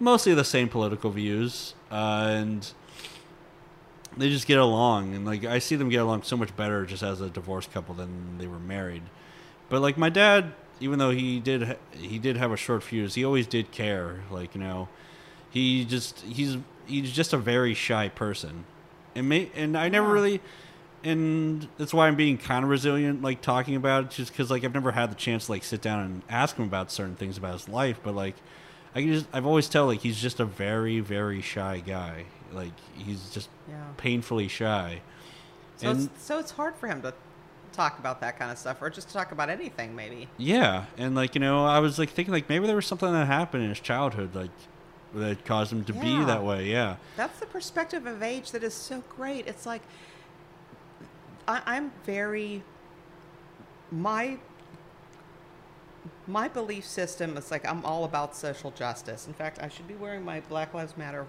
mostly 0.00 0.34
the 0.34 0.44
same 0.44 0.68
political 0.68 1.10
views 1.10 1.74
uh, 1.90 2.28
and 2.30 2.72
they 4.16 4.28
just 4.28 4.46
get 4.46 4.58
along 4.58 5.14
and 5.14 5.24
like 5.24 5.44
I 5.44 5.58
see 5.58 5.76
them 5.76 5.88
get 5.88 5.98
along 5.98 6.22
so 6.24 6.36
much 6.36 6.54
better 6.56 6.84
just 6.84 7.02
as 7.02 7.20
a 7.20 7.28
divorced 7.28 7.72
couple 7.72 7.94
than 7.94 8.38
they 8.38 8.46
were 8.46 8.58
married. 8.58 9.02
But 9.68 9.80
like 9.82 9.96
my 9.96 10.08
dad, 10.08 10.52
even 10.80 10.98
though 10.98 11.10
he 11.10 11.38
did 11.38 11.62
ha- 11.62 11.76
he 11.92 12.18
did 12.18 12.36
have 12.36 12.50
a 12.50 12.56
short 12.56 12.82
fuse, 12.82 13.14
he 13.14 13.24
always 13.24 13.46
did 13.46 13.70
care. 13.70 14.20
Like 14.30 14.54
you 14.54 14.60
know, 14.60 14.88
he 15.48 15.84
just 15.84 16.20
he's 16.20 16.58
he's 16.86 17.12
just 17.12 17.32
a 17.32 17.38
very 17.38 17.72
shy 17.74 18.08
person, 18.08 18.64
and 19.14 19.28
may 19.28 19.50
and 19.54 19.78
I 19.78 19.88
never 19.88 20.12
really, 20.12 20.40
and 21.04 21.68
that's 21.78 21.94
why 21.94 22.08
I'm 22.08 22.16
being 22.16 22.36
kind 22.36 22.64
of 22.64 22.70
resilient, 22.70 23.22
like 23.22 23.42
talking 23.42 23.76
about 23.76 24.04
it, 24.04 24.10
just 24.10 24.32
because 24.32 24.50
like 24.50 24.64
I've 24.64 24.74
never 24.74 24.90
had 24.90 25.10
the 25.10 25.14
chance 25.16 25.46
to 25.46 25.52
like 25.52 25.62
sit 25.62 25.80
down 25.80 26.00
and 26.00 26.22
ask 26.28 26.56
him 26.56 26.64
about 26.64 26.90
certain 26.90 27.14
things 27.14 27.38
about 27.38 27.52
his 27.52 27.68
life, 27.68 28.00
but 28.02 28.14
like. 28.14 28.34
I 28.94 29.00
can 29.02 29.12
just 29.12 29.26
I've 29.32 29.46
always 29.46 29.68
tell 29.68 29.86
like 29.86 30.00
he's 30.00 30.20
just 30.20 30.40
a 30.40 30.44
very 30.44 31.00
very 31.00 31.40
shy 31.42 31.82
guy. 31.84 32.24
Like 32.52 32.72
he's 32.96 33.30
just 33.30 33.48
Yeah. 33.68 33.76
painfully 33.96 34.48
shy. 34.48 35.00
So 35.76 35.90
And- 35.90 36.10
it's, 36.12 36.22
so 36.24 36.38
it's 36.38 36.50
hard 36.52 36.74
for 36.76 36.88
him 36.88 37.00
to 37.02 37.14
talk 37.72 37.98
about 38.00 38.20
that 38.20 38.36
kind 38.38 38.50
of 38.50 38.58
stuff, 38.58 38.82
or 38.82 38.90
just 38.90 39.06
to 39.08 39.14
talk 39.14 39.30
about 39.32 39.48
anything, 39.48 39.94
maybe. 39.94 40.28
Yeah, 40.36 40.86
and 40.98 41.14
like 41.14 41.34
you 41.36 41.40
know, 41.40 41.64
I 41.64 41.78
was 41.78 41.98
like 41.98 42.10
thinking 42.10 42.32
like 42.34 42.48
maybe 42.48 42.66
there 42.66 42.74
was 42.76 42.86
something 42.86 43.12
that 43.12 43.26
happened 43.26 43.62
in 43.62 43.68
his 43.68 43.80
childhood 43.80 44.34
like 44.34 44.50
that 45.14 45.44
caused 45.44 45.72
him 45.72 45.84
to 45.84 45.92
be 45.92 46.22
that 46.24 46.42
way. 46.44 46.66
Yeah, 46.66 46.96
That's 47.16 47.38
the 47.40 47.46
perspective 47.46 48.06
of 48.06 48.22
age 48.22 48.50
that 48.52 48.62
is 48.64 48.74
so 48.74 49.02
great. 49.16 49.46
It's 49.46 49.66
like 49.66 49.82
I, 51.48 51.62
I'm 51.66 51.92
very 52.04 52.62
my 53.92 54.38
my 56.30 56.46
belief 56.48 56.86
system 56.86 57.36
is 57.36 57.50
like 57.50 57.66
I'm 57.66 57.84
all 57.84 58.04
about 58.04 58.36
social 58.36 58.70
justice. 58.70 59.26
In 59.26 59.34
fact, 59.34 59.58
I 59.60 59.68
should 59.68 59.88
be 59.88 59.94
wearing 59.94 60.24
my 60.24 60.40
Black 60.48 60.72
Lives 60.74 60.96
Matter 60.96 61.26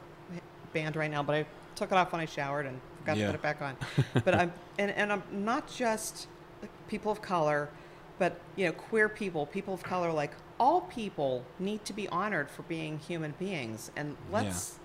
band 0.74 0.96
right 0.96 1.10
now, 1.12 1.24
but 1.24 1.36
I 1.36 1.46
took 1.76 1.92
it 1.92 1.96
off 1.98 2.12
when 2.12 2.22
I 2.22 2.26
showered 2.26 2.66
and 2.68 2.80
forgot 3.00 3.18
Yeah. 3.18 3.26
to 3.28 3.32
put 3.32 3.40
it 3.40 3.42
back 3.42 3.62
on. 3.62 3.76
but 4.26 4.36
I'm 4.36 4.54
and, 4.78 4.92
and 4.92 5.12
I'm 5.12 5.24
not 5.32 5.68
just 5.72 6.28
people 6.88 7.12
of 7.12 7.22
color, 7.22 7.70
but 8.20 8.40
you 8.56 8.66
know, 8.68 8.72
queer 8.74 9.10
people, 9.10 9.46
people 9.48 9.74
of 9.74 9.82
color, 9.84 10.12
like 10.12 10.32
all 10.60 10.82
people 10.82 11.44
need 11.58 11.84
to 11.86 11.94
be 11.94 12.08
honored 12.10 12.50
for 12.50 12.62
being 12.64 13.00
human 13.00 13.34
beings. 13.40 13.90
And 13.96 14.16
let's 14.32 14.78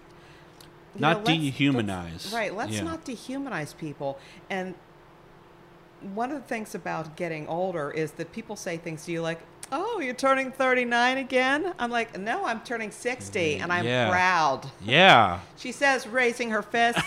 you 0.95 1.01
Not 1.03 1.25
let's- 1.27 1.39
dehumanize. 1.39 2.13
let's- 2.13 2.33
right. 2.33 2.55
Let's 2.55 2.73
Yeah. 2.73 2.85
not 2.85 3.05
dehumanize 3.05 3.77
people. 3.77 4.19
And 4.49 4.75
one 6.15 6.31
of 6.31 6.41
the 6.41 6.47
things 6.49 6.75
about 6.75 7.17
getting 7.17 7.47
older 7.49 7.91
is 7.91 8.13
that 8.13 8.33
people 8.33 8.57
say 8.57 8.77
things 8.77 9.05
to 9.07 9.13
you 9.13 9.21
like, 9.23 9.41
"Oh, 9.73 10.01
you're 10.01 10.15
turning 10.15 10.53
39 10.53 11.19
again." 11.19 11.73
I'm 11.79 11.91
like, 11.91 12.19
"No, 12.19 12.45
I'm 12.45 12.61
turning 12.61 12.91
60, 12.91 13.57
and 13.57 13.73
I'm 13.73 13.85
Yeah. 13.85 14.11
proud." 14.11 14.71
yeah, 14.83 15.41
She 15.57 15.73
says, 15.73 16.07
raising 16.07 16.51
her 16.51 16.63
fist. 16.63 16.99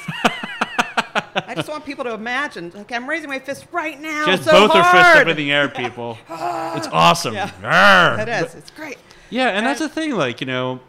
I 1.35 1.53
just 1.55 1.69
want 1.69 1.85
people 1.85 2.03
to 2.05 2.13
imagine. 2.13 2.71
Like, 2.73 2.91
I'm 2.91 3.07
raising 3.09 3.29
my 3.29 3.39
fist 3.39 3.65
right 3.71 3.99
now. 3.99 4.25
just 4.25 4.43
so 4.45 4.51
both 4.51 4.71
hard. 4.71 4.85
are 4.85 4.91
fists 5.03 5.21
up 5.21 5.27
in 5.27 5.37
the 5.37 5.51
air, 5.51 5.67
people. 5.69 6.17
it's 6.29 6.87
awesome. 6.87 7.33
Yeah. 7.33 8.21
It 8.21 8.27
is. 8.29 8.55
It's 8.55 8.71
great. 8.71 8.97
Yeah, 9.29 9.49
and 9.49 9.65
that's 9.65 9.79
the 9.79 9.89
thing. 9.89 10.11
Like 10.15 10.41
you 10.41 10.47
know, 10.47 10.79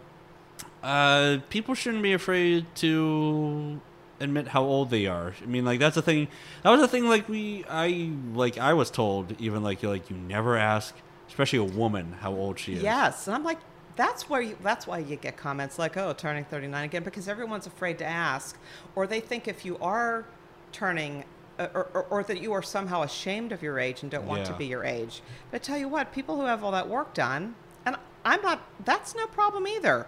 uh, 0.82 1.38
people 1.50 1.74
shouldn't 1.74 2.02
be 2.02 2.12
afraid 2.12 2.66
to 2.76 3.80
admit 4.18 4.48
how 4.48 4.62
old 4.62 4.90
they 4.90 5.06
are. 5.06 5.34
I 5.42 5.46
mean, 5.46 5.64
like 5.64 5.78
that's 5.80 5.94
the 5.94 6.02
thing. 6.02 6.28
That 6.62 6.70
was 6.70 6.80
the 6.80 6.88
thing. 6.88 7.06
Like 7.08 7.28
we, 7.28 7.64
I 7.68 8.10
like 8.34 8.56
I 8.58 8.72
was 8.74 8.90
told 8.90 9.38
even 9.40 9.62
like 9.62 9.82
you 9.82 9.88
like 9.90 10.08
you 10.10 10.16
never 10.16 10.56
ask, 10.56 10.94
especially 11.30 11.58
a 11.60 11.64
woman, 11.64 12.12
how 12.20 12.32
old 12.32 12.58
she 12.58 12.74
is. 12.74 12.82
Yes, 12.82 13.26
and 13.26 13.34
I'm 13.34 13.44
like, 13.44 13.58
that's 13.96 14.28
where 14.28 14.42
you, 14.42 14.56
that's 14.62 14.86
why 14.86 14.98
you 14.98 15.16
get 15.16 15.36
comments 15.36 15.78
like, 15.78 15.96
"Oh, 15.96 16.12
turning 16.12 16.44
39 16.44 16.84
again," 16.84 17.02
because 17.02 17.26
everyone's 17.28 17.66
afraid 17.66 17.98
to 17.98 18.04
ask, 18.04 18.56
or 18.94 19.06
they 19.06 19.20
think 19.20 19.48
if 19.48 19.64
you 19.64 19.78
are 19.78 20.24
turning, 20.72 21.24
uh, 21.58 21.68
or, 21.74 21.88
or, 21.94 22.02
or 22.10 22.22
that 22.24 22.40
you 22.40 22.52
are 22.52 22.62
somehow 22.62 23.02
ashamed 23.02 23.52
of 23.52 23.62
your 23.62 23.78
age 23.78 24.02
and 24.02 24.10
don't 24.10 24.26
want 24.26 24.44
to 24.46 24.52
be 24.54 24.66
your 24.66 24.84
age. 24.84 25.22
But 25.50 25.60
I 25.62 25.64
tell 25.64 25.78
you 25.78 25.88
what, 25.88 26.12
people 26.12 26.36
who 26.36 26.44
have 26.46 26.62
all 26.62 26.72
that 26.72 26.88
work 26.88 27.12
done, 27.14 27.54
and 27.84 27.96
I'm 28.24 28.40
not, 28.42 28.60
that's 28.84 29.14
no 29.14 29.26
problem 29.26 29.66
either. 29.66 30.06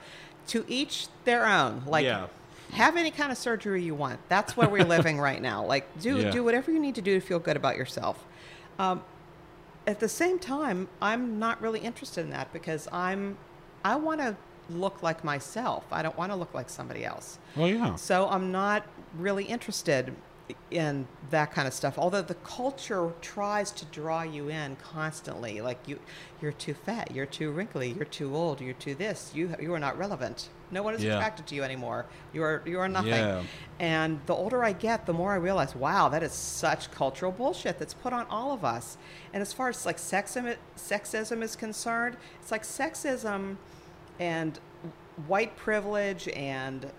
To 0.49 0.65
each 0.69 1.07
their 1.25 1.47
own. 1.47 1.83
Like, 1.87 2.05
Yeah. 2.05 2.27
have 2.73 2.97
any 2.97 3.11
kind 3.13 3.31
of 3.31 3.39
surgery 3.39 3.83
you 3.83 3.95
want. 3.95 4.19
That's 4.29 4.57
where 4.57 4.69
we're 4.69 4.85
living 4.85 5.19
right 5.29 5.41
now. 5.43 5.65
Like, 5.65 5.87
do 6.01 6.19
Yeah. 6.19 6.31
do 6.31 6.43
whatever 6.43 6.73
you 6.73 6.81
need 6.81 6.95
to 6.97 7.03
do 7.03 7.15
to 7.21 7.25
feel 7.25 7.39
good 7.39 7.57
about 7.57 7.77
yourself. 7.77 8.25
Um, 8.79 9.05
at 9.87 10.01
the 10.01 10.09
same 10.09 10.39
time, 10.39 10.89
I'm 11.01 11.39
not 11.39 11.61
really 11.61 11.81
interested 11.81 12.23
in 12.23 12.31
that 12.31 12.53
because 12.53 12.89
I'm, 12.93 13.37
I 13.85 13.97
want 13.97 14.21
to 14.21 14.37
look 14.71 15.03
like 15.03 15.25
myself. 15.25 15.85
I 15.91 16.03
don't 16.03 16.17
want 16.17 16.33
to 16.33 16.37
look 16.37 16.55
like 16.55 16.71
somebody 16.71 17.05
else. 17.05 17.39
Well, 17.57 17.69
yeah. 17.69 17.97
So 17.97 18.29
I'm 18.29 18.53
not 18.53 18.87
really 19.17 19.45
interested 19.45 20.15
in 20.71 21.07
that 21.31 21.53
kind 21.53 21.67
of 21.69 21.73
stuff. 21.75 21.99
Although 21.99 22.23
the 22.23 22.35
culture 22.35 23.13
tries 23.21 23.71
to 23.73 23.85
draw 23.87 24.23
you 24.23 24.49
in 24.49 24.77
constantly, 24.77 25.61
like 25.61 25.79
you, 25.87 25.99
you're 26.41 26.53
too 26.53 26.75
fat, 26.75 27.11
you're 27.15 27.27
too 27.27 27.51
wrinkly, 27.51 27.93
you're 27.93 28.05
too 28.05 28.35
old, 28.37 28.61
you're 28.61 28.75
too 28.75 28.95
this, 28.95 29.31
you 29.35 29.55
you 29.61 29.73
are 29.75 29.79
not 29.79 29.97
relevant. 29.97 30.49
No 30.71 30.83
one 30.83 30.95
is 30.95 31.05
Yeah. 31.05 31.17
attracted 31.17 31.47
to 31.49 31.55
you 31.55 31.63
anymore. 31.63 32.07
You 32.33 32.43
are 32.43 32.63
you 32.67 32.81
are 32.81 32.89
nothing. 32.89 33.13
Yeah. 33.13 33.43
And 33.79 34.21
the 34.27 34.35
older 34.35 34.65
I 34.65 34.73
get, 34.73 35.07
the 35.07 35.13
more 35.13 35.33
I 35.33 35.37
realize, 35.37 35.75
wow, 35.77 36.09
that 36.09 36.23
is 36.23 36.33
such 36.33 36.91
cultural 36.91 37.33
bullshit 37.33 37.79
that's 37.79 37.95
put 37.95 38.13
on 38.13 38.27
all 38.29 38.53
of 38.53 38.65
us. 38.65 38.97
And 39.33 39.41
as 39.43 39.53
far 39.53 39.69
as 39.69 39.87
like 39.87 39.99
sexism, 39.99 40.57
sexism 40.77 41.43
is 41.43 41.57
concerned, 41.57 42.17
it's 42.41 42.51
like 42.51 42.63
sexism 42.65 43.57
and 44.19 44.59
white 45.27 45.57
privilege 45.57 46.29
and 46.29 46.91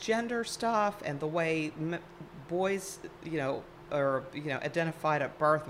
gender 0.00 0.42
stuff 0.42 1.00
and 1.04 1.20
the 1.20 1.26
way 1.26 1.72
m- 1.78 2.00
boys, 2.48 2.98
you 3.24 3.38
know, 3.38 3.62
or 3.90 4.24
you 4.34 4.44
know, 4.44 4.58
identified 4.58 5.22
at 5.22 5.38
birth, 5.38 5.62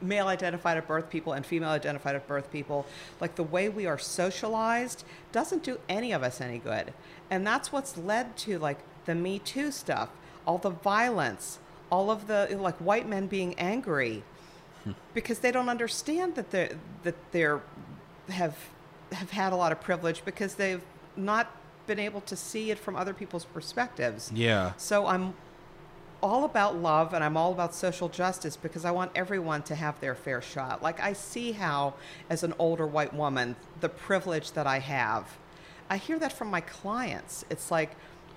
male 0.00 0.28
identified 0.28 0.76
at 0.76 0.86
birth 0.86 1.10
people 1.10 1.32
and 1.32 1.44
female 1.44 1.70
identified 1.70 2.14
at 2.14 2.26
birth 2.26 2.50
people, 2.50 2.86
like 3.20 3.34
the 3.34 3.42
way 3.42 3.68
we 3.68 3.86
are 3.86 3.98
socialized 3.98 5.04
doesn't 5.32 5.62
do 5.62 5.78
any 5.88 6.12
of 6.12 6.22
us 6.22 6.40
any 6.40 6.58
good. 6.58 6.92
And 7.30 7.46
that's 7.46 7.72
what's 7.72 7.96
led 7.96 8.36
to 8.38 8.58
like 8.58 8.78
the 9.06 9.14
Me 9.14 9.38
Too 9.38 9.70
stuff, 9.70 10.10
all 10.46 10.58
the 10.58 10.70
violence, 10.70 11.58
all 11.90 12.10
of 12.10 12.26
the 12.26 12.56
like 12.60 12.76
white 12.76 13.08
men 13.08 13.26
being 13.26 13.54
angry 13.58 14.22
because 15.14 15.40
they 15.40 15.50
don't 15.50 15.68
understand 15.68 16.34
that 16.34 16.50
they're 16.50 16.76
that 17.02 17.16
they're 17.32 17.62
have 18.28 18.56
have 19.12 19.30
had 19.30 19.52
a 19.52 19.56
lot 19.56 19.72
of 19.72 19.80
privilege 19.80 20.22
because 20.24 20.54
they've 20.56 20.82
not 21.16 21.50
been 21.86 21.98
able 21.98 22.20
to 22.20 22.36
see 22.36 22.70
it 22.70 22.78
from 22.78 22.94
other 22.94 23.14
people's 23.14 23.46
perspectives. 23.46 24.30
Yeah. 24.32 24.72
So 24.76 25.06
I'm 25.06 25.34
all 26.22 26.44
about 26.44 26.76
love 26.76 27.14
and 27.14 27.22
I'm 27.22 27.36
all 27.36 27.52
about 27.52 27.74
social 27.74 28.08
justice 28.08 28.56
because 28.56 28.84
I 28.84 28.90
want 28.90 29.12
everyone 29.14 29.62
to 29.64 29.74
have 29.74 30.00
their 30.00 30.14
fair 30.14 30.42
shot. 30.42 30.82
Like 30.82 30.98
I 31.00 31.12
see 31.12 31.52
how 31.52 31.94
as 32.28 32.42
an 32.42 32.54
older 32.58 32.86
white 32.86 33.14
woman 33.14 33.54
the 33.80 33.88
privilege 33.88 34.52
that 34.52 34.66
I 34.66 34.80
have. 34.80 35.38
I 35.88 35.96
hear 35.96 36.18
that 36.18 36.32
from 36.32 36.50
my 36.50 36.60
clients. 36.60 37.44
It's 37.50 37.70
like 37.70 37.92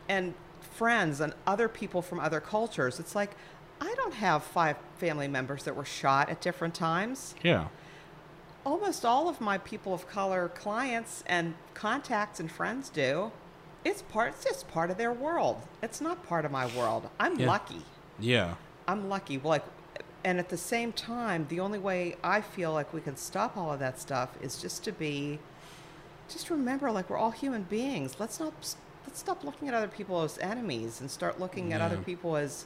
and 0.07 0.33
friends 0.59 1.19
and 1.19 1.33
other 1.47 1.67
people 1.67 2.01
from 2.01 2.19
other 2.19 2.39
cultures. 2.39 2.99
It's 2.99 3.15
like 3.15 3.31
I 3.79 3.93
don't 3.95 4.13
have 4.13 4.43
five 4.43 4.77
family 4.97 5.27
members 5.27 5.63
that 5.63 5.75
were 5.75 5.85
shot 5.85 6.29
at 6.29 6.39
different 6.39 6.75
times 6.75 7.33
Yeah. 7.43 7.67
almost 8.63 9.03
all 9.03 9.27
of 9.27 9.41
my 9.41 9.57
people 9.57 9.91
of 9.91 10.07
color 10.07 10.49
clients 10.49 11.23
and 11.25 11.55
contacts 11.73 12.39
and 12.39 12.51
friends 12.51 12.89
do. 12.89 13.31
It's 13.83 14.01
part. 14.03 14.29
It's 14.33 14.43
just 14.43 14.67
part 14.69 14.91
of 14.91 14.97
their 14.97 15.11
world. 15.11 15.61
It's 15.81 16.01
not 16.01 16.25
part 16.27 16.45
of 16.45 16.51
my 16.51 16.67
world. 16.75 17.09
I'm 17.19 17.39
Yeah. 17.39 17.47
lucky. 17.47 17.81
Yeah. 18.19 18.55
I'm 18.87 19.09
lucky. 19.09 19.39
Like, 19.39 19.63
and 20.23 20.37
at 20.39 20.49
the 20.49 20.57
same 20.57 20.93
time, 20.93 21.47
the 21.49 21.59
only 21.59 21.79
way 21.79 22.15
I 22.23 22.41
feel 22.41 22.71
like 22.73 22.93
we 22.93 23.01
can 23.01 23.17
stop 23.17 23.57
all 23.57 23.71
of 23.71 23.79
that 23.79 23.99
stuff 23.99 24.29
is 24.41 24.61
just 24.61 24.83
to 24.83 24.91
be, 24.91 25.39
just 26.29 26.49
remember, 26.49 26.91
like 26.91 27.09
we're 27.09 27.17
all 27.17 27.31
human 27.31 27.63
beings. 27.63 28.15
Let's 28.19 28.39
not. 28.39 28.53
Let's 29.07 29.19
stop 29.19 29.43
looking 29.43 29.67
at 29.67 29.73
other 29.73 29.87
people 29.87 30.21
as 30.21 30.37
enemies 30.37 31.01
and 31.01 31.09
start 31.09 31.39
looking 31.39 31.73
at 31.73 31.81
other 31.81 31.97
people 31.97 32.37
as 32.37 32.65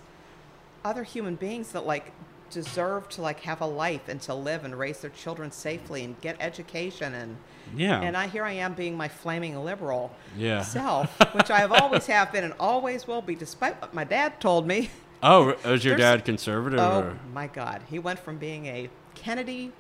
other 0.84 1.04
human 1.04 1.36
beings 1.36 1.72
that 1.72 1.86
like 1.86 2.12
deserve 2.52 3.08
to 3.10 3.22
like 3.22 3.40
have 3.42 3.62
a 3.62 3.66
life 3.66 4.10
and 4.10 4.22
to 4.24 4.34
live 4.34 4.66
and 4.66 4.78
raise 4.78 5.00
their 5.00 5.10
children 5.10 5.50
safely 5.50 6.04
and 6.04 6.20
get 6.20 6.36
education 6.42 7.14
and 7.14 7.38
Yeah. 7.76 8.02
and 8.02 8.16
I 8.18 8.28
here 8.28 8.44
I 8.44 8.52
am 8.54 8.74
being 8.74 8.96
my 8.98 9.08
flaming 9.08 9.56
liberal 9.64 10.12
Yeah. 10.38 10.62
self, 10.62 11.18
which 11.34 11.50
I 11.50 11.60
have 11.60 11.72
always 11.72 12.06
have 12.08 12.32
been 12.32 12.44
and 12.44 12.54
always 12.60 13.08
will 13.08 13.22
be, 13.22 13.36
despite 13.36 13.82
what 13.82 13.94
my 13.94 14.04
dad 14.04 14.40
told 14.42 14.68
me. 14.68 14.90
Oh, 15.24 15.56
was 15.66 15.84
your 15.86 15.98
There's- 15.98 16.20
dad 16.20 16.26
conservative? 16.26 16.80
Oh 16.80 17.00
or? 17.00 17.20
my 17.34 17.48
God, 17.48 17.82
he 17.90 17.98
went 18.00 18.20
from 18.20 18.38
being 18.38 18.66
a 18.68 18.90
Kennedy, 19.16 19.72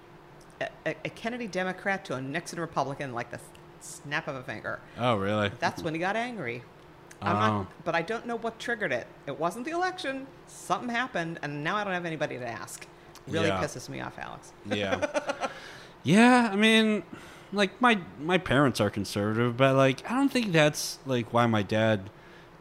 a, 0.62 0.70
a- 0.86 1.10
Kennedy 1.10 1.48
Democrat 1.48 2.04
to 2.06 2.16
a 2.16 2.22
Nixon 2.22 2.60
Republican 2.60 3.14
like 3.14 3.30
the 3.32 3.40
snap 3.82 4.28
of 4.28 4.36
a 4.36 4.44
finger. 4.44 4.80
Oh, 4.98 5.18
really? 5.18 5.52
That's 5.60 5.84
when 5.84 5.94
he 5.94 6.00
got 6.00 6.16
angry. 6.16 6.64
I'm 7.22 7.36
Oh. 7.36 7.40
not, 7.40 7.84
but 7.86 7.96
I 7.96 8.02
don't 8.02 8.26
know 8.26 8.38
what 8.38 8.60
triggered 8.60 8.92
it. 8.92 9.08
It 9.28 9.40
wasn't 9.40 9.66
the 9.66 9.72
election. 9.72 10.28
Something 10.48 10.90
happened, 10.90 11.40
and 11.44 11.64
now 11.64 11.76
I 11.76 11.84
don't 11.84 11.94
have 11.94 12.06
anybody 12.06 12.38
to 12.38 12.48
ask. 12.48 12.88
Really 13.28 13.48
Yeah. 13.48 13.62
pisses 13.62 13.88
me 13.90 14.02
off, 14.02 14.18
Alex. 14.20 14.52
Yeah. 14.66 15.06
yeah, 16.04 16.50
I 16.52 16.56
mean, 16.56 17.04
like 17.56 17.82
my 17.82 18.00
my 18.20 18.38
parents 18.38 18.80
are 18.80 18.90
conservative, 18.90 19.58
but 19.58 19.76
like 19.76 20.10
I 20.10 20.16
don't 20.16 20.30
think 20.32 20.52
that's 20.52 21.00
like 21.06 21.34
why 21.34 21.46
my 21.48 21.64
dad 21.64 22.10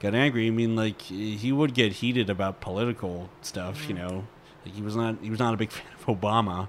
got 0.01 0.15
angry. 0.15 0.47
I 0.47 0.51
mean, 0.51 0.77
like 0.77 1.01
he 1.03 1.53
would 1.53 1.75
get 1.75 1.95
heated 1.95 2.31
about 2.31 2.61
political 2.61 3.31
stuff, 3.43 3.89
you 3.89 3.95
know. 3.95 4.27
Like 4.65 4.75
he 4.75 4.83
was 4.83 4.97
not 4.97 5.17
he 5.21 5.31
was 5.31 5.39
not 5.39 5.55
a 5.55 5.57
big 5.57 5.71
fan 5.73 5.87
of 5.99 6.21
Obama. 6.21 6.69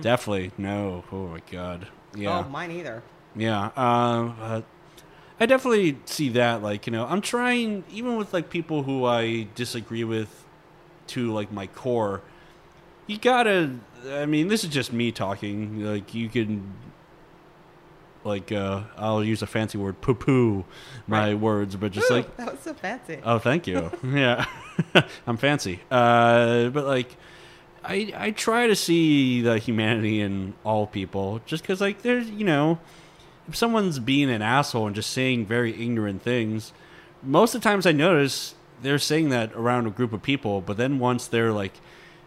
Definitely 0.00 0.52
no. 0.56 1.04
Oh 1.12 1.26
my 1.28 1.40
god. 1.50 1.88
Yeah. 2.14 2.44
Oh, 2.46 2.48
mine 2.48 2.70
either. 2.70 3.02
Yeah, 3.34 3.66
uh, 3.76 4.32
but 4.38 4.64
I 5.38 5.46
definitely 5.46 5.98
see 6.06 6.30
that. 6.30 6.62
Like, 6.62 6.86
you 6.86 6.92
know, 6.92 7.04
I'm 7.06 7.20
trying, 7.20 7.84
even 7.90 8.16
with 8.16 8.32
like 8.32 8.48
people 8.48 8.84
who 8.84 9.04
I 9.04 9.48
disagree 9.54 10.04
with 10.04 10.44
to 11.08 11.30
like 11.32 11.52
my 11.52 11.66
core, 11.66 12.22
you 13.06 13.18
gotta, 13.18 13.78
I 14.08 14.24
mean, 14.26 14.48
this 14.48 14.64
is 14.64 14.70
just 14.70 14.92
me 14.92 15.12
talking. 15.12 15.84
Like, 15.84 16.14
you 16.14 16.28
can, 16.30 16.72
like, 18.26 18.50
uh, 18.52 18.82
I'll 18.96 19.22
use 19.24 19.40
a 19.42 19.46
fancy 19.46 19.78
word, 19.78 20.00
poo 20.00 20.14
poo 20.14 20.64
my 21.06 21.28
Right. 21.28 21.34
words, 21.38 21.76
but 21.76 21.92
just 21.92 22.10
Ooh, 22.10 22.14
like, 22.14 22.36
that 22.36 22.50
was 22.50 22.60
so 22.60 22.74
fancy. 22.74 23.20
Oh, 23.22 23.38
thank 23.38 23.66
you. 23.66 23.90
yeah, 24.04 24.44
I'm 25.26 25.36
fancy. 25.36 25.80
Uh, 25.90 26.68
but 26.70 26.84
like, 26.84 27.16
I 27.84 28.12
I 28.16 28.30
try 28.32 28.66
to 28.66 28.74
see 28.76 29.40
the 29.42 29.58
humanity 29.58 30.20
in 30.20 30.54
all 30.64 30.86
people, 30.86 31.40
just 31.46 31.62
because 31.62 31.80
like 31.80 32.02
there's 32.02 32.28
you 32.30 32.44
know, 32.44 32.78
if 33.48 33.54
someone's 33.56 33.98
being 33.98 34.28
an 34.30 34.42
asshole 34.42 34.86
and 34.86 34.94
just 34.96 35.10
saying 35.10 35.46
very 35.46 35.72
ignorant 35.80 36.22
things, 36.22 36.72
most 37.22 37.54
of 37.54 37.60
the 37.62 37.68
times 37.68 37.86
I 37.86 37.92
notice 37.92 38.54
they're 38.82 38.98
saying 38.98 39.28
that 39.30 39.52
around 39.54 39.86
a 39.86 39.90
group 39.90 40.12
of 40.12 40.22
people, 40.22 40.60
but 40.60 40.76
then 40.76 40.98
once 40.98 41.26
they're 41.26 41.52
like, 41.52 41.72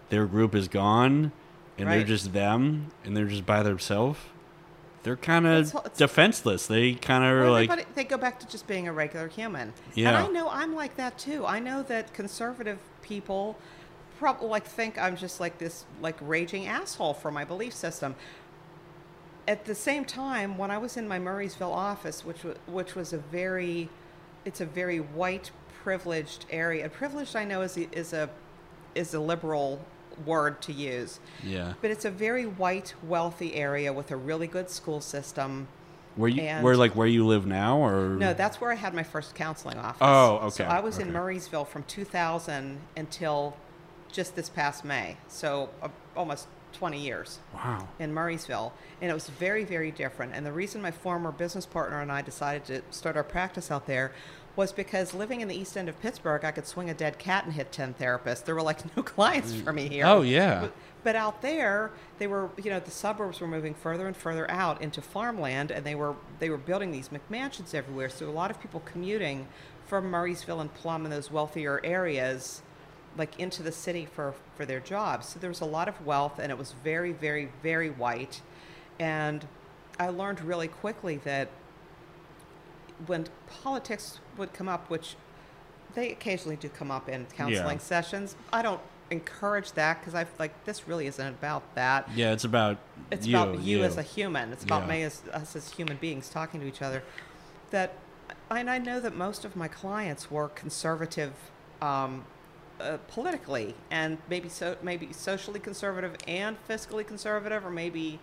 their 0.09 0.25
group 0.25 0.55
is 0.55 0.67
gone, 0.67 1.31
and 1.77 1.89
they're 1.91 2.03
just 2.03 2.33
them, 2.33 2.87
and 3.05 3.15
they're 3.15 3.27
just 3.27 3.45
by 3.45 3.61
themselves. 3.61 4.19
They're 5.03 5.15
kind 5.15 5.47
of 5.47 5.93
defenseless. 5.95 6.67
They 6.67 6.93
kind 6.93 7.23
of 7.23 7.39
Well, 7.41 7.51
like, 7.51 7.95
they 7.95 8.03
go 8.03 8.17
back 8.17 8.39
to 8.41 8.47
just 8.47 8.67
being 8.67 8.87
a 8.87 8.93
regular 8.93 9.27
human. 9.27 9.73
Yeah, 9.95 10.09
And 10.09 10.17
I 10.17 10.27
know 10.27 10.49
I'm 10.49 10.75
like 10.75 10.97
that 10.97 11.17
too. 11.17 11.45
I 11.45 11.59
know 11.59 11.83
that 11.83 12.13
conservative 12.13 12.79
people 13.01 13.57
probably 14.17 14.49
like 14.49 14.65
think 14.65 14.97
I'm 14.97 15.15
just 15.15 15.39
like 15.39 15.57
this 15.57 15.85
like 16.01 16.17
raging 16.21 16.67
asshole 16.67 17.13
for 17.13 17.31
my 17.31 17.45
belief 17.45 17.73
system. 17.73 18.15
At 19.47 19.65
the 19.65 19.73
same 19.73 20.05
time, 20.05 20.57
when 20.57 20.69
I 20.69 20.77
was 20.77 20.97
in 20.97 21.07
my 21.07 21.17
Murrysville 21.17 21.73
office, 21.73 22.23
which 22.25 22.43
was 22.43 22.57
which 22.67 22.95
was 22.95 23.13
a 23.13 23.17
very, 23.17 23.89
it's 24.45 24.61
a 24.61 24.65
very 24.65 24.99
white 24.99 25.51
privileged 25.83 26.45
area. 26.49 26.87
Privileged, 26.89 27.35
I 27.35 27.45
know, 27.45 27.61
is 27.61 27.77
a, 27.77 27.89
is 27.97 28.13
a 28.13 28.29
is 28.93 29.13
a 29.13 29.19
liberal 29.19 29.83
word 30.25 30.61
to 30.63 30.73
use, 30.73 31.19
yeah. 31.43 31.73
but 31.81 31.91
it's 31.91 32.05
a 32.05 32.11
very 32.11 32.45
white, 32.45 32.93
wealthy 33.03 33.55
area 33.55 33.93
with 33.93 34.11
a 34.11 34.15
really 34.17 34.47
good 34.47 34.69
school 34.69 35.01
system. 35.01 35.67
Where 36.15 36.29
you 36.29 36.41
And- 36.41 36.63
where 36.63 36.75
like 36.75 36.95
where 36.95 37.07
you 37.07 37.25
live 37.25 37.45
now 37.45 37.77
or 37.77 38.09
No, 38.09 38.33
that's 38.33 38.59
where 38.59 38.71
I 38.71 38.75
had 38.75 38.93
my 38.93 39.03
first 39.03 39.35
counseling 39.35 39.77
office. 39.77 39.99
Oh, 40.01 40.37
okay. 40.47 40.49
So 40.49 40.63
I 40.65 40.79
was 40.81 40.97
in 40.97 41.09
okay. 41.09 41.17
Murrysville 41.17 41.67
from 41.67 41.83
2000 41.83 42.79
until 42.97 43.55
just 44.11 44.35
this 44.35 44.49
past 44.49 44.83
May. 44.83 45.17
So 45.27 45.69
uh, 45.81 45.87
almost 46.17 46.47
20 46.73 46.99
years 46.99 47.39
Wow. 47.53 47.87
in 47.99 48.13
Murrysville, 48.13 48.71
and 49.01 49.09
it 49.09 49.13
was 49.13 49.27
very, 49.29 49.63
very 49.63 49.91
different. 49.91 50.33
And 50.35 50.45
the 50.45 50.51
reason 50.51 50.81
my 50.81 50.91
former 50.91 51.31
business 51.31 51.65
partner 51.65 52.01
and 52.01 52.11
I 52.11 52.21
decided 52.21 52.65
to 52.65 52.81
start 52.95 53.15
our 53.15 53.23
practice 53.23 53.71
out 53.71 53.85
there 53.87 54.11
was 54.59 54.73
because 54.73 55.13
living 55.13 55.39
in 55.39 55.47
the 55.47 55.55
east 55.55 55.77
end 55.77 55.87
of 55.87 55.97
Pittsburgh, 56.01 56.43
I 56.43 56.51
could 56.51 56.67
swing 56.67 56.89
a 56.89 56.93
dead 56.93 57.17
cat 57.17 57.45
and 57.45 57.53
hit 57.53 57.71
10 57.71 57.93
therapists. 57.93 58.43
There 58.43 58.53
were 58.53 58.61
like 58.61 58.93
no 58.97 59.01
clients 59.01 59.53
for 59.53 59.71
me 59.71 59.87
here. 59.87 60.05
Oh, 60.05 60.21
yeah. 60.21 60.59
But, 60.59 60.73
but 61.01 61.15
out 61.15 61.41
there, 61.41 61.91
they 62.17 62.27
were, 62.27 62.49
you 62.61 62.69
know, 62.69 62.81
the 62.81 62.91
suburbs 62.91 63.39
were 63.39 63.47
moving 63.47 63.73
further 63.73 64.05
and 64.05 64.17
further 64.17 64.51
out 64.51 64.81
into 64.81 65.01
farmland, 65.01 65.71
and 65.71 65.85
they 65.85 65.95
were 65.95 66.13
they 66.39 66.49
were 66.49 66.57
building 66.57 66.91
these 66.91 67.07
McMansions 67.07 67.73
everywhere. 67.73 68.09
So 68.09 68.27
a 68.27 68.31
lot 68.31 68.51
of 68.51 68.59
people 68.59 68.81
commuting 68.81 69.47
from 69.87 70.11
Murrysville 70.11 70.59
and 70.59 70.73
Plum 70.73 71.05
and 71.05 71.13
those 71.13 71.31
wealthier 71.31 71.79
areas 71.85 72.61
like 73.17 73.39
into 73.39 73.63
the 73.63 73.71
city 73.71 74.05
for 74.05 74.33
for 74.57 74.65
their 74.65 74.81
jobs. 74.81 75.29
So 75.29 75.39
there 75.39 75.49
was 75.49 75.61
a 75.61 75.65
lot 75.65 75.87
of 75.87 76.05
wealth, 76.05 76.37
and 76.37 76.51
it 76.51 76.57
was 76.57 76.75
very, 76.83 77.13
very, 77.13 77.49
very 77.63 77.91
white. 77.91 78.41
And 78.99 79.47
I 79.97 80.09
learned 80.09 80.41
really 80.41 80.67
quickly 80.67 81.15
that 81.23 81.47
when 83.07 83.27
politics 83.63 84.19
would 84.37 84.53
come 84.53 84.67
up, 84.69 84.89
which 84.89 85.15
they 85.95 86.11
occasionally 86.11 86.55
do 86.55 86.69
come 86.69 86.91
up 86.91 87.09
in 87.09 87.25
counseling 87.35 87.77
Yeah. 87.77 87.83
sessions, 87.83 88.35
I 88.53 88.61
don't 88.61 88.81
encourage 89.11 89.71
that 89.71 89.99
because 89.99 90.13
I 90.13 90.27
like 90.37 90.65
this 90.65 90.87
really 90.87 91.07
isn't 91.07 91.25
about 91.27 91.63
that. 91.75 92.07
Yeah, 92.13 92.31
it's 92.31 92.43
about 92.43 92.77
It's 93.09 93.25
you, 93.25 93.37
about 93.37 93.59
you, 93.59 93.83
as 93.83 93.97
a 93.97 94.03
human. 94.03 94.51
It's 94.53 94.63
about 94.63 94.83
Yeah. 94.83 94.87
me 94.93 95.03
as 95.03 95.23
us 95.33 95.55
as 95.55 95.71
human 95.71 95.97
beings 95.97 96.29
talking 96.29 96.59
to 96.59 96.67
each 96.67 96.81
other. 96.81 97.01
That, 97.71 97.93
and 98.51 98.69
I 98.69 98.77
know 98.77 98.99
that 98.99 99.15
most 99.15 99.45
of 99.45 99.55
my 99.55 99.67
clients 99.67 100.29
were 100.29 100.49
conservative, 100.49 101.33
um, 101.81 102.25
uh, 102.79 102.97
politically, 103.07 103.75
and 103.89 104.19
maybe 104.29 104.47
so 104.47 104.77
maybe 104.81 105.11
socially 105.11 105.59
conservative 105.59 106.15
and 106.27 106.55
fiscally 106.67 107.05
conservative, 107.05 107.65
or 107.65 107.71
maybe 107.71 108.19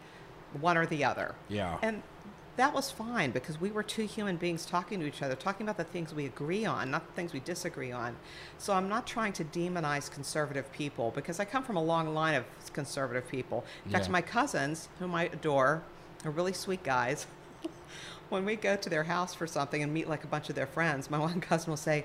one 0.61 0.77
or 0.77 0.86
the 0.86 1.05
other. 1.05 1.35
Yeah. 1.48 1.78
And 1.82 2.03
that 2.56 2.72
was 2.72 2.90
fine 2.90 3.30
because 3.32 3.60
we 3.60 3.70
were 3.70 3.82
two 3.82 4.04
human 4.06 4.36
beings 4.36 4.64
talking 4.64 4.98
to 5.00 5.06
each 5.06 5.22
other, 5.22 5.34
talking 5.34 5.66
about 5.66 5.76
the 5.76 5.84
things 5.84 6.14
we 6.14 6.24
agree 6.26 6.64
on, 6.64 6.90
not 6.90 7.06
the 7.06 7.12
things 7.12 7.32
we 7.32 7.40
disagree 7.40 7.92
on. 7.92 8.16
So 8.58 8.72
I'm 8.72 8.88
not 8.88 9.06
trying 9.06 9.32
to 9.34 9.44
demonize 9.44 10.10
conservative 10.10 10.70
people 10.72 11.12
because 11.14 11.38
I 11.38 11.44
come 11.44 11.62
from 11.62 11.76
a 11.76 11.82
long 11.82 12.14
line 12.14 12.34
of 12.34 12.44
conservative 12.72 13.28
people. 13.28 13.64
In 13.84 13.92
fact, 13.92 14.06
Yeah. 14.06 14.12
my 14.12 14.22
cousins, 14.22 14.88
whom 14.98 15.14
I 15.14 15.24
adore, 15.24 15.82
are 16.24 16.30
really 16.30 16.54
sweet 16.54 16.82
guys. 16.82 17.26
when 18.30 18.44
we 18.44 18.56
go 18.56 18.74
to 18.76 18.88
their 18.88 19.04
house 19.04 19.34
for 19.34 19.46
something 19.46 19.82
and 19.82 19.92
meet 19.92 20.08
like 20.08 20.24
a 20.24 20.26
bunch 20.26 20.48
of 20.48 20.54
their 20.56 20.66
friends, 20.66 21.10
my 21.10 21.18
one 21.30 21.40
cousin 21.40 21.70
will 21.70 21.76
say, 21.76 22.04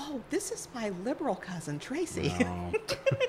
Oh, 0.00 0.20
this 0.30 0.52
is 0.52 0.68
my 0.74 0.90
liberal 1.04 1.34
cousin, 1.34 1.78
Tracey. 1.80 2.32
Oh. 2.40 2.72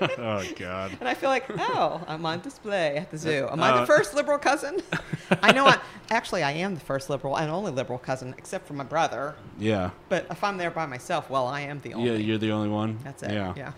oh 0.18 0.44
God. 0.56 0.92
And 1.00 1.08
I 1.08 1.14
feel 1.14 1.28
like, 1.28 1.44
oh, 1.58 2.00
I'm 2.06 2.24
on 2.24 2.40
display 2.40 2.96
at 2.96 3.10
the 3.10 3.18
zoo. 3.18 3.48
Am 3.50 3.60
I 3.60 3.70
Uh, 3.70 3.80
the 3.80 3.86
first 3.86 4.14
liberal 4.14 4.38
cousin? 4.38 4.80
I 5.42 5.50
know. 5.50 5.66
I, 5.66 5.78
actually, 6.10 6.44
I 6.44 6.52
am 6.52 6.74
the 6.74 6.80
first 6.80 7.10
liberal 7.10 7.36
and 7.36 7.50
only 7.50 7.72
liberal 7.72 7.98
cousin, 7.98 8.34
except 8.38 8.68
for 8.68 8.74
my 8.74 8.84
brother. 8.84 9.34
Yeah. 9.58 9.90
But 10.08 10.26
if 10.30 10.44
I'm 10.44 10.58
there 10.58 10.70
by 10.70 10.86
myself, 10.86 11.28
well, 11.28 11.48
I 11.48 11.62
am 11.62 11.80
the 11.80 11.92
only. 11.94 12.10
Yeah, 12.10 12.16
you're 12.16 12.38
the 12.38 12.52
only 12.52 12.68
one. 12.68 12.98
That's 13.02 13.22
it. 13.24 13.32
Yeah. 13.32 13.52
Yeah. 13.56 13.72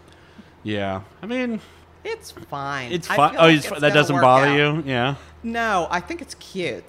Yeah. 0.63 1.01
I 1.23 1.27
mean, 1.27 1.61
It's 2.05 2.31
fine. 2.31 2.93
it's 2.93 3.09
fine. 3.09 3.37
Oh, 3.37 3.47
like 3.47 3.57
it's 3.65 3.69
that 3.81 3.95
doesn't 3.95 4.21
bother 4.21 4.49
out. 4.49 4.57
you? 4.57 4.83
Yeah. 4.87 5.15
No, 5.43 5.89
I 5.91 6.01
think 6.01 6.21
it's 6.21 6.35
cute 6.35 6.85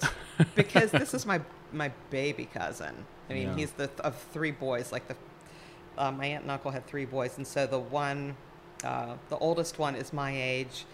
because 0.53 0.91
this 0.91 1.13
is 1.13 1.25
my 1.25 1.39
my 1.71 1.91
baby 2.09 2.49
cousin. 2.53 2.93
I 3.30 3.34
mean, 3.34 3.47
Yeah. 3.47 3.55
he's 3.55 3.71
the 3.71 3.89
of 4.01 4.15
three 4.34 4.51
boys. 4.51 4.91
Like 4.91 5.07
the 5.07 5.15
uh, 5.98 6.11
my 6.11 6.26
aunt 6.26 6.44
and 6.44 6.52
uncle 6.52 6.72
had 6.72 6.86
three 6.88 7.06
boys, 7.06 7.38
and 7.38 7.45
so 7.45 7.65
the 7.65 7.80
one, 7.80 8.36
uh, 8.84 9.15
the 9.30 9.38
oldest 9.38 9.80
one 9.80 9.95
is 9.95 10.14
my 10.14 10.32
age, 10.36 10.86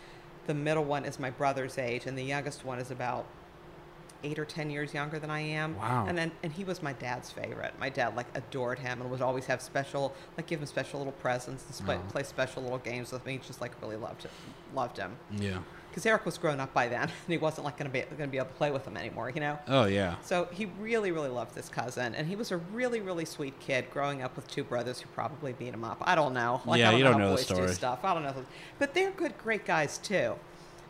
the 0.48 0.54
middle 0.54 0.84
one 0.84 1.06
is 1.06 1.20
my 1.20 1.30
brother's 1.30 1.78
age, 1.78 2.06
and 2.06 2.18
the 2.18 2.24
youngest 2.24 2.66
one 2.66 2.80
is 2.80 2.92
about 2.92 3.26
eight 4.24 4.38
or 4.40 4.46
ten 4.46 4.70
years 4.70 4.94
younger 4.94 5.20
than 5.20 5.30
I 5.30 5.40
am. 5.40 5.78
Wow. 5.78 6.06
And 6.08 6.18
then 6.18 6.32
and 6.44 6.52
he 6.52 6.64
was 6.64 6.82
my 6.84 6.94
dad's 6.94 7.30
favorite. 7.32 7.74
My 7.80 7.90
dad 7.90 8.16
like 8.16 8.28
adored 8.36 8.80
him 8.80 9.02
and 9.02 9.10
would 9.10 9.22
always 9.22 9.46
have 9.46 9.62
special 9.62 10.14
like 10.38 10.48
give 10.48 10.60
him 10.60 10.66
special 10.66 11.00
little 11.00 11.14
presents 11.14 11.66
and 11.66 11.76
sp- 11.76 11.90
Oh. 11.90 12.12
play 12.12 12.24
special 12.24 12.64
little 12.64 12.78
games 12.80 13.12
with 13.12 13.26
me. 13.26 13.34
He 13.34 13.38
just 13.40 13.62
like 13.62 13.72
really 13.82 13.96
loved 13.96 14.26
it, 14.26 14.32
loved 14.76 14.98
him 14.98 15.16
Yeah. 15.38 15.60
because 15.90 16.06
Eric 16.06 16.26
was 16.26 16.38
grown 16.38 16.60
up 16.60 16.74
by 16.74 16.88
then, 16.88 17.04
and 17.04 17.12
he 17.28 17.38
wasn't 17.38 17.66
like 17.66 17.78
going 17.78 17.90
to 17.90 17.94
be 17.94 18.02
to 18.18 18.28
be 18.28 18.38
able 18.38 18.48
to 18.48 18.54
play 18.56 18.72
with 18.72 18.86
him 18.86 18.98
anymore, 18.98 19.30
you 19.30 19.40
know. 19.40 19.58
Oh 19.68 19.86
yeah. 19.86 20.16
So 20.22 20.48
he 20.52 20.66
really, 20.80 21.12
really 21.12 21.30
loved 21.30 21.56
this 21.56 21.70
cousin, 21.70 22.14
and 22.16 22.28
he 22.28 22.36
was 22.36 22.52
a 22.52 22.58
really, 22.58 23.00
really 23.02 23.26
sweet 23.26 23.60
kid 23.60 23.86
growing 23.92 24.22
up 24.22 24.36
with 24.36 24.48
two 24.48 24.64
brothers 24.64 25.00
who 25.00 25.08
probably 25.16 25.54
beat 25.54 25.74
him 25.74 25.84
up. 25.84 25.98
I 26.02 26.16
don't 26.16 26.34
know. 26.34 26.62
Like, 26.66 26.80
Yeah, 26.80 26.90
I 26.90 26.92
don't 26.92 27.00
you 27.00 27.04
know 27.06 27.12
don't 27.12 27.22
know 27.22 27.32
the 27.36 27.38
story. 27.42 27.68
Do 27.68 27.74
stuff. 27.74 28.04
I 28.04 28.14
don't 28.14 28.24
know, 28.24 28.36
but 28.80 28.94
they're 28.94 29.12
good, 29.12 29.38
great 29.38 29.66
guys 29.66 29.98
too. 29.98 30.36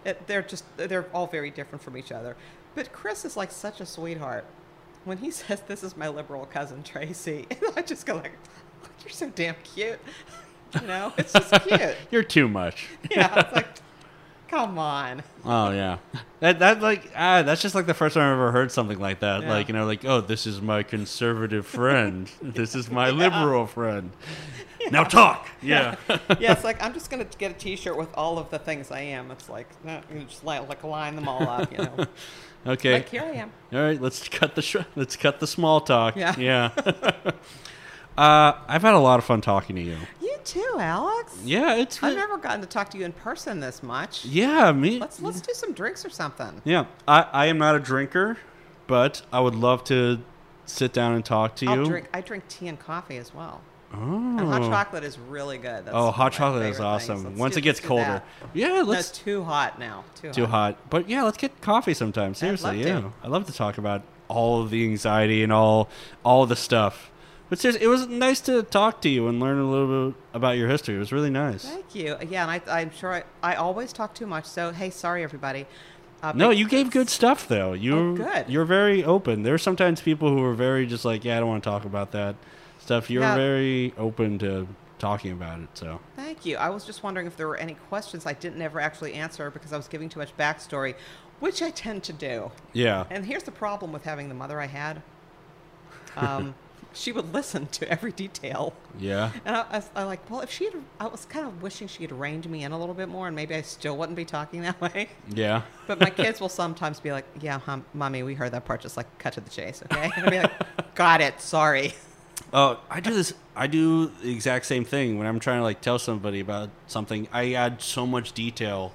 It, 0.06 0.28
they're 0.28 0.42
just 0.42 0.64
they're 0.78 1.08
all 1.14 1.28
very 1.28 1.52
different 1.52 1.84
from 1.84 1.98
each 1.98 2.12
other. 2.14 2.38
But 2.76 2.92
Chris 2.94 3.26
is 3.26 3.36
like 3.38 3.52
such 3.52 3.82
a 3.82 3.86
sweetheart. 3.86 4.46
When 5.06 5.18
he 5.20 5.32
says, 5.32 5.62
"This 5.62 5.84
is 5.84 5.96
my 5.98 6.08
liberal 6.10 6.46
cousin 6.46 6.84
Tracey," 6.84 7.48
I 7.76 7.82
just 7.82 8.06
go 8.06 8.16
like, 8.16 8.34
"You're 9.04 9.12
so 9.12 9.30
damn 9.30 9.56
cute." 9.64 10.00
You 10.80 10.86
know, 10.86 11.12
it's 11.18 11.34
just 11.34 11.52
cute. 11.68 11.96
You're 12.12 12.22
too 12.22 12.48
much. 12.48 12.90
Yeah, 13.10 13.40
it's 13.40 13.52
like, 13.56 13.66
come 14.50 14.78
on. 14.78 15.24
Oh 15.44 15.72
yeah, 15.72 15.98
that 16.42 16.60
that 16.60 16.80
like 16.80 17.10
ah, 17.16 17.42
that's 17.42 17.64
just 17.64 17.74
like 17.74 17.88
the 17.88 17.96
first 17.96 18.14
time 18.14 18.22
I've 18.28 18.34
ever 18.34 18.52
heard 18.52 18.72
something 18.72 19.00
like 19.00 19.22
that. 19.22 19.42
Yeah. 19.42 19.50
Like 19.50 19.68
you 19.68 19.74
know, 19.74 19.88
like 19.88 20.06
oh, 20.06 20.22
this 20.22 20.46
is 20.46 20.62
my 20.62 20.84
conservative 20.84 21.66
friend. 21.66 22.30
this 22.44 22.76
is 22.76 22.92
my 22.92 23.08
Yeah. 23.10 23.16
liberal 23.16 23.66
friend. 23.66 24.12
Now 24.92 25.04
talk. 25.04 25.48
Yeah. 25.62 25.96
yeah, 26.40 26.54
it's 26.54 26.64
like 26.64 26.82
I'm 26.82 26.94
just 26.94 27.10
gonna 27.10 27.26
get 27.38 27.52
a 27.52 27.54
T-shirt 27.54 27.98
with 27.98 28.10
all 28.16 28.38
of 28.38 28.50
the 28.50 28.60
things 28.60 28.92
I 28.92 29.02
am. 29.02 29.32
It's 29.32 29.50
like 29.50 29.68
eh, 29.86 30.02
you 30.14 30.22
just 30.22 30.44
like, 30.44 30.68
like 30.68 30.84
line 30.84 31.16
them 31.16 31.28
all 31.28 31.48
up, 31.48 31.72
you 31.72 31.80
know. 31.80 32.06
okay. 32.68 32.94
Like 32.94 33.10
here 33.10 33.24
I 33.24 33.32
am. 33.32 33.52
All 33.74 33.80
right. 33.80 34.02
Let's 34.02 34.28
cut 34.30 34.56
the 34.56 34.62
sh- 34.62 34.78
let's 34.96 35.16
cut 35.16 35.40
the 35.40 35.48
small 35.48 35.82
talk. 35.82 36.16
Yeah. 36.16 36.36
Yeah. 36.38 36.72
uh, 38.18 38.54
I've 38.68 38.82
had 38.82 38.94
a 38.94 39.00
lot 39.00 39.20
of 39.20 39.26
fun 39.26 39.42
talking 39.42 39.76
to 39.76 39.82
you. 39.82 39.98
You 40.22 40.38
too, 40.44 40.78
Alex. 40.80 41.38
Yeah, 41.44 41.76
it's 41.76 42.02
I've 42.02 42.16
never 42.16 42.38
gotten 42.38 42.62
to 42.62 42.68
talk 42.68 42.90
to 42.92 42.98
you 42.98 43.06
in 43.06 43.12
person 43.12 43.60
this 43.60 43.84
much. 43.84 44.26
yeah 44.26 44.72
me. 44.72 45.00
Let's 45.00 45.22
let's 45.22 45.42
do 45.42 45.54
some 45.54 45.74
drinks 45.74 46.06
or 46.06 46.10
something. 46.10 46.62
Yeah, 46.64 46.86
I, 47.08 47.28
I 47.32 47.46
am 47.48 47.58
not 47.58 47.76
a 47.76 47.80
drinker, 47.80 48.38
but 48.88 49.22
I 49.32 49.40
would 49.42 49.56
love 49.56 49.84
to 49.86 50.20
sit 50.66 50.94
down 50.94 51.14
and 51.14 51.26
talk 51.26 51.56
to 51.58 51.66
you. 51.66 51.72
I'll 51.72 51.86
drink. 51.86 52.08
I 52.14 52.22
drink 52.22 52.48
tea 52.48 52.68
and 52.68 52.80
coffee 52.80 53.18
as 53.18 53.34
well. 53.34 53.62
Oh. 53.94 53.98
And 53.98 54.40
hot 54.42 54.62
chocolate 54.62 55.04
is 55.04 55.18
really 55.18 55.58
good. 55.58 55.86
That's 55.86 55.96
Oh, 55.96 56.12
hot 56.12 56.34
chocolate 56.34 56.68
is 56.68 56.80
awesome. 56.80 57.38
Once 57.38 57.56
do- 57.56 57.60
it 57.60 57.62
gets 57.64 57.80
colder. 57.80 58.22
Yeah, 58.54 58.84
let's 58.86 59.10
it's 59.10 59.18
too 59.18 59.44
hot 59.44 59.80
now. 59.80 60.04
Too, 60.22 60.32
too 60.32 60.46
hot. 60.46 60.78
But 60.90 61.10
yeah, 61.10 61.24
let's 61.24 61.38
get 61.38 61.60
coffee 61.62 61.94
sometime. 61.94 62.34
Seriously, 62.36 62.80
yeah. 62.82 63.02
to. 63.02 63.14
I 63.24 63.28
love 63.28 63.46
to 63.48 63.54
talk 63.54 63.78
about 63.78 64.04
all 64.28 64.62
of 64.62 64.70
the 64.70 64.84
anxiety 64.84 65.42
and 65.44 65.52
all 65.52 65.90
all 66.24 66.46
the 66.46 66.56
stuff. 66.56 67.10
But 67.50 67.58
seriously, 67.58 67.84
it 67.84 67.88
was 67.88 68.08
nice 68.08 68.40
to 68.42 68.62
talk 68.62 69.02
to 69.02 69.10
you 69.10 69.28
and 69.28 69.40
learn 69.40 69.58
a 69.58 69.68
little 69.70 70.12
bit 70.12 70.20
about 70.36 70.58
your 70.58 70.68
history. 70.70 70.96
It 70.96 71.00
was 71.00 71.12
really 71.12 71.32
nice. 71.32 71.66
Thank 71.66 71.96
you. 71.96 72.16
Yeah, 72.30 72.48
and 72.48 72.52
I, 72.52 72.82
I'm 72.82 72.92
sure 72.92 73.12
I, 73.12 73.24
I 73.42 73.56
always 73.56 73.92
talk 73.92 74.14
too 74.14 74.28
much. 74.28 74.46
So 74.46 74.72
hey, 74.72 74.92
sorry 74.92 75.24
everybody. 75.24 75.66
Uh, 76.22 76.34
No, 76.36 76.52
you 76.52 76.68
gave 76.68 76.92
good 76.92 77.10
stuff 77.10 77.48
though. 77.48 77.74
You 77.74 77.98
Oh, 77.98 78.16
good. 78.16 78.46
You're 78.50 78.66
very 78.66 79.04
open. 79.04 79.42
There 79.42 79.56
are 79.56 79.58
sometimes 79.60 80.00
people 80.02 80.30
who 80.30 80.44
are 80.44 80.54
very 80.54 80.86
just 80.86 81.06
like, 81.06 81.26
yeah, 81.26 81.38
I 81.38 81.40
don't 81.40 81.50
want 81.50 81.64
to 81.64 81.70
talk 81.70 81.86
about 81.86 82.12
that 82.12 82.36
stuff. 82.90 83.08
You're 83.12 83.22
Yeah. 83.22 83.36
very 83.36 83.94
open 84.00 84.40
to 84.40 84.68
talking 84.98 85.32
about 85.32 85.60
it. 85.60 85.70
So 85.76 86.00
Thank 86.16 86.44
you. 86.44 86.58
I 86.58 86.70
was 86.70 86.84
just 86.86 87.04
wondering 87.04 87.28
if 87.28 87.38
there 87.38 87.48
were 87.48 87.56
any 87.58 87.76
questions 87.88 88.26
I 88.26 88.34
didn't 88.34 88.62
ever 88.64 88.80
actually 88.82 89.14
answer 89.14 89.52
because 89.52 89.72
I 89.72 89.78
was 89.78 89.88
giving 89.88 90.10
too 90.10 90.18
much 90.20 90.36
backstory, 90.38 90.96
which 91.40 91.62
I 91.62 91.70
tend 91.70 92.02
to 92.06 92.14
do. 92.14 92.50
yeah, 92.74 93.06
And 93.12 93.26
here's 93.26 93.44
the 93.44 93.52
problem 93.52 93.92
with 93.94 94.04
having 94.06 94.28
the 94.28 94.34
mother 94.34 94.60
I 94.60 94.66
had. 94.66 95.04
Um, 96.18 96.56
she 96.94 97.12
would 97.12 97.32
listen 97.32 97.68
to 97.68 97.88
every 97.88 98.12
detail. 98.12 98.74
yeah, 98.98 99.32
And 99.46 99.56
I, 99.56 99.66
I, 99.70 99.78
was- 99.78 99.90
I 99.96 100.04
like, 100.06 100.28
well, 100.32 100.42
if 100.42 100.50
she 100.52 100.66
had, 100.66 100.74
I 101.00 101.06
was 101.08 101.26
kind 101.26 101.46
of 101.46 101.62
wishing 101.62 101.88
she 101.88 102.02
had 102.02 102.12
reined 102.12 102.50
me 102.50 102.64
in 102.64 102.72
a 102.72 102.80
little 102.80 102.96
bit 102.96 103.08
more, 103.08 103.28
and 103.28 103.36
maybe 103.36 103.54
I 103.54 103.62
still 103.62 103.96
wouldn't 103.98 104.16
be 104.16 104.26
talking 104.26 104.62
that 104.64 104.82
way. 104.86 105.10
yeah. 105.30 105.62
But 105.86 106.00
my 106.02 106.10
kids 106.10 106.42
will 106.42 106.50
sometimes 106.50 107.00
be 107.00 107.12
like, 107.12 107.26
yeah, 107.40 107.60
hum, 107.60 107.86
mommy, 107.94 108.24
we 108.24 108.34
heard 108.34 108.52
that 108.54 108.66
part. 108.66 108.82
Just 108.82 108.98
like 108.98 109.06
cut 109.20 109.34
to 109.34 109.42
the 109.42 109.52
chase, 109.52 109.84
okay? 109.86 110.10
And 110.16 110.24
I'll 110.26 110.32
be 110.32 110.40
like, 110.40 110.96
got 110.96 111.22
it. 111.22 111.40
Sorry. 111.40 111.94
Oh, 112.54 112.80
I 112.90 113.00
do 113.00 113.14
this. 113.14 113.34
I 113.56 113.68
do 113.68 114.08
the 114.24 114.32
exact 114.32 114.66
same 114.66 114.86
thing 114.86 115.18
when 115.18 115.28
I'm 115.28 115.40
trying 115.40 115.60
to 115.60 115.64
like 115.64 115.82
tell 115.82 116.00
somebody 116.00 116.40
about 116.40 116.70
something. 116.88 117.28
I 117.32 117.54
add 117.54 117.82
so 117.82 118.08
much 118.08 118.34
detail. 118.34 118.94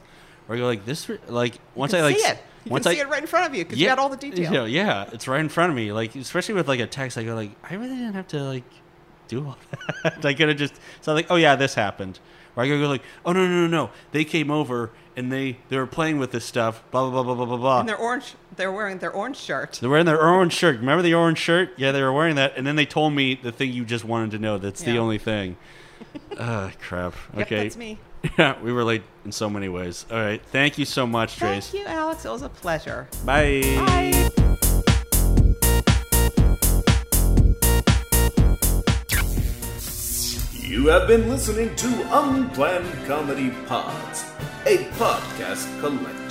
Or 0.48 0.56
I 0.56 0.58
go 0.58 0.66
like 0.66 0.84
this. 0.84 1.08
Like 1.28 1.58
once 1.74 1.92
you 1.92 1.98
I 1.98 2.02
like 2.02 2.18
see 2.18 2.26
it. 2.26 2.38
You 2.64 2.70
once 2.72 2.84
can 2.84 2.92
I 2.92 2.94
see 2.94 3.00
it 3.00 3.08
right 3.08 3.20
in 3.20 3.26
front 3.26 3.46
of 3.46 3.54
you 3.56 3.64
because 3.64 3.78
you 3.78 3.86
got 3.86 3.98
all 3.98 4.08
the 4.08 4.16
detail. 4.16 4.52
Yeah, 4.52 4.64
yeah, 4.64 5.10
it's 5.12 5.28
right 5.28 5.40
in 5.40 5.48
front 5.48 5.70
of 5.70 5.76
me. 5.76 5.92
Like 5.92 6.14
especially 6.16 6.54
with 6.54 6.66
like 6.66 6.80
a 6.80 6.86
text, 6.86 7.18
I 7.18 7.24
go 7.24 7.34
like, 7.34 7.50
I 7.62 7.74
really 7.74 7.94
didn't 7.94 8.14
have 8.14 8.28
to 8.28 8.42
like 8.42 8.64
do 9.28 9.46
all 9.46 9.58
that. 10.02 10.24
I 10.24 10.34
could 10.34 10.48
have 10.48 10.56
just 10.58 10.74
so 11.00 11.12
like, 11.12 11.26
oh 11.30 11.36
yeah, 11.36 11.56
this 11.56 11.74
happened. 11.74 12.18
Or 12.56 12.62
I 12.62 12.68
could 12.68 12.80
go 12.80 12.88
like, 12.88 13.02
oh 13.24 13.32
no 13.32 13.46
no 13.46 13.62
no 13.62 13.66
no, 13.66 13.90
they 14.12 14.24
came 14.24 14.50
over 14.50 14.90
and 15.16 15.30
they 15.30 15.58
they 15.68 15.76
were 15.76 15.86
playing 15.86 16.18
with 16.18 16.32
this 16.32 16.44
stuff. 16.44 16.82
Blah 16.90 17.10
blah 17.10 17.22
blah 17.22 17.34
blah 17.34 17.44
blah 17.46 17.56
blah. 17.56 17.80
And 17.80 17.88
they're 17.88 17.96
orange. 17.96 18.34
They're 18.56 18.72
wearing 18.72 18.98
their 18.98 19.12
orange 19.12 19.36
shirt. 19.36 19.78
They're 19.80 19.90
wearing 19.90 20.06
their 20.06 20.20
orange 20.20 20.52
shirt. 20.52 20.78
Remember 20.78 21.02
the 21.02 21.14
orange 21.14 21.38
shirt? 21.38 21.70
Yeah, 21.76 21.92
they 21.92 22.02
were 22.02 22.12
wearing 22.12 22.36
that. 22.36 22.56
And 22.56 22.66
then 22.66 22.76
they 22.76 22.86
told 22.86 23.12
me 23.12 23.34
the 23.34 23.52
thing 23.52 23.72
you 23.72 23.84
just 23.84 24.04
wanted 24.04 24.30
to 24.32 24.38
know. 24.38 24.58
That's 24.58 24.82
yeah. 24.82 24.92
the 24.92 24.98
only 24.98 25.18
thing. 25.18 25.56
Ah, 26.38 26.72
crap. 26.80 27.14
Yep, 27.36 27.46
okay. 27.46 27.62
that's 27.62 27.76
me. 27.76 27.98
Yeah, 28.38 28.60
we 28.60 28.72
relate 28.72 29.02
in 29.24 29.32
so 29.32 29.48
many 29.48 29.68
ways. 29.68 30.04
All 30.10 30.18
right. 30.18 30.42
Thank 30.46 30.78
you 30.78 30.84
so 30.84 31.06
much, 31.06 31.36
Trace. 31.36 31.70
Thank 31.70 31.84
you, 31.84 31.88
Alex. 31.88 32.24
It 32.24 32.30
was 32.30 32.42
a 32.42 32.48
pleasure. 32.48 33.06
Bye. 33.24 33.60
Bye. 33.62 34.30
You 40.62 40.88
have 40.88 41.06
been 41.06 41.28
listening 41.28 41.74
to 41.76 41.88
Unplanned 42.10 43.06
Comedy 43.06 43.50
Pods, 43.66 44.24
a 44.66 44.78
podcast 44.98 45.80
collective 45.80 46.23